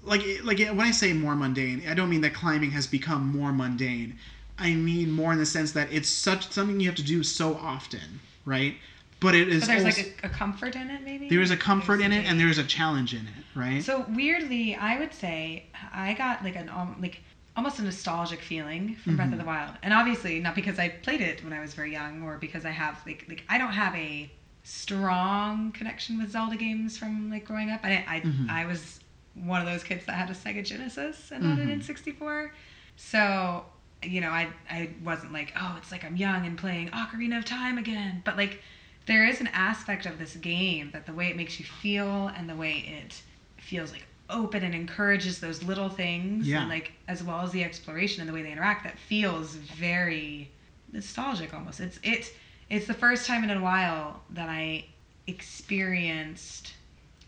Like 0.03 0.23
like 0.45 0.59
when 0.59 0.81
I 0.81 0.91
say 0.91 1.13
more 1.13 1.35
mundane, 1.35 1.83
I 1.89 1.95
don't 1.95 2.11
mean 2.11 2.21
that 2.23 2.35
climbing 2.35 2.71
has 2.73 2.87
become 2.87 3.27
more 3.27 3.53
mundane. 3.53 4.19
I 4.59 4.75
mean 4.75 5.11
more 5.11 5.33
in 5.33 5.39
the 5.39 5.47
sense 5.47 5.73
that 5.73 5.93
it's 5.93 6.09
such 6.09 6.51
something 6.53 6.79
you 6.81 6.87
have 6.87 6.95
to 6.97 7.03
do 7.03 7.23
so 7.23 7.55
often, 7.57 8.21
right? 8.45 8.77
But 9.21 9.35
it 9.35 9.49
is 9.49 9.61
But 9.61 9.69
there's 9.69 9.85
also, 9.85 10.03
like 10.03 10.21
a, 10.23 10.27
a 10.27 10.29
comfort 10.29 10.77
in 10.77 10.91
it, 10.91 11.03
maybe. 11.03 11.29
there 11.31 11.41
is 11.41 11.51
a 11.51 11.57
comfort 11.57 12.01
in 12.01 12.13
it 12.13 12.27
and 12.27 12.39
there 12.39 12.49
is 12.49 12.59
a 12.59 12.65
challenge 12.65 13.15
in 13.15 13.21
it, 13.27 13.45
right? 13.55 13.83
So 13.83 14.05
weirdly, 14.11 14.75
I 14.77 14.99
would 14.99 15.15
say 15.15 15.65
I 15.93 16.13
got 16.15 16.45
like 16.45 16.57
an 16.57 16.69
um, 16.69 16.97
like 17.01 17.23
almost 17.57 17.79
a 17.79 17.83
nostalgic 17.83 18.41
feeling 18.43 18.97
from 18.97 19.17
Breath 19.17 19.31
Mhm. 19.31 19.33
of 19.33 19.39
the 19.39 19.45
Wild, 19.47 19.75
and 19.83 19.95
obviously 19.95 20.41
not 20.41 20.55
because 20.55 20.79
I 20.79 20.89
played 20.91 21.23
it 21.23 21.43
when 21.43 21.53
I 21.55 21.61
was 21.61 21.73
very 21.73 21.93
young 21.93 22.23
or 22.23 22.37
because 22.37 22.65
I 22.67 22.71
have 22.71 23.01
like 23.07 23.25
like 23.29 23.45
I 23.49 23.57
don't 23.57 23.73
have 23.73 23.95
a 23.95 24.31
strong 24.65 25.71
connection 25.73 26.19
with 26.19 26.31
Zelda 26.31 26.57
games 26.57 26.97
from 26.99 27.31
like 27.31 27.45
growing 27.45 27.71
up. 27.71 27.81
I 27.85 28.05
I, 28.07 28.21
Mhm. 28.21 28.51
I 28.51 28.65
was 28.65 28.99
one 29.35 29.61
of 29.61 29.67
those 29.67 29.83
kids 29.85 30.05
that 30.07 30.15
had 30.15 30.31
a 30.31 30.33
Sega 30.35 30.65
Genesis 30.65 31.31
and 31.31 31.43
not 31.45 31.59
an 31.59 31.69
Mhm. 31.69 31.81
N64, 31.81 32.51
so 32.97 33.67
you 34.03 34.21
know 34.21 34.31
I 34.31 34.49
I 34.69 34.91
wasn't 35.03 35.33
like 35.33 35.53
oh 35.57 35.75
it's 35.79 35.91
like 35.93 36.05
I'm 36.05 36.17
young 36.17 36.45
and 36.47 36.57
playing 36.59 36.89
Ocarina 36.89 37.39
of 37.39 37.45
Time 37.45 37.79
again, 37.79 38.23
but 38.25 38.37
like 38.37 38.61
there 39.07 39.27
is 39.27 39.41
an 39.41 39.49
aspect 39.53 40.07
of 40.07 40.19
this 40.19 40.35
game 40.37 40.91
that 40.93 41.05
the 41.07 41.13
way 41.13 41.29
it 41.29 41.37
makes 41.37 41.59
you 41.59 41.65
feel 41.67 42.29
and 42.35 42.49
the 42.49 42.57
way 42.57 42.79
it 42.79 43.23
feels 43.59 43.93
like 43.93 44.07
open 44.31 44.63
and 44.63 44.75
encourages 44.75 45.41
those 45.41 45.63
little 45.63 45.91
things 45.91 46.49
Yeah. 46.49 46.61
and 46.61 46.71
like 46.71 46.93
as 47.07 47.23
well 47.23 47.43
as 47.43 47.51
the 47.53 47.63
exploration 47.63 48.23
and 48.23 48.29
the 48.29 48.33
way 48.33 48.41
they 48.43 48.53
interact 48.53 48.85
that 48.85 48.99
feels 48.99 49.55
very 49.55 50.51
nostalgic 50.93 51.53
almost 51.53 51.81
it's 51.81 51.99
it's 52.03 52.31
it's 52.71 52.87
the 52.87 52.95
first 52.95 53.27
time 53.27 53.45
in 53.45 53.51
a 53.51 53.61
while 53.61 54.21
that 54.31 54.49
i 54.49 54.85
experienced 55.27 56.73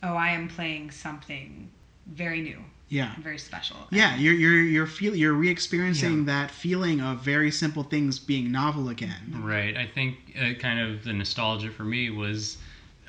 oh 0.03 0.14
i 0.14 0.30
am 0.30 0.49
playing 0.49 0.91
something 0.91 1.68
very 2.07 2.41
new 2.41 2.59
yeah. 2.89 3.14
very 3.20 3.37
special 3.39 3.76
Yeah, 3.91 4.12
And- 4.12 4.22
you're 4.22 4.34
you're 4.34 4.61
you're 4.62 4.87
feel 4.87 5.16
you're 5.16 5.32
re-experiencing 5.32 6.18
Yeah. 6.20 6.24
that 6.26 6.51
feeling 6.53 7.01
of 7.01 7.18
very 7.20 7.51
simple 7.51 7.82
things 7.82 8.20
being 8.20 8.53
novel 8.53 8.91
again. 8.91 9.41
Right. 9.43 9.76
I 9.76 9.87
think 9.89 10.18
uh, 10.41 10.53
kind 10.61 10.78
of 10.78 11.03
the 11.03 11.12
nostalgia 11.12 11.70
for 11.72 11.82
me 11.82 12.11
was, 12.11 12.59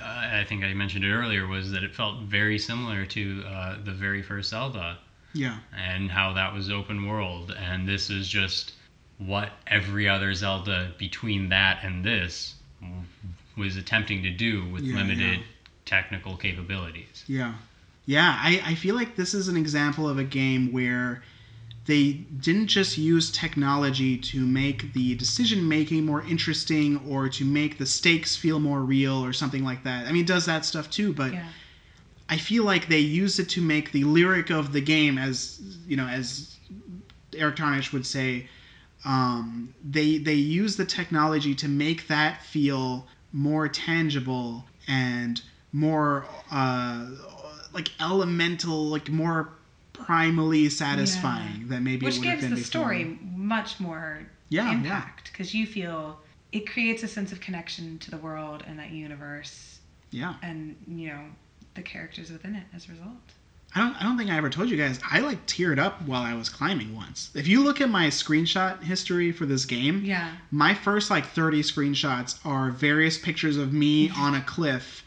uh, 0.02 0.04
I 0.42 0.46
think 0.50 0.64
I 0.64 0.74
mentioned 0.74 1.06
it 1.06 1.12
earlier, 1.14 1.46
was 1.46 1.70
that 1.74 1.84
it 1.84 1.94
felt 1.94 2.22
very 2.24 2.58
similar 2.58 3.06
to 3.06 3.44
uh, 3.46 3.78
the 3.84 3.92
very 3.92 4.24
first 4.24 4.50
Zelda 4.50 4.98
Yeah. 5.34 5.58
and 5.78 6.10
how 6.10 6.34
that 6.34 6.56
was 6.56 6.72
open 6.72 7.06
world. 7.06 7.52
And 7.56 7.88
this 7.88 8.10
is 8.10 8.28
just 8.28 8.74
what 9.18 9.50
every 9.66 10.08
other 10.08 10.34
Zelda 10.34 10.92
between 10.98 11.50
that 11.50 11.80
and 11.84 12.04
this 12.04 12.56
was 13.56 13.76
attempting 13.76 14.22
to 14.24 14.30
do 14.30 14.66
with 14.66 14.84
Yeah, 14.84 14.96
limited 14.96 15.40
yeah. 15.40 15.46
technical 15.86 16.38
capabilities. 16.38 17.24
Yeah. 17.28 17.56
Yeah, 18.06 18.38
I, 18.40 18.62
I 18.64 18.76
feel 18.76 18.96
like 18.96 19.16
this 19.16 19.34
is 19.34 19.48
an 19.48 19.58
example 19.58 20.08
of 20.08 20.18
a 20.18 20.24
game 20.24 20.72
where 20.72 21.22
they 21.88 22.14
didn't 22.14 22.68
just 22.68 22.98
use 22.98 23.32
technology 23.32 24.18
to 24.18 24.46
make 24.46 24.94
the 24.94 25.16
decision 25.16 25.68
making 25.68 26.06
more 26.06 26.22
interesting 26.22 26.98
or 26.98 27.28
to 27.30 27.44
make 27.44 27.78
the 27.78 27.86
stakes 27.86 28.36
feel 28.36 28.60
more 28.60 28.82
real 28.82 29.24
or 29.24 29.34
something 29.34 29.64
like 29.64 29.84
that. 29.84 30.06
I 30.06 30.12
mean, 30.12 30.22
it 30.22 30.28
does 30.28 30.46
that 30.46 30.64
stuff 30.64 30.90
too, 30.90 31.12
but 31.12 31.34
yeah 31.34 31.48
I 32.30 32.38
feel 32.38 32.64
like 32.64 32.88
they 32.88 33.00
used 33.00 33.40
it 33.40 33.48
to 33.50 33.62
make 33.62 33.92
the 33.92 34.04
lyric 34.04 34.50
of 34.50 34.74
the 34.74 34.82
game, 34.82 35.18
as 35.18 35.62
you 35.88 35.96
know, 35.96 36.08
as 36.08 36.58
Eric 37.34 37.56
Tarnish 37.56 37.94
would 37.94 38.06
say, 38.06 38.46
um, 39.06 39.74
they 39.84 40.18
they 40.18 40.34
use 40.34 40.76
the 40.78 40.86
technology 40.86 41.54
to 41.56 41.68
make 41.68 42.08
that 42.08 42.42
feel 42.44 43.08
more 43.32 43.68
tangible 43.68 44.66
and 44.88 45.42
more 45.72 46.26
uh, 46.52 47.06
like 47.74 47.90
elemental, 48.00 48.86
like 48.86 49.10
more 49.10 49.50
primally 49.94 50.70
satisfying 50.72 51.68
than 51.68 51.84
maybe 51.84 52.06
which 52.06 52.16
it 52.18 52.20
would 52.20 52.28
have 52.30 52.40
gives 52.40 52.50
the 52.50 52.56
before. 52.56 52.64
story 52.66 53.20
much 53.36 53.80
more 53.80 54.28
Yeah, 54.50 54.66
yeah. 54.72 54.78
impact 54.78 55.32
because 55.32 55.54
you 55.54 55.66
feel 55.66 56.20
it 56.52 56.70
creates 56.70 57.04
a 57.04 57.08
sense 57.08 57.32
of 57.32 57.40
connection 57.42 57.98
to 58.00 58.12
the 58.12 58.18
world 58.18 58.64
and 58.68 58.78
that 58.80 58.92
universe 58.92 59.80
Yeah. 60.12 60.36
and 60.42 60.76
you 60.88 61.10
know 61.10 61.22
the 61.74 61.82
characters 61.82 62.32
within 62.32 62.56
it 62.56 62.64
as 62.74 62.88
a 62.88 62.92
result 62.92 63.34
I 63.76 63.80
don't, 63.80 63.96
I 64.02 64.04
don't 64.04 64.18
think 64.18 64.30
I 64.30 64.38
ever 64.38 64.50
told 64.50 64.70
you 64.70 64.78
guys. 64.78 65.00
I 65.10 65.20
like 65.20 65.46
teared 65.46 65.78
up 65.78 66.02
while 66.04 66.24
I 66.24 66.34
was 66.34 66.50
climbing 66.50 66.96
once. 66.96 67.30
If 67.36 67.48
you 67.48 67.64
look 67.64 67.82
at 67.82 67.90
my 67.90 68.08
screenshot 68.08 68.82
history 68.82 69.32
for 69.32 69.46
this 69.46 69.66
game, 69.66 70.04
yeah. 70.04 70.32
my 70.52 70.74
first 70.74 71.12
like 71.12 71.26
30 71.28 71.62
screenshots 71.62 72.40
are 72.46 72.72
various 72.72 73.18
pictures 73.18 73.58
of 73.58 73.74
me 73.74 74.10
on 74.18 74.36
a 74.36 74.42
cliff 74.42 75.04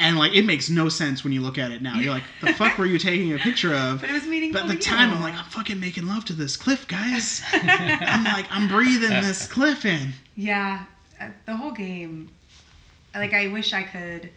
and 0.00 0.18
like 0.18 0.34
it 0.34 0.46
makes 0.46 0.70
no 0.70 0.88
sense 0.88 1.22
when 1.22 1.32
you 1.32 1.42
look 1.42 1.58
at 1.58 1.70
it 1.70 1.82
now. 1.82 1.96
You're 1.96 2.14
like 2.14 2.22
the 2.40 2.54
fuck 2.54 2.78
were 2.78 2.86
you 2.86 2.98
taking 2.98 3.34
a 3.34 3.38
picture 3.38 3.74
of? 3.74 4.00
But 4.00 4.10
it 4.10 4.14
was 4.14 4.24
meaningful 4.24 4.62
but 4.62 4.70
at 4.70 4.78
the 4.78 4.82
time 4.82 5.12
i'm 5.12 5.20
like 5.20 5.34
i'm 5.34 5.44
fucking 5.44 5.78
making 5.78 6.06
love 6.06 6.24
to 6.26 6.32
this 6.32 6.56
cliff 6.56 6.88
guys. 6.88 7.42
I'm 7.52 8.24
like 8.24 8.46
i'm 8.50 8.66
breathing 8.66 9.10
this 9.10 9.46
cliff 9.46 9.84
in. 9.84 10.14
Yeah 10.36 10.84
uh, 11.20 11.28
the 11.46 11.54
whole 11.54 11.72
game 11.72 12.30
like 13.14 13.34
i 13.34 13.48
wish 13.48 13.72
i 13.74 13.82
could 13.82 14.30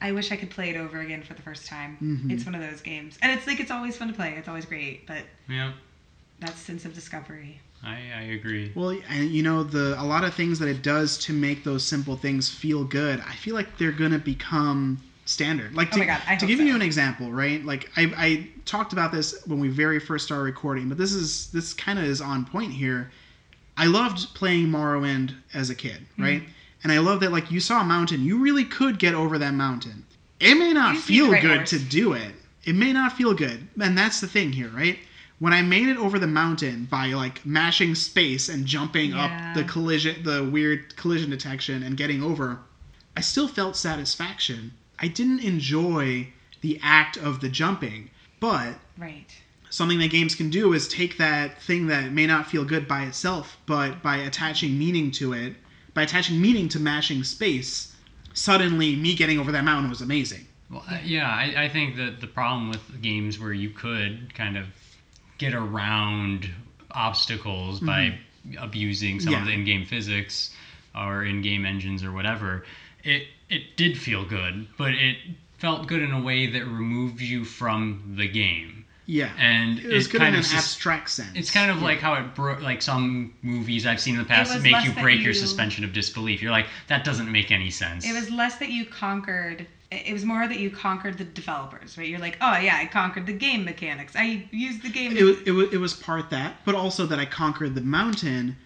i 0.00 0.12
wish 0.12 0.30
i 0.32 0.36
could 0.36 0.50
play 0.50 0.70
it 0.70 0.76
over 0.76 1.00
again 1.00 1.22
for 1.22 1.34
the 1.34 1.42
first 1.42 1.66
time 1.66 1.96
Mhm. 2.02 2.30
it's 2.32 2.44
one 2.44 2.54
of 2.54 2.60
those 2.60 2.80
games 2.80 3.18
and 3.22 3.32
it's 3.32 3.46
like 3.46 3.60
it's 3.60 3.70
always 3.70 3.96
fun 3.96 4.08
to 4.08 4.14
play 4.14 4.34
it's 4.36 4.48
always 4.48 4.64
great 4.66 5.06
but 5.06 5.24
Yeah, 5.48 5.72
that 6.40 6.56
sense 6.56 6.84
of 6.84 6.94
discovery 6.94 7.60
I, 7.82 7.94
I 8.16 8.22
agree. 8.32 8.72
well 8.74 8.90
and 9.08 9.30
you 9.30 9.42
know 9.42 9.62
the 9.62 9.94
a 9.98 10.04
lot 10.04 10.24
of 10.24 10.34
things 10.34 10.58
that 10.58 10.68
it 10.68 10.82
does 10.82 11.16
to 11.18 11.32
make 11.32 11.64
those 11.64 11.84
simple 11.84 12.16
things 12.16 12.48
feel 12.48 12.84
good 12.84 13.20
i 13.26 13.34
feel 13.34 13.54
like 13.54 13.78
they're 13.78 13.92
gonna 13.92 14.18
become 14.18 15.00
standard. 15.24 15.74
Like 15.74 15.88
Oh 15.88 15.92
to, 15.92 15.98
my 15.98 16.06
God, 16.06 16.22
I 16.26 16.36
to 16.36 16.40
hope 16.40 16.48
give 16.48 16.58
so. 16.58 16.64
you 16.64 16.74
an 16.74 16.80
example, 16.80 17.30
right? 17.30 17.62
Like 17.62 17.90
I, 17.98 18.10
I 18.16 18.48
talked 18.64 18.94
about 18.94 19.12
this 19.12 19.44
when 19.44 19.60
we 19.60 19.68
very 19.68 19.98
first 20.00 20.24
started 20.24 20.44
recording, 20.44 20.88
but 20.88 20.96
this 20.96 21.12
is 21.12 21.48
this 21.50 21.74
kind 21.74 21.98
of 21.98 22.06
is 22.06 22.22
on 22.22 22.46
point 22.46 22.72
here. 22.72 23.10
I 23.76 23.88
loved 23.88 24.32
playing 24.32 24.68
Morrowind 24.68 25.34
as 25.52 25.68
a 25.68 25.74
kid, 25.74 26.06
Mm-hmm. 26.12 26.22
And 26.82 26.92
I 26.92 26.98
love 26.98 27.20
that 27.20 27.32
like 27.32 27.50
you 27.50 27.60
saw 27.60 27.80
a 27.80 27.84
mountain, 27.84 28.24
you 28.24 28.38
really 28.38 28.64
could 28.64 28.98
get 28.98 29.14
over 29.14 29.38
that 29.38 29.54
mountain. 29.54 30.04
It 30.40 30.54
may 30.54 30.72
not 30.72 30.90
You 30.90 30.96
just 31.00 31.08
need 31.10 31.16
the 31.16 31.20
feel 31.24 31.32
right 31.32 31.42
good 31.42 31.56
horse. 31.58 31.70
to 31.70 31.78
do 31.80 32.12
it. 32.12 32.34
It 32.64 32.74
may 32.74 32.92
not 32.92 33.16
feel 33.16 33.34
good, 33.34 33.66
and 33.80 33.96
that's 33.98 34.20
the 34.20 34.28
thing 34.28 34.52
here, 34.52 34.68
right? 34.68 34.98
When 35.40 35.52
I 35.52 35.62
made 35.62 35.88
it 35.88 35.96
over 35.96 36.18
the 36.18 36.26
mountain 36.26 36.84
by 36.90 37.08
like 37.08 37.44
mashing 37.46 37.94
space 37.94 38.48
and 38.48 38.66
jumping 38.66 39.10
Yeah. 39.12 39.24
up 39.24 39.54
the 39.54 39.64
collision, 39.64 40.22
the 40.22 40.44
weird 40.44 40.96
collision 40.96 41.30
detection, 41.30 41.82
and 41.82 41.96
getting 41.96 42.22
over, 42.22 42.58
I 43.16 43.20
still 43.20 43.48
felt 43.48 43.76
satisfaction. 43.76 44.72
I 45.00 45.08
didn't 45.08 45.40
enjoy 45.40 46.28
the 46.60 46.78
act 46.82 47.16
of 47.16 47.40
the 47.40 47.48
jumping, 47.48 48.10
but 48.40 48.80
Right. 48.96 49.30
something 49.70 49.98
that 50.00 50.10
games 50.10 50.34
can 50.34 50.50
do 50.50 50.72
is 50.72 50.86
take 50.88 51.16
that 51.18 51.60
thing 51.62 51.86
that 51.86 52.12
may 52.12 52.26
not 52.26 52.50
feel 52.50 52.64
good 52.64 52.86
by 52.86 53.04
itself, 53.04 53.56
but 53.66 54.02
by 54.02 54.16
attaching 54.18 54.78
meaning 54.78 55.10
to 55.12 55.32
it, 55.32 55.56
by 55.98 56.04
attaching 56.04 56.40
meaning 56.40 56.68
to 56.68 56.78
mashing 56.78 57.24
space, 57.24 57.92
suddenly 58.32 58.94
me 58.94 59.16
getting 59.16 59.40
over 59.40 59.50
that 59.50 59.64
mountain 59.64 59.90
was 59.90 60.00
amazing. 60.00 60.46
Well, 60.70 60.84
yeah, 61.04 61.28
I, 61.28 61.64
I 61.64 61.68
think 61.68 61.96
that 61.96 62.20
the 62.20 62.28
problem 62.28 62.68
with 62.70 63.02
games 63.02 63.40
where 63.40 63.52
you 63.52 63.70
could 63.70 64.32
kind 64.32 64.56
of 64.56 64.66
get 65.38 65.54
around 65.54 66.48
obstacles 66.92 67.80
by 67.80 68.16
abusing 68.60 69.18
some 69.18 69.34
of 69.34 69.40
Mm-hmm. 69.40 69.48
The 69.48 69.54
in-game 69.54 69.86
physics 69.86 70.54
or 70.94 71.24
in-game 71.24 71.66
engines 71.66 72.04
or 72.04 72.12
whatever, 72.12 72.64
it 73.02 73.26
it 73.48 73.76
did 73.76 73.98
feel 73.98 74.24
good, 74.24 74.68
but 74.76 74.94
it 74.94 75.16
felt 75.58 75.88
good 75.88 76.02
in 76.02 76.12
a 76.12 76.22
way 76.22 76.46
that 76.46 76.64
removed 76.64 77.20
you 77.20 77.44
from 77.44 78.14
the 78.16 78.28
game, 78.28 78.77
Yeah. 79.10 79.30
and 79.38 79.78
it 79.78 79.86
was 79.90 80.06
good 80.06 80.16
in 80.20 80.26
kind 80.26 80.34
an 80.34 80.40
of 80.40 80.46
sus- 80.46 80.58
abstract 80.74 81.08
sense. 81.08 81.30
It's 81.34 81.50
kind 81.50 81.70
of 81.70 81.78
Yeah. 81.78 81.82
like 81.84 82.00
how 82.00 82.12
it 82.14 82.34
broke, 82.34 82.60
like 82.60 82.82
some 82.82 83.32
movies 83.40 83.86
I've 83.86 84.00
seen 84.00 84.14
in 84.16 84.20
the 84.20 84.26
past 84.26 84.52
that 84.52 84.60
make 84.62 84.84
you 84.84 84.92
that 84.92 85.02
break 85.02 85.22
your 85.22 85.32
suspension 85.32 85.82
of 85.82 85.94
disbelief. 85.94 86.42
You're 86.42 86.50
like, 86.52 86.66
that 86.88 87.04
doesn't 87.04 87.32
make 87.32 87.50
any 87.50 87.70
sense. 87.70 88.04
It 88.04 88.12
was 88.12 88.30
less 88.30 88.56
that 88.58 88.68
you 88.68 88.84
conquered. 88.84 89.66
It 89.90 90.12
was 90.12 90.26
more 90.26 90.46
that 90.46 90.58
you 90.58 90.68
conquered 90.68 91.16
the 91.16 91.24
developers, 91.24 91.96
right? 91.96 92.06
You're 92.06 92.18
like, 92.20 92.36
oh 92.42 92.58
yeah, 92.58 92.76
I 92.76 92.84
conquered 92.84 93.24
the 93.24 93.32
game 93.32 93.64
mechanics. 93.64 94.12
I 94.14 94.46
used 94.50 94.82
the 94.82 94.90
game. 94.90 95.16
it, 95.16 95.24
wa- 95.24 95.60
it, 95.62 95.72
it 95.72 95.78
was 95.78 95.94
part 95.94 96.28
that, 96.28 96.56
but 96.66 96.74
also 96.74 97.06
that 97.06 97.18
I 97.18 97.24
conquered 97.24 97.74
the 97.74 97.80
mountain. 97.80 98.56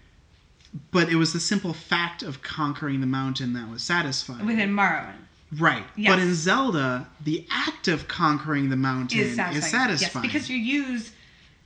But 0.91 1.09
it 1.11 1.17
was 1.17 1.33
the 1.33 1.39
simple 1.41 1.73
fact 1.75 2.23
of 2.25 2.43
conquering 2.43 3.01
the 3.01 3.07
mountain 3.07 3.53
that 3.53 3.69
was 3.71 3.83
satisfying. 3.85 4.45
within 4.47 4.75
Morrowind. 4.75 5.15
Right. 5.59 5.85
Yes. 5.97 6.11
But 6.13 6.19
in 6.19 6.35
Zelda, 6.35 7.07
the 7.25 7.47
act 7.51 7.89
of 7.89 8.09
conquering 8.09 8.69
the 8.71 8.77
mountain 8.77 9.21
Is 9.21 9.37
satisfying. 9.37 9.57
is 9.57 9.71
satisfying. 9.71 10.25
Yes, 10.25 10.33
because 10.33 10.51
you 10.51 10.57
use 10.57 11.13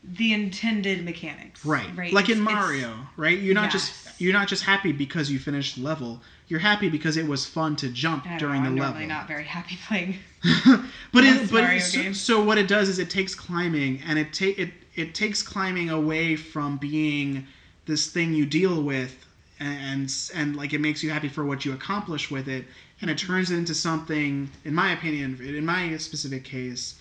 the 0.04 0.32
intended 0.32 1.04
mechanics. 1.04 1.64
Right. 1.64 1.88
Right. 1.96 2.12
Like 2.12 2.28
in 2.28 2.40
It's- 2.42 2.54
Mario, 2.54 2.94
right? 3.16 3.38
You're 3.38 3.54
not 3.54 3.72
Yes. 3.72 3.72
just 3.72 4.02
you're 4.20 4.32
not 4.32 4.48
just 4.48 4.62
happy 4.62 4.92
because 4.92 5.30
you 5.30 5.38
finished 5.38 5.76
level. 5.76 6.22
You're 6.48 6.60
happy 6.60 6.88
because 6.88 7.16
it 7.18 7.26
was 7.26 7.44
fun 7.44 7.76
to 7.76 7.88
jump 7.90 8.24
during 8.38 8.62
know, 8.62 8.68
I'm 8.70 8.74
the 8.76 8.80
normally 8.80 9.00
level. 9.06 9.08
not 9.08 9.28
very 9.28 9.44
happy 9.44 9.76
playing. 9.88 10.16
but 11.12 11.24
it, 11.24 11.50
but 11.50 11.62
Mario 11.64 11.80
so, 11.80 12.00
games. 12.02 12.20
so 12.20 12.42
what 12.42 12.56
it 12.56 12.66
does 12.68 12.88
is 12.88 12.98
it 12.98 13.10
takes 13.10 13.34
climbing 13.34 14.00
and 14.06 14.18
it 14.18 14.32
take 14.32 14.58
it 14.58 14.70
it 14.94 15.14
takes 15.14 15.42
climbing 15.42 15.90
away 15.90 16.34
from 16.36 16.78
being 16.78 17.46
this 17.84 18.06
thing 18.10 18.32
you 18.32 18.46
deal 18.46 18.80
with 18.82 19.26
and 19.60 20.12
and 20.34 20.56
like 20.56 20.72
it 20.72 20.80
makes 20.80 21.02
you 21.02 21.10
happy 21.10 21.28
for 21.28 21.44
what 21.44 21.64
you 21.64 21.72
accomplish 21.72 22.30
with 22.30 22.48
it 22.48 22.64
and 23.00 23.10
it 23.10 23.18
turns 23.18 23.50
it 23.50 23.56
into 23.58 23.74
something 23.74 24.50
in 24.64 24.74
my 24.74 24.92
opinion 24.92 25.38
in 25.42 25.64
my 25.66 25.96
specific 25.98 26.44
case 26.44 26.94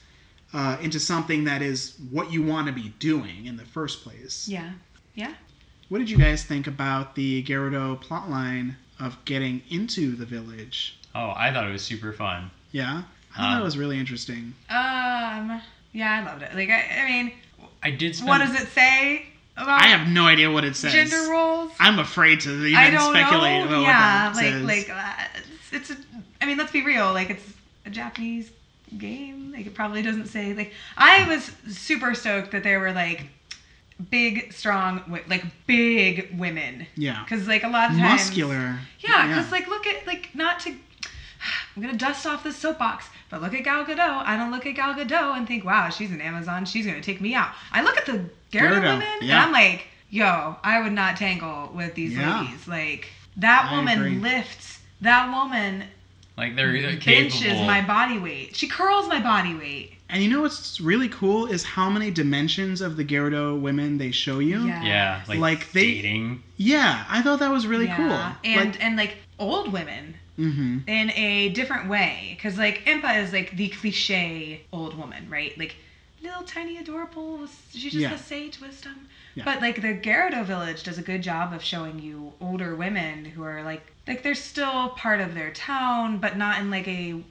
uh, 0.54 0.78
into 0.82 1.00
something 1.00 1.44
that 1.46 1.62
is 1.62 1.96
what 2.12 2.32
you 2.32 2.42
want 2.44 2.68
to 2.68 2.74
be 2.74 2.90
doing 3.00 3.46
in 3.46 3.58
the 3.58 3.66
first 3.66 4.04
place 4.04 4.48
Yeah. 4.48 4.72
Yeah. 5.16 5.34
What 5.90 6.00
did 6.00 6.10
you 6.10 6.18
guys 6.18 6.44
think 6.44 6.66
about 6.68 7.16
the 7.16 7.44
Gerudo 7.44 8.02
plotline 8.04 8.76
of 9.00 9.24
getting 9.26 9.62
into 9.70 10.16
the 10.16 10.26
village? 10.26 10.98
oh, 11.14 11.32
I 11.36 11.52
thought 11.54 11.68
it 11.70 11.72
was 11.72 11.84
super 11.84 12.12
fun. 12.12 12.50
Yeah, 12.72 13.04
I 13.34 13.38
thought 13.38 13.52
that 13.52 13.58
Um, 13.60 13.64
was 13.64 13.78
really 13.78 13.98
interesting. 14.00 14.54
Um. 14.70 15.62
Yeah, 15.94 16.12
I 16.12 16.26
loved 16.26 16.42
it. 16.44 16.54
Like, 16.56 16.70
I, 16.70 17.04
I 17.04 17.06
mean, 17.10 17.32
I 17.82 17.92
did 17.92 18.16
spend. 18.16 18.28
what 18.28 18.40
does 18.40 18.54
it 18.60 18.68
say 18.70 19.28
about 19.56 19.82
I 19.82 19.88
have 19.88 20.10
no 20.10 20.26
idea 20.28 20.52
what 20.52 20.66
it 20.66 20.76
says. 20.76 20.92
gender 20.92 21.32
roles? 21.32 21.72
I'm 21.80 22.00
afraid 22.00 22.42
to 22.42 22.50
even 22.66 22.76
I 22.76 22.90
don't 22.90 23.14
speculate 23.14 23.62
know. 23.62 23.68
about 23.68 23.82
yeah, 23.84 24.28
what 24.28 24.42
that 24.42 24.64
like 24.64 24.86
says. 24.86 24.88
like 24.88 24.90
uh, 24.90 25.40
it's, 25.76 25.90
a. 25.92 25.98
I 26.42 26.46
mean, 26.46 26.58
let's 26.58 26.72
be 26.72 26.84
real. 26.84 27.14
Like 27.14 27.30
it's 27.30 27.44
a 27.86 27.90
Japanese 27.90 28.50
game. 28.98 29.52
Like 29.56 29.66
it 29.68 29.74
probably 29.74 30.02
doesn't 30.02 30.28
say 30.28 30.54
like. 30.54 30.72
I 30.98 31.28
was 31.28 31.52
super 31.76 32.14
stoked 32.16 32.52
that 32.52 32.64
there 32.64 32.80
were 32.80 32.92
like 32.94 33.28
big, 34.10 34.52
strong, 34.54 35.02
like 35.28 35.44
big 35.68 36.38
women. 36.38 36.86
yeah, 36.96 37.24
Because 37.24 37.48
like 37.48 37.64
a 37.64 37.70
lot 37.70 37.92
of 37.92 37.98
times. 37.98 38.22
muscular. 38.22 38.78
Yeah, 39.00 39.28
because 39.28 39.52
like 39.52 39.68
look 39.68 39.88
at 39.88 40.06
like 40.08 40.30
not 40.36 40.60
to. 40.62 40.72
I'm 41.76 41.82
gonna 41.84 41.98
dust 41.98 42.26
off 42.26 42.44
this 42.44 42.56
soapbox, 42.58 43.08
but 43.30 43.42
look 43.42 43.54
at 43.54 43.64
Gal 43.64 43.86
Gadot. 43.86 44.24
I 44.26 44.36
don't 44.38 44.52
look 44.52 44.66
at 44.66 44.76
Gal 44.76 44.94
Gadot 44.96 45.38
and 45.38 45.48
think, 45.48 45.64
wow, 45.64 45.90
she's 45.90 46.12
an 46.12 46.22
Amazon. 46.22 46.66
She's 46.66 46.86
gonna 46.86 47.02
take 47.02 47.22
me 47.22 47.34
out. 47.36 47.50
I 47.72 47.84
look 47.84 47.98
at 47.98 48.06
the 48.06 48.14
Gerudo 48.52 48.80
Gerudo, 48.82 48.94
women 48.94 49.08
and. 49.22 49.32
I'm 49.32 49.52
like, 49.52 49.88
yo, 50.10 50.56
I 50.64 50.82
would 50.82 50.94
not 50.94 51.18
tangle 51.18 51.72
with 51.74 51.94
these 51.96 52.14
Yeah. 52.16 52.42
ladies. 52.42 52.68
Like 52.68 53.10
that 53.38 53.70
I 53.72 53.76
woman 53.76 54.00
agree. 54.00 54.18
lifts. 54.18 54.75
That 55.02 55.30
woman 55.36 55.84
Like 56.38 56.56
they're, 56.56 56.72
they're 56.82 56.92
benches 57.00 57.42
capable. 57.42 57.66
my 57.66 57.82
body 57.82 58.18
weight. 58.20 58.56
She 58.56 58.68
curls 58.68 59.08
my 59.08 59.22
body 59.22 59.54
weight. 59.56 59.92
And 60.08 60.22
you 60.24 60.30
know 60.30 60.42
what's 60.42 60.80
really 60.80 61.10
cool 61.10 61.48
is 61.48 61.64
how 61.64 61.90
many 61.90 62.12
dimensions 62.12 62.80
of 62.80 62.96
the 62.96 63.04
Gerudo 63.04 63.60
women 63.60 63.98
they 63.98 64.12
show 64.12 64.38
you. 64.40 64.66
Yeah. 64.68 64.84
yeah, 64.84 65.22
like, 65.28 65.40
Like, 65.40 65.72
they- 65.72 65.94
dating. 65.96 66.44
Yeah, 66.58 67.04
I 67.10 67.22
thought 67.22 67.40
that 67.40 67.52
was 67.52 67.66
really 67.68 67.86
Yeah. 67.86 67.98
cool. 67.98 68.52
And 68.52 68.72
like, 68.72 68.84
and 68.84 68.96
like 68.98 69.18
old 69.40 69.72
women 69.74 70.16
hmm 70.38 70.80
in 70.86 71.12
a 71.12 71.48
different 71.50 71.88
way 71.90 72.34
because 72.36 72.58
like 72.58 72.84
impa 72.86 73.24
is 73.24 73.32
like 73.32 73.56
the 73.56 73.70
cliche 73.70 74.60
old 74.74 74.94
woman 74.98 75.26
right 75.30 75.58
like 75.58 75.78
little 76.22 76.44
tiny 76.44 76.78
adorable 76.78 77.40
she 77.72 77.84
just 77.90 77.96
Yeah. 77.96 78.10
has 78.10 78.20
sage 78.20 78.60
wisdom 78.60 79.08
Yeah. 79.36 79.44
but 79.46 79.62
like 79.62 79.82
the 79.82 79.94
Gerudo 79.94 80.44
village 80.46 80.84
does 80.84 80.98
a 80.98 81.02
good 81.02 81.22
job 81.22 81.54
of 81.54 81.62
showing 81.64 82.00
you 82.00 82.34
older 82.42 82.76
women 82.76 83.26
who 83.26 83.44
are 83.44 83.64
like 83.64 83.82
like 84.08 84.24
they're 84.24 84.34
still 84.36 84.90
part 84.90 85.20
of 85.22 85.34
their 85.34 85.52
town 85.52 86.18
but 86.20 86.38
not 86.38 86.60
in 86.60 86.72
like 86.72 86.88
a 86.88 87.22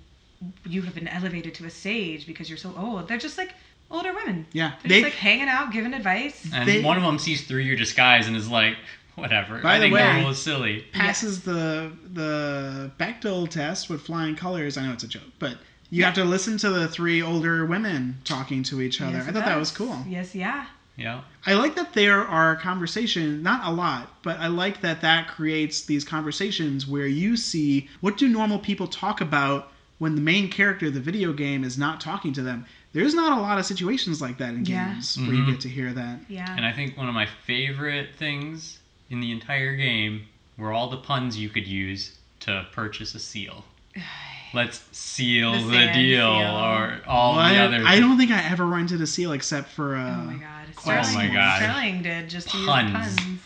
you 0.67 0.83
have 0.83 0.95
been 0.95 1.09
elevated 1.09 1.55
to 1.55 1.65
a 1.65 1.71
sage 1.71 2.27
because 2.27 2.49
you're 2.51 2.59
so 2.59 2.75
old 2.77 3.09
they're 3.09 3.17
just 3.19 3.39
like 3.39 3.53
older 3.91 4.13
women 4.13 4.47
yeah, 4.53 4.73
they're 4.83 4.89
they 4.89 5.01
just 5.03 5.05
like 5.15 5.21
hanging 5.21 5.49
out 5.49 5.73
giving 5.73 5.95
advice 5.95 6.47
And 6.53 6.69
They- 6.69 6.83
one 6.83 6.97
of 6.97 7.03
them 7.03 7.19
sees 7.19 7.47
through 7.47 7.61
your 7.63 7.77
disguise 7.77 8.27
and 8.27 8.37
is 8.37 8.49
like, 8.51 8.77
whatever. 9.15 9.61
By 9.61 9.75
I 9.77 9.79
the 9.79 9.83
think 9.85 9.95
way- 9.95 10.01
that 10.03 10.21
rule 10.21 10.31
is 10.31 10.43
silly. 10.43 10.85
passes 10.93 11.43
the 11.43 11.93
the 12.13 12.91
Bechdel 12.99 13.49
test 13.49 13.89
with 13.89 14.03
flying 14.03 14.35
colors. 14.37 14.77
I 14.77 14.85
know 14.87 14.93
it's 14.93 15.05
a 15.05 15.09
joke, 15.09 15.23
but 15.39 15.59
you 15.91 16.03
have 16.05 16.15
to 16.15 16.25
listen 16.25 16.59
to 16.59 16.71
the 16.71 16.89
three 16.89 17.23
older 17.23 17.65
women 17.67 18.19
talking 18.25 18.63
to 18.65 18.81
each 18.83 19.01
other. 19.01 19.13
Yes, 19.19 19.27
I 19.27 19.29
it 19.31 19.33
thought 19.35 19.45
that 19.45 19.59
was 19.59 19.71
cool. 19.71 20.03
yes 20.09 20.35
yeah 20.35 20.67
Yeah. 20.97 21.23
I 21.45 21.55
like 21.55 21.75
that 21.75 21.93
there 21.95 22.25
are 22.25 22.55
conversations, 22.57 23.43
not 23.43 23.61
a 23.65 23.71
lot, 23.71 24.09
but 24.23 24.39
I 24.39 24.47
like 24.47 24.81
that 24.83 25.01
that 25.01 25.27
creates 25.27 25.83
these 25.83 26.05
conversations 26.05 26.87
where 26.87 27.07
you 27.07 27.37
see 27.37 27.89
what 28.01 28.17
do 28.17 28.29
normal 28.29 28.59
people 28.59 28.87
talk 28.87 29.21
about 29.21 29.65
when 29.99 30.15
the 30.15 30.21
main 30.21 30.49
character 30.49 30.87
of 30.87 30.95
the 30.95 31.01
video 31.01 31.33
game 31.33 31.65
is 31.65 31.77
not 31.79 32.01
talking 32.01 32.33
to 32.35 32.43
them. 32.43 32.65
There's 32.93 33.15
not 33.15 33.37
a 33.37 33.41
lot 33.41 33.59
of 33.59 33.67
situations 33.67 34.21
like 34.21 34.39
that 34.39 34.55
in 34.55 34.65
Yeah. 34.65 34.93
games 34.93 35.19
where 35.19 35.35
you 35.35 35.43
Mhm. 35.43 35.47
get 35.47 35.61
to 35.61 35.69
hear 35.69 35.93
that. 35.93 36.21
yeah 36.29 36.55
And 36.57 36.65
I 36.65 36.73
think 36.73 36.97
one 36.97 37.09
of 37.09 37.15
my 37.15 37.27
favorite 37.27 38.15
things 38.17 38.79
in 39.11 39.21
the 39.21 39.31
entire 39.33 39.75
game 39.77 40.23
were 40.57 40.73
all 40.73 40.89
the 40.89 40.97
puns 40.97 41.37
you 41.37 41.49
could 41.49 41.67
use 41.67 42.13
to 42.41 42.67
purchase 42.73 43.15
a 43.15 43.19
seal. 43.21 43.65
Let's 44.55 44.83
seal 44.93 45.53
The 45.53 45.59
the, 45.69 45.91
deal, 45.93 46.33
seal. 46.35 46.57
or 46.57 47.01
all 47.07 47.37
Well, 47.37 47.53
the 47.53 47.61
other 47.61 47.85
I 47.87 47.99
don't 48.01 48.17
think 48.17 48.31
I 48.31 48.43
ever 48.51 48.65
rented 48.65 49.01
a 49.01 49.07
seal 49.07 49.33
except 49.33 49.69
for. 49.71 49.97
Uh, 49.97 50.21
Oh 50.21 50.25
my 50.25 50.35
god. 50.35 50.51
Oh 50.77 50.81
Sterling, 51.03 51.29
my 51.29 51.35
God. 51.35 51.63
Sterling 51.63 52.03
did 52.03 52.29
just 52.29 52.51
to 52.51 52.59
use 52.59 52.67
Puns. 52.67 52.93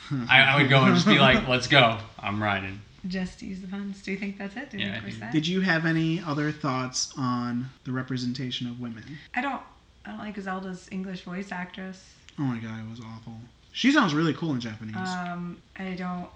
puns. 0.08 0.28
I, 0.30 0.42
I 0.42 0.60
would 0.60 0.68
go 0.70 0.82
and 0.84 0.94
just 0.94 1.06
be 1.06 1.18
like, 1.18 1.46
"Let's 1.48 1.66
go, 1.68 1.98
I'm 2.18 2.42
riding." 2.42 2.80
Just 3.06 3.38
to 3.40 3.46
use 3.46 3.60
the 3.60 3.68
puns. 3.68 4.02
Do 4.02 4.10
you 4.10 4.16
think 4.18 4.38
that's 4.38 4.56
it? 4.56 4.70
Do 4.70 4.78
you 4.78 4.86
Yeah, 4.86 4.92
think 4.94 5.04
I 5.04 5.06
we're 5.06 5.12
set? 5.14 5.32
Did 5.32 5.46
you 5.46 5.60
have 5.60 5.86
any 5.86 6.20
other 6.20 6.50
thoughts 6.50 7.12
on 7.16 7.70
the 7.84 7.92
representation 7.92 8.66
of 8.68 8.80
women? 8.80 9.04
I 9.34 9.40
don't 9.40 9.60
I 10.04 10.10
don't 10.10 10.18
like 10.18 10.36
Zelda's 10.38 10.88
English 10.90 11.22
voice 11.22 11.52
actress. 11.52 12.12
Oh 12.38 12.42
my 12.42 12.58
god, 12.58 12.80
it 12.84 12.90
was 12.90 13.00
awful. 13.00 13.34
She 13.72 13.92
sounds 13.92 14.14
really 14.14 14.34
cool 14.34 14.52
in 14.52 14.60
Japanese. 14.60 14.96
Um 14.96 15.58
I 15.78 15.90
don't 15.94 16.28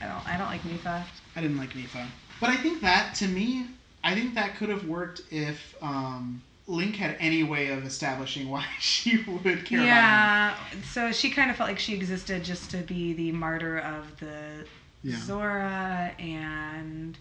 I 0.00 0.06
don't 0.06 0.28
I 0.28 0.36
don't 0.38 0.46
like 0.46 0.62
Mipha. 0.62 1.02
I 1.34 1.40
didn't 1.40 1.58
like 1.58 1.70
Mipha. 1.74 2.06
But 2.40 2.50
I 2.50 2.56
think 2.56 2.80
that, 2.82 3.16
to 3.16 3.26
me, 3.26 3.66
I 4.08 4.14
think 4.14 4.34
that 4.36 4.56
could 4.56 4.70
have 4.70 4.86
worked 4.86 5.20
if 5.30 5.74
um, 5.82 6.42
Link 6.66 6.96
had 6.96 7.16
any 7.20 7.42
way 7.42 7.68
of 7.68 7.84
establishing 7.84 8.48
why 8.54 8.64
she 8.80 9.18
would 9.18 9.66
care 9.66 9.80
about 9.80 9.86
Yeah. 9.86 10.56
So 10.92 11.12
she 11.12 11.30
kind 11.30 11.50
of 11.50 11.56
felt 11.56 11.68
like 11.68 11.78
she 11.78 11.94
existed 11.94 12.42
just 12.42 12.70
to 12.70 12.78
be 12.78 13.12
the 13.12 13.32
martyr 13.32 13.78
of 13.78 14.18
the. 14.18 14.64
Yeah. 15.02 15.16
Zora 15.20 16.12
and 16.18 17.16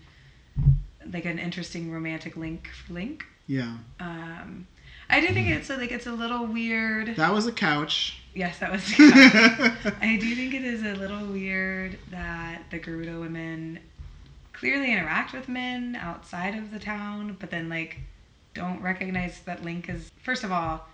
like 1.14 1.26
an 1.26 1.38
interesting 1.38 1.92
romantic 1.92 2.36
link 2.36 2.70
for 2.70 2.94
Link. 2.94 3.24
Yeah. 3.46 3.78
Um, 4.00 4.68
I 5.10 5.22
do 5.22 5.28
think 5.28 5.48
it's 5.50 5.70
a, 5.70 5.78
like 5.78 5.92
it's 5.92 6.08
a 6.08 6.12
little 6.12 6.48
weird. 6.48 7.16
That 7.16 7.34
was 7.34 7.46
a 7.46 7.52
couch. 7.52 8.20
Yes, 8.34 8.60
that 8.60 8.72
was. 8.72 9.00
yeah. 9.00 9.76
I 10.02 10.18
do 10.20 10.36
think 10.36 10.54
it 10.54 10.64
is 10.64 10.84
a 10.84 10.96
little 10.96 11.26
weird 11.28 11.98
that 12.12 12.64
the 12.72 12.80
Gerudo 12.80 13.22
women 13.22 13.80
clearly 14.60 14.92
interact 14.92 15.34
with 15.34 15.48
men 15.48 15.96
outside 15.96 16.56
of 16.56 16.72
the 16.72 16.80
town, 16.80 17.38
but 17.40 17.50
then 17.52 17.70
like 17.70 17.98
don't 18.54 18.82
recognize 18.82 19.40
that 19.46 19.64
Link 19.64 19.88
is 19.90 20.12
first 20.24 20.44
of 20.44 20.52
all 20.52 20.88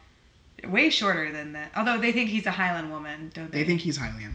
way 0.66 0.90
shorter 0.90 1.32
than 1.32 1.54
that. 1.54 1.72
Although 1.76 1.98
they 1.98 2.12
think 2.12 2.30
he's 2.30 2.46
a 2.46 2.52
Hylian 2.52 2.90
woman, 2.90 3.32
don't 3.34 3.52
they? 3.52 3.60
They 3.60 3.64
think 3.66 3.82
he's 3.82 3.98
Hylian. 3.98 4.34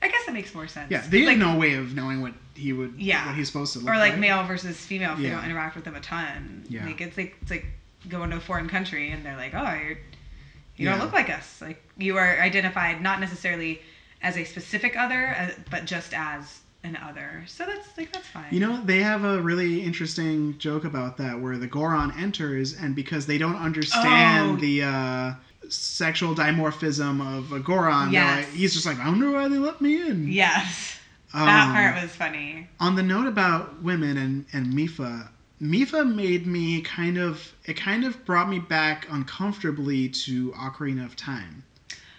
I 0.00 0.08
guess 0.08 0.24
that 0.26 0.32
makes 0.32 0.54
more 0.54 0.68
sense. 0.68 0.90
Yeah, 0.90 1.04
they 1.08 1.18
have 1.20 1.26
like, 1.28 1.38
no 1.38 1.56
way 1.58 1.74
of 1.74 1.94
knowing 1.94 2.20
what 2.20 2.32
he 2.54 2.72
would. 2.72 2.94
Yeah. 2.98 3.26
What 3.26 3.34
he's 3.34 3.48
supposed 3.48 3.72
to 3.72 3.80
look 3.80 3.86
like. 3.88 3.94
or 3.96 3.98
like 3.98 4.12
like. 4.12 4.20
male 4.20 4.44
versus 4.44 4.76
female 4.76 5.14
if 5.14 5.18
you 5.18 5.26
Yeah. 5.26 5.36
don't 5.36 5.44
interact 5.44 5.74
with 5.74 5.84
them 5.84 5.96
a 5.96 6.00
ton. 6.00 6.64
Yeah. 6.68 6.86
Like 6.86 7.00
it's 7.00 7.16
like 7.16 7.36
it's 7.42 7.50
like 7.50 7.66
going 8.08 8.30
to 8.30 8.36
a 8.36 8.40
foreign 8.40 8.68
country 8.68 9.10
and 9.10 9.24
they're 9.24 9.36
like, 9.36 9.54
oh, 9.54 9.74
you're 9.74 9.90
you 10.76 10.86
Yeah. 10.86 10.92
don't 10.92 11.00
look 11.00 11.12
like 11.12 11.30
us. 11.30 11.60
Like 11.60 11.82
you 11.96 12.16
are 12.16 12.40
identified 12.40 13.02
not 13.02 13.18
necessarily 13.18 13.80
as 14.22 14.36
a 14.36 14.44
specific 14.44 14.96
other, 14.96 15.34
uh, 15.36 15.50
but 15.70 15.84
just 15.84 16.14
as 16.14 16.60
an 16.84 16.96
other. 16.96 17.42
So 17.46 17.66
that's 17.66 17.96
like 17.98 18.12
that's 18.12 18.26
fine. 18.28 18.46
You 18.50 18.60
know, 18.60 18.80
they 18.84 19.00
have 19.00 19.24
a 19.24 19.40
really 19.42 19.82
interesting 19.82 20.56
joke 20.58 20.84
about 20.84 21.16
that 21.18 21.40
where 21.40 21.56
the 21.58 21.66
Goron 21.66 22.12
enters, 22.18 22.74
and 22.74 22.94
because 22.94 23.26
they 23.26 23.38
don't 23.38 23.56
understand 23.56 24.52
Oh. 24.52 24.56
the 24.60 24.82
uh, 24.84 25.34
sexual 25.68 26.34
dimorphism 26.34 27.20
of 27.20 27.52
a 27.52 27.58
Goron, 27.60 28.12
Yes. 28.12 28.44
like, 28.46 28.54
he's 28.54 28.74
just 28.74 28.86
like, 28.86 28.98
I 28.98 29.08
wonder 29.08 29.30
why 29.30 29.48
they 29.48 29.58
let 29.58 29.80
me 29.80 30.08
in. 30.08 30.28
Yes, 30.32 30.98
that 31.34 31.66
Um, 31.68 31.74
part 31.74 32.02
was 32.02 32.12
funny. 32.12 32.68
On 32.80 32.94
the 32.94 33.02
note 33.02 33.26
about 33.26 33.82
women 33.82 34.16
and, 34.16 34.44
and 34.52 34.72
Mipha, 34.72 35.28
Mipha 35.60 36.04
made 36.14 36.46
me 36.46 36.80
kind 36.80 37.18
of, 37.18 37.52
it 37.66 37.74
kind 37.76 38.04
of 38.04 38.24
brought 38.24 38.48
me 38.48 38.60
back 38.60 39.06
uncomfortably 39.10 40.08
to 40.10 40.52
Ocarina 40.52 41.04
of 41.04 41.16
Time, 41.16 41.64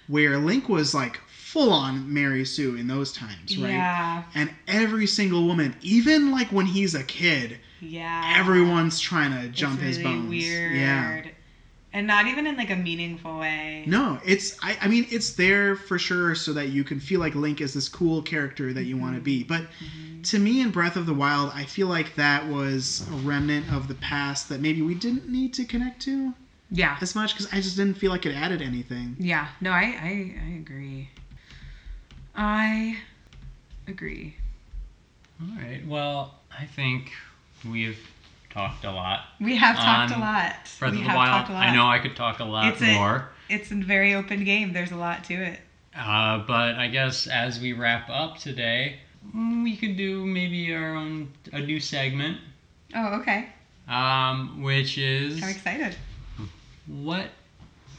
where 0.08 0.38
Link 0.38 0.68
was 0.70 0.94
like 0.94 1.20
full 1.52 1.72
on 1.74 2.12
Mary 2.14 2.46
Sue 2.46 2.76
in 2.76 2.86
those 2.88 3.12
times, 3.12 3.58
right? 3.58 3.72
Yeah, 3.72 4.24
And 4.36 4.52
every 4.68 5.08
single 5.08 5.46
woman, 5.48 5.76
even 5.82 6.30
like 6.32 6.52
when 6.52 6.68
he's 6.68 6.94
a 6.94 7.04
kid, 7.04 7.58
yeah. 7.82 8.34
everyone's 8.38 9.00
trying 9.00 9.32
to 9.32 9.48
jump 9.50 9.82
it's 9.82 9.98
his 9.98 10.04
bones. 10.04 10.30
Weird. 10.30 10.76
Yeah. 10.76 11.24
And 11.92 12.06
not 12.06 12.28
even 12.28 12.46
in 12.46 12.56
like 12.56 12.70
a 12.70 12.76
meaningful 12.76 13.40
way. 13.40 13.84
No, 13.88 14.20
it's 14.24 14.56
I, 14.62 14.78
I 14.80 14.88
mean 14.88 15.08
it's 15.10 15.32
there 15.34 15.76
for 15.76 15.98
sure 15.98 16.36
so 16.36 16.54
that 16.54 16.68
you 16.70 16.84
can 16.84 17.00
feel 17.00 17.20
like 17.20 17.34
Link 17.34 17.62
is 17.62 17.74
this 17.74 17.90
cool 17.90 18.22
character 18.22 18.72
that 18.74 18.84
you 18.84 18.96
want 18.96 19.16
to 19.16 19.22
be. 19.22 19.44
But 19.44 19.64
Mhm. 19.84 20.24
to 20.30 20.38
me 20.38 20.62
in 20.62 20.70
Breath 20.70 20.96
of 20.98 21.08
the 21.08 21.16
Wild, 21.16 21.52
I 21.56 21.64
feel 21.64 21.88
like 21.88 22.14
that 22.16 22.48
was 22.48 23.08
a 23.10 23.16
remnant 23.26 23.74
of 23.74 23.88
the 23.88 23.96
past 23.96 24.50
that 24.50 24.62
maybe 24.62 24.84
we 24.84 24.94
didn't 24.94 25.28
need 25.30 25.52
to 25.56 25.66
connect 25.66 26.00
to 26.04 26.36
Yeah. 26.70 26.96
as 27.02 27.16
much 27.16 27.34
because 27.34 27.52
I 27.52 27.56
just 27.60 27.76
didn't 27.76 27.98
feel 27.98 28.12
like 28.12 28.28
it 28.28 28.36
added 28.36 28.62
anything. 28.62 29.16
Yeah. 29.18 29.48
No, 29.60 29.72
I, 29.72 29.82
I, 29.82 30.36
I 30.48 30.56
agree. 30.60 31.10
I 32.42 32.96
agree. 33.86 34.34
All 35.42 35.62
right. 35.62 35.86
Well, 35.86 36.36
I 36.58 36.64
think 36.66 37.12
we've 37.70 38.00
talked 38.50 38.86
a 38.86 38.92
lot. 38.92 39.26
We 39.42 39.58
have 39.58 39.76
talked 39.76 40.14
a 40.14 40.18
lot. 40.20 40.56
Breath 40.80 40.92
we 40.94 41.00
of 41.00 41.04
the 41.04 41.10
have 41.10 41.18
Wild. 41.18 41.50
a 41.50 41.54
lot. 41.54 41.64
I 41.68 41.76
know 41.76 41.86
I 41.86 42.00
could 42.00 42.16
talk 42.16 42.40
a 42.40 42.46
lot 42.46 42.72
It's 42.72 42.82
a- 42.82 42.94
more. 42.94 43.30
It's 43.50 43.72
a 43.72 43.76
very 43.76 44.14
open 44.14 44.46
game. 44.46 44.72
There's 44.72 44.92
a 44.92 44.96
lot 44.96 45.26
to 45.26 45.34
it. 45.34 45.60
Uh, 45.94 46.38
but 46.48 46.76
I 46.76 46.88
guess 46.88 47.28
as 47.28 47.60
we 47.60 47.74
wrap 47.74 48.10
up 48.10 48.38
today, 48.38 49.00
mm, 49.36 49.62
we 49.64 49.76
could 49.76 49.98
do 49.98 50.26
maybe 50.26 50.74
our 50.74 50.96
own 50.96 51.34
a 51.52 51.60
new 51.60 51.80
segment, 51.82 52.38
Oh, 52.96 53.20
okay. 53.20 53.48
um, 53.90 54.62
which 54.62 54.98
is 54.98 55.44
I'm 55.44 55.50
excited. 55.50 55.96
what 56.88 57.32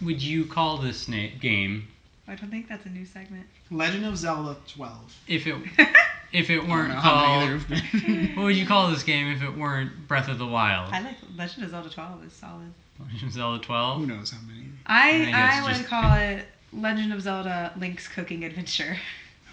would 0.01 0.23
you 0.23 0.47
call 0.47 0.79
this 0.79 1.09
na- 1.09 1.27
game 1.41 1.89
I 2.31 2.37
don't 2.37 2.49
think 2.51 2.69
that's 2.69 2.87
a 2.87 2.91
new 2.91 3.05
segment. 3.05 3.45
Legend 3.73 4.07
of 4.07 4.17
Zelda 4.17 4.57
12. 4.69 5.17
if 5.27 5.47
it 5.49 5.57
if 6.33 6.49
it 6.49 6.61
weren't 6.67 6.89
know 6.91 6.95
how 6.95 7.11
called? 7.11 7.41
many 7.41 7.47
there 7.47 7.59
have 7.59 7.69
been. 8.07 8.33
What 8.37 8.45
would 8.45 8.57
you 8.57 8.67
call 8.67 8.91
this 8.91 9.03
game 9.03 9.33
if 9.33 9.43
it 9.43 9.57
weren't 9.57 10.07
Breath 10.07 10.29
of 10.29 10.39
the 10.39 10.47
Wild? 10.47 10.93
I 10.95 11.01
like 11.01 11.17
Legend 11.37 11.65
of 11.65 11.71
Zelda 11.71 11.91
12 11.91 12.25
is 12.25 12.33
solid. 12.33 12.73
Legend 13.01 13.23
of 13.25 13.33
Zelda 13.33 13.65
12. 13.65 14.01
Who 14.01 14.07
knows 14.07 14.31
how 14.31 14.39
many? 14.47 14.67
I 14.87 15.25
think 15.25 15.35
I, 15.37 15.63
would 15.63 15.75
just- 15.75 15.89
call 15.89 16.15
it 16.15 16.45
Legend 16.73 17.13
of 17.13 17.21
Zelda 17.21 17.73
Link's 17.77 18.07
Cooking 18.07 18.45
Adventure. 18.45 18.97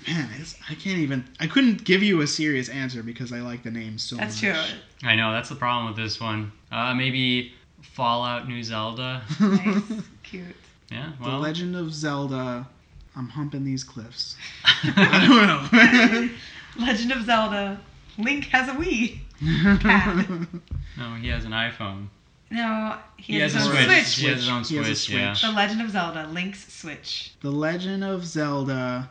Man, 0.08 0.30
it's, 0.40 0.56
I 0.70 0.76
can't 0.76 1.00
even. 1.00 1.26
I 1.40 1.48
couldn't 1.48 1.84
give 1.84 2.04
you 2.04 2.22
a 2.22 2.28
serious 2.28 2.70
answer 2.70 3.02
because 3.02 3.34
I 3.34 3.40
like 3.40 3.64
the 3.64 3.72
name 3.72 3.98
so 3.98 4.16
That's 4.16 4.42
much. 4.42 4.54
That's 4.54 4.70
true. 4.70 4.80
I 5.10 5.16
know 5.16 5.32
that's 5.32 5.50
the 5.50 5.56
problem 5.56 5.88
with 5.88 5.98
this 5.98 6.22
one. 6.22 6.52
Uh, 6.72 6.94
maybe 6.94 7.54
Fallout 7.82 8.48
New 8.48 8.64
Zelda. 8.64 9.24
Nice, 9.40 9.82
cute. 10.24 10.56
Yeah. 10.92 11.12
The 11.22 11.30
Legend 11.38 11.76
of 11.76 11.94
Zelda. 11.94 12.68
I'm 13.16 13.30
humping 13.30 13.64
these 13.64 13.84
cliffs. 13.84 14.36
I 14.64 15.26
don't 15.28 15.74
know. 15.74 16.30
Legend 16.86 17.12
of 17.12 17.26
Zelda. 17.26 17.80
Link 18.18 18.46
has 18.46 18.70
a 18.70 18.74
Wii. 18.74 19.20
No, 20.98 21.14
he 21.16 21.28
has 21.28 21.46
an 21.46 21.52
iPhone. 21.52 22.08
No, 22.50 22.98
he, 23.18 23.34
He 23.34 23.40
has, 23.40 23.54
has 23.54 23.68
a 23.68 23.76
his 23.76 23.78
Switch. 23.78 23.90
own 23.90 24.04
Switch. 24.04 24.16
He 24.24 24.28
has 24.28 24.40
his 24.40 24.50
own 24.50 24.64
He 24.64 24.76
has 24.78 24.90
a 24.90 24.96
Switch. 24.96 25.16
Yeah. 25.16 25.36
The 25.42 25.52
Legend 25.56 25.82
of 25.82 25.92
Zelda 25.92 26.28
Link's 26.32 26.74
Switch. 26.74 27.34
the 27.42 27.52
Legend 27.52 28.04
of 28.04 28.26
Zelda. 28.26 29.10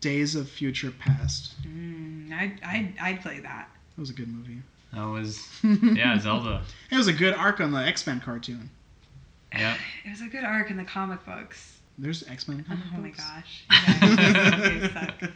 Days 0.00 0.34
of 0.34 0.48
Future 0.48 0.90
Past. 0.98 1.54
Mm, 1.66 2.30
I'd, 2.32 2.60
I'd, 2.64 2.94
I'd 3.00 3.20
play 3.22 3.40
that. 3.40 3.68
That 3.96 4.00
was 4.00 4.10
a 4.10 4.12
good 4.12 4.28
movie. 4.28 4.60
That 4.92 5.04
was 5.04 5.46
yeah 5.62 6.18
Zelda. 6.18 6.62
It 6.90 6.96
was 6.96 7.08
a 7.08 7.12
good 7.12 7.34
arc 7.34 7.60
on 7.60 7.72
the 7.72 7.78
X 7.80 8.06
Men 8.06 8.20
cartoon. 8.20 8.70
Yeah. 9.58 9.76
It 10.04 10.10
was 10.10 10.20
a 10.20 10.26
good 10.26 10.44
arc 10.44 10.70
in 10.70 10.76
the 10.76 10.84
comic 10.84 11.24
books. 11.24 11.78
There's 11.98 12.28
X 12.28 12.46
Men. 12.48 12.64
Oh 12.70 12.98
my 13.00 13.10
gosh. 13.10 13.64
You 14.02 14.16
guys- 14.16 14.72
you 14.74 14.80
guys 14.80 14.92
suck. 14.92 15.30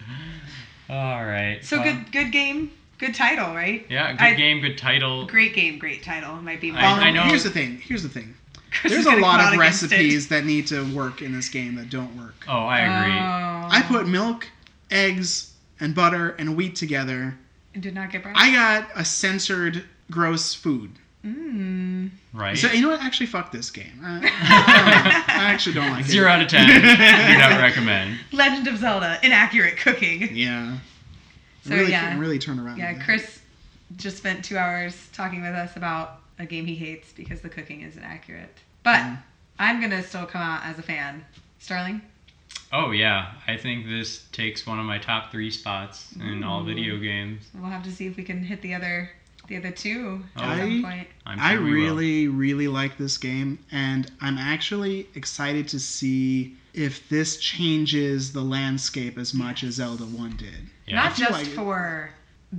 All 0.88 1.24
right. 1.24 1.64
So 1.64 1.78
well, 1.80 1.92
good 1.94 2.12
good 2.12 2.32
game, 2.32 2.70
good 2.98 3.14
title, 3.14 3.54
right? 3.54 3.86
Yeah, 3.88 4.12
good 4.12 4.20
I- 4.22 4.34
game, 4.34 4.60
good 4.60 4.76
title. 4.76 5.26
Great 5.26 5.54
game, 5.54 5.78
great 5.78 6.02
title. 6.02 6.36
Might 6.36 6.60
be 6.60 6.70
I- 6.70 6.74
my 6.74 6.84
Um, 6.86 6.98
I 7.00 7.10
know- 7.10 7.22
Here's 7.22 7.44
the 7.44 7.50
thing. 7.50 7.80
Here's 7.82 8.02
the 8.02 8.08
thing. 8.08 8.34
Chris 8.72 8.92
There's 8.92 9.06
a 9.06 9.16
lot 9.16 9.40
of 9.40 9.46
out 9.46 9.54
against 9.54 9.82
it. 9.82 9.90
recipes 9.90 10.28
that 10.28 10.44
need 10.44 10.66
to 10.68 10.84
work 10.94 11.22
in 11.22 11.32
this 11.32 11.48
game 11.48 11.74
that 11.76 11.90
don't 11.90 12.16
work. 12.16 12.44
Oh, 12.46 12.66
I 12.66 12.80
agree. 12.80 13.12
Oh. 13.18 13.68
I 13.78 13.82
put 13.88 14.06
milk, 14.06 14.46
eggs, 14.92 15.52
and 15.80 15.92
butter 15.94 16.30
and 16.38 16.56
wheat 16.56 16.76
together. 16.76 17.36
It 17.74 17.80
did 17.80 17.94
not 17.94 18.10
get 18.12 18.22
brown. 18.22 18.36
I 18.36 18.52
got 18.52 18.88
a 18.94 19.04
censored, 19.04 19.84
gross 20.10 20.54
food. 20.54 20.92
Mm. 21.24 22.10
right. 22.32 22.56
So 22.56 22.68
you 22.72 22.80
know 22.82 22.88
what? 22.88 23.00
Actually, 23.02 23.26
fuck 23.26 23.52
this 23.52 23.70
game. 23.70 23.92
I, 24.02 24.20
I. 24.24 25.24
I 25.40 25.52
actually 25.52 25.74
don't 25.74 25.90
like 25.90 26.04
Zero 26.06 26.28
it. 26.28 26.32
out 26.32 26.42
of 26.42 26.48
ten. 26.48 26.66
Do 26.66 27.38
not 27.38 27.60
recommend. 27.60 28.18
Legend 28.32 28.66
of 28.68 28.78
Zelda, 28.78 29.18
inaccurate 29.22 29.76
cooking. 29.76 30.34
Yeah. 30.34 30.78
So, 31.64 31.74
really, 31.74 31.90
yeah. 31.90 32.18
really 32.18 32.38
turn 32.38 32.58
around. 32.58 32.78
Yeah. 32.78 33.02
Chris 33.04 33.40
just 33.96 34.16
spent 34.16 34.44
two 34.44 34.56
hours 34.56 35.08
talking 35.12 35.42
with 35.42 35.52
us 35.54 35.76
about 35.76 36.20
a 36.38 36.46
game 36.46 36.64
he 36.64 36.74
hates 36.74 37.12
because 37.12 37.40
the 37.42 37.50
cooking 37.50 37.82
isn't 37.82 38.02
accurate. 38.02 38.56
But 38.82 38.96
Yeah. 39.00 39.16
I'm 39.58 39.80
gonna 39.80 40.02
still 40.02 40.24
come 40.24 40.40
out 40.40 40.64
as 40.64 40.78
a 40.78 40.82
fan. 40.82 41.22
Starling? 41.58 42.00
Oh 42.72 42.92
yeah, 42.92 43.32
I 43.46 43.56
think 43.58 43.86
this 43.86 44.24
takes 44.32 44.66
one 44.66 44.78
of 44.78 44.86
my 44.86 44.96
top 44.98 45.30
three 45.30 45.50
spots 45.50 46.14
in 46.18 46.42
all 46.42 46.62
video 46.64 46.96
games. 46.96 47.48
We'll 47.54 47.70
have 47.70 47.82
to 47.84 47.92
see 47.92 48.06
if 48.06 48.16
we 48.16 48.22
can 48.22 48.42
hit 48.42 48.62
the 48.62 48.72
other 48.74 49.10
the 49.50 49.56
other 49.58 49.70
two 49.72 50.22
at 50.36 50.42
Oh. 50.42 50.56
some 50.58 50.84
I- 50.84 50.88
point. 50.96 51.08
I'm 51.26 51.38
I 51.40 51.52
sure 51.54 51.62
will. 51.62 51.70
really, 51.72 52.28
really 52.28 52.68
like 52.68 52.96
this 52.96 53.18
game, 53.18 53.58
and 53.70 54.10
I'm 54.20 54.38
actually 54.38 55.08
excited 55.14 55.68
to 55.68 55.80
see 55.80 56.56
if 56.72 57.08
this 57.08 57.36
changes 57.36 58.32
the 58.32 58.42
landscape 58.42 59.18
as 59.18 59.34
much 59.34 59.64
as 59.64 59.74
Zelda 59.74 60.04
1 60.06 60.36
did. 60.36 60.68
Yeah. 60.86 60.94
Not 60.94 61.16
just 61.16 61.32
like 61.32 61.46
for 61.48 62.10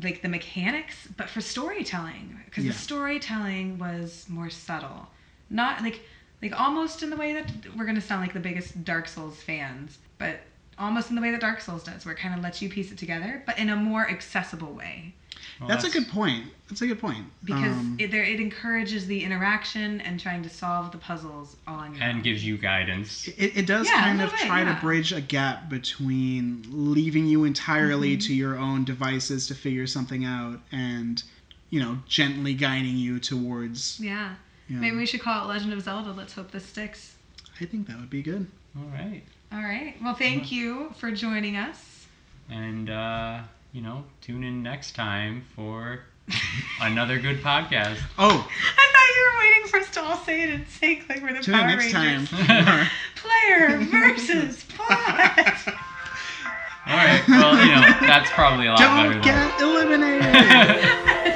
like 0.03 0.21
the 0.21 0.29
mechanics, 0.29 0.95
but 1.17 1.29
for 1.29 1.41
storytelling. 1.41 2.39
Because 2.45 2.65
Yeah. 2.65 2.71
the 2.73 2.77
storytelling 2.77 3.77
was 3.77 4.25
more 4.29 4.49
subtle. 4.49 5.09
Not 5.49 5.81
like 5.81 6.01
like 6.41 6.59
almost 6.59 7.03
in 7.03 7.09
the 7.11 7.15
way 7.15 7.33
that 7.33 7.49
we're 7.77 7.85
gonna 7.85 8.01
sound 8.01 8.21
like 8.21 8.33
the 8.33 8.39
biggest 8.39 8.83
Dark 8.83 9.07
Souls 9.07 9.41
fans, 9.43 9.99
but 10.17 10.41
almost 10.77 11.09
in 11.09 11.15
the 11.15 11.21
way 11.21 11.29
that 11.31 11.39
Dark 11.39 11.61
Souls 11.61 11.83
does, 11.83 12.03
where 12.03 12.15
it 12.15 12.17
kind 12.17 12.33
of 12.33 12.41
lets 12.41 12.61
you 12.63 12.67
piece 12.69 12.91
it 12.91 12.97
together, 12.97 13.43
but 13.45 13.57
in 13.59 13.69
a 13.69 13.75
more 13.75 14.09
accessible 14.09 14.73
way. 14.73 15.13
Well, 15.59 15.69
that's, 15.69 15.83
a 15.83 15.89
good 15.89 16.07
point. 16.09 16.45
That's 16.69 16.81
a 16.81 16.87
good 16.87 16.99
point. 16.99 17.25
Because 17.43 17.71
Um, 17.77 17.97
it, 17.99 18.09
there, 18.11 18.23
it 18.23 18.39
encourages 18.39 19.05
the 19.05 19.23
interaction 19.23 20.01
and 20.01 20.19
trying 20.19 20.41
to 20.43 20.49
solve 20.49 20.91
the 20.91 20.97
puzzles 20.97 21.55
all 21.67 21.75
on 21.75 21.93
your 21.93 22.03
own. 22.03 22.09
and 22.09 22.23
gives 22.23 22.43
you 22.43 22.57
guidance. 22.57 23.27
it, 23.27 23.57
it 23.57 23.67
does 23.67 23.85
Yeah, 23.87 24.01
kind 24.01 24.21
of 24.21 24.31
little 24.31 24.39
bit, 24.39 24.47
try 24.47 24.61
yeah. 24.63 24.73
to 24.75 24.81
bridge 24.81 25.11
a 25.13 25.21
gap 25.21 25.69
between 25.69 26.65
leaving 26.71 27.25
you 27.27 27.43
entirely 27.43 28.13
Mm-hmm. 28.17 28.27
to 28.27 28.33
your 28.33 28.57
own 28.57 28.83
devices 28.85 29.47
to 29.47 29.55
figure 29.55 29.85
something 29.87 30.25
out 30.25 30.59
and, 30.71 31.21
you 31.69 31.79
know, 31.79 31.99
gently 32.07 32.53
guiding 32.55 32.97
you 32.97 33.19
towards. 33.19 33.99
yeah. 33.99 34.35
You 34.67 34.75
know, 34.77 34.81
Maybe 34.81 34.95
we 34.97 35.05
should 35.05 35.21
call 35.21 35.45
it 35.45 35.47
Legend 35.53 35.73
of 35.73 35.81
Zelda. 35.81 36.11
Let's 36.11 36.33
hope 36.33 36.49
this 36.51 36.65
sticks. 36.65 37.15
I 37.59 37.65
think 37.65 37.87
that 37.87 37.99
would 37.99 38.09
be 38.09 38.21
good. 38.23 38.47
All 38.77 38.85
right, 38.93 39.21
All 39.51 39.59
right. 39.59 39.95
Well, 40.01 40.15
thank 40.15 40.49
you 40.51 40.93
for 40.97 41.11
joining 41.11 41.57
us. 41.57 42.07
and 42.49 42.89
uh, 42.89 43.41
you 43.71 43.81
know, 43.81 44.03
tune 44.21 44.43
in 44.43 44.61
next 44.63 44.95
time 44.95 45.43
for 45.55 46.01
Another 46.81 47.19
good 47.19 47.41
podcast. 47.41 47.97
Oh, 48.17 48.47
I 48.77 48.87
thought 48.93 49.15
you 49.15 49.23
were 49.31 49.39
waiting 49.39 49.67
for 49.67 49.77
us 49.79 49.89
to 49.91 50.01
all 50.01 50.17
say 50.17 50.43
it 50.43 50.49
in 50.53 50.65
sync, 50.67 51.09
like 51.09 51.21
we're 51.21 51.33
the 51.33 51.39
tune 51.41 51.55
in 51.55 51.59
Power 51.61 51.67
next 51.67 51.93
Rangers. 51.93 52.29
time. 52.29 52.87
Player 53.15 53.77
versus 53.79 54.65
pod. 54.77 55.75
All 56.87 56.97
right. 56.97 57.21
Well, 57.27 57.59
you 57.65 57.71
know 57.75 57.81
that's 58.07 58.29
probably 58.31 58.67
a 58.67 58.71
lot 58.71 58.79
better. 58.79 59.13
Don't 59.13 59.21
than- 59.21 59.23
get 59.23 59.61
eliminated. 59.61 61.30